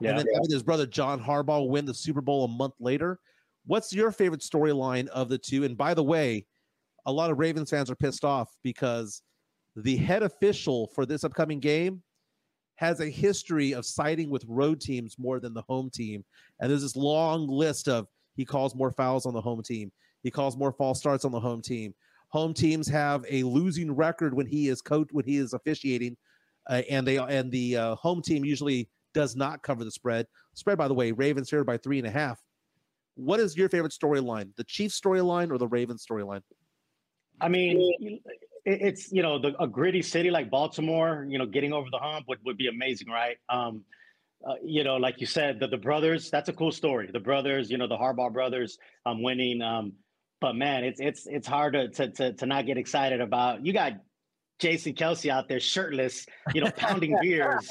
Yeah, 0.00 0.10
and 0.10 0.18
then 0.18 0.26
having 0.34 0.50
his 0.50 0.62
brother 0.62 0.86
John 0.86 1.20
Harbaugh 1.20 1.68
win 1.68 1.86
the 1.86 1.94
Super 1.94 2.20
Bowl 2.20 2.44
a 2.44 2.48
month 2.48 2.74
later. 2.80 3.18
What's 3.64 3.92
your 3.92 4.12
favorite 4.12 4.42
storyline 4.42 5.08
of 5.08 5.28
the 5.28 5.38
two? 5.38 5.64
And 5.64 5.76
by 5.76 5.94
the 5.94 6.04
way, 6.04 6.46
a 7.06 7.12
lot 7.12 7.30
of 7.30 7.38
Ravens 7.38 7.70
fans 7.70 7.90
are 7.90 7.96
pissed 7.96 8.24
off 8.24 8.48
because 8.62 9.22
the 9.74 9.96
head 9.96 10.22
official 10.22 10.90
for 10.94 11.06
this 11.06 11.24
upcoming 11.24 11.60
game 11.60 12.02
has 12.76 13.00
a 13.00 13.08
history 13.08 13.72
of 13.72 13.86
siding 13.86 14.30
with 14.30 14.44
road 14.46 14.80
teams 14.80 15.16
more 15.18 15.40
than 15.40 15.54
the 15.54 15.62
home 15.62 15.90
team. 15.90 16.24
And 16.60 16.70
there's 16.70 16.82
this 16.82 16.96
long 16.96 17.48
list 17.48 17.88
of 17.88 18.06
he 18.36 18.44
calls 18.44 18.74
more 18.74 18.90
fouls 18.90 19.24
on 19.26 19.34
the 19.34 19.40
home 19.40 19.62
team, 19.62 19.90
he 20.22 20.30
calls 20.30 20.56
more 20.56 20.72
false 20.72 20.98
starts 20.98 21.24
on 21.24 21.32
the 21.32 21.40
home 21.40 21.62
team. 21.62 21.94
Home 22.28 22.54
teams 22.54 22.88
have 22.88 23.24
a 23.28 23.42
losing 23.42 23.94
record 23.94 24.34
when 24.34 24.46
he 24.46 24.68
is 24.68 24.82
coach 24.82 25.08
when 25.12 25.24
he 25.24 25.36
is 25.36 25.52
officiating, 25.52 26.16
uh, 26.68 26.82
and 26.90 27.06
they 27.06 27.18
and 27.18 27.50
the 27.50 27.76
uh, 27.76 27.94
home 27.96 28.22
team 28.22 28.44
usually 28.44 28.88
does 29.14 29.36
not 29.36 29.62
cover 29.62 29.84
the 29.84 29.90
spread. 29.90 30.26
Spread, 30.54 30.78
by 30.78 30.88
the 30.88 30.94
way, 30.94 31.12
Ravens 31.12 31.50
favored 31.50 31.64
by 31.64 31.76
three 31.78 31.98
and 31.98 32.06
a 32.06 32.10
half. 32.10 32.40
What 33.14 33.40
is 33.40 33.56
your 33.56 33.68
favorite 33.68 33.92
storyline? 33.92 34.54
The 34.56 34.64
Chiefs 34.64 35.00
storyline 35.00 35.50
or 35.50 35.58
the 35.58 35.68
Ravens 35.68 36.04
storyline? 36.08 36.42
I 37.40 37.48
mean, 37.48 38.20
it's 38.64 39.12
you 39.12 39.22
know 39.22 39.38
the, 39.38 39.60
a 39.62 39.66
gritty 39.66 40.02
city 40.02 40.30
like 40.30 40.50
Baltimore. 40.50 41.26
You 41.28 41.38
know, 41.38 41.46
getting 41.46 41.72
over 41.72 41.88
the 41.90 41.98
hump 41.98 42.26
would, 42.28 42.38
would 42.44 42.58
be 42.58 42.68
amazing, 42.68 43.08
right? 43.08 43.36
Um, 43.48 43.84
uh, 44.46 44.54
you 44.62 44.84
know, 44.84 44.96
like 44.96 45.20
you 45.20 45.26
said, 45.26 45.60
the, 45.60 45.66
the 45.66 45.78
brothers. 45.78 46.30
That's 46.30 46.48
a 46.48 46.52
cool 46.52 46.72
story. 46.72 47.08
The 47.10 47.20
brothers, 47.20 47.70
you 47.70 47.78
know, 47.78 47.86
the 47.86 47.96
Harbaugh 47.96 48.32
brothers, 48.32 48.78
um, 49.06 49.22
winning. 49.22 49.62
Um, 49.62 49.92
but 50.40 50.54
man, 50.54 50.84
it's 50.84 51.00
it's 51.00 51.26
it's 51.26 51.46
hard 51.46 51.74
to, 51.74 51.88
to 51.88 52.10
to 52.10 52.32
to 52.34 52.46
not 52.46 52.66
get 52.66 52.78
excited 52.78 53.20
about. 53.20 53.64
You 53.64 53.72
got 53.72 53.94
Jason 54.58 54.94
Kelce 54.94 55.30
out 55.30 55.48
there 55.48 55.60
shirtless, 55.60 56.26
you 56.54 56.62
know, 56.62 56.70
pounding 56.70 57.16
beers, 57.22 57.68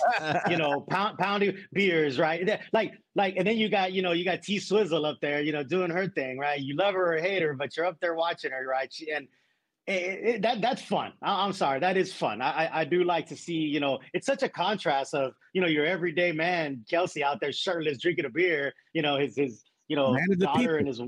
you 0.49 0.57
know, 0.57 0.81
pound, 0.81 1.17
pounding 1.17 1.57
beers, 1.73 2.19
right? 2.19 2.47
Like, 2.73 2.93
like, 3.15 3.35
and 3.37 3.47
then 3.47 3.57
you 3.57 3.69
got, 3.69 3.91
you 3.91 4.01
know, 4.01 4.11
you 4.11 4.23
got 4.23 4.43
T 4.43 4.59
Swizzle 4.59 5.05
up 5.05 5.17
there, 5.21 5.41
you 5.41 5.51
know, 5.51 5.63
doing 5.63 5.89
her 5.89 6.07
thing, 6.07 6.37
right? 6.37 6.59
You 6.59 6.75
love 6.75 6.93
her 6.93 7.15
or 7.15 7.19
hate 7.19 7.41
her, 7.41 7.53
but 7.53 7.75
you're 7.75 7.85
up 7.85 7.99
there 8.01 8.13
watching 8.13 8.51
her, 8.51 8.67
right? 8.67 8.91
She, 8.93 9.09
and 9.11 9.27
it, 9.87 10.35
it, 10.35 10.41
that 10.43 10.61
that's 10.61 10.81
fun. 10.81 11.13
I, 11.21 11.45
am 11.45 11.53
sorry, 11.53 11.79
that 11.79 11.97
is 11.97 12.13
fun. 12.13 12.41
I, 12.41 12.69
I 12.71 12.85
do 12.85 13.03
like 13.03 13.27
to 13.27 13.37
see, 13.37 13.53
you 13.53 13.79
know, 13.79 13.99
it's 14.13 14.25
such 14.25 14.43
a 14.43 14.49
contrast 14.49 15.13
of, 15.13 15.33
you 15.53 15.61
know, 15.61 15.67
your 15.67 15.85
everyday 15.85 16.31
man 16.31 16.85
Kelce 16.91 17.21
out 17.21 17.39
there 17.39 17.51
shirtless, 17.51 17.99
drinking 17.99 18.25
a 18.25 18.29
beer, 18.29 18.73
you 18.93 19.01
know, 19.01 19.17
his 19.17 19.35
his, 19.35 19.63
you 19.87 19.95
know, 19.95 20.15
daughter 20.37 20.77
and 20.77 20.87
his 20.87 21.01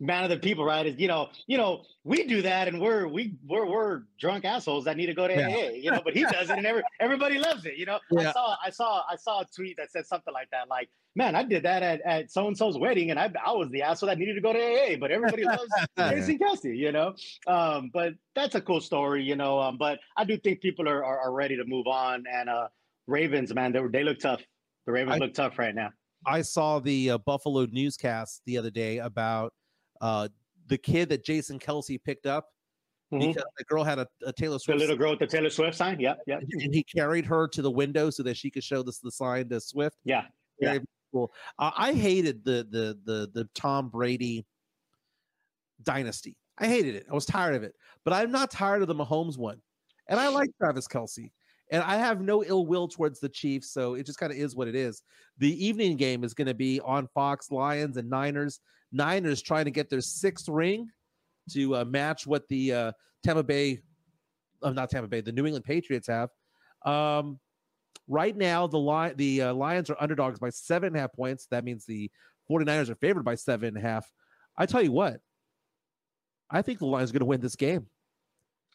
man 0.00 0.24
of 0.24 0.30
the 0.30 0.38
people, 0.38 0.64
right? 0.64 0.86
Is 0.86 0.98
you 0.98 1.08
know, 1.08 1.28
you 1.46 1.58
know, 1.58 1.82
we 2.04 2.24
do 2.24 2.42
that, 2.42 2.68
and 2.68 2.80
we're 2.80 3.08
we 3.08 3.34
we're 3.46 3.66
we're 3.66 4.02
drunk 4.18 4.44
assholes 4.44 4.84
that 4.84 4.96
need 4.96 5.06
to 5.06 5.14
go 5.14 5.26
to 5.26 5.34
yeah. 5.34 5.48
AA, 5.48 5.70
you 5.70 5.90
know. 5.90 6.00
But 6.04 6.14
he 6.14 6.22
does 6.24 6.50
it, 6.50 6.56
and 6.56 6.66
every, 6.66 6.82
everybody 7.00 7.38
loves 7.38 7.64
it, 7.64 7.76
you 7.76 7.86
know. 7.86 7.98
Yeah. 8.10 8.28
I 8.28 8.32
saw 8.32 8.56
I 8.64 8.70
saw 8.70 9.02
I 9.10 9.16
saw 9.16 9.40
a 9.40 9.46
tweet 9.54 9.76
that 9.78 9.90
said 9.90 10.06
something 10.06 10.32
like 10.32 10.50
that, 10.50 10.68
like, 10.68 10.88
"Man, 11.16 11.34
I 11.34 11.42
did 11.42 11.64
that 11.64 11.82
at, 11.82 12.00
at 12.02 12.30
so 12.30 12.46
and 12.46 12.56
so's 12.56 12.78
wedding, 12.78 13.10
and 13.10 13.18
I 13.18 13.30
I 13.44 13.52
was 13.52 13.70
the 13.70 13.82
asshole 13.82 14.08
that 14.08 14.18
needed 14.18 14.34
to 14.34 14.40
go 14.40 14.52
to 14.52 14.58
AA, 14.58 14.96
but 14.98 15.10
everybody 15.10 15.44
loves 15.44 15.68
Casey 15.98 16.38
Kelce, 16.38 16.76
you 16.76 16.92
know." 16.92 17.14
Um, 17.46 17.90
but 17.92 18.14
that's 18.34 18.54
a 18.54 18.60
cool 18.60 18.80
story, 18.80 19.22
you 19.22 19.36
know. 19.36 19.58
Um, 19.58 19.76
but 19.78 19.98
I 20.16 20.24
do 20.24 20.36
think 20.36 20.60
people 20.60 20.88
are, 20.88 21.04
are, 21.04 21.18
are 21.20 21.32
ready 21.32 21.56
to 21.56 21.64
move 21.64 21.86
on, 21.86 22.24
and 22.32 22.48
uh, 22.48 22.68
Ravens, 23.06 23.52
man, 23.54 23.72
they 23.72 23.80
they 23.90 24.04
look 24.04 24.18
tough. 24.18 24.42
The 24.86 24.92
Ravens 24.92 25.16
I, 25.16 25.18
look 25.18 25.34
tough 25.34 25.58
right 25.58 25.74
now. 25.74 25.90
I 26.26 26.42
saw 26.42 26.78
the 26.78 27.10
uh, 27.10 27.18
Buffalo 27.18 27.66
newscast 27.70 28.42
the 28.46 28.58
other 28.58 28.70
day 28.70 28.98
about 28.98 29.52
uh, 30.00 30.28
the 30.66 30.78
kid 30.78 31.08
that 31.10 31.24
Jason 31.24 31.58
Kelce 31.58 32.02
picked 32.02 32.26
up 32.26 32.48
mm-hmm. 33.12 33.28
because 33.28 33.44
the 33.56 33.64
girl 33.64 33.84
had 33.84 33.98
a, 33.98 34.06
a 34.24 34.32
Taylor 34.32 34.58
Swift. 34.58 34.78
The 34.78 34.84
little 34.84 34.96
girl 34.96 35.10
with 35.10 35.20
the 35.20 35.26
Taylor 35.26 35.50
Swift 35.50 35.76
sign. 35.76 35.98
Yeah, 36.00 36.14
yeah. 36.26 36.38
And 36.38 36.74
he 36.74 36.84
carried 36.84 37.26
her 37.26 37.48
to 37.48 37.62
the 37.62 37.70
window 37.70 38.10
so 38.10 38.22
that 38.24 38.36
she 38.36 38.50
could 38.50 38.64
show 38.64 38.82
this 38.82 38.98
the 38.98 39.10
sign 39.10 39.48
to 39.48 39.60
Swift. 39.60 39.96
Yeah, 40.04 40.24
Very 40.60 40.76
yeah. 40.76 40.82
Cool. 41.12 41.32
Uh, 41.58 41.70
I 41.76 41.94
hated 41.94 42.44
the 42.44 42.66
the 42.70 42.98
the 43.04 43.30
the 43.32 43.48
Tom 43.54 43.88
Brady 43.88 44.44
dynasty. 45.82 46.36
I 46.58 46.66
hated 46.66 46.96
it. 46.96 47.06
I 47.10 47.14
was 47.14 47.24
tired 47.24 47.54
of 47.54 47.62
it. 47.62 47.74
But 48.04 48.12
I'm 48.12 48.30
not 48.30 48.50
tired 48.50 48.82
of 48.82 48.88
the 48.88 48.94
Mahomes 48.94 49.38
one. 49.38 49.60
And 50.08 50.18
I 50.18 50.28
like 50.28 50.50
Travis 50.60 50.88
Kelce. 50.88 51.30
And 51.70 51.82
I 51.82 51.96
have 51.96 52.20
no 52.20 52.42
ill 52.42 52.66
will 52.66 52.88
towards 52.88 53.20
the 53.20 53.28
Chiefs, 53.28 53.70
so 53.70 53.94
it 53.94 54.06
just 54.06 54.18
kind 54.18 54.32
of 54.32 54.38
is 54.38 54.56
what 54.56 54.68
it 54.68 54.74
is. 54.74 55.02
The 55.36 55.64
evening 55.64 55.98
game 55.98 56.24
is 56.24 56.32
going 56.32 56.46
to 56.46 56.54
be 56.54 56.80
on 56.80 57.08
Fox, 57.14 57.50
Lions 57.50 57.98
and 57.98 58.08
Niners. 58.08 58.60
Niners 58.92 59.42
trying 59.42 59.66
to 59.66 59.70
get 59.70 59.90
their 59.90 60.00
sixth 60.00 60.48
ring 60.48 60.88
to 61.52 61.76
uh, 61.76 61.84
match 61.84 62.26
what 62.26 62.46
the 62.48 62.72
uh, 62.72 62.92
Tampa 63.24 63.42
Bay, 63.42 63.80
uh, 64.62 64.70
not 64.70 64.90
Tampa 64.90 65.08
Bay, 65.08 65.20
the 65.20 65.32
New 65.32 65.46
England 65.46 65.64
Patriots 65.64 66.08
have. 66.08 66.30
Um, 66.84 67.38
right 68.06 68.36
now, 68.36 68.66
the 68.66 68.78
li- 68.78 69.14
the 69.16 69.42
uh, 69.42 69.54
Lions 69.54 69.90
are 69.90 69.96
underdogs 70.00 70.38
by 70.38 70.50
seven 70.50 70.88
and 70.88 70.96
a 70.96 71.00
half 71.00 71.12
points. 71.12 71.46
That 71.50 71.64
means 71.64 71.84
the 71.84 72.10
49ers 72.50 72.88
are 72.88 72.94
favored 72.96 73.24
by 73.24 73.34
seven 73.34 73.68
and 73.68 73.76
a 73.76 73.80
half. 73.80 74.10
I 74.56 74.66
tell 74.66 74.82
you 74.82 74.92
what, 74.92 75.20
I 76.50 76.62
think 76.62 76.78
the 76.78 76.86
Lions 76.86 77.10
are 77.10 77.12
going 77.12 77.20
to 77.20 77.26
win 77.26 77.40
this 77.40 77.56
game. 77.56 77.86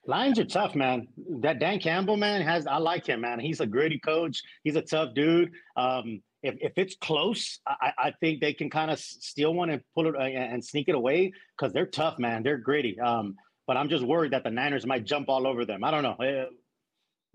Lions 0.05 0.37
are 0.37 0.45
tough, 0.45 0.75
man. 0.75 1.07
That 1.39 1.59
Dan 1.59 1.79
Campbell, 1.79 2.17
man, 2.17 2.41
has 2.41 2.67
I 2.67 2.77
like 2.77 3.07
him, 3.07 3.21
man. 3.21 3.39
He's 3.39 3.61
a 3.61 3.65
gritty 3.65 3.99
coach. 3.99 4.41
He's 4.63 4.75
a 4.75 4.81
tough 4.81 5.13
dude. 5.13 5.51
Um, 5.77 6.21
if, 6.43 6.55
if 6.59 6.73
it's 6.77 6.95
close, 6.95 7.59
I, 7.65 7.93
I 7.97 8.13
think 8.19 8.41
they 8.41 8.53
can 8.53 8.69
kind 8.69 8.91
of 8.91 8.99
steal 8.99 9.53
one 9.53 9.69
and 9.69 9.81
pull 9.95 10.07
it 10.07 10.15
uh, 10.15 10.19
and 10.19 10.63
sneak 10.63 10.89
it 10.89 10.95
away 10.95 11.33
because 11.57 11.73
they're 11.73 11.85
tough, 11.85 12.19
man. 12.19 12.43
They're 12.43 12.57
gritty. 12.57 12.99
Um, 12.99 13.35
but 13.65 13.77
I'm 13.77 13.89
just 13.89 14.03
worried 14.03 14.33
that 14.33 14.43
the 14.43 14.51
Niners 14.51 14.85
might 14.85 15.05
jump 15.05 15.29
all 15.29 15.47
over 15.47 15.65
them. 15.65 15.83
I 15.83 15.91
don't 15.91 16.03
know. 16.03 16.15
Eh, 16.15 16.45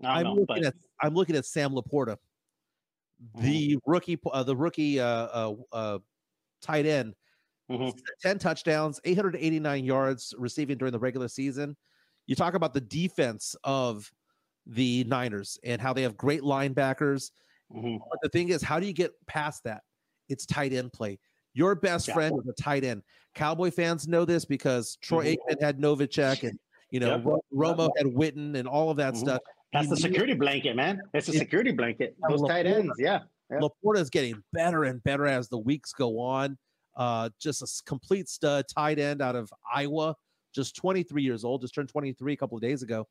I 0.03 0.21
am 0.21 0.27
looking 0.27 0.45
but... 0.47 0.63
at 0.63 0.75
I'm 1.01 1.13
looking 1.13 1.35
at 1.35 1.45
Sam 1.45 1.71
LaPorta, 1.71 2.17
the 3.35 3.75
mm-hmm. 3.75 3.91
rookie, 3.91 4.19
uh, 4.31 4.43
the 4.43 4.55
rookie 4.55 4.99
uh, 4.99 5.05
uh, 5.05 5.53
uh 5.71 5.99
tight 6.61 6.85
end. 6.85 7.15
Mm-hmm. 7.69 7.97
10 8.23 8.39
touchdowns, 8.39 8.99
889 9.03 9.85
yards 9.85 10.33
receiving 10.39 10.79
during 10.79 10.91
the 10.91 10.97
regular 10.97 11.27
season 11.27 11.75
you 12.29 12.35
talk 12.35 12.53
about 12.53 12.75
the 12.75 12.81
defense 12.81 13.55
of 13.63 14.07
the 14.67 15.03
Niners 15.05 15.57
and 15.63 15.81
how 15.81 15.93
they 15.93 16.03
have 16.03 16.15
great 16.15 16.43
linebackers. 16.43 17.31
Mm-hmm. 17.75 17.97
But 18.09 18.19
the 18.21 18.29
thing 18.29 18.49
is, 18.49 18.61
how 18.61 18.79
do 18.79 18.85
you 18.85 18.93
get 18.93 19.11
past 19.27 19.63
that? 19.63 19.81
It's 20.27 20.45
tight 20.45 20.73
end 20.73 20.93
play. 20.93 21.19
Your 21.53 21.75
best 21.75 22.07
yeah. 22.07 22.13
friend 22.13 22.39
is 22.39 22.47
a 22.47 22.61
tight 22.61 22.83
end. 22.83 23.03
Cowboy 23.35 23.71
fans 23.71 24.07
know 24.07 24.25
this 24.25 24.45
because 24.45 24.97
Troy 25.01 25.25
mm-hmm. 25.25 25.53
Aikman 25.53 25.61
had 25.61 25.79
Novacek 25.79 26.47
and 26.47 26.59
you 26.91 26.99
know 26.99 27.15
yep. 27.15 27.23
Romo 27.53 27.89
had 27.97 28.07
Witten 28.07 28.55
and 28.55 28.67
all 28.67 28.89
of 28.89 28.97
that 28.97 29.13
mm-hmm. 29.13 29.23
stuff. 29.23 29.41
That's 29.73 29.85
you 29.85 29.95
the 29.95 30.01
security 30.01 30.33
blanket, 30.33 30.75
man. 30.75 30.99
It's 31.13 31.27
a 31.27 31.33
security 31.33 31.71
blanket. 31.71 32.15
Those 32.27 32.41
tight 32.47 32.65
ends, 32.65 32.93
yeah. 32.97 33.19
Yep. 33.51 33.61
LaPorta 33.61 33.99
is 33.99 34.09
getting 34.09 34.43
better 34.53 34.83
and 34.83 35.03
better 35.03 35.25
as 35.25 35.49
the 35.49 35.57
weeks 35.57 35.91
go 35.91 36.19
on. 36.19 36.57
Uh, 36.95 37.29
just 37.39 37.61
a 37.61 37.67
complete 37.85 38.27
stud 38.27 38.65
tight 38.73 38.99
end 38.99 39.21
out 39.21 39.35
of 39.35 39.51
Iowa 39.73 40.15
just 40.53 40.75
23 40.75 41.23
years 41.23 41.43
old, 41.43 41.61
just 41.61 41.73
turned 41.73 41.89
23 41.89 42.33
a 42.33 42.37
couple 42.37 42.57
of 42.57 42.61
days 42.61 42.83
ago. 42.83 43.07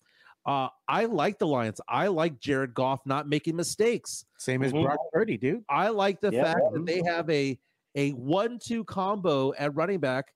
Uh, 0.46 0.68
I 0.88 1.04
like 1.04 1.38
the 1.38 1.46
Lions. 1.46 1.80
I 1.88 2.06
like 2.06 2.40
Jared 2.40 2.72
Goff 2.72 3.00
not 3.04 3.28
making 3.28 3.56
mistakes. 3.56 4.24
Same 4.38 4.62
as 4.62 4.72
mm-hmm. 4.72 4.84
Brock 4.84 4.98
Purdy, 5.12 5.36
dude. 5.36 5.64
I 5.68 5.88
like 5.88 6.20
the 6.20 6.32
yeah. 6.32 6.44
fact 6.44 6.60
that 6.72 6.86
they 6.86 7.02
have 7.04 7.28
a 7.28 7.58
a 7.94 8.10
one-two 8.10 8.84
combo 8.84 9.52
at 9.58 9.74
running 9.74 9.98
back, 9.98 10.26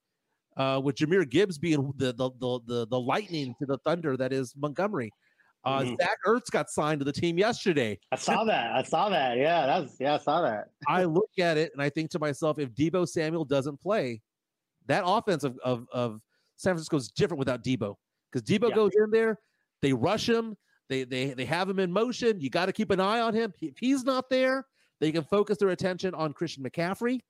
uh, 0.57 0.80
with 0.82 0.96
Jahmyr 0.96 1.28
Gibbs 1.28 1.59
being 1.59 1.92
the 1.96 2.12
the, 2.12 2.30
the 2.38 2.61
the 2.66 2.86
the 2.88 3.00
lightning 3.00 3.55
to 3.59 3.66
the 3.66 3.78
thunder 3.78 4.16
that 4.16 4.32
is 4.32 4.55
Montgomery. 4.57 5.11
Uh, 5.64 5.80
mm-hmm. 5.80 5.94
Zach 6.00 6.18
Ertz 6.26 6.50
got 6.50 6.70
signed 6.70 6.98
to 7.00 7.05
the 7.05 7.12
team 7.12 7.38
yesterday. 7.38 7.98
I 8.11 8.16
saw 8.16 8.44
that. 8.44 8.72
I 8.72 8.82
saw 8.82 9.09
that. 9.11 9.36
Yeah, 9.38 9.66
that's 9.66 9.96
yeah, 10.00 10.14
I 10.14 10.18
saw 10.18 10.42
that. 10.42 10.70
I 10.88 11.05
look 11.05 11.30
at 11.38 11.57
it 11.57 11.72
and 11.72 11.80
I 11.80 11.88
think 11.88 12.11
to 12.11 12.18
myself, 12.18 12.59
if 12.59 12.70
Deebo 12.70 13.09
Samuel 13.09 13.44
doesn't 13.44 13.80
play, 13.80 14.20
that 14.86 15.05
offense 15.07 15.44
of 15.44 15.59
of, 15.64 15.86
of 15.92 16.20
San 16.57 16.72
Francisco 16.72 16.96
is 16.96 17.09
different 17.09 17.38
without 17.38 17.62
Deebo 17.62 17.94
because 18.30 18.46
Deebo 18.46 18.70
yeah. 18.70 18.74
goes 18.74 18.92
in 18.96 19.11
there, 19.11 19.38
they 19.82 19.92
rush 19.92 20.28
him, 20.28 20.56
they 20.88 21.04
they 21.04 21.34
they 21.34 21.44
have 21.44 21.68
him 21.68 21.78
in 21.78 21.92
motion. 21.92 22.40
You 22.40 22.50
got 22.50 22.66
to 22.66 22.72
keep 22.72 22.90
an 22.90 23.00
eye 23.00 23.20
on 23.20 23.34
him. 23.34 23.52
If 23.60 23.78
he's 23.78 24.04
not 24.04 24.30
there, 24.30 24.66
they 25.00 25.12
can 25.12 25.24
focus 25.24 25.58
their 25.58 25.70
attention 25.70 26.14
on 26.14 26.32
Christian 26.32 26.64
McCaffrey. 26.64 27.20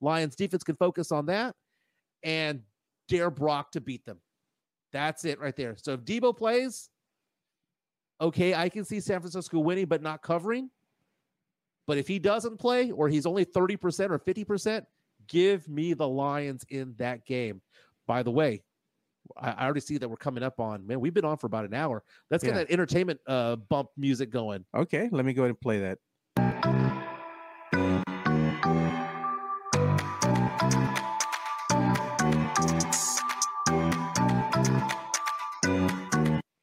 Lions 0.00 0.34
defense 0.34 0.64
can 0.64 0.76
focus 0.76 1.12
on 1.12 1.26
that 1.26 1.54
and 2.22 2.62
dare 3.08 3.30
Brock 3.30 3.72
to 3.72 3.80
beat 3.80 4.04
them. 4.06 4.18
That's 4.92 5.24
it 5.24 5.38
right 5.38 5.54
there. 5.54 5.76
So 5.76 5.92
if 5.92 6.00
Deebo 6.00 6.36
plays, 6.36 6.88
okay, 8.20 8.54
I 8.54 8.68
can 8.68 8.84
see 8.84 9.00
San 9.00 9.20
Francisco 9.20 9.58
winning 9.58 9.86
but 9.86 10.02
not 10.02 10.22
covering. 10.22 10.70
But 11.86 11.98
if 11.98 12.06
he 12.06 12.18
doesn't 12.18 12.58
play 12.58 12.90
or 12.90 13.08
he's 13.08 13.26
only 13.26 13.44
30% 13.44 14.10
or 14.10 14.18
50%, 14.18 14.84
give 15.28 15.68
me 15.68 15.92
the 15.92 16.08
Lions 16.08 16.64
in 16.70 16.94
that 16.98 17.26
game. 17.26 17.60
By 18.06 18.22
the 18.22 18.30
way, 18.30 18.62
I, 19.36 19.50
I 19.50 19.64
already 19.64 19.80
see 19.80 19.98
that 19.98 20.08
we're 20.08 20.16
coming 20.16 20.42
up 20.42 20.60
on. 20.60 20.86
Man, 20.86 21.00
we've 21.00 21.14
been 21.14 21.24
on 21.24 21.36
for 21.36 21.46
about 21.46 21.64
an 21.64 21.74
hour. 21.74 22.02
Let's 22.30 22.44
get 22.44 22.50
yeah. 22.50 22.58
that 22.58 22.70
entertainment 22.70 23.20
uh, 23.26 23.56
bump 23.56 23.90
music 23.96 24.30
going. 24.30 24.64
Okay, 24.74 25.08
let 25.12 25.24
me 25.24 25.32
go 25.32 25.42
ahead 25.42 25.50
and 25.50 25.60
play 25.60 25.80
that. 25.80 25.98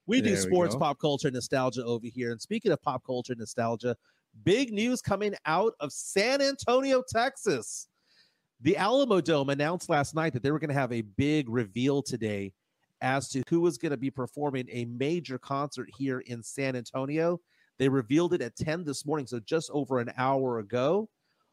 We 0.08 0.22
do 0.22 0.38
sports 0.38 0.76
pop 0.76 1.00
culture 1.00 1.30
nostalgia 1.30 1.84
over 1.84 2.08
here. 2.08 2.32
And 2.32 2.42
speaking 2.42 2.72
of 2.72 2.82
pop 2.82 3.04
culture 3.06 3.36
nostalgia, 3.36 3.96
big 4.44 4.72
news 4.72 5.02
coming 5.02 5.36
out 5.46 5.74
of 5.80 5.92
San 5.92 6.42
Antonio, 6.42 7.04
Texas. 7.08 7.88
The 8.62 8.74
Alamodome 8.74 9.52
announced 9.52 9.90
last 9.90 10.16
night 10.16 10.34
that 10.34 10.42
they 10.42 10.52
were 10.52 10.60
going 10.60 10.70
to 10.70 10.74
have 10.74 10.92
a 10.92 11.02
big 11.02 11.48
reveal 11.50 12.02
today 12.02 12.54
as 13.02 13.30
to 13.30 13.44
who 13.50 13.62
was 13.62 13.78
going 13.78 13.92
to 13.92 13.98
be 13.98 14.10
performing 14.10 14.68
a 14.72 14.86
major 14.86 15.38
concert 15.38 15.90
here 15.96 16.22
in 16.22 16.42
San 16.42 16.76
Antonio. 16.76 17.40
They 17.78 17.88
revealed 17.88 18.34
it 18.34 18.42
at 18.42 18.56
10 18.56 18.84
this 18.84 19.06
morning, 19.06 19.28
so 19.28 19.40
just 19.40 19.70
over 19.72 20.00
an 20.00 20.12
hour 20.18 20.60
ago. 20.60 21.08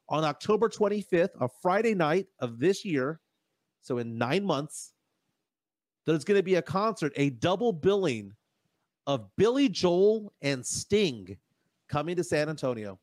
On 0.09 0.25
October 0.25 0.69
25th, 0.69 1.31
a 1.41 1.49
Friday 1.61 1.95
night 1.95 2.27
of 2.39 2.59
this 2.59 2.85
year, 2.85 3.21
so 3.83 3.99
in 3.99 4.17
nine 4.17 4.45
months, 4.45 4.93
there's 6.07 6.25
going 6.25 6.39
to 6.39 6.43
be 6.43 6.55
a 6.55 6.63
concert, 6.63 7.13
a 7.17 7.31
double 7.31 7.73
billing 7.73 8.33
of 9.07 9.29
Billy 9.37 9.69
Joel 9.69 10.33
and 10.41 10.65
Sting 10.65 11.37
coming 11.89 12.17
to 12.17 12.25
San 12.25 12.49
Antonio. 12.49 12.99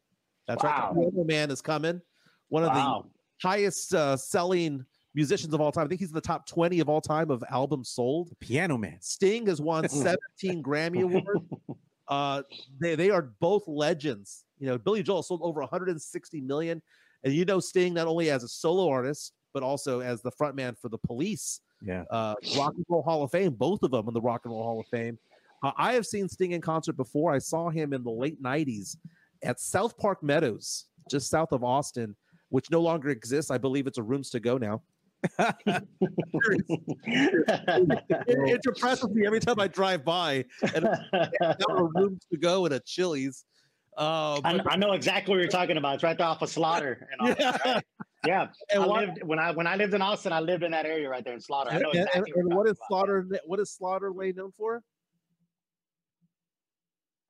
That's 0.47 0.63
Wow. 0.63 0.93
right. 0.95 1.15
The 1.15 1.23
Man 1.25 1.51
is 1.51 1.61
coming. 1.61 2.01
One 2.49 2.63
of 2.63 2.69
wow. 2.69 3.03
the 3.03 3.20
highest 3.41 3.93
uh, 3.93 4.15
selling 4.17 4.85
musicians 5.13 5.53
of 5.53 5.61
all 5.61 5.71
time. 5.71 5.85
I 5.85 5.87
think 5.89 5.99
he's 5.99 6.09
in 6.09 6.15
the 6.15 6.21
top 6.21 6.45
20 6.47 6.79
of 6.79 6.89
all 6.89 7.01
time 7.01 7.29
of 7.31 7.43
albums 7.49 7.89
sold. 7.89 8.31
Piano 8.39 8.77
Man. 8.77 8.97
Sting 9.01 9.47
has 9.47 9.59
won 9.61 9.87
17 10.41 10.63
Grammy 10.63 11.01
Awards. 11.03 11.45
Uh, 12.07 12.43
they, 12.79 12.95
they 12.95 13.09
are 13.09 13.33
both 13.39 13.63
legends. 13.67 14.45
You 14.59 14.67
know, 14.67 14.77
Billy 14.77 15.03
Joel 15.03 15.23
sold 15.23 15.41
over 15.43 15.61
160 15.61 16.41
million. 16.41 16.81
And 17.23 17.33
you 17.33 17.45
know, 17.45 17.59
Sting 17.59 17.93
not 17.93 18.07
only 18.07 18.29
as 18.29 18.43
a 18.43 18.47
solo 18.47 18.89
artist, 18.89 19.33
but 19.53 19.63
also 19.63 19.99
as 19.99 20.21
the 20.21 20.31
frontman 20.31 20.77
for 20.79 20.87
the 20.89 20.97
police 20.97 21.59
Yeah. 21.81 22.03
uh, 22.09 22.35
Rock 22.57 22.73
and 22.75 22.85
Roll 22.87 23.01
Hall 23.03 23.23
of 23.23 23.31
Fame, 23.31 23.53
both 23.53 23.83
of 23.83 23.91
them 23.91 24.07
in 24.07 24.13
the 24.13 24.21
Rock 24.21 24.41
and 24.45 24.53
Roll 24.53 24.63
Hall 24.63 24.79
of 24.79 24.87
Fame. 24.87 25.19
Uh, 25.63 25.71
I 25.77 25.93
have 25.93 26.05
seen 26.05 26.27
Sting 26.29 26.53
in 26.53 26.61
concert 26.61 26.93
before. 26.93 27.33
I 27.33 27.37
saw 27.37 27.69
him 27.69 27.91
in 27.93 28.03
the 28.03 28.09
late 28.11 28.41
90s 28.41 28.95
at 29.43 29.59
South 29.59 29.97
Park 29.97 30.23
Meadows, 30.23 30.85
just 31.09 31.29
south 31.29 31.51
of 31.51 31.63
Austin, 31.63 32.15
which 32.51 32.69
no 32.69 32.81
longer 32.81 33.09
exists. 33.09 33.49
I 33.49 33.57
believe 33.57 33.87
it's 33.87 33.97
a 33.97 34.03
rooms 34.03 34.29
to 34.31 34.39
go 34.39 34.57
now. 34.57 34.83
It, 38.27 38.49
it 38.49 38.61
depresses 38.61 39.09
me 39.09 39.25
every 39.25 39.39
time 39.39 39.59
I 39.59 39.67
drive 39.67 40.03
by 40.03 40.45
and 40.75 40.85
a 40.85 41.55
rooms 41.95 42.25
to 42.31 42.37
go 42.37 42.65
and 42.65 42.73
a 42.73 42.79
Chili's. 42.81 43.45
Uh, 43.97 44.39
I, 44.43 44.57
but- 44.57 44.71
I 44.71 44.75
know 44.75 44.93
exactly 44.93 45.33
what 45.33 45.39
you're 45.39 45.49
talking 45.49 45.77
about. 45.77 45.95
It's 45.95 46.03
right 46.03 46.17
there 46.17 46.27
off 46.27 46.41
of 46.41 46.49
Slaughter. 46.49 47.07
And 47.19 47.35
that. 47.35 47.85
Yeah, 48.27 48.49
and 48.71 48.83
I 48.83 48.85
what, 48.85 49.01
lived 49.01 49.23
when 49.23 49.39
I 49.39 49.49
when 49.49 49.65
I 49.65 49.75
lived 49.75 49.95
in 49.95 50.01
Austin. 50.03 50.31
I 50.31 50.41
lived 50.41 50.61
in 50.61 50.69
that 50.71 50.85
area 50.85 51.09
right 51.09 51.25
there 51.25 51.33
in 51.33 51.41
Slaughter. 51.41 51.71
I 51.71 51.75
and, 51.75 51.81
know 51.81 51.89
exactly. 51.89 52.19
and 52.19 52.27
you're 52.27 52.55
what 52.55 52.67
is 52.67 52.73
about. 52.73 52.87
Slaughter? 52.87 53.27
What 53.45 53.59
is 53.59 53.71
Slaughter 53.71 54.11
Lane 54.11 54.35
known 54.35 54.51
for? 54.55 54.83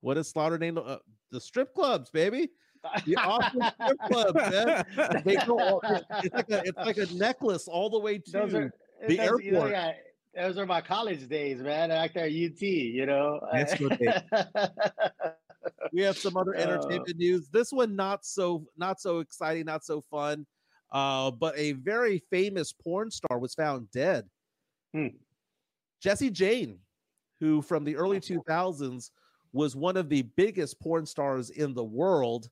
What 0.01 0.17
is 0.17 0.27
Slaughter 0.27 0.57
Lane? 0.57 0.77
Uh, 0.77 0.97
the 1.31 1.39
strip 1.39 1.73
clubs, 1.73 2.09
baby. 2.09 2.49
The 3.05 3.15
Austin 3.15 3.61
strip 3.83 3.99
clubs, 4.07 4.33
man. 4.51 5.21
They 5.25 5.35
go 5.45 5.59
all, 5.59 5.81
it's 6.23 6.33
like 6.33 6.49
a 6.49 6.61
it's 6.65 6.77
like 6.77 6.97
a 6.97 7.13
necklace 7.13 7.67
all 7.67 7.89
the 7.89 7.99
way 7.99 8.17
to 8.17 8.31
Those 8.31 8.53
are 8.53 8.73
the 9.07 9.17
those, 9.17 9.43
you 9.43 9.51
know, 9.51 9.61
airport. 9.65 9.71
yeah, 9.71 9.93
those 10.35 10.57
are 10.57 10.65
my 10.65 10.81
college 10.81 11.27
days, 11.27 11.61
man. 11.61 11.89
Back 11.89 12.13
there 12.13 12.25
at 12.25 12.31
UT, 12.31 12.61
you 12.61 13.05
know. 13.05 13.39
We 15.93 16.01
have 16.01 16.17
some 16.17 16.37
other 16.37 16.55
Uh, 16.55 16.59
entertainment 16.59 17.17
news. 17.17 17.49
This 17.49 17.71
one 17.71 17.95
not 17.95 18.25
so 18.25 18.65
not 18.77 18.99
so 19.01 19.19
exciting, 19.19 19.65
not 19.65 19.83
so 19.83 20.01
fun. 20.01 20.45
Uh, 20.91 21.31
but 21.31 21.57
a 21.57 21.73
very 21.73 22.19
famous 22.29 22.73
porn 22.73 23.11
star 23.11 23.37
was 23.39 23.53
found 23.53 23.91
dead. 23.91 24.27
Hmm. 24.93 25.07
Jesse 26.01 26.29
Jane, 26.31 26.79
who 27.39 27.61
from 27.61 27.83
the 27.83 27.95
early 27.95 28.19
2000s 28.19 29.11
was 29.53 29.75
one 29.75 29.97
of 29.97 30.09
the 30.09 30.23
biggest 30.35 30.79
porn 30.79 31.05
stars 31.05 31.49
in 31.49 31.73
the 31.73 31.83
world. 31.83 32.49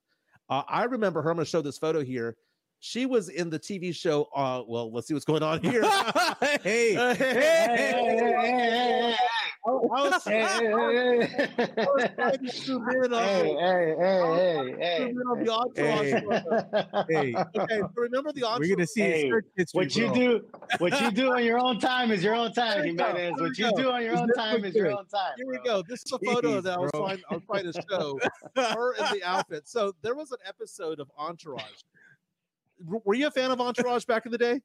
Uh, 0.50 0.64
I 0.68 0.84
remember 0.86 1.22
her. 1.22 1.30
I'm 1.30 1.38
going 1.38 1.46
to 1.46 1.50
show 1.50 1.62
this 1.62 1.78
photo 1.78 2.04
here. 2.04 2.36
She 2.80 3.06
was 3.06 3.30
in 3.30 3.50
the 3.50 3.60
TV 3.60 3.94
show. 3.94 4.28
Uh, 4.36 4.64
well, 4.68 4.92
let's 4.92 5.08
see 5.08 5.14
what's 5.14 5.26
going 5.26 5.44
on 5.44 5.62
here. 5.62 5.82
hey, 6.64 6.96
Uh, 6.96 7.14
Hey, 7.16 7.34
hey, 7.34 7.36
hey, 7.36 9.14
hey, 9.14 9.16
I 9.16 9.29
was, 9.74 10.24
hey, 10.24 10.42
I 10.44 10.48
hey, 10.48 11.18
was 11.18 12.04
hey, 12.04 12.10
trying 12.16 12.38
to 12.40 12.52
zoom 12.52 12.90
in 12.90 13.14
on- 13.14 13.24
hey, 13.24 13.56
hey, 13.60 13.96
hey, 14.00 14.76
hey, 14.80 14.98
zoom 14.98 15.10
in 15.10 15.18
on 15.28 15.44
the 15.44 15.54
entourage 15.54 17.06
Hey. 17.10 17.32
hey, 17.32 17.36
Okay, 17.62 17.80
so 17.80 17.90
remember 17.96 18.32
the 18.32 18.44
entourage. 18.44 18.60
we're 18.60 18.76
gonna 18.76 18.88
see 18.88 19.02
Hey, 19.02 19.22
history. 19.56 19.66
What 19.74 19.96
you 19.96 20.06
bro. 20.08 20.16
do, 20.16 20.42
what 20.80 21.02
you 21.02 21.12
do 21.12 21.32
on 21.34 21.44
your 21.50 21.60
own 21.60 21.80
time 21.80 22.12
is 22.12 22.24
your 22.24 22.36
own 22.36 22.54
time, 22.54 22.78
There 22.80 22.84
we 22.84 22.94
go, 22.94 23.06
Jimenez. 23.08 23.34
What 23.42 23.58
you 23.58 23.72
go. 23.72 23.78
do 23.78 23.92
on 23.92 24.04
your 24.04 24.18
own 24.18 24.28
this 24.28 24.36
time 24.38 24.62
what 24.62 24.66
is 24.70 24.76
your 24.76 24.92
own 24.92 25.06
time. 25.08 25.32
Here 25.38 25.48
we 25.48 25.60
go. 25.60 25.82
This 25.88 26.04
is 26.06 26.12
a 26.12 26.20
photo 26.20 26.60
Jeez, 26.60 26.64
that 26.64 26.74
I 26.78 26.80
was 26.80 26.92
trying, 26.92 27.22
I 27.30 27.34
was 27.36 27.44
trying 27.46 27.72
to 27.72 27.82
show 27.90 28.20
her 28.56 28.94
in 28.94 29.06
the 29.20 29.24
outfit. 29.24 29.68
So 29.68 29.94
there 30.02 30.16
was 30.16 30.32
an 30.32 30.38
episode 30.48 31.00
of 31.00 31.10
Entourage. 31.18 31.64
Were 32.86 33.14
you 33.16 33.28
a 33.28 33.32
fan 33.32 33.52
of 33.52 33.60
Entourage 33.60 34.06
back 34.06 34.26
in 34.26 34.32
the 34.32 34.38
day? 34.38 34.62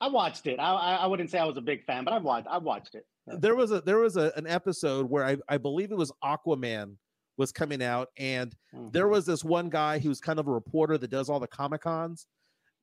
I 0.00 0.08
watched 0.08 0.46
it. 0.46 0.60
I, 0.60 0.72
I 0.74 0.94
I 0.96 1.06
wouldn't 1.06 1.30
say 1.30 1.38
I 1.38 1.44
was 1.46 1.56
a 1.56 1.60
big 1.62 1.82
fan, 1.84 2.04
but 2.04 2.12
I 2.12 2.18
watched. 2.18 2.46
I 2.48 2.58
watched 2.58 2.94
it. 2.94 3.06
There 3.38 3.54
was 3.54 3.70
a 3.72 3.80
there 3.82 3.98
was 3.98 4.16
a, 4.16 4.32
an 4.36 4.46
episode 4.46 5.08
where 5.10 5.24
I, 5.24 5.36
I 5.48 5.58
believe 5.58 5.92
it 5.92 5.98
was 5.98 6.12
Aquaman 6.24 6.96
was 7.36 7.52
coming 7.52 7.82
out, 7.82 8.08
and 8.16 8.54
Mhm. 8.74 8.92
there 8.92 9.08
was 9.08 9.24
this 9.26 9.44
one 9.44 9.68
guy 9.68 9.98
who's 9.98 10.20
kind 10.20 10.38
of 10.38 10.48
a 10.48 10.52
reporter 10.52 10.98
that 10.98 11.10
does 11.10 11.28
all 11.28 11.38
the 11.40 11.46
comic 11.46 11.82
cons 11.82 12.26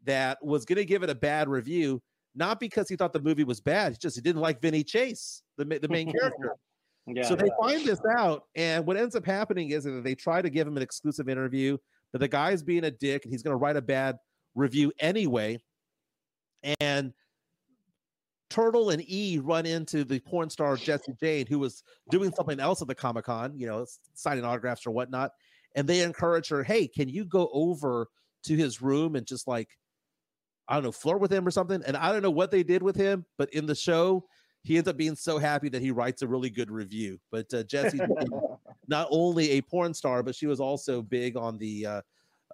that 0.04 0.38
was 0.44 0.66
going 0.66 0.78
to 0.78 0.86
give 0.86 1.04
it 1.04 1.10
a 1.10 1.16
bad 1.16 1.50
review, 1.50 2.02
not 2.36 2.60
because 2.60 2.88
he 2.88 2.96
thought 2.96 3.12
the 3.12 3.22
movie 3.22 3.44
was 3.44 3.60
bad, 3.60 3.94
he 3.94 3.98
just 3.98 4.16
he 4.16 4.22
didn't 4.22 4.42
like 4.42 4.62
Vinny 4.62 4.84
Chase, 4.84 5.42
the 5.58 5.66
the 5.66 5.88
main 5.90 6.12
character. 6.12 6.56
Yeah. 7.08 7.22
so 7.22 7.36
they 7.36 7.50
find 7.62 7.86
this 7.86 8.00
out, 8.18 8.46
and 8.56 8.84
what 8.88 8.98
ends 8.98 9.16
up 9.16 9.24
happening 9.26 9.70
is 9.70 9.84
that 9.84 10.04
they 10.04 10.16
try 10.16 10.42
to 10.42 10.50
give 10.50 10.68
him 10.68 10.76
an 10.76 10.82
exclusive 10.82 11.30
interview, 11.30 11.78
but 12.12 12.20
the 12.20 12.28
guy's 12.28 12.64
being 12.64 12.86
a 12.86 12.90
dick, 12.90 13.26
and 13.26 13.32
he's 13.32 13.44
going 13.44 13.52
to 13.54 13.58
write 13.58 13.76
a 13.76 13.82
bad 13.82 14.18
review 14.56 14.92
anyway. 15.00 15.60
And 16.80 17.14
Turtle 18.50 18.92
and 18.92 19.04
E 19.10 19.40
run 19.40 19.66
into 19.66 20.04
the 20.04 20.20
porn 20.20 20.50
star 20.50 20.76
Jesse 20.76 21.14
Jane, 21.20 21.48
who 21.48 21.60
was 21.60 21.84
doing 22.10 22.32
something 22.32 22.60
else 22.60 22.82
at 22.82 22.88
the 22.88 22.96
Comic 22.96 23.26
Con, 23.26 23.58
you 23.58 23.68
know, 23.68 23.86
signing 24.14 24.46
autographs 24.46 24.86
or 24.86 24.92
whatnot. 24.92 25.32
And 25.76 25.88
they 25.88 26.02
encourage 26.02 26.48
her, 26.50 26.64
hey, 26.64 26.88
can 26.88 27.10
you 27.10 27.26
go 27.26 27.50
over 27.52 28.08
to 28.44 28.56
his 28.56 28.82
room 28.82 29.16
and 29.16 29.26
just 29.26 29.48
like, 29.48 29.78
I 30.68 30.76
don't 30.76 30.84
know, 30.84 30.92
flirt 30.92 31.20
with 31.20 31.32
him 31.32 31.46
or 31.46 31.52
something? 31.52 31.82
And 31.86 31.98
I 31.98 32.12
don't 32.12 32.22
know 32.22 32.32
what 32.32 32.52
they 32.52 32.64
did 32.64 32.82
with 32.82 32.96
him, 32.96 33.26
but 33.38 33.50
in 33.54 33.66
the 33.66 33.76
show, 33.76 34.26
he 34.64 34.78
ends 34.78 34.90
up 34.90 34.98
being 34.98 35.16
so 35.16 35.38
happy 35.38 35.70
that 35.70 35.82
he 35.82 35.92
writes 35.92 36.22
a 36.22 36.28
really 36.28 36.50
good 36.50 36.72
review. 36.72 37.20
But 37.32 37.54
uh, 37.54 37.64
Jesse, 37.64 38.00
not 38.88 39.08
only 39.12 39.52
a 39.52 39.62
porn 39.62 39.94
star, 39.94 40.24
but 40.24 40.36
she 40.36 40.48
was 40.48 40.60
also 40.60 41.02
big 41.02 41.38
on 41.38 41.58
the 41.58 41.86
uh, 41.86 42.02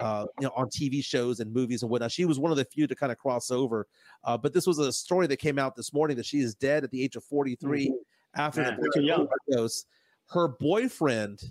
uh, 0.02 0.26
you 0.40 0.48
know 0.48 0.54
on 0.56 0.68
TV 0.68 1.04
shows 1.04 1.40
and 1.40 1.54
movies 1.54 1.84
and 1.84 1.92
whatnot. 1.92 2.12
She 2.12 2.26
was 2.26 2.40
one 2.40 2.52
of 2.52 2.58
the 2.58 2.66
few 2.66 2.88
to 2.88 2.96
kind 2.96 3.12
of 3.12 3.18
cross 3.18 3.52
over. 3.52 3.88
Uh, 4.24 4.38
but 4.38 4.54
this 4.54 4.68
was 4.68 4.80
a 4.80 4.92
story 4.92 5.28
that 5.28 5.38
came 5.38 5.60
out 5.60 5.76
this 5.76 5.94
morning 5.94 6.18
that 6.18 6.26
she 6.26 6.40
is 6.40 6.56
dead 6.56 6.84
at 6.84 6.92
the 6.92 7.04
age 7.04 7.16
of 7.16 7.24
43 7.24 7.94
after 8.36 8.62
Man, 8.62 8.80
the 8.80 9.12
overdose. 9.50 9.86
Her 10.30 10.48
boyfriend 10.48 11.42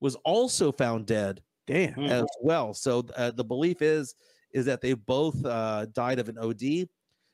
was 0.00 0.16
also 0.24 0.72
found 0.72 1.06
dead 1.06 1.42
Damn. 1.66 1.98
As 2.00 2.26
well. 2.40 2.74
So 2.74 3.06
uh, 3.16 3.30
the 3.30 3.44
belief 3.44 3.82
is 3.82 4.14
is 4.52 4.66
that 4.66 4.80
they 4.80 4.92
both 4.92 5.44
uh, 5.46 5.86
died 5.86 6.18
of 6.18 6.28
an 6.28 6.38
OD. 6.38 6.88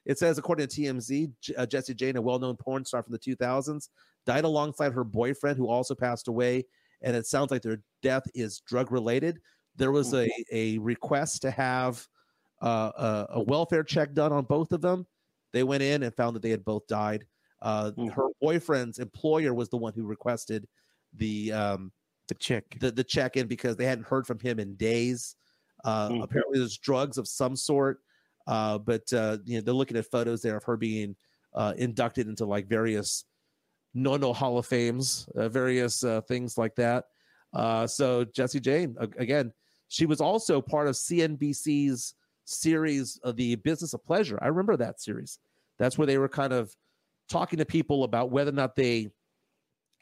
It 0.06 0.18
says, 0.18 0.38
according 0.38 0.68
to 0.68 0.80
TMZ, 0.80 1.32
J- 1.40 1.54
uh, 1.56 1.66
Jesse 1.66 1.94
Jane, 1.94 2.16
a 2.16 2.22
well-known 2.22 2.56
porn 2.56 2.84
star 2.84 3.02
from 3.02 3.12
the 3.12 3.18
2000s, 3.18 3.88
died 4.24 4.44
alongside 4.44 4.92
her 4.92 5.02
boyfriend, 5.02 5.58
who 5.58 5.68
also 5.68 5.94
passed 5.94 6.28
away. 6.28 6.64
And 7.02 7.16
it 7.16 7.26
sounds 7.26 7.50
like 7.50 7.62
their 7.62 7.80
death 8.02 8.22
is 8.34 8.60
drug-related. 8.60 9.40
There 9.78 9.92
was 9.92 10.12
a 10.12 10.28
a 10.52 10.78
request 10.78 11.42
to 11.42 11.50
have 11.50 12.06
uh, 12.60 12.90
a, 12.96 13.26
a 13.38 13.42
welfare 13.42 13.84
check 13.84 14.12
done 14.12 14.32
on 14.32 14.44
both 14.44 14.72
of 14.72 14.80
them. 14.80 15.06
They 15.52 15.62
went 15.62 15.82
in 15.82 16.02
and 16.02 16.14
found 16.14 16.34
that 16.36 16.42
they 16.42 16.50
had 16.50 16.64
both 16.64 16.86
died. 16.88 17.24
Uh, 17.62 17.92
Mhm. 17.96 18.12
Her 18.12 18.28
boyfriend's 18.40 18.98
employer 18.98 19.54
was 19.54 19.68
the 19.68 19.76
one 19.78 19.92
who 19.94 20.04
requested 20.04 20.66
the 21.14 21.52
um, 21.52 21.92
The 22.28 22.34
check. 22.34 22.64
the, 22.80 22.90
the 22.90 23.04
check 23.04 23.36
in 23.36 23.46
because 23.46 23.76
they 23.76 23.86
hadn't 23.86 24.06
heard 24.06 24.26
from 24.26 24.38
him 24.40 24.58
in 24.58 24.74
days. 24.74 25.36
Uh, 25.84 26.08
Mm. 26.10 26.22
Apparently, 26.24 26.58
there's 26.58 26.76
drugs 26.76 27.16
of 27.18 27.28
some 27.28 27.54
sort, 27.56 28.00
uh, 28.48 28.78
but 28.78 29.10
uh, 29.12 29.38
you 29.44 29.56
know 29.56 29.62
they're 29.62 29.72
looking 29.74 29.96
at 29.96 30.10
photos 30.10 30.42
there 30.42 30.56
of 30.56 30.64
her 30.64 30.76
being 30.76 31.14
uh, 31.54 31.72
inducted 31.78 32.26
into 32.28 32.44
like 32.44 32.66
various 32.66 33.24
no 33.94 34.16
no 34.16 34.32
Hall 34.32 34.58
of 34.58 34.66
Fames, 34.66 35.28
uh, 35.36 35.48
various 35.48 36.02
uh, 36.04 36.20
things 36.22 36.58
like 36.58 36.74
that. 36.74 37.04
Uh, 37.54 37.86
so 37.86 38.24
Jesse 38.24 38.60
Jane 38.60 38.96
again, 39.16 39.52
she 39.88 40.06
was 40.06 40.20
also 40.20 40.60
part 40.60 40.86
of 40.88 40.94
CNBC's 40.94 42.14
series 42.44 43.18
of 43.22 43.36
the 43.36 43.56
Business 43.56 43.94
of 43.94 44.04
Pleasure. 44.04 44.38
I 44.40 44.48
remember 44.48 44.76
that 44.76 45.00
series. 45.00 45.38
That's 45.78 45.98
where 45.98 46.06
they 46.06 46.18
were 46.18 46.28
kind 46.28 46.52
of 46.52 46.74
talking 47.28 47.58
to 47.58 47.64
people 47.66 48.04
about 48.04 48.30
whether 48.30 48.50
or 48.50 48.54
not 48.54 48.74
they 48.74 49.10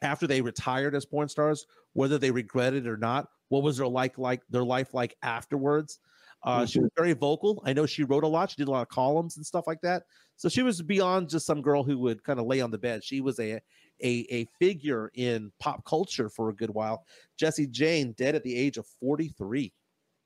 after 0.01 0.27
they 0.27 0.41
retired 0.41 0.95
as 0.95 1.05
porn 1.05 1.27
stars, 1.27 1.65
whether 1.93 2.17
they 2.17 2.31
regretted 2.31 2.85
it 2.85 2.89
or 2.89 2.97
not. 2.97 3.27
What 3.49 3.63
was 3.63 3.77
their 3.77 3.87
like 3.87 4.17
like 4.17 4.41
their 4.49 4.63
life 4.63 4.93
like 4.93 5.15
afterwards? 5.23 5.99
Uh, 6.43 6.65
She 6.65 6.79
was 6.79 6.91
very 6.95 7.13
vocal. 7.13 7.61
I 7.65 7.73
know 7.73 7.85
she 7.85 8.03
wrote 8.03 8.23
a 8.23 8.27
lot. 8.27 8.51
She 8.51 8.57
did 8.57 8.67
a 8.67 8.71
lot 8.71 8.83
of 8.83 8.89
columns 8.89 9.37
and 9.37 9.45
stuff 9.45 9.65
like 9.67 9.81
that. 9.81 10.03
So 10.35 10.49
she 10.49 10.61
was 10.61 10.81
beyond 10.81 11.29
just 11.29 11.45
some 11.47 11.61
girl 11.61 11.83
who 11.83 11.97
would 11.99 12.23
kind 12.23 12.39
of 12.39 12.45
lay 12.45 12.61
on 12.61 12.69
the 12.71 12.77
bed. 12.77 13.03
She 13.03 13.21
was 13.21 13.39
a 13.39 13.59
a 14.03 14.25
a 14.29 14.45
figure 14.59 15.09
in 15.15 15.51
pop 15.59 15.83
culture 15.85 16.29
for 16.29 16.49
a 16.49 16.55
good 16.55 16.69
while. 16.69 17.05
Jesse 17.37 17.67
Jane 17.67 18.13
dead 18.13 18.35
at 18.35 18.43
the 18.43 18.55
age 18.55 18.77
of 18.77 18.85
forty 18.85 19.29
three. 19.29 19.73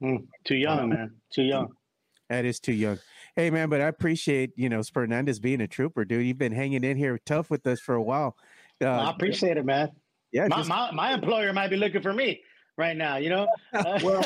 Mm, 0.01 0.25
Too 0.45 0.55
young, 0.55 0.89
man. 0.89 1.11
Too 1.33 1.43
young. 1.43 1.67
That 2.29 2.45
is 2.45 2.59
too 2.59 2.73
young. 2.73 2.97
Hey 3.35 3.49
man, 3.49 3.69
but 3.69 3.81
I 3.81 3.87
appreciate 3.87 4.51
you 4.55 4.69
know 4.69 4.81
Fernandez 4.83 5.39
being 5.39 5.61
a 5.61 5.67
trooper, 5.67 6.05
dude. 6.05 6.25
You've 6.25 6.37
been 6.37 6.53
hanging 6.53 6.83
in 6.83 6.97
here 6.97 7.19
tough 7.25 7.49
with 7.49 7.65
us 7.67 7.79
for 7.79 7.95
a 7.95 8.01
while. 8.01 8.35
Uh, 8.81 8.87
I 8.87 9.09
appreciate 9.11 9.57
it, 9.57 9.65
man. 9.65 9.89
yeah, 10.31 10.47
My, 10.47 10.57
just- 10.57 10.69
my 10.69 10.91
my 10.91 11.13
employer 11.13 11.51
might 11.53 11.69
be 11.69 11.77
looking 11.77 12.01
for 12.01 12.13
me 12.13 12.41
right 12.77 12.95
now. 12.97 13.17
You 13.17 13.29
know. 13.29 13.47
Well, 14.03 14.21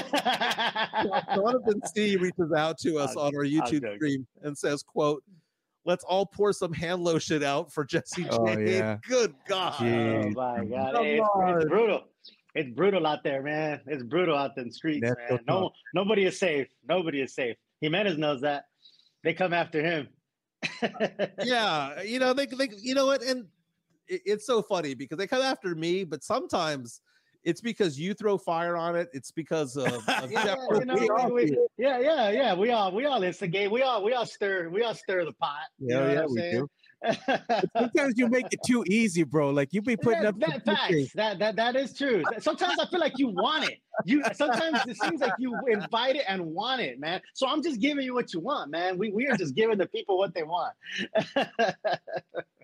Jonathan 1.36 1.82
C 1.94 2.16
reaches 2.16 2.52
out 2.56 2.78
to 2.80 2.98
us 2.98 3.16
I'll- 3.18 3.24
on 3.24 3.36
our 3.36 3.42
I'll 3.44 3.50
YouTube 3.50 3.82
joke. 3.84 3.96
stream 3.96 4.28
and 4.44 4.58
says, 4.58 4.84
"quote 4.84 5.24
Let's 5.88 6.04
all 6.04 6.26
pour 6.26 6.52
some 6.52 6.74
hand 6.74 7.04
lotion 7.04 7.44
out 7.44 7.72
for 7.72 7.86
Jesse 7.86 8.26
Oh, 8.32 8.48
yeah. 8.58 8.98
Good 9.08 9.36
God. 9.48 9.74
Jeez. 9.74 10.26
Oh 10.26 10.30
my 10.32 10.66
god, 10.66 10.94
Come 10.96 11.04
Hey, 11.04 11.18
it's, 11.20 11.30
it's 11.64 11.66
brutal. 11.66 12.04
It's 12.56 12.69
brutal 12.69 13.06
out 13.06 13.23
there, 13.23 13.44
man. 13.44 13.82
It's 13.86 14.02
brutal 14.02 14.38
out 14.38 14.57
in 14.57 14.69
the 14.69 14.73
streets, 14.73 15.06
That's 15.06 15.30
man. 15.30 15.40
so 15.48 15.53
No, 15.53 15.72
nobody 15.94 16.23
is 16.26 16.40
safe. 16.40 16.68
Nobody 16.88 17.22
is 17.22 17.36
safe. 17.36 17.57
Jimenez 17.82 18.18
knows 18.18 18.41
that. 18.41 18.65
They 19.23 19.34
come 19.34 19.53
after 19.53 19.82
him. 19.82 20.07
yeah, 21.44 22.02
you 22.02 22.18
know 22.18 22.34
they, 22.34 22.45
they 22.45 22.69
you 22.82 22.95
know 22.95 23.06
what, 23.07 23.22
and 23.22 23.45
it, 24.07 24.22
it's 24.26 24.45
so 24.48 24.61
funny 24.61 24.94
because 24.94 25.18
they 25.18 25.27
come 25.27 25.41
after 25.41 25.76
me, 25.76 26.06
but 26.06 26.23
sometimes 26.23 27.02
it's 27.46 27.62
because 27.62 28.00
you 28.00 28.14
throw 28.14 28.38
fire 28.38 28.76
on 28.76 28.96
it. 28.96 29.10
It's 29.14 29.32
because 29.32 29.78
of, 29.78 29.88
of 30.10 30.32
yeah, 30.32 30.56
you 30.72 30.86
know, 30.86 30.96
we 30.96 31.46
we- 31.46 31.58
yeah, 31.78 32.00
yeah, 32.00 32.30
yeah. 32.32 32.54
We 32.56 32.72
all 32.72 32.92
we 32.92 33.06
all 33.06 33.24
instigate. 33.24 33.72
We 33.72 33.84
all 33.84 34.04
we 34.04 34.14
all 34.14 34.26
stir. 34.26 34.70
We 34.70 34.84
all 34.84 34.96
stir 34.96 35.24
the 35.24 35.34
pot. 35.34 35.58
Yeah, 35.80 36.12
yeah, 36.12 36.26
we 36.28 36.38
saying? 36.38 36.54
do. 36.54 36.70
Sometimes 37.78 38.18
you 38.18 38.28
make 38.28 38.48
it 38.52 38.60
too 38.66 38.84
easy, 38.88 39.24
bro. 39.24 39.52
Like 39.52 39.74
you 39.74 39.82
be 39.82 39.96
putting 39.96 40.24
that, 40.24 40.30
up 40.30 40.40
that 40.40 40.66
facts. 40.66 41.14
That 41.14 41.38
that 41.40 41.56
that 41.56 41.76
is 41.76 41.96
true. 41.96 42.24
Sometimes 42.40 42.80
I 42.80 42.88
feel 42.88 43.00
like 43.00 43.14
you 43.18 43.28
want 43.28 43.70
it. 43.70 43.80
You 44.06 44.24
sometimes 44.34 44.80
it 44.88 44.98
seems 44.98 45.22
like 45.22 45.34
you 45.38 45.56
invite 45.68 46.16
it 46.16 46.24
and 46.28 46.44
want 46.44 46.82
it, 46.82 47.00
man. 47.00 47.22
So 47.34 47.48
I'm 47.48 47.62
just 47.62 47.80
giving 47.80 48.04
you 48.04 48.14
what 48.16 48.34
you 48.34 48.40
want, 48.40 48.72
man. 48.72 48.98
We 48.98 49.12
we 49.12 49.28
are 49.28 49.38
just 49.38 49.56
giving 49.56 49.78
the 49.78 49.86
people 49.88 50.18
what 50.18 50.34
they 50.34 50.44
want. 50.44 50.74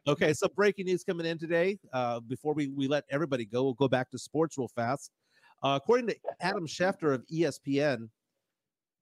Okay, 0.07 0.34
so 0.34 0.48
breaking 0.56 0.88
news 0.88 1.03
coming 1.03 1.28
in 1.28 1.38
today. 1.38 1.78
Uh, 1.94 2.19
before 2.22 2.53
we, 2.53 2.69
we 2.69 2.88
let 2.88 3.03
everybody 3.11 3.45
go, 3.45 3.64
we'll 3.64 3.73
go 3.73 3.88
back 3.88 4.10
to 4.11 4.18
sports 4.18 4.57
real 4.57 4.68
fast. 4.68 5.11
Uh, 5.64 5.80
according 5.82 6.07
to 6.07 6.15
Adam 6.40 6.65
Schefter 6.65 7.14
of 7.14 7.23
ESPN, 7.28 8.10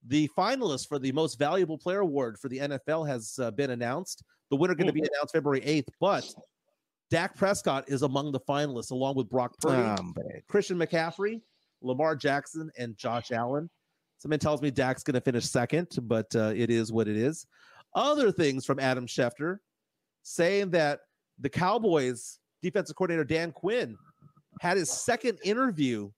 the 0.08 0.30
finalist 0.38 0.90
for 0.90 1.00
the 1.00 1.12
most 1.14 1.40
valuable 1.40 1.78
player 1.78 2.02
award 2.02 2.38
for 2.38 2.50
the 2.50 2.58
NFL 2.58 3.08
has 3.08 3.40
uh, 3.42 3.50
been 3.52 3.72
announced. 3.72 4.24
The 4.50 4.58
winner 4.58 4.76
going 4.76 4.88
to 4.88 4.94
be 4.94 5.00
announced 5.00 5.34
February 5.34 5.62
8th, 5.62 5.88
but 6.02 6.34
Dak 7.10 7.36
Prescott 7.38 7.86
is 7.88 8.02
among 8.02 8.34
the 8.34 8.40
finalists, 8.42 8.92
along 8.92 9.16
with 9.16 9.30
Brock 9.30 9.56
Purdy, 9.62 9.82
Um, 9.82 10.14
Christian 10.50 10.78
McCaffrey, 10.78 11.42
Lamar 11.82 12.16
Jackson, 12.18 12.70
and 12.78 12.98
Josh 12.98 13.32
Allen. 13.32 13.70
Someone 14.18 14.40
tells 14.40 14.62
me 14.62 14.70
Dak's 14.70 15.04
going 15.04 15.16
to 15.16 15.22
finish 15.22 15.46
second, 15.46 15.88
but 16.04 16.34
uh, 16.36 16.52
it 16.54 16.70
is 16.70 16.92
what 16.92 17.08
it 17.08 17.16
is. 17.16 17.46
Other 17.96 18.34
things 18.34 18.66
from 18.66 18.80
Adam 18.80 19.08
Schefter 19.08 19.60
saying 20.34 20.70
that 20.70 21.02
the 21.40 21.50
Cowboys 21.50 22.38
defensive 22.62 22.96
coordinator 22.96 23.24
Dan 23.24 23.52
Quinn 23.52 23.98
had 24.62 24.78
his 24.78 24.90
second 24.92 25.40
interview 25.44 26.12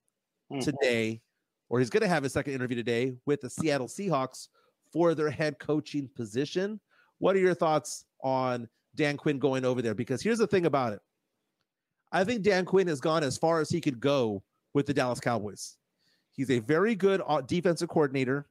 Mhm. 0.52 0.62
today, 0.64 1.22
or 1.70 1.80
he's 1.80 1.90
going 1.90 2.02
to 2.02 2.10
have 2.10 2.24
his 2.24 2.34
second 2.34 2.54
interview 2.54 2.76
today 2.76 3.16
with 3.26 3.40
the 3.40 3.50
Seattle 3.50 3.88
Seahawks 3.88 4.50
for 4.92 5.16
their 5.16 5.30
head 5.30 5.60
coaching 5.60 6.10
position. 6.10 6.82
What 7.20 7.38
are 7.38 7.40
your 7.40 7.54
thoughts 7.54 8.04
on 8.22 8.68
Dan 8.96 9.16
Quinn 9.16 9.40
going 9.40 9.64
over 9.64 9.82
there? 9.82 9.96
Because 9.96 10.22
here's 10.22 10.40
the 10.40 10.48
thing 10.48 10.66
about 10.66 10.92
it 10.92 11.02
I 12.12 12.26
think 12.26 12.42
Dan 12.42 12.66
Quinn 12.66 12.88
has 12.88 13.00
gone 13.00 13.24
as 13.24 13.38
far 13.38 13.62
as 13.62 13.70
he 13.70 13.80
could 13.80 14.02
go 14.02 14.44
with 14.74 14.88
the 14.88 14.94
Dallas 14.94 15.22
Cowboys. 15.22 15.78
He's 16.32 16.52
a 16.52 16.60
very 16.60 16.96
good 16.96 17.22
uh, 17.26 17.40
defensive 17.40 17.88
coordinator. 17.88 18.50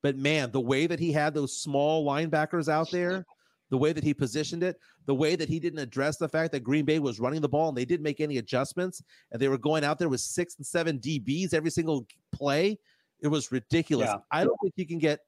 But 0.00 0.16
man, 0.16 0.52
the 0.52 0.60
way 0.60 0.86
that 0.86 1.00
he 1.00 1.10
had 1.10 1.34
those 1.34 1.56
small 1.60 2.06
linebackers 2.06 2.68
out 2.68 2.92
there, 2.92 3.26
the 3.70 3.78
way 3.78 3.92
that 3.92 4.04
he 4.04 4.14
positioned 4.14 4.62
it, 4.62 4.78
the 5.06 5.14
way 5.14 5.36
that 5.36 5.48
he 5.48 5.60
didn't 5.60 5.78
address 5.78 6.16
the 6.16 6.28
fact 6.28 6.52
that 6.52 6.60
Green 6.60 6.84
Bay 6.84 6.98
was 6.98 7.20
running 7.20 7.40
the 7.40 7.48
ball 7.48 7.68
and 7.68 7.76
they 7.76 7.84
didn't 7.84 8.04
make 8.04 8.20
any 8.20 8.38
adjustments, 8.38 9.02
and 9.32 9.40
they 9.40 9.48
were 9.48 9.58
going 9.58 9.84
out 9.84 9.98
there 9.98 10.08
with 10.08 10.20
six 10.20 10.56
and 10.56 10.66
seven 10.66 10.98
DBs 10.98 11.52
every 11.52 11.70
single 11.70 12.06
play, 12.32 12.78
it 13.20 13.28
was 13.28 13.52
ridiculous. 13.52 14.08
Yeah. 14.08 14.18
I 14.30 14.44
don't 14.44 14.58
think 14.60 14.74
you 14.76 14.86
can 14.86 14.98
get 14.98 15.20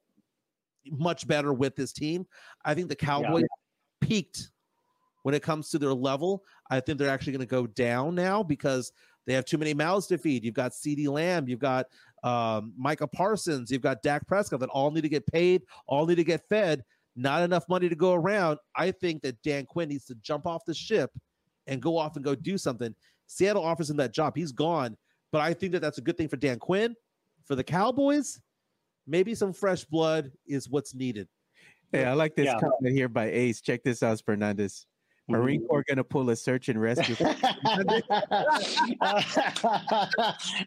much 0.90 1.26
better 1.26 1.52
with 1.52 1.76
this 1.76 1.92
team. 1.92 2.26
I 2.64 2.74
think 2.74 2.88
the 2.88 2.96
Cowboys 2.96 3.44
peaked 4.00 4.50
when 5.22 5.34
it 5.34 5.42
comes 5.42 5.70
to 5.70 5.78
their 5.78 5.92
level. 5.92 6.44
I 6.70 6.80
think 6.80 6.98
they're 6.98 7.10
actually 7.10 7.32
going 7.32 7.46
to 7.46 7.50
go 7.50 7.66
down 7.66 8.14
now 8.14 8.42
because 8.42 8.92
they 9.26 9.34
have 9.34 9.44
too 9.44 9.58
many 9.58 9.74
mouths 9.74 10.06
to 10.08 10.18
feed. 10.18 10.44
You've 10.44 10.54
got 10.54 10.72
CeeDee 10.72 11.08
Lamb, 11.08 11.48
you've 11.48 11.60
got 11.60 11.86
um, 12.24 12.72
Micah 12.76 13.06
Parsons, 13.06 13.70
you've 13.70 13.82
got 13.82 14.02
Dak 14.02 14.26
Prescott 14.26 14.60
that 14.60 14.70
all 14.70 14.90
need 14.90 15.02
to 15.02 15.08
get 15.08 15.26
paid, 15.26 15.62
all 15.86 16.06
need 16.06 16.16
to 16.16 16.24
get 16.24 16.48
fed. 16.48 16.82
Not 17.16 17.42
enough 17.42 17.68
money 17.68 17.88
to 17.88 17.94
go 17.96 18.14
around. 18.14 18.58
I 18.76 18.90
think 18.92 19.22
that 19.22 19.40
Dan 19.42 19.66
Quinn 19.66 19.88
needs 19.88 20.04
to 20.06 20.14
jump 20.16 20.46
off 20.46 20.64
the 20.64 20.74
ship 20.74 21.10
and 21.66 21.82
go 21.82 21.96
off 21.96 22.16
and 22.16 22.24
go 22.24 22.34
do 22.34 22.56
something. 22.56 22.94
Seattle 23.26 23.62
offers 23.64 23.90
him 23.90 23.96
that 23.98 24.12
job. 24.12 24.36
He's 24.36 24.52
gone, 24.52 24.96
but 25.32 25.40
I 25.40 25.54
think 25.54 25.72
that 25.72 25.80
that's 25.80 25.98
a 25.98 26.02
good 26.02 26.16
thing 26.16 26.28
for 26.28 26.36
Dan 26.36 26.58
Quinn. 26.58 26.94
For 27.44 27.54
the 27.56 27.64
Cowboys, 27.64 28.40
maybe 29.06 29.34
some 29.34 29.52
fresh 29.52 29.84
blood 29.84 30.30
is 30.46 30.68
what's 30.68 30.94
needed. 30.94 31.28
Hey, 31.92 32.04
I 32.04 32.12
like 32.12 32.36
this 32.36 32.46
Yeah. 32.46 32.58
comment 32.60 32.94
here 32.94 33.08
by 33.08 33.26
Ace. 33.30 33.60
Check 33.60 33.82
this 33.82 34.02
out, 34.02 34.20
Fernandez. 34.24 34.86
Marine 35.30 35.66
Corps 35.66 35.84
gonna 35.88 36.04
pull 36.04 36.28
a 36.30 36.36
search 36.36 36.68
and 36.68 36.80
rescue. 36.80 37.14
hey, 37.14 37.28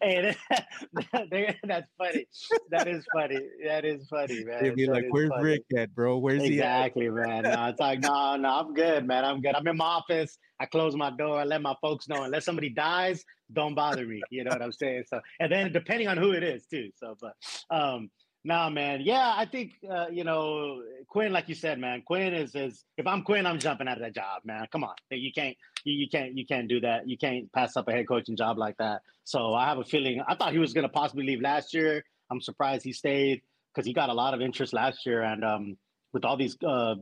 that, 0.01 1.55
that's 1.63 1.87
funny. 1.97 2.25
That 2.71 2.87
is 2.87 3.05
funny. 3.13 3.39
That 3.65 3.85
is 3.85 4.07
funny, 4.09 4.43
man. 4.43 4.63
They'd 4.63 4.75
be 4.75 4.85
That 4.85 4.91
like, 4.91 5.05
"Where's 5.09 5.29
funny. 5.29 5.43
Rick 5.43 5.63
at, 5.77 5.93
bro? 5.95 6.17
Where's 6.17 6.43
he 6.43 6.61
at?" 6.61 6.85
Exactly, 6.87 7.09
man. 7.09 7.43
No, 7.43 7.65
it's 7.67 7.79
like, 7.79 7.99
no, 7.99 8.35
no, 8.35 8.49
I'm 8.49 8.73
good, 8.73 9.05
man. 9.05 9.25
I'm 9.25 9.41
good. 9.41 9.55
I'm 9.55 9.67
in 9.67 9.77
my 9.77 9.85
office. 9.85 10.37
I 10.59 10.65
close 10.65 10.95
my 10.95 11.11
door. 11.11 11.39
I 11.39 11.43
let 11.43 11.61
my 11.61 11.75
folks 11.81 12.07
know. 12.07 12.23
Unless 12.23 12.45
somebody 12.45 12.69
dies, 12.69 13.23
don't 13.51 13.75
bother 13.75 14.05
me. 14.05 14.21
You 14.29 14.43
know 14.43 14.51
what 14.51 14.61
I'm 14.61 14.71
saying? 14.71 15.03
So, 15.07 15.19
and 15.39 15.51
then 15.51 15.71
depending 15.71 16.07
on 16.07 16.17
who 16.17 16.31
it 16.31 16.43
is, 16.43 16.65
too. 16.65 16.89
So, 16.95 17.15
but, 17.19 17.33
um, 17.69 18.09
nah, 18.43 18.69
man. 18.69 19.01
Yeah, 19.01 19.33
I 19.35 19.45
think, 19.45 19.73
uh, 19.89 20.07
you 20.11 20.23
know, 20.23 20.81
Quinn, 21.07 21.31
like 21.31 21.49
you 21.49 21.55
said, 21.55 21.79
man, 21.79 22.01
Quinn 22.05 22.33
is, 22.33 22.55
is, 22.55 22.85
if 22.97 23.07
I'm 23.07 23.23
Quinn, 23.23 23.45
I'm 23.45 23.59
jumping 23.59 23.87
out 23.87 23.97
of 23.97 24.03
that 24.03 24.15
job, 24.15 24.41
man. 24.45 24.65
Come 24.71 24.83
on. 24.83 24.95
You 25.09 25.31
can't, 25.31 25.55
you, 25.83 25.93
you 25.93 26.09
can't, 26.09 26.37
you 26.37 26.45
can't 26.45 26.67
do 26.67 26.79
that. 26.81 27.07
You 27.07 27.17
can't 27.17 27.51
pass 27.53 27.75
up 27.77 27.87
a 27.87 27.91
head 27.91 28.07
coaching 28.07 28.35
job 28.35 28.57
like 28.57 28.77
that. 28.77 29.01
So 29.23 29.53
I 29.53 29.65
have 29.65 29.77
a 29.77 29.85
feeling, 29.85 30.21
I 30.27 30.35
thought 30.35 30.53
he 30.53 30.59
was 30.59 30.73
going 30.73 30.83
to 30.83 30.89
possibly 30.89 31.25
leave 31.25 31.41
last 31.41 31.73
year. 31.73 32.03
I'm 32.31 32.41
surprised 32.41 32.83
he 32.83 32.93
stayed 32.93 33.41
because 33.73 33.85
he 33.85 33.93
got 33.93 34.09
a 34.09 34.13
lot 34.13 34.33
of 34.33 34.41
interest 34.41 34.73
last 34.73 35.05
year. 35.05 35.21
And, 35.21 35.43
um, 35.43 35.77
with 36.13 36.25
all 36.25 36.37
these 36.37 36.55
uh, 36.65 36.95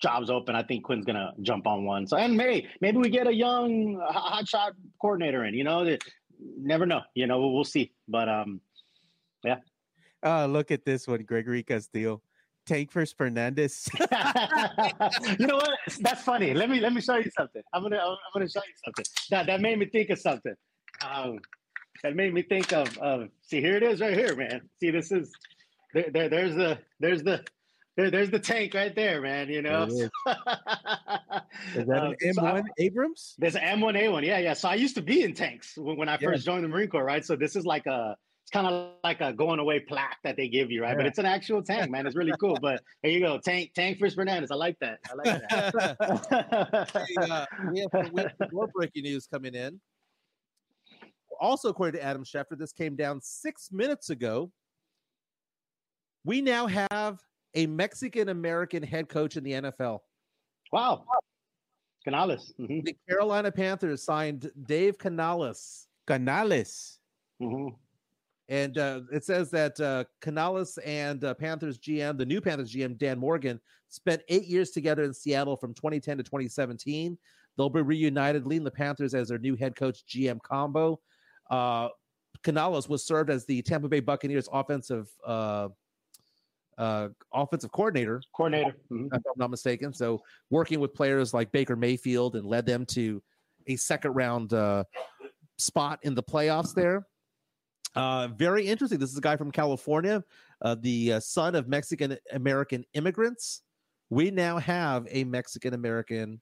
jobs 0.00 0.30
open, 0.30 0.54
I 0.54 0.62
think 0.62 0.84
Quinn's 0.84 1.04
gonna 1.04 1.32
jump 1.40 1.66
on 1.66 1.84
one. 1.84 2.06
So 2.06 2.16
and 2.16 2.36
maybe 2.36 2.68
maybe 2.80 2.98
we 2.98 3.08
get 3.08 3.26
a 3.26 3.34
young 3.34 4.00
h- 4.06 4.14
hot 4.14 4.46
shot 4.46 4.72
coordinator 5.00 5.44
in. 5.44 5.54
You 5.54 5.64
know, 5.64 5.96
never 6.58 6.86
know. 6.86 7.00
You 7.14 7.26
know, 7.26 7.48
we'll, 7.48 7.64
see. 7.64 7.92
But 8.06 8.28
um, 8.28 8.60
Oh, 10.22 10.46
look 10.46 10.70
at 10.70 10.84
this 10.84 11.06
one, 11.08 11.22
Gregory 11.22 11.62
Castillo. 11.62 12.22
Tank 12.66 12.92
first 12.92 13.16
Fernandez. 13.16 13.88
you 13.98 15.46
know 15.46 15.56
what? 15.56 15.78
That's 16.00 16.22
funny. 16.22 16.52
Let 16.54 16.68
me 16.68 16.78
let 16.80 16.92
me 16.92 17.00
show 17.00 17.16
you 17.16 17.30
something. 17.36 17.62
I'm 17.72 17.82
gonna 17.82 17.96
I'm 17.96 18.16
gonna 18.34 18.48
show 18.48 18.60
you 18.60 18.74
something. 18.84 19.04
That 19.30 19.46
that 19.46 19.60
made 19.60 19.78
me 19.78 19.86
think 19.86 20.10
of 20.10 20.18
something. 20.18 20.54
Um, 21.08 21.38
that 22.02 22.14
made 22.14 22.34
me 22.34 22.42
think 22.42 22.72
of 22.72 22.96
of. 22.98 23.28
See, 23.42 23.60
here 23.60 23.76
it 23.76 23.82
is, 23.82 24.00
right 24.00 24.12
here, 24.16 24.36
man. 24.36 24.68
See, 24.78 24.90
this 24.90 25.10
is 25.10 25.32
there. 25.94 26.10
there 26.12 26.28
there's 26.28 26.54
the 26.54 26.78
there's 27.00 27.22
the 27.22 27.42
there, 27.96 28.10
there's 28.10 28.30
the 28.30 28.38
tank 28.38 28.74
right 28.74 28.94
there, 28.94 29.22
man. 29.22 29.48
You 29.48 29.62
know. 29.62 29.84
is. 29.84 29.94
Is 31.76 31.86
that 31.86 32.02
Uh, 32.02 32.12
an 32.20 32.34
so 32.34 32.44
I- 32.46 32.60
M1 32.60 32.64
Abrams? 32.78 33.34
There's 33.38 33.56
an 33.56 33.62
M1A1. 33.80 34.24
Yeah, 34.24 34.38
yeah. 34.38 34.52
So 34.54 34.68
I 34.68 34.74
used 34.74 34.94
to 34.96 35.02
be 35.02 35.22
in 35.22 35.34
tanks 35.34 35.76
when, 35.76 35.96
when 35.96 36.08
I 36.08 36.12
Yeah. 36.20 36.28
first 36.30 36.44
joined 36.46 36.64
the 36.64 36.68
Marine 36.68 36.88
Corps, 36.88 37.04
right? 37.04 37.24
So 37.24 37.36
this 37.36 37.56
is 37.56 37.64
like 37.66 37.86
a, 37.86 38.16
it's 38.50 38.56
kind 38.56 38.66
of 38.66 38.94
like 39.04 39.20
a 39.20 39.32
going 39.32 39.60
away 39.60 39.78
plaque 39.78 40.18
that 40.24 40.36
they 40.36 40.48
give 40.48 40.72
you, 40.72 40.82
right? 40.82 40.96
But 40.96 41.06
it's 41.06 41.18
an 41.18 41.26
actual 41.26 41.62
tank, 41.62 41.88
man. 41.88 42.04
It's 42.04 42.16
really 42.16 42.32
cool. 42.40 42.58
But 42.60 42.82
there 43.02 43.12
you 43.12 43.20
go, 43.20 43.38
tank, 43.38 43.74
tank 43.74 43.98
Chris 44.00 44.14
Fernandez. 44.14 44.50
I 44.50 44.56
like 44.56 44.76
that. 44.80 44.98
I 45.08 45.14
like 45.14 45.42
that. 45.48 46.88
Hey, 46.92 47.14
uh, 47.30 47.46
we, 47.70 47.80
have, 47.80 48.12
we 48.12 48.22
have 48.22 48.32
more 48.52 48.66
breaking 48.74 49.04
news 49.04 49.28
coming 49.28 49.54
in. 49.54 49.80
Also, 51.40 51.68
according 51.68 52.00
to 52.00 52.04
Adam 52.04 52.24
Schefter, 52.24 52.58
this 52.58 52.72
came 52.72 52.96
down 52.96 53.20
six 53.20 53.70
minutes 53.70 54.10
ago. 54.10 54.50
We 56.24 56.40
now 56.40 56.66
have 56.66 57.20
a 57.54 57.68
Mexican 57.68 58.30
American 58.30 58.82
head 58.82 59.08
coach 59.08 59.36
in 59.36 59.44
the 59.44 59.52
NFL. 59.52 60.00
wow. 60.72 61.04
Canales. 62.02 62.52
hmm 62.56 62.80
The 62.82 62.96
Carolina 63.08 63.52
Panthers 63.52 64.02
signed 64.02 64.50
Dave 64.66 64.98
Canales. 64.98 65.86
Canales. 66.08 66.98
hmm 67.38 67.68
And 68.50 68.76
uh, 68.78 69.02
it 69.12 69.24
says 69.24 69.48
that 69.52 69.80
uh, 69.80 70.04
Canales 70.20 70.76
and 70.78 71.22
uh, 71.22 71.34
Panthers 71.34 71.78
GM, 71.78 72.18
the 72.18 72.26
new 72.26 72.40
Panthers 72.40 72.74
GM, 72.74 72.98
Dan 72.98 73.18
Morgan, 73.18 73.60
spent 73.88 74.22
eight 74.28 74.46
years 74.46 74.72
together 74.72 75.04
in 75.04 75.14
Seattle 75.14 75.56
from 75.56 75.72
2010 75.72 76.18
to 76.18 76.24
2017. 76.24 77.16
They'll 77.56 77.70
be 77.70 77.80
reunited, 77.80 78.46
leading 78.46 78.64
the 78.64 78.70
Panthers 78.70 79.14
as 79.14 79.28
their 79.28 79.38
new 79.38 79.54
head 79.54 79.76
coach 79.76 80.04
GM 80.06 80.42
combo. 80.42 81.00
Uh, 81.48 81.88
Canales 82.42 82.88
was 82.88 83.04
served 83.04 83.30
as 83.30 83.46
the 83.46 83.62
Tampa 83.62 83.88
Bay 83.88 84.00
Buccaneers 84.00 84.48
offensive 84.52 85.08
uh, 85.24 85.68
uh, 86.78 87.08
offensive 87.34 87.70
coordinator 87.72 88.22
Coordinator. 88.34 88.74
Mhm. 88.90 89.08
if 89.08 89.22
I'm 89.26 89.32
not 89.36 89.50
mistaken. 89.50 89.92
So 89.92 90.22
working 90.48 90.80
with 90.80 90.94
players 90.94 91.34
like 91.34 91.52
Baker 91.52 91.76
Mayfield 91.76 92.36
and 92.36 92.46
led 92.46 92.64
them 92.64 92.86
to 92.86 93.22
a 93.66 93.76
second 93.76 94.12
round 94.12 94.54
uh, 94.54 94.84
spot 95.58 96.00
in 96.02 96.14
the 96.14 96.22
playoffs 96.22 96.74
there. 96.74 97.06
Uh, 97.94 98.28
very 98.36 98.66
interesting. 98.66 98.98
This 98.98 99.10
is 99.10 99.18
a 99.18 99.20
guy 99.22 99.36
from 99.36 99.50
California, 99.50 100.22
uh, 100.62 100.76
the 100.80 101.14
uh, 101.14 101.20
son 101.20 101.54
of 101.54 101.68
Mexican 101.68 102.16
American 102.32 102.84
immigrants. 102.94 103.62
we 104.10 104.30
now 104.30 104.58
have 104.58 105.06
a 105.10 105.24
Mexican 105.24 105.74
American 105.74 106.40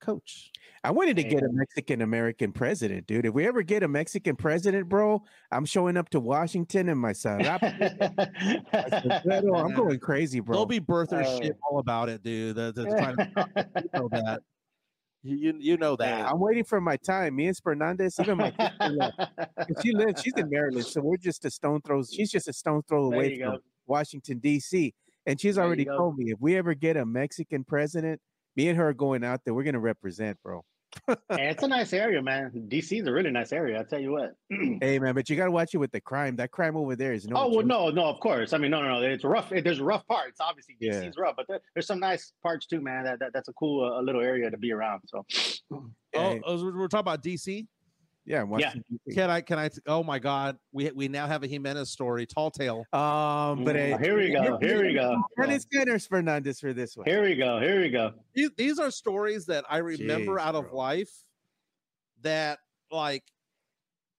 coach. 0.00 0.50
I 0.82 0.90
wanted 0.92 1.16
to 1.16 1.22
get 1.24 1.42
a 1.42 1.48
Mexican 1.50 2.00
American 2.00 2.52
president, 2.52 3.06
dude. 3.06 3.26
If 3.26 3.34
we 3.34 3.46
ever 3.46 3.62
get 3.62 3.82
a 3.82 3.88
Mexican 3.88 4.34
president, 4.34 4.88
bro, 4.88 5.22
I'm 5.52 5.66
showing 5.66 5.96
up 5.98 6.08
to 6.10 6.20
Washington 6.20 6.88
and 6.88 6.98
my 6.98 7.12
son. 7.12 7.42
I'm 8.72 9.74
going 9.74 9.98
crazy, 10.00 10.40
bro. 10.40 10.56
They'll 10.56 10.66
be 10.66 10.80
birther 10.80 11.22
Oh. 11.26 11.38
shit 11.40 11.56
all 11.70 11.78
about 11.80 12.08
it, 12.08 12.22
dude. 12.22 12.56
The, 12.56 12.72
the, 12.72 12.84
trying 12.86 13.16
to 13.16 14.40
you 15.22 15.36
know 15.36 15.36
that. 15.36 15.52
You, 15.52 15.52
you, 15.52 15.54
you 15.72 15.76
know 15.76 15.96
that. 15.96 16.26
I'm 16.26 16.40
waiting 16.40 16.64
for 16.64 16.80
my 16.80 16.96
time. 16.96 17.36
Me 17.36 17.46
and 17.46 17.56
Fernandez, 17.56 18.18
even 18.20 18.38
my 18.38 18.50
sister 18.50 19.12
she 19.82 19.92
lives, 19.92 20.22
she's 20.22 20.34
in 20.36 20.48
Maryland, 20.50 20.86
so 20.86 21.00
we're 21.02 21.16
just 21.16 21.44
a 21.44 21.50
stone 21.50 21.80
throw. 21.82 22.02
She's 22.02 22.30
just 22.30 22.48
a 22.48 22.52
stone 22.52 22.82
throw 22.88 23.04
away 23.04 23.38
from 23.38 23.52
go. 23.52 23.58
Washington 23.86 24.38
D.C. 24.38 24.94
And 25.26 25.40
she's 25.40 25.56
There 25.56 25.64
already 25.64 25.84
told 25.84 26.16
me 26.16 26.32
if 26.32 26.38
we 26.40 26.56
ever 26.56 26.74
get 26.74 26.96
a 26.96 27.04
Mexican 27.04 27.64
president, 27.64 28.20
me 28.56 28.68
and 28.68 28.78
her 28.78 28.88
are 28.88 28.94
going 28.94 29.24
out 29.24 29.40
there. 29.44 29.54
We're 29.54 29.64
gonna 29.64 29.80
represent, 29.80 30.38
bro. 30.42 30.64
Hey, 31.06 31.16
it's 31.50 31.62
a 31.62 31.68
nice 31.68 31.92
area, 31.92 32.20
man. 32.20 32.50
DC 32.68 33.00
is 33.00 33.06
a 33.06 33.12
really 33.12 33.30
nice 33.30 33.52
area. 33.52 33.80
I 33.80 33.84
tell 33.84 34.00
you 34.00 34.12
what. 34.12 34.34
Hey 34.82 34.98
man, 34.98 35.14
but 35.14 35.28
you 35.30 35.36
gotta 35.36 35.50
watch 35.50 35.74
it 35.74 35.78
with 35.78 35.92
the 35.92 36.00
crime. 36.00 36.36
That 36.36 36.50
crime 36.50 36.76
over 36.76 36.96
there 36.96 37.12
is 37.12 37.26
no. 37.26 37.36
oh 37.36 37.48
well, 37.56 37.66
no, 37.66 37.90
no, 37.90 38.04
of 38.06 38.18
course. 38.20 38.52
I 38.52 38.58
mean, 38.58 38.70
no, 38.70 38.82
no, 38.82 39.00
no. 39.00 39.06
It's 39.06 39.24
rough. 39.24 39.52
It, 39.52 39.64
there's 39.64 39.80
rough 39.80 40.06
parts. 40.06 40.40
Obviously, 40.40 40.76
Yeah. 40.80 40.92
DC's 40.94 41.16
rough, 41.18 41.36
but 41.36 41.46
there, 41.48 41.60
there's 41.74 41.86
some 41.86 42.00
nice 42.00 42.32
parts 42.42 42.66
too, 42.66 42.80
man. 42.80 43.04
That, 43.04 43.18
that 43.20 43.32
that's 43.32 43.48
a 43.48 43.52
cool 43.52 43.84
uh, 43.92 44.00
little 44.02 44.20
area 44.20 44.50
to 44.50 44.56
be 44.58 44.72
around. 44.72 45.02
So, 45.06 45.24
Oh, 45.72 45.90
Hey, 46.12 46.40
oh, 46.44 46.62
we're 46.64 46.76
we're 46.76 46.88
talking 46.88 47.00
about 47.00 47.22
DC. 47.22 47.66
Yeah, 48.26 48.42
Washington, 48.42 48.84
D.C. 48.90 49.14
Can 49.14 49.30
I? 49.30 49.40
Can 49.40 49.58
I? 49.58 49.70
Oh 49.86 50.02
my 50.02 50.18
God, 50.18 50.56
we 50.72 50.90
we 50.92 51.08
now 51.08 51.26
have 51.26 51.42
a 51.42 51.46
Jimenez 51.46 51.90
story. 51.90 52.26
Tall 52.26 52.50
tale. 52.50 52.84
Um, 52.92 53.64
but 53.64 53.76
Mm, 53.76 53.94
uh, 53.94 53.98
here 53.98 54.16
we 54.16 54.30
go. 54.30 54.58
Here 54.58 54.84
we 54.84 54.94
go. 54.94 55.22
Dennis 55.38 55.64
Dennis 55.64 56.06
Fernandez 56.06 56.60
for 56.60 56.72
this 56.72 56.96
one. 56.96 57.06
Here 57.06 57.22
we 57.22 57.34
go. 57.34 57.58
Here 57.60 57.80
we 57.80 57.88
go. 57.88 58.12
These, 58.34 58.50
these 58.56 58.78
are 58.78 58.90
stories 58.90 59.46
that 59.46 59.64
I 59.68 59.78
remember 59.78 60.36
Jeez, 60.36 60.40
out 60.40 60.54
of 60.54 60.68
bro. 60.68 60.76
life. 60.76 61.10
That 62.22 62.58
like, 62.90 63.24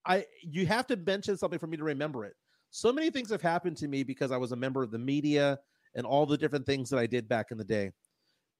I 0.06 0.26
you 0.42 0.66
have 0.66 0.88
to 0.88 0.96
mention 0.98 1.38
something 1.38 1.60
for 1.60 1.68
me 1.68 1.78
to 1.78 1.84
remember 1.84 2.26
it. 2.26 2.34
So 2.72 2.92
many 2.92 3.12
things 3.12 3.30
have 3.30 3.42
happened 3.42 3.78
to 3.78 3.88
me 3.88 4.04
because 4.04 4.32
I 4.32 4.38
was 4.38 4.52
a 4.52 4.56
member 4.56 4.82
of 4.82 4.92
the 4.92 4.98
media 4.98 5.60
and 5.94 6.06
all 6.06 6.26
the 6.26 6.38
different 6.38 6.66
things 6.66 6.90
that 6.90 6.98
I 6.98 7.06
did 7.06 7.28
back 7.28 7.52
in 7.52 7.58
the 7.58 7.66
day. 7.66 7.92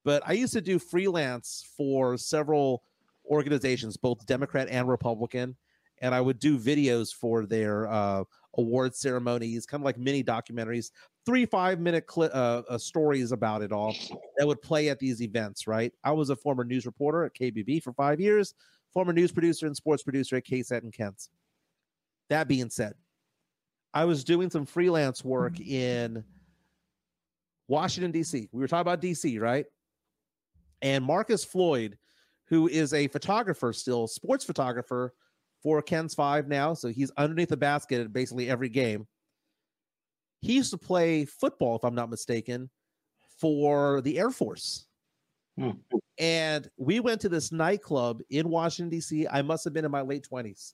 But 0.04 0.22
I 0.26 0.34
used 0.34 0.54
to 0.54 0.62
do 0.62 0.80
freelance 0.80 1.66
for 1.78 2.18
several 2.18 2.84
organizations, 3.32 3.98
both 3.98 4.26
Democrat 4.26 4.68
and 4.70 4.88
Republican, 4.88 5.56
and 6.02 6.14
I 6.14 6.22
would 6.22 6.40
do 6.40 6.60
videos 6.60 7.14
for 7.14 7.46
their 7.46 7.88
uh, 7.88 8.24
award 8.58 8.96
ceremonies, 8.96 9.66
kind 9.66 9.82
of 9.82 9.86
like 9.86 9.98
mini 9.98 10.24
documentaries, 10.24 10.92
three 11.26 11.46
five 11.46 11.80
minute 11.80 12.06
cli- 12.06 12.30
uh, 12.34 12.64
uh, 12.70 12.78
stories 12.78 13.32
about 13.32 13.62
it 13.62 13.72
all 13.72 13.96
that 14.38 14.46
would 14.46 14.62
play 14.62 14.90
at 14.90 15.00
these 15.00 15.22
events. 15.22 15.66
Right? 15.66 15.94
I 16.04 16.12
was 16.12 16.30
a 16.30 16.36
former 16.36 16.64
news 16.64 16.86
reporter 16.86 17.24
at 17.24 17.34
KBB 17.34 17.82
for 17.82 17.94
five 17.94 18.20
years, 18.20 18.54
former 18.94 19.14
news 19.14 19.32
producer 19.32 19.66
and 19.66 19.76
sports 19.76 20.04
producer 20.04 20.36
at 20.36 20.46
KSET 20.46 20.84
and 20.84 20.94
KENS. 20.94 21.30
That 22.30 22.48
being 22.48 22.70
said, 22.70 22.94
I 23.94 24.06
was 24.06 24.24
doing 24.24 24.50
some 24.50 24.66
freelance 24.66 25.24
work 25.24 25.60
in 25.60 26.24
Washington, 27.68 28.12
D.C. 28.12 28.50
We 28.52 28.60
were 28.60 28.68
talking 28.68 28.82
about 28.82 29.02
D.C., 29.02 29.38
right? 29.40 29.66
And 30.82 31.04
Marcus 31.04 31.46
Floyd, 31.46 31.98
who 32.52 32.68
is 32.68 32.94
a 32.94 33.08
photographer 33.08 33.72
still, 33.72 34.08
sports 34.08 34.44
photographer 34.44 35.14
for 35.64 35.82
KENS 35.82 36.14
Five 36.14 36.50
now. 36.50 36.74
So 36.74 36.90
he's 36.90 37.10
underneath 37.18 37.48
the 37.48 37.58
basket 37.58 38.02
at 38.02 38.14
basically 38.14 38.50
every 38.50 38.68
game. 38.68 39.08
He 40.42 40.54
used 40.54 40.72
to 40.72 40.78
play 40.78 41.24
football, 41.26 41.78
if 41.78 41.86
I'm 41.86 41.96
not 41.96 42.10
mistaken, 42.10 42.70
for 43.40 44.02
the 44.02 44.20
Air 44.20 44.32
Force. 44.32 44.86
Hmm. 45.58 45.72
And 46.18 46.70
we 46.78 47.00
went 47.00 47.22
to 47.22 47.30
this 47.30 47.54
nightclub 47.54 48.22
in 48.30 48.50
Washington, 48.50 48.90
D.C. 48.90 49.28
I 49.32 49.42
must 49.42 49.64
have 49.64 49.74
been 49.74 49.86
in 49.86 49.92
my 49.92 50.02
late 50.02 50.28
20s. 50.30 50.74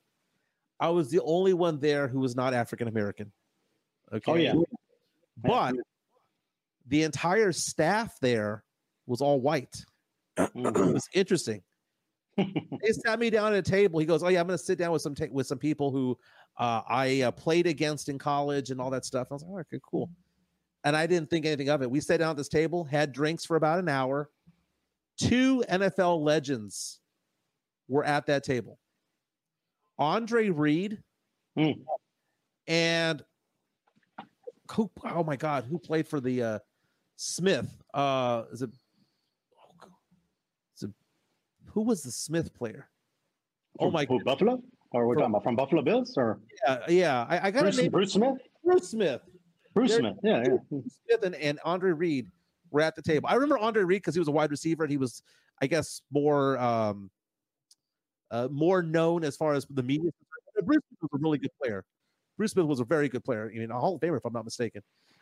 I 0.79 0.89
was 0.89 1.11
the 1.11 1.21
only 1.21 1.53
one 1.53 1.79
there 1.79 2.07
who 2.07 2.19
was 2.19 2.35
not 2.35 2.55
African 2.55 2.87
American. 2.87 3.31
Okay. 4.11 4.31
Oh 4.31 4.35
yeah. 4.35 4.53
But 5.37 5.75
the 6.87 7.03
entire 7.03 7.51
staff 7.51 8.17
there 8.19 8.63
was 9.05 9.21
all 9.21 9.39
white. 9.39 9.85
It 10.37 10.53
Mhm. 10.53 10.93
was 10.93 11.07
interesting. 11.13 11.63
They 12.81 12.91
sat 12.91 13.17
me 13.19 13.29
down 13.31 13.53
at 13.53 13.59
a 13.59 13.61
table. 13.71 13.99
He 13.99 14.05
goes, 14.05 14.21
"Oh 14.21 14.27
yeah, 14.27 14.39
I'm 14.39 14.47
going 14.47 14.57
to 14.59 14.63
sit 14.63 14.77
down 14.77 14.91
with 14.91 15.01
some 15.01 15.15
ta- 15.15 15.25
with 15.31 15.47
some 15.47 15.57
people 15.57 15.89
who 15.91 16.17
uh, 16.59 16.81
I 16.87 17.21
uh, 17.21 17.31
played 17.31 17.65
against 17.65 18.09
in 18.09 18.19
college 18.19 18.69
and 18.69 18.79
all 18.79 18.91
that 18.91 19.05
stuff." 19.05 19.27
I 19.31 19.33
was 19.35 19.43
like, 19.43 19.51
oh, 19.51 19.59
"Okay, 19.59 19.79
cool." 19.83 20.09
And 20.83 20.95
I 20.95 21.07
didn't 21.07 21.31
think 21.31 21.45
anything 21.47 21.69
of 21.69 21.81
it. 21.81 21.89
We 21.89 21.99
sat 21.99 22.19
down 22.19 22.31
at 22.31 22.37
this 22.37 22.47
table, 22.47 22.83
had 22.83 23.11
drinks 23.11 23.43
for 23.43 23.55
about 23.57 23.79
an 23.79 23.89
hour. 23.89 24.29
Two 25.17 25.63
NFL 25.67 26.21
legends 26.23 26.99
were 27.87 28.03
at 28.03 28.27
that 28.27 28.43
table. 28.43 28.77
Andre 29.97 30.49
Reed 30.49 31.01
Hmm. 31.55 31.71
and 32.67 33.25
who? 34.71 34.91
Oh 35.05 35.23
my 35.23 35.35
God, 35.37 35.63
who 35.63 35.79
played 35.79 36.07
for 36.07 36.19
the 36.19 36.43
uh, 36.43 36.59
Smith? 37.15 37.67
Uh, 37.95 38.43
is 38.51 38.61
it? 38.61 38.69
oh, 39.59 39.71
God. 39.79 39.91
Is 40.75 40.83
it 40.83 40.91
who 41.77 41.83
was 41.83 42.01
the 42.01 42.09
Smith 42.11 42.55
player? 42.55 42.89
Oh 43.79 43.85
From- 43.85 43.93
my 43.93 44.05
who, 44.05 44.23
Buffalo? 44.23 44.63
Or 44.93 45.05
we're 45.07 45.13
From- 45.13 45.21
talking 45.21 45.31
about 45.33 45.43
from 45.43 45.55
Buffalo 45.55 45.81
Bills 45.83 46.15
or 46.17 46.39
Yeah, 46.65 46.79
yeah. 46.89 47.25
I, 47.29 47.47
I 47.47 47.51
got 47.51 47.61
Bruce. 47.61 47.87
Bruce 47.89 48.13
Smith? 48.13 48.37
Bruce 48.65 48.89
Smith. 48.89 49.21
Bruce 49.75 49.91
There- 49.91 49.99
Smith. 49.99 50.15
Yeah, 50.23 50.37
yeah. 50.43 50.55
Bruce 50.71 50.97
Smith 51.05 51.23
and, 51.23 51.35
and 51.35 51.59
Andre 51.63 51.91
Reed 51.91 52.31
were 52.71 52.81
at 52.81 52.95
the 52.95 53.03
table. 53.03 53.29
I 53.29 53.35
remember 53.35 53.59
Andre 53.59 53.83
Reed 53.83 54.01
because 54.01 54.15
he 54.15 54.19
was 54.19 54.27
a 54.27 54.31
wide 54.31 54.49
receiver 54.49 54.85
and 54.85 54.91
he 54.91 54.97
was, 54.97 55.21
I 55.61 55.67
guess, 55.67 56.01
more 56.11 56.57
um, 56.57 57.11
uh, 58.31 58.47
more 58.51 58.81
known 58.81 59.23
as 59.23 59.37
far 59.37 59.53
as 59.53 59.67
the 59.69 59.83
media. 59.83 60.09
Bruce 60.63 60.81
Smith 60.89 60.99
was 61.11 61.19
a 61.19 61.21
really 61.21 61.37
good 61.37 61.51
player. 61.61 61.85
Bruce 62.37 62.53
Smith 62.53 62.65
was 62.65 62.79
a 62.79 62.85
very 62.85 63.07
good 63.07 63.23
player. 63.23 63.51
I 63.53 63.55
mean, 63.59 63.69
a 63.69 63.79
Hall 63.79 63.93
of 63.93 64.01
Famer, 64.01 64.17
if 64.17 64.25
I'm 64.25 64.33
not 64.33 64.45
mistaken. 64.45 64.81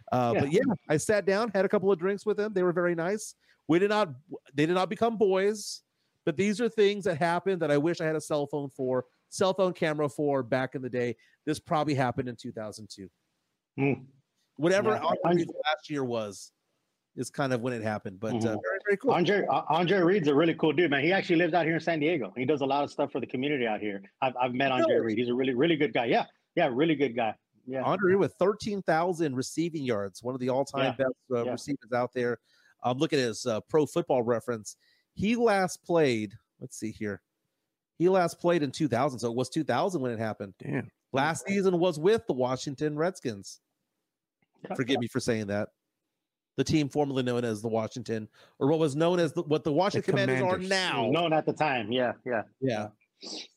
Uh, 0.09 0.31
Yeah. 0.33 0.39
But 0.39 0.51
yeah, 0.53 0.61
I 0.87 0.95
sat 0.95 1.25
down, 1.25 1.51
had 1.53 1.65
a 1.65 1.69
couple 1.69 1.91
of 1.91 1.99
drinks 1.99 2.25
with 2.25 2.37
them. 2.37 2.53
They 2.53 2.63
were 2.63 2.71
very 2.71 2.95
nice. 2.95 3.35
We 3.67 3.77
did 3.79 3.89
not, 3.89 4.09
they 4.53 4.65
did 4.65 4.73
not 4.75 4.89
become 4.89 5.17
boys, 5.17 5.81
but 6.25 6.35
these 6.35 6.59
are 6.59 6.67
things 6.67 7.05
that 7.05 7.17
happened 7.17 7.61
that 7.61 7.71
I 7.71 7.77
wish 7.77 8.01
I 8.01 8.05
had 8.05 8.15
a 8.15 8.21
cell 8.21 8.47
phone 8.47 8.69
for, 8.69 9.05
cell 9.29 9.53
phone 9.53 9.73
camera 9.73 10.09
for 10.09 10.41
back 10.43 10.75
in 10.75 10.81
the 10.81 10.89
day. 10.89 11.15
This 11.45 11.59
probably 11.59 11.93
happened 11.93 12.27
in 12.27 12.35
2002. 12.35 13.07
Hmm. 13.77 13.93
Whatever 14.57 14.89
Yeah, 14.91 14.95
Andre 15.03 15.17
I- 15.25 15.31
Reed's 15.33 15.53
last 15.65 15.89
year 15.89 16.03
was, 16.03 16.51
is 17.15 17.29
kind 17.29 17.53
of 17.53 17.61
when 17.61 17.73
it 17.73 17.83
happened. 17.83 18.19
But 18.19 18.35
uh, 18.35 18.39
Mhm. 18.39 18.41
very, 18.41 18.79
very 18.85 18.97
cool. 18.97 19.11
Andre 19.11 19.45
uh, 19.45 19.61
Andre 19.69 19.99
Reed's 19.99 20.27
a 20.27 20.35
really 20.35 20.55
cool 20.55 20.73
dude, 20.73 20.89
man. 20.91 21.03
He 21.03 21.13
actually 21.13 21.37
lives 21.37 21.53
out 21.53 21.65
here 21.65 21.75
in 21.75 21.79
San 21.79 21.99
Diego. 21.99 22.33
He 22.35 22.43
does 22.45 22.61
a 22.61 22.65
lot 22.65 22.83
of 22.83 22.91
stuff 22.91 23.11
for 23.11 23.19
the 23.21 23.27
community 23.27 23.67
out 23.67 23.79
here. 23.79 24.01
I've, 24.21 24.35
I've 24.35 24.53
met 24.53 24.71
Andre 24.71 24.97
Reed. 24.97 25.17
He's 25.17 25.29
a 25.29 25.33
really 25.33 25.53
really 25.53 25.75
good 25.77 25.93
guy. 25.93 26.05
Yeah, 26.05 26.25
yeah, 26.55 26.69
really 26.71 26.95
good 26.95 27.15
guy. 27.15 27.35
Yeah, 27.67 27.83
Andre 27.83 28.11
Reed 28.11 28.19
with 28.19 28.33
13,000 28.33 29.35
receiving 29.35 29.83
yards, 29.83 30.21
one 30.21 30.35
of 30.35 30.39
the 30.41 30.49
all-time 30.49 30.93
Yeah, 30.99 31.05
best 31.05 31.15
uh, 31.31 31.43
yeah. 31.45 31.51
receivers 31.51 31.91
out 31.93 32.13
there. 32.13 32.37
Um, 32.83 32.97
looking 32.99 33.17
at 33.19 33.25
his 33.25 33.45
uh, 33.45 33.61
pro 33.61 33.85
football 33.85 34.21
reference. 34.21 34.75
He 35.15 35.35
last 35.35 35.83
played, 35.83 36.33
let's 36.59 36.77
see 36.77 36.91
here. 36.91 37.21
He 37.97 38.09
last 38.09 38.39
played 38.39 38.61
in 38.61 38.71
2000. 38.71 39.19
So 39.19 39.29
it 39.31 39.35
was 39.35 39.49
2000 39.49 40.01
when 40.01 40.11
it 40.11 40.19
happened. 40.19 40.53
Damn. 40.59 40.91
Last 41.13 41.45
season 41.47 41.79
was 41.79 41.97
with 41.97 42.27
the 42.27 42.33
Washington 42.33 42.97
Redskins. 42.97 43.61
Forgive 44.75 44.99
me 44.99 45.07
for 45.07 45.19
saying 45.19 45.47
that. 45.47 45.69
The 46.57 46.63
team 46.63 46.89
formerly 46.89 47.23
known 47.23 47.43
as 47.45 47.61
the 47.61 47.67
Washington, 47.67 48.27
or 48.59 48.67
what 48.69 48.79
was 48.79 48.95
known 48.95 49.19
as 49.19 49.33
the, 49.33 49.41
what 49.43 49.63
the 49.63 49.71
Washington 49.73 50.11
Commanders, 50.13 50.39
Commanders. 50.39 50.65
are 50.65 50.69
now. 50.69 51.09
known 51.11 51.33
at 51.33 51.45
the 51.45 51.51
time. 51.53 51.91
Yeah, 51.91 52.13
yeah. 52.25 52.43
Yeah. 52.61 52.87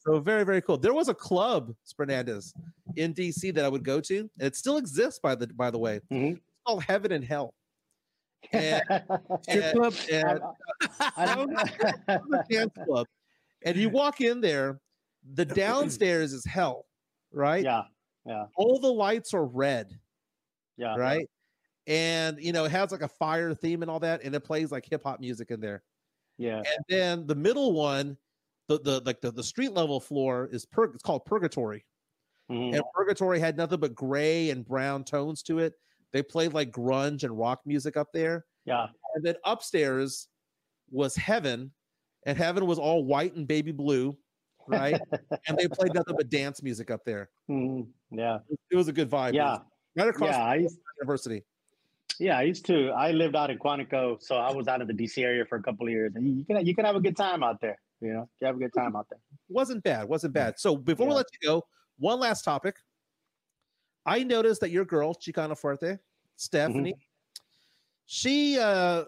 So 0.01 0.19
very, 0.21 0.45
very 0.45 0.61
cool. 0.61 0.79
There 0.79 0.93
was 0.95 1.09
a 1.09 1.15
club, 1.15 1.75
Fernandez, 1.97 2.53
in 2.97 3.15
DC 3.15 3.55
that 3.55 3.65
I 3.65 3.69
would 3.69 3.85
go 3.85 4.01
to. 4.01 4.19
And 4.19 4.47
it 4.47 4.57
still 4.57 4.77
exists 4.79 5.21
by 5.21 5.35
the 5.37 5.47
by 5.49 5.71
the 5.71 5.79
way. 5.79 6.01
Mhm. 6.13 6.33
It's 6.33 6.41
called 6.67 6.83
Heaven 6.85 7.13
and 7.13 7.25
Hell. 7.25 7.55
And, 8.53 8.83
Strip 9.43 9.73
club. 9.75 9.95
and- 10.11 10.41
I 11.17 11.35
don't 11.35 11.51
the 12.07 12.45
dance 12.51 12.73
club. 12.85 13.07
And 13.65 13.77
you 13.77 13.89
walk 13.91 14.21
in 14.21 14.41
there, 14.41 14.81
the 15.35 15.45
downstairs 15.45 16.33
is 16.33 16.45
hell, 16.45 16.87
right? 17.33 17.65
yeah, 17.65 17.83
yeah, 18.25 18.47
All 18.57 18.79
the 18.79 18.93
lights 18.93 19.35
are 19.35 19.45
red, 19.45 19.99
yeah. 20.77 20.95
right? 20.97 21.29
And 21.87 22.39
you 22.41 22.53
know, 22.53 22.65
it 22.67 22.71
has 22.71 22.93
like 22.93 23.03
a 23.03 23.09
fire 23.09 23.55
theme 23.55 23.83
and 23.83 23.91
all 23.91 24.01
that, 24.01 24.23
and 24.23 24.35
it 24.35 24.41
plays 24.41 24.71
like 24.71 24.87
hip 24.89 25.03
hop 25.03 25.21
music 25.21 25.51
in 25.51 25.61
there. 25.61 25.83
Yeah. 26.37 26.59
And 26.59 26.85
then 26.89 27.27
the 27.27 27.35
middle 27.35 27.73
one, 27.73 28.17
the 28.69 28.79
the 28.81 29.01
like 29.07 29.21
the, 29.23 29.33
the 29.33 29.43
street 29.43 29.73
level 29.73 29.99
floor 29.99 30.49
is 30.53 30.65
pur- 30.67 30.93
it's 30.93 31.03
called 31.03 31.25
purgatory. 31.25 31.85
Mhm. 32.51 32.75
and 32.77 32.83
Purgatory 32.95 33.41
had 33.41 33.57
nothing 33.59 33.81
but 33.81 33.95
gray 33.95 34.49
and 34.51 34.65
brown 34.65 35.05
tones 35.05 35.43
to 35.45 35.59
it. 35.59 35.75
They 36.13 36.23
played 36.23 36.53
like 36.55 36.71
grunge 36.71 37.25
and 37.25 37.39
rock 37.39 37.61
music 37.67 37.97
up 37.97 38.09
there. 38.13 38.47
Yeah. 38.65 38.87
And 39.15 39.25
then 39.25 39.35
upstairs 39.45 40.29
was 40.91 41.15
Heaven, 41.17 41.73
and 42.27 42.37
Heaven 42.37 42.67
was 42.67 42.79
all 42.79 43.05
white 43.05 43.35
and 43.35 43.47
baby 43.47 43.73
blue, 43.73 44.17
right? 44.67 45.01
and 45.49 45.59
they 45.59 45.69
played 45.69 45.95
nothing 45.95 46.17
but 46.17 46.31
dance 46.31 46.63
music 46.63 46.91
up 46.91 47.05
there. 47.05 47.31
Mhm. 47.49 47.89
Yeah. 48.11 48.39
It 48.71 48.77
was 48.77 48.89
a 48.89 48.93
good 48.93 49.11
vibe. 49.11 49.35
Yeah. 49.35 49.59
right 49.97 50.09
across 50.09 50.31
Yeah. 50.31 50.45
I 50.45 50.67
university. 51.01 51.45
Yeah, 52.19 52.37
I 52.39 52.43
used 52.43 52.67
to. 52.67 52.89
I 52.91 53.13
lived 53.13 53.37
out 53.37 53.51
in 53.51 53.59
Quantico, 53.59 54.21
so 54.21 54.37
I 54.37 54.53
was 54.53 54.67
out 54.67 54.81
in 54.81 54.89
the 54.89 54.93
DC 54.95 55.23
area 55.23 55.45
for 55.45 55.57
a 55.57 55.63
couple 55.63 55.87
of 55.87 55.93
years, 55.93 56.13
and 56.17 56.39
you 56.39 56.45
can 56.45 56.67
you 56.67 56.75
can 56.75 56.85
have 56.85 56.97
a 56.97 57.01
good 57.01 57.17
time 57.17 57.43
out 57.45 57.61
there. 57.61 57.79
You 58.01 58.13
know, 58.13 58.29
you 58.41 58.47
have 58.47 58.57
a 58.57 58.59
good 58.59 58.73
time 58.75 58.97
out 58.97 59.07
there. 59.09 59.21
Wasn't 59.49 59.83
bad. 59.85 60.09
Wasn't 60.09 60.33
bad. 60.33 60.59
So 60.59 60.77
before 60.77 61.07
we 61.07 61.15
let 61.15 61.27
you 61.33 61.49
go, 61.49 61.65
one 61.99 62.19
last 62.21 62.43
topic. 62.43 62.77
I 64.09 64.23
noticed 64.23 64.63
that 64.63 64.71
your 64.71 64.87
girl, 64.87 65.15
Chicana 65.15 65.53
Fuerte, 65.53 65.99
Stephanie, 66.37 66.95
she 68.07 68.59
uh 68.59 69.05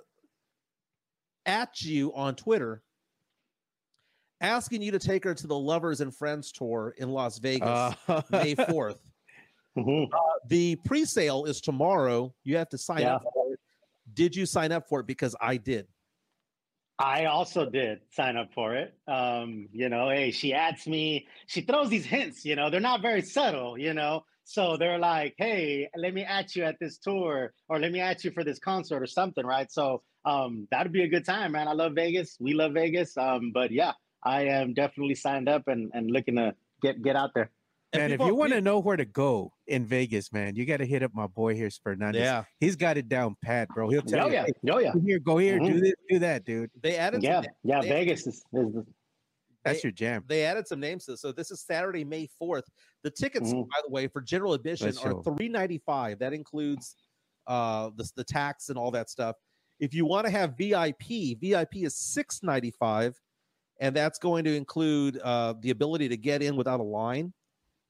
at 1.47 1.81
you 1.81 2.13
on 2.15 2.35
Twitter 2.35 2.83
asking 4.43 4.83
you 4.83 4.91
to 4.93 4.99
take 4.99 5.25
her 5.25 5.35
to 5.35 5.47
the 5.47 5.59
Lovers 5.59 6.03
and 6.03 6.15
Friends 6.15 6.53
tour 6.53 6.95
in 6.99 7.09
Las 7.11 7.39
Vegas 7.39 7.67
Uh, 7.67 8.23
May 8.31 8.55
4th. 8.57 8.99
Mhm. 9.77 10.09
The 10.49 10.77
pre-sale 10.85 11.47
is 11.47 11.63
tomorrow. 11.63 12.35
You 12.45 12.59
have 12.59 12.69
to 12.71 12.79
sign 12.79 13.01
Yeah. 13.03 13.15
up 13.17 13.23
for 13.33 13.55
it. 13.55 13.61
Did 14.13 14.37
you 14.37 14.45
sign 14.45 14.71
up 14.71 14.87
for 14.87 15.01
it? 15.01 15.07
Because 15.07 15.35
I 15.41 15.57
did. 15.57 15.87
I 16.99 17.25
also 17.25 17.65
did 17.71 18.01
sign 18.11 18.37
up 18.37 18.53
for 18.53 18.75
it. 18.75 18.95
Um, 19.09 19.67
you 19.73 19.89
know, 19.89 20.11
hey, 20.11 20.31
she 20.31 20.53
adds 20.53 20.87
me, 20.87 21.27
she 21.47 21.63
throws 21.63 21.89
these 21.89 22.05
hints, 22.05 22.45
you 22.45 22.55
know, 22.57 22.69
they're 22.69 22.81
not 22.81 23.01
very 23.01 23.23
subtle, 23.23 23.79
you 23.79 23.95
know. 23.95 24.25
So 24.51 24.77
they're 24.77 24.99
like, 24.99 25.37
hey, 25.39 25.89
let 25.97 26.13
me 26.13 26.25
at 26.25 26.57
you 26.57 26.65
at 26.65 26.77
this 26.81 26.99
tour 26.99 27.55
or 27.69 27.79
let 27.79 27.93
me 27.93 28.01
at 28.01 28.25
you 28.25 28.33
for 28.33 28.43
this 28.43 28.59
concert 28.59 29.01
or 29.01 29.07
something, 29.07 29.47
right? 29.47 29.71
So 29.71 30.03
um 30.25 30.67
that'd 30.73 30.91
be 30.91 31.05
a 31.05 31.09
good 31.09 31.25
time, 31.25 31.53
man. 31.53 31.69
I 31.69 31.73
love 31.73 31.93
Vegas. 31.95 32.37
We 32.41 32.53
love 32.55 32.73
Vegas. 32.73 33.17
Um, 33.17 33.53
but 33.55 33.71
yeah, 33.71 33.93
I 34.25 34.47
am 34.47 34.75
definitely 34.75 35.15
signed 35.15 35.49
up 35.49 35.69
and, 35.69 35.93
and 35.95 36.11
looking 36.11 36.35
to 36.35 36.57
get 36.83 37.01
get 37.01 37.15
out 37.15 37.31
there. 37.33 37.53
And 37.93 38.01
man, 38.01 38.11
if 38.11 38.21
you 38.27 38.35
want 38.35 38.53
to 38.53 38.61
know 38.61 38.81
where 38.81 38.97
to 38.97 39.05
go 39.05 39.53
in 39.69 39.87
Vegas, 39.87 40.33
man, 40.33 40.57
you 40.57 40.67
got 40.67 40.79
to 40.79 40.85
hit 40.85 41.05
up 41.05 41.15
my 41.15 41.29
boy 41.29 41.55
here, 41.55 41.71
Fernandez. 41.71 42.21
yeah, 42.21 42.43
He's 42.59 42.75
got 42.75 42.97
it 42.97 43.09
down 43.09 43.37
pat, 43.45 43.69
bro. 43.69 43.89
He'll 43.89 44.03
tell 44.03 44.25
Oh 44.25 44.27
you, 44.27 44.33
yeah, 44.35 44.47
hey, 44.47 44.71
oh 44.73 44.79
yeah. 44.79 44.93
go 44.93 45.01
here, 45.01 45.19
go 45.21 45.39
here, 45.39 45.59
do 45.61 45.75
Mhm. 45.75 45.81
this, 45.81 45.95
do 46.09 46.19
that, 46.19 46.45
dude. 46.45 46.71
they 46.83 46.97
added 46.97 47.23
Yeah, 47.23 47.43
some, 47.43 47.51
yeah, 47.63 47.83
they- 47.83 47.89
Vegas 47.89 48.27
is, 48.27 48.45
is 48.53 48.75
That's 49.65 49.83
They- 49.83 49.87
your 49.89 49.93
jam. 49.93 50.25
they 50.27 50.45
added 50.45 50.67
some 50.67 50.81
names 50.81 51.05
to 51.05 51.13
this. 51.13 51.21
So 51.21 51.33
this 51.33 51.51
is 51.51 51.61
Saturday, 51.61 52.05
May 52.05 52.27
4th. 52.41 52.65
The 53.03 53.11
tickets, 53.11 53.53
Mhm. 53.53 53.69
by 53.69 53.81
the 53.85 53.91
way, 53.91 54.09
for 54.09 54.21
general 54.21 54.55
admission 54.55 54.87
Let's 54.87 54.99
are 54.99 55.23
ninety 55.39 55.79
five. 55.79 56.19
That 56.19 56.33
includes 56.33 56.97
uh 57.47 57.91
the, 57.97 58.11
the 58.17 58.25
tax 58.25 58.69
and 58.69 58.79
all 58.79 58.91
that 58.93 59.11
stuff. 59.11 59.37
If 59.79 59.95
you 59.95 60.05
want 60.05 60.27
to 60.27 60.31
have 60.31 60.57
VIP, 60.57 61.35
VIP 61.35 61.85
is 61.85 61.97
six 61.97 62.43
ninety 62.43 62.71
five, 62.71 63.19
and 63.81 63.95
that's 63.97 64.19
going 64.19 64.45
to 64.45 64.55
include 64.55 65.19
uh 65.19 65.55
the 65.61 65.71
ability 65.71 66.09
to 66.09 66.17
get 66.17 66.43
in 66.43 66.57
without 66.57 66.81
a 66.81 66.85
line. 66.85 67.33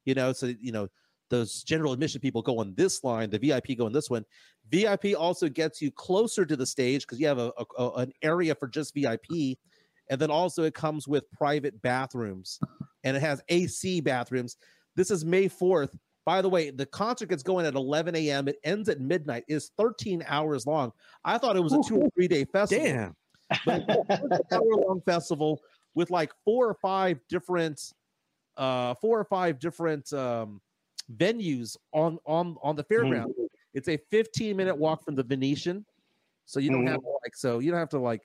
You 0.04 0.14
know, 0.14 0.32
so 0.32 0.46
you 0.46 0.72
know 0.72 0.88
those 1.28 1.62
general 1.62 1.92
admission 1.92 2.20
people 2.20 2.42
go 2.42 2.58
on 2.58 2.74
this 2.74 3.04
line, 3.04 3.30
the 3.30 3.38
VIP 3.38 3.76
go 3.76 3.86
on 3.86 3.92
this 3.92 4.10
one. 4.10 4.24
VIP 4.68 5.14
also 5.16 5.48
gets 5.48 5.80
you 5.80 5.90
closer 5.92 6.44
to 6.44 6.56
the 6.56 6.66
stage 6.66 7.02
because 7.02 7.20
you 7.20 7.26
have 7.28 7.38
a- 7.38 7.52
a- 7.78 7.90
an 7.98 8.12
area 8.22 8.52
for 8.54 8.66
just 8.66 8.92
VIP, 8.94 9.56
and 10.10 10.20
then 10.20 10.30
also 10.30 10.64
it 10.64 10.74
comes 10.74 11.08
with 11.08 11.30
private 11.30 11.80
bathrooms, 11.80 12.60
and 13.04 13.16
it 13.16 13.20
has 13.20 13.40
AC 13.48 14.00
bathrooms. 14.00 14.56
This 14.96 15.10
is 15.10 15.24
May 15.24 15.48
fourth. 15.48 15.96
By 16.26 16.42
the 16.42 16.48
way, 16.48 16.70
the 16.70 16.84
concert 16.84 17.30
gets 17.30 17.42
going 17.42 17.64
at 17.64 17.74
11 17.74 18.14
a.m. 18.14 18.46
It 18.46 18.56
ends 18.62 18.88
at 18.88 19.00
midnight. 19.00 19.44
It's 19.48 19.70
13 19.78 20.22
hours 20.26 20.66
long. 20.66 20.92
I 21.24 21.38
thought 21.38 21.56
it 21.56 21.62
was 21.62 21.72
a 21.72 21.80
two 21.86 22.02
or 22.02 22.10
three 22.10 22.28
day 22.28 22.44
festival 22.44 22.84
Damn. 22.84 23.16
but 23.64 23.88
hour 24.52 24.76
long 24.86 25.00
festival 25.06 25.60
with 25.94 26.10
like 26.10 26.32
four 26.44 26.68
or 26.68 26.74
five 26.74 27.18
different 27.28 27.92
uh 28.56 28.94
four 28.94 29.18
or 29.18 29.24
five 29.24 29.58
different 29.58 30.12
um 30.12 30.60
venues 31.16 31.76
on 31.92 32.18
on 32.26 32.56
on 32.62 32.76
the 32.76 32.84
fairground 32.84 33.32
it's 33.74 33.88
a 33.88 33.96
15 34.10 34.56
minute 34.56 34.76
walk 34.76 35.04
from 35.04 35.14
the 35.14 35.22
venetian 35.22 35.84
so 36.44 36.60
you 36.60 36.70
don't 36.70 36.86
have 36.86 37.00
to 37.00 37.08
like 37.22 37.34
so 37.34 37.58
you 37.58 37.70
don't 37.70 37.80
have 37.80 37.88
to 37.88 37.98
like 37.98 38.22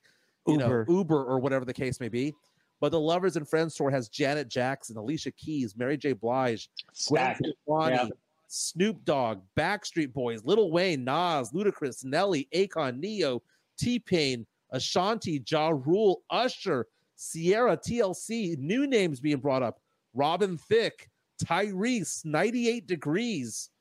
you 0.48 0.54
Uber. 0.54 0.86
know 0.88 0.94
uber 0.98 1.24
or 1.24 1.40
whatever 1.40 1.66
the 1.66 1.74
case 1.74 2.00
may 2.00 2.10
be 2.10 2.34
but 2.82 2.92
the 2.92 3.00
lovers 3.00 3.36
and 3.38 3.48
friends 3.48 3.74
tour 3.76 3.90
has 3.90 4.10
janet 4.10 4.48
jackson 4.48 4.98
alicia 4.98 5.32
keys 5.32 5.76
mary 5.78 5.98
j 5.98 6.14
blige 6.14 6.70
Gwen. 7.08 7.36
Stefani, 7.36 7.54
Yeah. 7.96 8.08
Snoop 8.48 9.04
Dogg, 9.06 9.42
Backstreet 9.58 10.14
Boys, 10.14 10.46
Little 10.46 10.72
Wayne, 10.72 11.04
Nas, 11.04 11.52
Ludacris, 11.52 12.06
Nelly, 12.06 12.48
Akon, 12.54 13.00
Ne-Yo, 13.00 13.42
T 13.78 13.98
Pain, 14.00 14.46
Ashanti, 14.72 15.44
Ja 15.50 15.70
Rule, 15.70 16.22
Usher, 16.30 16.86
Ciara, 17.18 17.76
TLC, 17.76 18.56
new 18.60 18.86
names 18.86 19.20
being 19.20 19.40
brought 19.40 19.64
up. 19.64 19.82
Robin 20.14 20.58
Thicke, 20.58 21.10
Tyrese, 21.44 22.24
98 22.24 22.86
Degrees. 22.86 23.72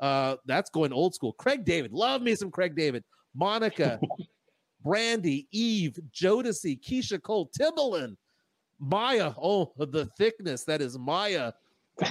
Uh, 0.00 0.36
that's 0.44 0.68
going 0.70 0.92
old 0.92 1.14
school. 1.14 1.32
Craig 1.32 1.64
David, 1.64 1.92
love 1.92 2.20
me 2.20 2.34
some 2.34 2.50
Craig 2.50 2.76
David. 2.76 3.02
Monica, 3.34 3.98
Brandy, 4.82 5.46
Eve, 5.52 5.98
Jodeci, 6.12 6.80
Keyshia 6.80 7.20
Cole, 7.22 7.50
Timbaland, 7.58 8.16
Mya. 8.80 9.34
Oh, 9.40 9.72
the 9.78 10.06
thickness 10.18 10.64
that 10.64 10.80
is 10.80 10.98
Mya. 10.98 11.52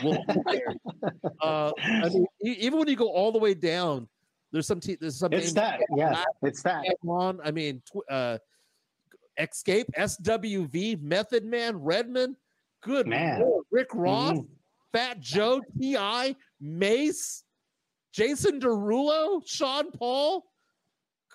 Uh, 1.42 1.72
I 1.84 2.10
mean, 2.10 2.26
even 2.42 2.78
when 2.78 2.88
you 2.88 2.96
go 2.96 3.10
all 3.10 3.32
the 3.32 3.40
way 3.40 3.54
down, 3.56 4.08
there's 4.52 4.68
some 4.68 4.80
te- 4.80 4.98
there's 5.02 5.18
some 5.18 5.34
It's 5.34 5.54
that. 5.54 5.80
Yeah, 5.96 6.24
it's 6.44 6.62
that. 6.64 6.86
on. 7.08 7.40
I 7.44 7.50
mean, 7.52 7.82
tw- 7.92 8.10
uh, 8.12 8.38
Xscape, 9.40 9.86
SWV, 9.98 11.02
Method 11.02 11.46
Man, 11.46 11.78
Redman, 11.78 12.36
good 12.84 13.08
Man. 13.08 13.42
Lord, 13.42 13.66
Rick 13.72 13.88
Ross, 13.94 14.34
Mhm. 14.34 14.48
Fat 14.94 15.20
Joe, 15.20 15.62
T.I., 15.80 16.36
Mase, 16.60 17.44
Jason 18.12 18.60
Derulo, 18.60 19.42
Sean 19.48 19.90
Paul. 19.92 20.46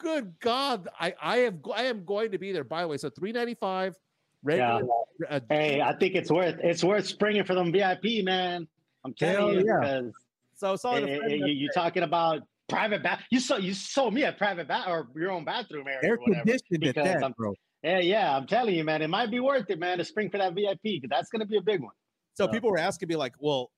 Good 0.01 0.35
God, 0.41 0.89
I 0.99 1.15
I 1.21 1.37
have 1.39 1.55
I 1.75 1.85
am 1.85 2.05
going 2.05 2.33
to 2.33 2.39
be 2.39 2.53
there. 2.53 2.65
By 2.65 2.83
the 2.83 2.89
way, 2.89 2.97
so 2.97 3.09
three 3.11 3.33
ninety 3.33 3.55
five. 3.55 3.95
Regular, 4.43 4.83
uh, 5.29 5.41
Hey, 5.49 5.81
I 5.81 5.93
think 5.95 6.15
it's 6.15 6.31
worth 6.31 6.57
it's 6.63 6.85
worth 6.85 7.07
springing 7.07 7.45
for 7.45 7.55
them 7.55 7.73
VIP, 7.73 8.25
man. 8.25 8.69
I'm 9.05 9.15
telling 9.15 9.61
you 9.61 9.67
yeah. 9.67 10.01
so 10.03 10.13
so 10.55 10.73
I 10.73 10.77
saw 10.77 10.93
eh, 10.95 11.01
the 11.01 11.11
eh, 11.13 11.19
friend 11.19 11.33
you, 11.41 11.47
you 11.47 11.69
talking 11.75 12.03
about 12.03 12.43
private 12.69 13.03
bath. 13.03 13.23
You 13.31 13.41
saw 13.41 13.57
you 13.57 13.73
saw 13.75 14.11
me 14.11 14.23
a 14.25 14.33
private 14.33 14.69
bath 14.69 14.87
or 14.89 15.09
your 15.17 15.31
own 15.31 15.45
bathroom 15.45 15.87
area. 15.89 16.01
Air 16.03 16.15
or 16.15 16.19
whatever. 16.19 16.41
conditioned 16.45 16.63
at 16.75 16.81
because 16.81 17.05
that, 17.05 17.23
I'm- 17.23 17.35
bro. 17.37 17.55
Yeah, 17.83 17.99
yeah. 18.01 18.37
I'm 18.37 18.47
telling 18.47 18.75
you, 18.75 18.85
man, 18.85 19.01
it 19.03 19.09
might 19.09 19.31
be 19.31 19.39
worth 19.41 19.71
it, 19.71 19.79
man, 19.79 19.99
to 19.99 20.05
spring 20.05 20.29
for 20.31 20.39
that 20.39 20.55
VIP 20.55 20.83
because 20.83 21.11
that's 21.11 21.29
gonna 21.31 21.47
be 21.47 21.57
a 21.57 21.63
big 21.63 21.81
one. 21.81 21.93
So 22.35 22.47
So- 22.47 22.53
people 22.53 22.71
were 22.71 22.79
asking 22.79 23.09
me 23.09 23.17
like, 23.17 23.35
"Well, 23.41 23.71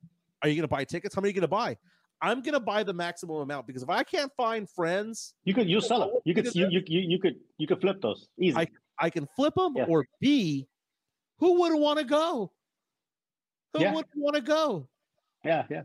are 0.43 0.49
you 0.49 0.55
going 0.55 0.63
to 0.63 0.69
buy 0.69 0.85
tickets? 0.85 1.15
How 1.15 1.21
many 1.21 1.29
are 1.29 1.31
you 1.31 1.35
going 1.35 1.43
to 1.43 1.49
buy?" 1.49 1.77
I'm 2.21 2.43
going 2.43 2.55
to 2.55 2.61
buy 2.61 2.83
the 2.83 2.93
maximum 2.93 3.37
amount 3.37 3.67
because 3.67 3.83
if 3.83 3.91
I 3.91 4.03
can't 4.03 4.33
find 4.37 4.69
friends, 4.69 5.35
You 5.45 5.55
could 5.55 5.69
you 5.69 5.81
sell 5.81 6.01
them. 6.01 6.11
You 6.25 6.35
could 6.35 6.53
you, 6.55 6.69
you 6.69 6.83
you 6.87 7.19
could 7.19 7.37
you 7.59 7.67
could 7.67 7.81
flip 7.81 8.01
those 8.01 8.29
easy. 8.39 8.57
I 8.57 8.67
I 8.99 9.11
can 9.11 9.29
flip 9.37 9.55
them. 9.55 9.75
Yeah. 9.77 9.87
Or 9.89 10.07
B, 10.21 10.67
who 11.39 11.61
wouldn't 11.61 11.81
want 11.81 11.99
to 12.01 12.05
go? 12.05 12.53
Who 13.75 13.81
Yeah. 13.83 13.95
wouldn't 13.95 14.11
want 14.17 14.35
to 14.37 14.43
go? 14.43 14.89
yeah, 15.45 15.65
yeah. 15.71 15.83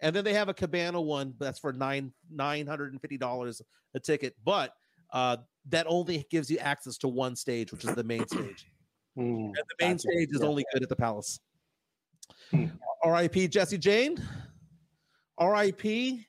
And 0.00 0.14
then 0.14 0.24
they 0.24 0.34
have 0.34 0.48
a 0.48 0.54
Cabana 0.54 1.00
one 1.00 1.34
that's 1.38 1.58
for 1.58 1.72
nine 1.72 2.12
nine 2.30 2.66
hundred 2.66 2.92
and 2.92 3.00
fifty 3.00 3.18
dollars 3.18 3.60
a 3.94 4.00
ticket, 4.00 4.34
but 4.44 4.72
uh, 5.12 5.38
that 5.70 5.86
only 5.88 6.26
gives 6.30 6.50
you 6.50 6.58
access 6.58 6.98
to 6.98 7.08
one 7.08 7.34
stage, 7.36 7.72
which 7.72 7.84
is 7.84 7.94
the 7.94 8.04
main 8.04 8.26
stage. 8.28 8.66
Mm. 9.16 9.44
And 9.46 9.54
the 9.54 9.64
main 9.78 9.92
Gotcha. 9.92 10.00
stage 10.10 10.28
is 10.32 10.40
Yeah. 10.40 10.48
only 10.48 10.64
good 10.72 10.82
at 10.82 10.88
the 10.88 10.96
Palace. 10.96 11.38
Hmm. 12.50 12.64
R.I.P. 13.04 13.46
Jesse 13.46 13.78
Jane. 13.78 14.16
R.I.P. 15.38 16.26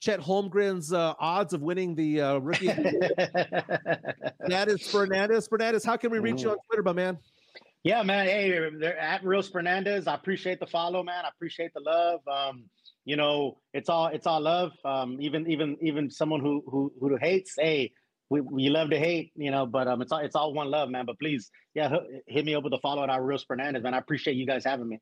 Chet 0.00 0.20
Holmgren's 0.20 0.92
uh, 0.92 1.14
odds 1.18 1.54
of 1.54 1.62
winning 1.62 1.94
the 1.94 2.20
uh, 2.20 2.38
rookie. 2.38 2.66
that 2.66 4.66
is 4.68 4.86
Fernandez. 4.90 5.48
Fernandez, 5.48 5.82
how 5.82 5.96
can 5.96 6.10
we 6.10 6.18
reach 6.18 6.42
you 6.42 6.50
on 6.50 6.58
Twitter, 6.66 6.82
my 6.82 6.92
man? 6.92 7.16
Yeah, 7.84 8.02
man. 8.02 8.26
Hey, 8.26 8.50
they're 8.78 8.98
at 8.98 9.24
Reels 9.24 9.48
Fernandez. 9.48 10.06
I 10.06 10.14
appreciate 10.14 10.60
the 10.60 10.66
follow, 10.66 11.02
man. 11.02 11.24
I 11.24 11.28
appreciate 11.28 11.72
the 11.74 11.80
love. 11.80 12.20
Um, 12.30 12.64
you 13.06 13.16
know, 13.16 13.58
it's 13.72 13.88
all 13.88 14.08
it's 14.08 14.26
all 14.26 14.40
love. 14.40 14.72
Um, 14.84 15.18
even 15.20 15.50
even 15.50 15.78
even 15.80 16.10
someone 16.10 16.40
who 16.40 16.62
who 16.66 16.92
who 17.00 17.16
hates, 17.16 17.54
hey, 17.58 17.92
we, 18.30 18.40
we 18.40 18.68
love 18.68 18.90
to 18.90 18.98
hate, 18.98 19.32
you 19.36 19.50
know, 19.50 19.66
but 19.66 19.86
um, 19.86 20.02
it's 20.02 20.12
all 20.12 20.18
it's 20.18 20.34
all 20.34 20.52
one 20.52 20.70
love, 20.70 20.88
man. 20.88 21.06
But 21.06 21.18
please, 21.18 21.50
yeah, 21.74 21.94
hit 22.26 22.44
me 22.44 22.54
up 22.54 22.64
with 22.64 22.72
the 22.72 22.78
follow 22.78 23.02
at 23.02 23.10
our 23.10 23.22
Reels 23.22 23.44
Fernandez, 23.44 23.82
man. 23.82 23.94
I 23.94 23.98
appreciate 23.98 24.36
you 24.36 24.46
guys 24.46 24.64
having 24.64 24.88
me. 24.88 24.98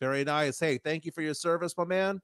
Very 0.00 0.24
nice. 0.24 0.58
Hey, 0.58 0.78
thank 0.78 1.04
you 1.04 1.12
for 1.12 1.22
your 1.22 1.34
service, 1.34 1.74
my 1.76 1.84
man. 1.84 2.20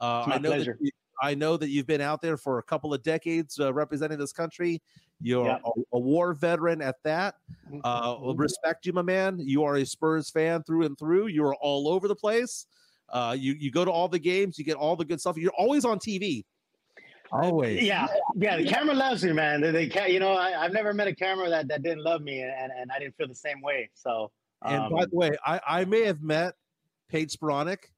Uh, 0.00 0.24
my 0.26 0.34
I 0.36 0.38
know 0.38 0.50
pleasure. 0.50 0.76
that 0.78 0.84
you, 0.84 0.90
I 1.20 1.34
know 1.34 1.56
that 1.56 1.68
you've 1.68 1.86
been 1.86 2.00
out 2.00 2.20
there 2.22 2.36
for 2.36 2.58
a 2.58 2.62
couple 2.62 2.94
of 2.94 3.02
decades 3.02 3.58
uh, 3.58 3.72
representing 3.72 4.18
this 4.18 4.32
country. 4.32 4.80
You're 5.20 5.46
Yeah. 5.46 5.58
a, 5.64 5.96
a 5.96 5.98
war 5.98 6.32
veteran 6.32 6.80
at 6.80 6.96
that. 7.02 7.34
Uh, 7.82 8.14
Mhm. 8.16 8.38
respect 8.38 8.86
you, 8.86 8.92
my 8.92 9.02
man. 9.02 9.38
You 9.40 9.64
are 9.64 9.76
a 9.76 9.84
Spurs 9.84 10.30
fan 10.30 10.62
through 10.62 10.84
and 10.86 10.96
through. 10.98 11.26
You 11.26 11.44
are 11.44 11.56
all 11.56 11.88
over 11.88 12.06
the 12.06 12.14
place. 12.14 12.66
Uh, 13.08 13.34
you 13.38 13.54
you 13.54 13.70
go 13.72 13.84
to 13.84 13.90
all 13.90 14.06
the 14.06 14.18
games. 14.18 14.58
You 14.58 14.64
get 14.64 14.76
all 14.76 14.94
the 14.94 15.04
good 15.04 15.20
stuff. 15.20 15.36
You're 15.36 15.50
always 15.58 15.84
on 15.84 15.98
TV. 15.98 16.44
Always. 17.32 17.82
Yeah, 17.82 18.06
yeah. 18.36 18.56
The 18.56 18.64
camera 18.64 18.94
loves 18.94 19.22
me, 19.24 19.32
man. 19.32 19.60
They, 19.60 19.70
they 19.70 19.86
can't, 19.88 20.10
you 20.12 20.18
know, 20.20 20.32
I, 20.32 20.64
I've 20.64 20.72
never 20.72 20.94
met 20.94 21.08
a 21.08 21.14
camera 21.14 21.50
that, 21.50 21.68
that 21.68 21.82
didn't 21.82 22.02
love 22.02 22.22
me, 22.22 22.40
and, 22.40 22.72
and 22.72 22.90
I 22.90 22.98
didn't 22.98 23.16
feel 23.16 23.28
the 23.28 23.34
same 23.34 23.60
way. 23.60 23.90
So, 23.92 24.30
And 24.62 24.84
um, 24.84 24.92
by 24.92 25.04
the 25.04 25.14
way, 25.14 25.32
I, 25.44 25.60
I 25.66 25.84
may 25.84 26.04
have 26.04 26.22
met 26.22 26.54
Paige 27.08 27.36
Spiranac, 27.36 27.78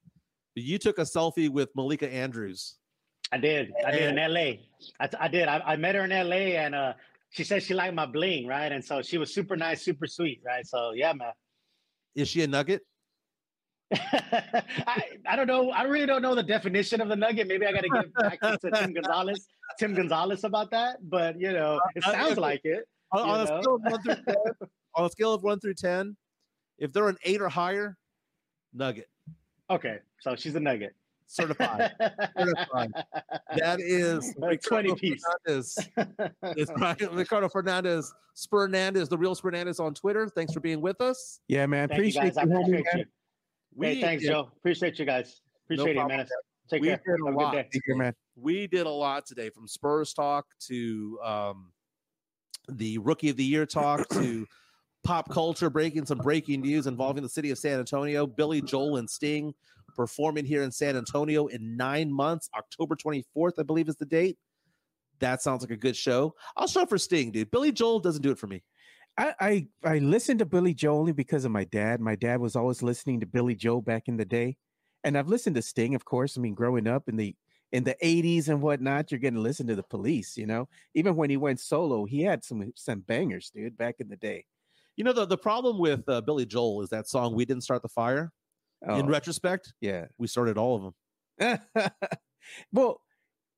you 0.55 0.77
took 0.77 0.97
a 0.97 1.03
selfie 1.03 1.49
with 1.49 1.69
Malika 1.75 2.11
Andrews. 2.11 2.75
I 3.31 3.37
did. 3.37 3.71
I 3.85 3.91
did 3.91 4.17
in 4.17 4.33
LA. 4.33 4.39
I, 4.99 5.09
I 5.19 5.27
did. 5.27 5.47
I, 5.47 5.59
I 5.65 5.75
met 5.77 5.95
her 5.95 6.03
in 6.03 6.09
LA 6.09 6.57
and 6.59 6.75
uh, 6.75 6.93
she 7.29 7.43
said 7.45 7.63
she 7.63 7.73
liked 7.73 7.93
my 7.93 8.05
bling, 8.05 8.45
right? 8.45 8.71
And 8.71 8.83
so 8.83 9.01
she 9.01 9.17
was 9.17 9.33
super 9.33 9.55
nice, 9.55 9.81
super 9.81 10.05
sweet, 10.07 10.41
right? 10.45 10.65
So 10.67 10.91
yeah, 10.93 11.13
man. 11.13 11.31
Is 12.15 12.27
she 12.27 12.43
a 12.43 12.47
nugget? 12.47 12.81
I, 13.93 15.03
I 15.25 15.35
don't 15.35 15.47
know. 15.47 15.71
I 15.71 15.83
really 15.83 16.05
don't 16.05 16.21
know 16.21 16.35
the 16.35 16.43
definition 16.43 16.99
of 16.99 17.07
the 17.07 17.15
nugget. 17.15 17.47
Maybe 17.47 17.65
I 17.65 17.71
got 17.71 17.83
to 17.83 17.89
get 17.89 18.13
back 18.13 18.39
to 18.41 18.71
Tim 18.73 18.93
Gonzalez, 19.01 19.47
Tim 19.79 19.93
Gonzalez 19.93 20.43
about 20.43 20.71
that. 20.71 20.97
But 21.09 21.39
you 21.39 21.53
know, 21.53 21.79
it 21.95 22.03
Uh, 22.05 22.11
sounds 22.11 22.37
like 22.37 22.61
it. 22.65 22.83
On, 23.13 23.29
on 23.29 23.41
a 23.41 23.45
scale 23.47 23.75
of 23.75 23.81
one 23.83 24.01
through 24.01 24.15
ten, 24.27 24.35
on 24.95 25.05
a 25.05 25.09
scale 25.09 25.33
of 25.33 25.43
one 25.43 25.59
through 25.59 25.73
ten, 25.75 26.17
if 26.79 26.91
they're 26.91 27.07
an 27.09 27.17
eight 27.23 27.41
or 27.41 27.49
higher, 27.49 27.97
nugget 28.73 29.07
Okay, 29.69 29.99
so 30.21 30.35
she's 30.35 30.55
a 30.55 30.59
nugget. 30.59 30.95
certified. 31.27 31.91
certified. 32.37 32.91
That 33.57 33.79
is 33.79 34.33
A 34.41 34.55
20 34.57 34.91
Ricardo 34.91 34.95
piece. 34.95 35.23
Fernandez. 35.45 35.89
It's 36.57 36.71
Ryan- 36.77 37.15
Ricardo 37.15 37.49
Fernandez, 37.49 38.13
Spurnandez, 38.35 39.09
the 39.09 39.17
real 39.17 39.35
Spurnandez 39.35 39.79
on 39.79 39.93
Twitter. 39.93 40.27
Thanks 40.29 40.53
for 40.53 40.59
being 40.59 40.81
with 40.81 40.99
us. 41.01 41.39
Yeah, 41.47 41.65
man. 41.65 41.87
Thank 41.89 41.99
you 41.99 42.03
appreciate 42.09 42.35
guys. 42.35 42.45
You, 42.45 42.49
homie, 42.51 42.61
appreciate 42.63 42.85
man. 42.93 42.97
you. 42.99 43.05
We 43.75 43.87
hey, 43.87 44.01
thanks, 44.01 44.23
did, 44.23 44.29
Joe. 44.31 44.49
Appreciate 44.57 44.99
you 44.99 45.05
guys. 45.05 45.41
Appreciate 45.65 45.95
it, 45.97 46.05
man. 46.07 46.27
Take 46.69 46.81
We 46.81 46.87
care. 46.89 46.97
did 47.05 47.15
a 47.21 47.25
Have 47.27 47.35
lot. 47.35 47.51
good 47.53 47.63
day. 47.63 47.69
Take 47.73 47.85
care, 47.85 47.95
man. 47.95 48.13
we 48.35 48.67
did 48.67 48.85
a 48.85 48.89
lot 48.89 49.25
today 49.25 49.49
from 49.49 49.67
Spurs 49.67 50.13
talk 50.13 50.45
to 50.67 51.19
um, 51.23 51.71
the 52.69 52.97
rookie 52.99 53.29
of 53.29 53.37
the 53.37 53.43
year 53.43 53.65
talk 53.65 54.07
to 54.09 54.45
pop 55.03 55.29
culture 55.29 55.69
breaking 55.69 56.05
some 56.05 56.17
breaking 56.19 56.61
news 56.61 56.87
involving 56.87 57.23
the 57.23 57.29
city 57.29 57.49
of 57.51 57.57
San 57.57 57.79
Antonio. 57.79 58.27
Billy 58.27 58.61
Joel 58.61 58.97
and 58.97 59.09
Sting 59.09 59.53
performing 59.95 60.45
here 60.45 60.63
in 60.63 60.71
San 60.71 60.95
Antonio 60.95 61.47
in 61.47 61.77
nine 61.77 62.11
months. 62.11 62.49
October 62.57 62.95
24th, 62.95 63.53
I 63.59 63.63
believe, 63.63 63.89
is 63.89 63.95
the 63.95 64.05
date. 64.05 64.37
That 65.19 65.41
sounds 65.41 65.61
like 65.61 65.71
a 65.71 65.77
good 65.77 65.95
show. 65.95 66.33
I'll 66.57 66.67
show 66.67 66.85
for 66.85 66.97
Sting, 66.97 67.31
dude. 67.31 67.51
Billy 67.51 67.71
Joel 67.71 67.99
doesn't 67.99 68.23
do 68.23 68.31
it 68.31 68.39
for 68.39 68.47
me. 68.47 68.63
I, 69.17 69.33
I 69.39 69.67
I 69.83 69.97
listened 69.99 70.39
to 70.39 70.45
Billy 70.45 70.73
Joel 70.73 70.99
only 70.99 71.11
because 71.11 71.45
of 71.45 71.51
my 71.51 71.65
dad. 71.65 71.99
My 71.99 72.15
dad 72.15 72.39
was 72.39 72.55
always 72.55 72.81
listening 72.81 73.19
to 73.19 73.25
Billy 73.25 73.55
Joe 73.55 73.81
back 73.81 74.07
in 74.07 74.17
the 74.17 74.25
day, 74.25 74.57
and 75.03 75.17
I've 75.17 75.27
listened 75.27 75.55
to 75.57 75.61
Sting, 75.61 75.95
of 75.95 76.05
course. 76.05 76.37
I 76.37 76.41
mean, 76.41 76.53
growing 76.53 76.87
up 76.87 77.09
in 77.09 77.17
the 77.17 77.35
in 77.71 77.83
the 77.83 77.95
'80s 78.01 78.47
and 78.47 78.61
whatnot, 78.61 79.11
you're 79.11 79.19
getting 79.19 79.35
to 79.35 79.41
listen 79.41 79.67
to 79.67 79.75
the 79.75 79.83
Police. 79.83 80.37
You 80.37 80.47
know, 80.47 80.69
even 80.95 81.15
when 81.15 81.29
he 81.29 81.37
went 81.37 81.59
solo, 81.59 82.05
he 82.05 82.21
had 82.21 82.43
some 82.43 82.71
some 82.75 83.01
bangers, 83.01 83.51
dude, 83.53 83.77
back 83.77 83.95
in 83.99 84.07
the 84.07 84.15
day. 84.15 84.45
You 84.95 85.03
know, 85.03 85.13
the, 85.13 85.25
the 85.25 85.37
problem 85.37 85.77
with 85.77 86.07
uh, 86.07 86.21
Billy 86.21 86.45
Joel 86.45 86.81
is 86.81 86.89
that 86.89 87.07
song, 87.07 87.33
We 87.33 87.45
Didn't 87.45 87.63
Start 87.63 87.81
the 87.81 87.89
Fire. 87.89 88.31
In 88.83 88.89
Oh, 88.89 89.07
retrospect, 89.07 89.73
yeah. 89.81 90.07
we 90.17 90.27
started 90.27 90.57
all 90.57 90.75
of 90.75 90.93
them. 91.39 91.91
well, 92.73 93.01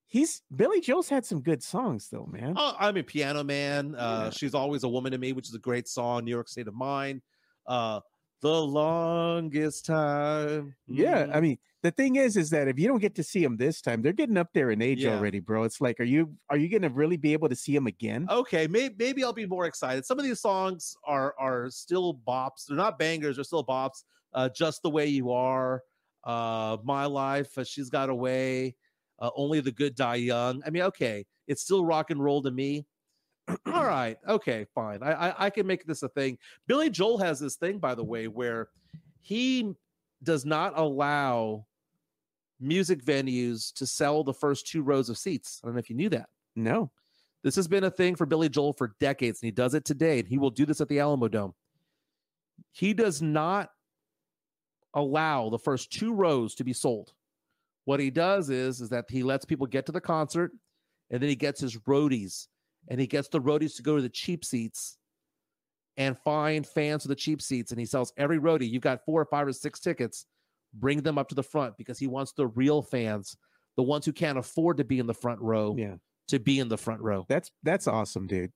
he's 0.08 0.42
Billy 0.56 0.82
Joe's 0.82 1.10
had 1.10 1.26
some 1.26 1.42
good 1.42 1.64
songs 1.64 2.10
though, 2.10 2.26
man. 2.32 2.54
Oh, 2.58 2.76
I'm 2.80 2.98
a 2.98 3.04
piano 3.04 3.44
man. 3.44 3.96
Uh, 3.96 4.24
Yeah. 4.26 4.30
She's 4.32 4.54
always 4.54 4.84
a 4.84 4.90
woman 4.90 5.12
to 5.14 5.18
me, 5.18 5.34
which 5.34 5.48
is 5.48 5.56
a 5.56 5.60
great 5.60 5.88
song. 5.88 6.26
New 6.26 6.32
York 6.32 6.50
State 6.50 6.68
of 6.68 6.74
Mind. 6.76 7.22
Uh, 7.66 8.02
the 8.42 8.62
longest 8.62 9.86
time. 9.86 10.76
Yeah. 10.88 11.32
I 11.34 11.40
mean, 11.40 11.58
the 11.82 11.92
thing 11.92 12.18
is, 12.18 12.36
is 12.36 12.50
that 12.50 12.68
if 12.68 12.78
you 12.78 12.90
don't 12.90 13.00
get 13.00 13.16
to 13.16 13.24
see 13.24 13.42
him 13.42 13.56
this 13.56 13.82
time, 13.82 14.02
they're 14.02 14.12
getting 14.12 14.36
up 14.38 14.50
there 14.54 14.70
in 14.72 14.82
age 14.82 15.04
Yeah. 15.06 15.16
already, 15.16 15.40
bro. 15.40 15.64
It's 15.64 15.80
like, 15.80 16.00
are 16.02 16.04
you 16.06 16.36
are 16.50 16.58
you 16.58 16.68
gonna 16.68 16.94
really 16.94 17.16
be 17.18 17.32
able 17.32 17.48
to 17.48 17.56
see 17.56 17.74
him 17.74 17.88
again? 17.88 18.28
okay, 18.30 18.68
maybe 18.68 18.96
maybe 19.00 19.24
I'll 19.24 19.32
be 19.32 19.46
more 19.46 19.66
excited. 19.66 20.06
Some 20.06 20.20
of 20.20 20.26
these 20.26 20.42
songs 20.42 20.96
are 21.06 21.34
are 21.40 21.70
still 21.70 22.14
bops. 22.28 22.66
They're 22.68 22.76
not 22.76 23.00
bangers. 23.00 23.38
They're 23.38 23.46
still 23.46 23.64
bops. 23.66 24.04
Uh, 24.34 24.50
Just 24.50 24.82
the 24.84 24.90
way 24.90 25.08
you 25.08 25.32
are. 25.32 25.82
Uh, 26.24 26.78
My 26.84 27.06
life. 27.06 27.58
Uh, 27.58 27.64
She's 27.64 27.90
got 27.90 28.10
away. 28.10 28.76
Uh, 29.20 29.30
Only 29.36 29.60
the 29.60 29.72
good 29.72 29.96
die 29.96 30.16
young. 30.16 30.62
I 30.66 30.70
mean, 30.70 30.84
okay, 30.84 31.26
it's 31.48 31.62
still 31.62 31.86
rock 31.86 32.10
and 32.10 32.24
roll 32.24 32.42
to 32.44 32.52
me. 32.52 32.86
All 33.66 33.86
right, 33.86 34.18
okay, 34.28 34.66
fine. 34.74 35.04
I, 35.04 35.12
I 35.30 35.46
I 35.46 35.50
can 35.50 35.68
make 35.68 35.86
this 35.86 36.02
a 36.02 36.10
thing. 36.10 36.38
Billy 36.68 36.90
Joel 36.90 37.18
has 37.18 37.40
this 37.40 37.56
thing, 37.58 37.78
by 37.78 37.94
the 37.94 38.04
way, 38.04 38.28
where 38.30 38.70
he 39.22 39.74
does 40.24 40.46
not 40.46 40.74
allow 40.78 41.66
music 42.62 43.04
venues 43.04 43.74
to 43.74 43.86
sell 43.86 44.24
the 44.24 44.34
first 44.34 44.68
two 44.68 44.82
rows 44.82 45.10
of 45.10 45.18
seats. 45.18 45.60
I 45.62 45.68
don't 45.68 45.76
know 45.76 45.80
if 45.80 45.90
you 45.90 45.96
knew 45.98 46.10
that. 46.10 46.30
No. 46.56 46.92
This 47.44 47.58
has 47.58 47.68
been 47.68 47.84
a 47.84 47.92
thing 47.92 48.16
for 48.16 48.26
Billy 48.26 48.48
Joel 48.48 48.72
for 48.72 48.96
decades, 49.02 49.42
and 49.42 49.48
he 49.48 49.52
does 49.52 49.74
it 49.74 49.84
today, 49.84 50.20
and 50.20 50.28
he 50.28 50.38
will 50.38 50.50
do 50.50 50.66
this 50.66 50.80
at 50.80 50.88
the 50.88 51.00
Alamo 51.02 51.28
Dome. 51.28 51.54
He 52.72 52.94
does 52.94 53.22
not 53.22 53.70
allow 54.94 55.50
the 55.50 55.60
first 55.60 55.92
two 55.92 56.14
rows 56.14 56.56
to 56.56 56.64
be 56.64 56.74
sold. 56.74 57.14
What 57.86 58.00
he 58.00 58.10
does 58.10 58.50
is, 58.50 58.80
is 58.82 58.90
that 58.90 59.06
he 59.10 59.24
lets 59.24 59.46
people 59.46 59.68
get 59.68 59.86
to 59.88 59.92
the 59.92 60.02
concert, 60.02 60.52
and 61.10 61.22
then 61.22 61.30
he 61.30 61.36
gets 61.36 61.60
his 61.60 61.78
roadies, 61.80 62.48
and 62.90 63.00
he 63.00 63.08
gets 63.08 63.28
the 63.28 63.42
roadies 63.42 63.76
to 63.76 63.82
go 63.84 63.96
to 63.96 64.02
the 64.02 64.10
cheap 64.10 64.46
seats 64.46 64.98
and 65.98 66.18
find 66.18 66.66
fans 66.66 67.04
for 67.04 67.10
the 67.10 67.16
cheap 67.16 67.42
seats, 67.42 67.72
and 67.72 67.80
he 67.80 67.86
sells 67.86 68.14
every 68.18 68.40
roadie. 68.40 68.70
You've 68.70 68.82
got 68.82 69.06
four 69.06 69.22
or 69.22 69.26
five 69.26 69.48
or 69.48 69.54
six 69.54 69.80
tickets, 69.80 70.26
bring 70.74 71.02
them 71.02 71.18
up 71.18 71.30
to 71.30 71.36
the 71.36 71.44
front 71.44 71.78
because 71.78 72.00
he 72.00 72.08
wants 72.08 72.32
the 72.32 72.48
real 72.48 72.82
fans, 72.82 73.36
the 73.76 73.84
ones 73.84 74.06
who 74.06 74.14
can't 74.14 74.38
afford 74.38 74.78
to 74.78 74.84
be 74.84 75.00
in 75.00 75.06
the 75.08 75.14
front 75.14 75.40
row, 75.42 75.76
Yeah. 75.78 75.96
to 76.30 76.40
be 76.40 76.60
in 76.60 76.68
the 76.70 76.78
front 76.78 77.02
row. 77.02 77.26
That's 77.30 77.52
that's 77.64 77.88
awesome, 77.88 78.26
dude. 78.28 78.52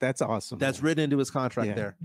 That's 0.00 0.20
awesome. 0.22 0.58
That's 0.58 0.82
written 0.82 1.04
into 1.04 1.18
his 1.18 1.30
contract 1.30 1.68
Yeah. 1.70 1.74
there. 1.74 1.96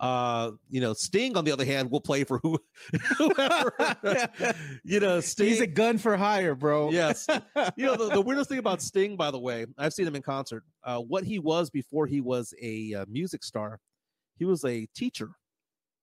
Uh, 0.00 0.50
you 0.68 0.80
know, 0.80 0.92
Sting, 0.92 1.36
on 1.36 1.44
the 1.44 1.52
other 1.52 1.64
hand, 1.64 1.90
will 1.90 2.00
play 2.00 2.22
for 2.24 2.38
who, 2.42 2.58
whoever. 3.18 3.72
you 4.84 5.00
know, 5.00 5.20
Sting. 5.20 5.48
He's 5.48 5.60
a 5.60 5.66
gun 5.66 5.96
for 5.98 6.16
hire, 6.16 6.54
bro. 6.54 6.90
yes. 6.90 7.26
You 7.76 7.86
know, 7.86 7.96
the, 7.96 8.10
the 8.10 8.20
weirdest 8.20 8.50
thing 8.50 8.58
about 8.58 8.82
Sting, 8.82 9.16
by 9.16 9.30
the 9.30 9.38
way, 9.38 9.66
I've 9.78 9.92
seen 9.94 10.06
him 10.06 10.14
in 10.14 10.22
concert. 10.22 10.64
Uh, 10.84 10.98
what 10.98 11.24
he 11.24 11.38
was 11.38 11.70
before 11.70 12.06
he 12.06 12.20
was 12.20 12.52
a 12.60 12.92
uh, 12.94 13.04
music 13.08 13.42
star, 13.42 13.80
he 14.38 14.44
was 14.44 14.64
a 14.64 14.86
teacher. 14.94 15.30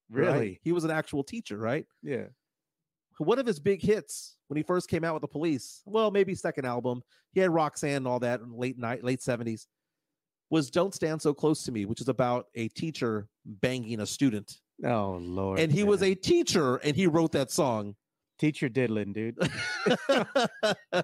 right? 0.10 0.34
really. 0.34 0.60
He 0.64 0.72
was 0.72 0.84
an 0.84 0.92
actual 0.92 1.24
teacher, 1.24 1.58
right? 1.58 1.86
Yeah. 2.02 2.26
one 3.20 3.38
of 3.40 3.46
his 3.46 3.60
big 3.60 3.82
hits 3.82 4.38
when 4.48 4.58
he 4.58 4.64
first 4.64 4.90
came 4.90 5.04
out 5.04 5.14
with 5.14 5.22
the 5.22 5.28
police 5.28 5.82
well 5.86 6.10
maybe 6.12 6.34
second 6.36 6.66
album 6.66 7.02
he 7.32 7.40
had 7.40 7.52
roxanne 7.52 7.98
and 7.98 8.08
all 8.08 8.20
that 8.20 8.40
in 8.42 8.52
late 8.58 8.78
night 8.78 9.04
late 9.04 9.20
70s 9.20 9.68
was 10.50 10.70
don't 10.72 10.94
stand 10.94 11.22
so 11.22 11.34
close 11.34 11.64
to 11.64 11.72
me 11.72 11.86
which 11.86 12.02
is 12.02 12.10
about 12.10 12.48
a 12.56 12.68
teacher 12.70 13.28
banging 13.46 14.00
a 14.00 14.06
student 14.06 14.60
Oh 14.86 15.18
lord. 15.22 15.60
and 15.60 15.72
he 15.72 15.84
was 15.84 16.02
a 16.02 16.16
teacher 16.16 16.78
and 16.78 16.96
he 16.96 17.08
wrote 17.08 17.32
that 17.34 17.52
song 17.52 17.96
teacher 18.40 18.68
diddling, 18.68 19.14
dude. 19.14 19.38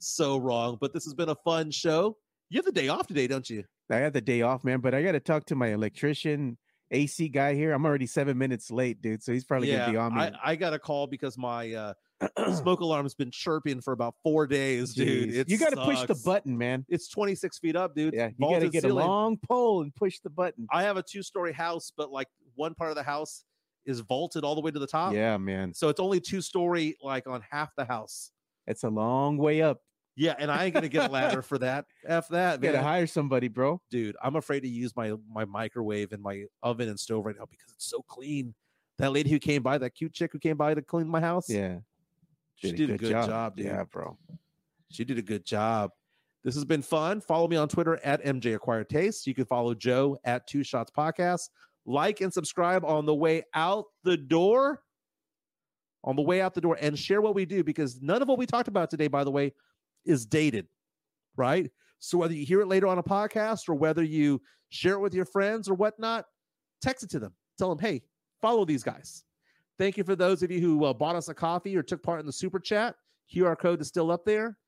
so 0.00 0.38
wrong 0.38 0.78
but 0.80 0.92
this 0.92 1.04
has 1.04 1.14
been 1.14 1.28
a 1.28 1.34
fun 1.44 1.70
show 1.70 2.16
you 2.50 2.58
have 2.58 2.64
the 2.64 2.72
day 2.72 2.88
off 2.88 3.06
today 3.06 3.26
don't 3.26 3.48
you 3.50 3.64
I 3.90 3.96
had 3.96 4.12
the 4.12 4.20
day 4.20 4.42
off, 4.42 4.64
man, 4.64 4.80
but 4.80 4.94
I 4.94 5.02
got 5.02 5.12
to 5.12 5.20
talk 5.20 5.46
to 5.46 5.54
my 5.54 5.68
electrician 5.68 6.58
AC 6.90 7.28
guy 7.28 7.54
here. 7.54 7.72
I'm 7.72 7.84
already 7.84 8.06
seven 8.06 8.36
minutes 8.36 8.70
late, 8.70 9.00
dude. 9.00 9.22
So 9.22 9.32
he's 9.32 9.44
probably 9.44 9.70
gonna 9.70 9.90
be 9.90 9.96
on 9.96 10.14
me. 10.14 10.20
I, 10.22 10.32
I 10.44 10.56
got 10.56 10.74
a 10.74 10.78
call 10.78 11.06
because 11.06 11.36
my 11.38 11.72
uh, 11.72 11.94
smoke 12.54 12.80
alarm's 12.80 13.14
been 13.14 13.30
chirping 13.30 13.80
for 13.80 13.92
about 13.92 14.14
four 14.24 14.46
days 14.46 14.92
dude 14.94 15.30
Jeez. 15.30 15.34
it 15.36 15.48
you 15.48 15.56
got 15.56 15.70
to 15.70 15.76
push 15.76 16.02
the 16.02 16.20
button, 16.24 16.58
man. 16.58 16.84
it's 16.88 17.08
26 17.08 17.58
feet 17.58 17.76
up 17.76 17.94
dude 17.94 18.14
Yeah, 18.14 18.30
you 18.36 18.48
got 18.50 18.58
to 18.60 18.68
get 18.68 18.84
a 18.84 18.92
long 18.92 19.36
pole 19.48 19.82
and 19.82 19.94
push 19.94 20.18
the 20.20 20.30
button. 20.30 20.66
I 20.72 20.82
have 20.82 20.96
a 20.96 21.02
two 21.02 21.22
story 21.22 21.52
house, 21.52 21.92
but 21.96 22.10
like 22.10 22.28
one 22.56 22.74
part 22.74 22.90
of 22.90 22.96
the 22.96 23.02
house 23.04 23.44
is 23.86 24.00
vaulted 24.00 24.42
all 24.44 24.54
the 24.54 24.60
way 24.60 24.70
to 24.70 24.78
the 24.78 24.86
top. 24.86 25.14
Yeah, 25.14 25.36
man. 25.38 25.72
So 25.74 25.88
it's 25.88 26.00
only 26.00 26.20
two 26.20 26.40
story, 26.40 26.96
like 27.02 27.26
on 27.26 27.42
half 27.48 27.70
the 27.76 27.84
house. 27.84 28.32
It's 28.66 28.82
a 28.82 28.90
long 28.90 29.38
way 29.38 29.62
up. 29.62 29.80
Yeah, 30.16 30.34
and 30.38 30.50
I 30.50 30.64
ain't 30.64 30.74
gonna 30.74 30.88
get 30.88 31.08
a 31.08 31.12
ladder 31.12 31.42
for 31.42 31.58
that. 31.58 31.84
F 32.06 32.26
that, 32.28 32.60
You 32.60 32.72
got 32.72 32.78
to 32.78 32.82
hire 32.82 33.06
somebody, 33.06 33.46
bro. 33.46 33.80
dude. 33.90 34.16
I'm 34.20 34.34
afraid 34.34 34.60
to 34.60 34.68
use 34.68 34.94
my 34.96 35.14
my 35.32 35.44
microwave 35.44 36.12
and 36.12 36.20
my 36.20 36.44
oven 36.64 36.88
and 36.88 36.98
stove 36.98 37.24
right 37.24 37.36
now 37.38 37.46
because 37.48 37.72
it's 37.72 37.88
so 37.88 38.02
clean. 38.02 38.54
That 38.98 39.12
lady 39.12 39.30
who 39.30 39.38
came 39.38 39.62
by, 39.62 39.78
that 39.78 39.90
cute 39.94 40.12
chick 40.12 40.32
who 40.32 40.40
came 40.40 40.56
by 40.56 40.74
to 40.74 40.82
clean 40.82 41.06
my 41.08 41.20
house, 41.20 41.48
Yeah. 41.48 41.78
She 42.58 42.72
did 42.72 42.90
a 42.90 42.98
good 42.98 43.12
job, 43.12 43.56
dude. 43.56 43.66
Yeah, 43.66 43.84
bro. 43.84 44.16
She 44.90 45.04
did 45.04 45.18
a 45.18 45.22
good 45.22 45.44
job. 45.44 45.92
This 46.44 46.54
has 46.54 46.64
been 46.64 46.82
fun. 46.82 47.20
Follow 47.20 47.48
me 47.48 47.56
on 47.56 47.68
Twitter 47.68 48.00
at 48.04 48.24
MJ 48.24 48.54
Acquired 48.54 48.88
Taste. 48.88 49.26
You 49.26 49.34
can 49.34 49.44
follow 49.44 49.74
Joe 49.74 50.18
at 50.24 50.46
Two 50.46 50.62
Shots 50.62 50.90
Podcast. 50.96 51.50
Like 51.84 52.20
and 52.20 52.32
subscribe 52.32 52.84
on 52.84 53.06
the 53.06 53.14
way 53.14 53.44
out 53.54 53.86
the 54.04 54.16
door. 54.16 54.82
On 56.04 56.16
the 56.16 56.22
way 56.22 56.40
out 56.40 56.54
the 56.54 56.60
door, 56.60 56.78
and 56.80 56.96
share 56.96 57.20
what 57.20 57.34
we 57.34 57.44
do 57.44 57.64
because 57.64 58.00
none 58.00 58.22
of 58.22 58.28
what 58.28 58.38
we 58.38 58.46
talked 58.46 58.68
about 58.68 58.88
today, 58.88 59.08
by 59.08 59.24
the 59.24 59.32
way, 59.32 59.52
is 60.04 60.24
dated, 60.24 60.68
right? 61.36 61.70
So 61.98 62.16
whether 62.18 62.34
you 62.34 62.46
hear 62.46 62.60
it 62.60 62.68
later 62.68 62.86
on 62.86 62.98
a 62.98 63.02
podcast 63.02 63.68
or 63.68 63.74
whether 63.74 64.02
you 64.02 64.40
share 64.70 64.94
it 64.94 65.00
with 65.00 65.12
your 65.12 65.24
friends 65.24 65.68
or 65.68 65.74
whatnot, 65.74 66.24
text 66.80 67.02
it 67.02 67.10
to 67.10 67.18
them. 67.18 67.34
Tell 67.58 67.68
them, 67.68 67.84
hey, 67.84 68.02
follow 68.40 68.64
these 68.64 68.84
guys. 68.84 69.24
Thank 69.78 69.96
you 69.96 70.04
for 70.04 70.16
those 70.16 70.42
of 70.42 70.50
you 70.50 70.60
who 70.60 70.84
uh, 70.84 70.92
bought 70.92 71.14
us 71.14 71.28
a 71.28 71.34
coffee 71.34 71.76
or 71.76 71.82
took 71.82 72.02
part 72.02 72.20
in 72.20 72.26
the 72.26 72.32
super 72.32 72.58
chat. 72.58 72.96
QR 73.32 73.56
code 73.58 73.80
is 73.80 73.88
still 73.88 74.10
up 74.10 74.24
there. 74.24 74.58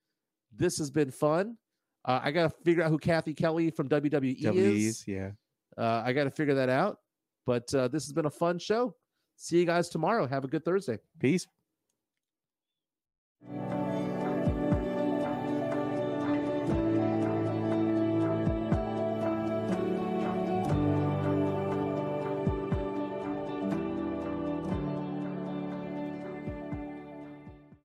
This 0.56 0.78
has 0.78 0.90
been 0.90 1.10
fun. 1.10 1.56
Uh, 2.04 2.20
I 2.22 2.30
got 2.30 2.50
to 2.50 2.56
figure 2.64 2.82
out 2.82 2.90
who 2.90 2.98
Cathy 2.98 3.34
Kelley 3.34 3.70
from 3.70 3.88
WWE 3.88 4.54
is. 4.54 5.04
Yeah. 5.06 5.30
Uh, 5.76 6.02
I 6.04 6.12
got 6.12 6.24
to 6.24 6.30
figure 6.30 6.54
that 6.54 6.68
out. 6.68 6.98
But 7.46 7.72
uh, 7.74 7.88
this 7.88 8.04
has 8.04 8.12
been 8.12 8.26
a 8.26 8.30
fun 8.30 8.58
show. 8.58 8.94
See 9.36 9.58
you 9.58 9.66
guys 9.66 9.88
tomorrow. 9.88 10.26
Have 10.26 10.44
a 10.44 10.48
good 10.48 10.64
Thursday. 10.64 10.98
Peace. 11.18 11.46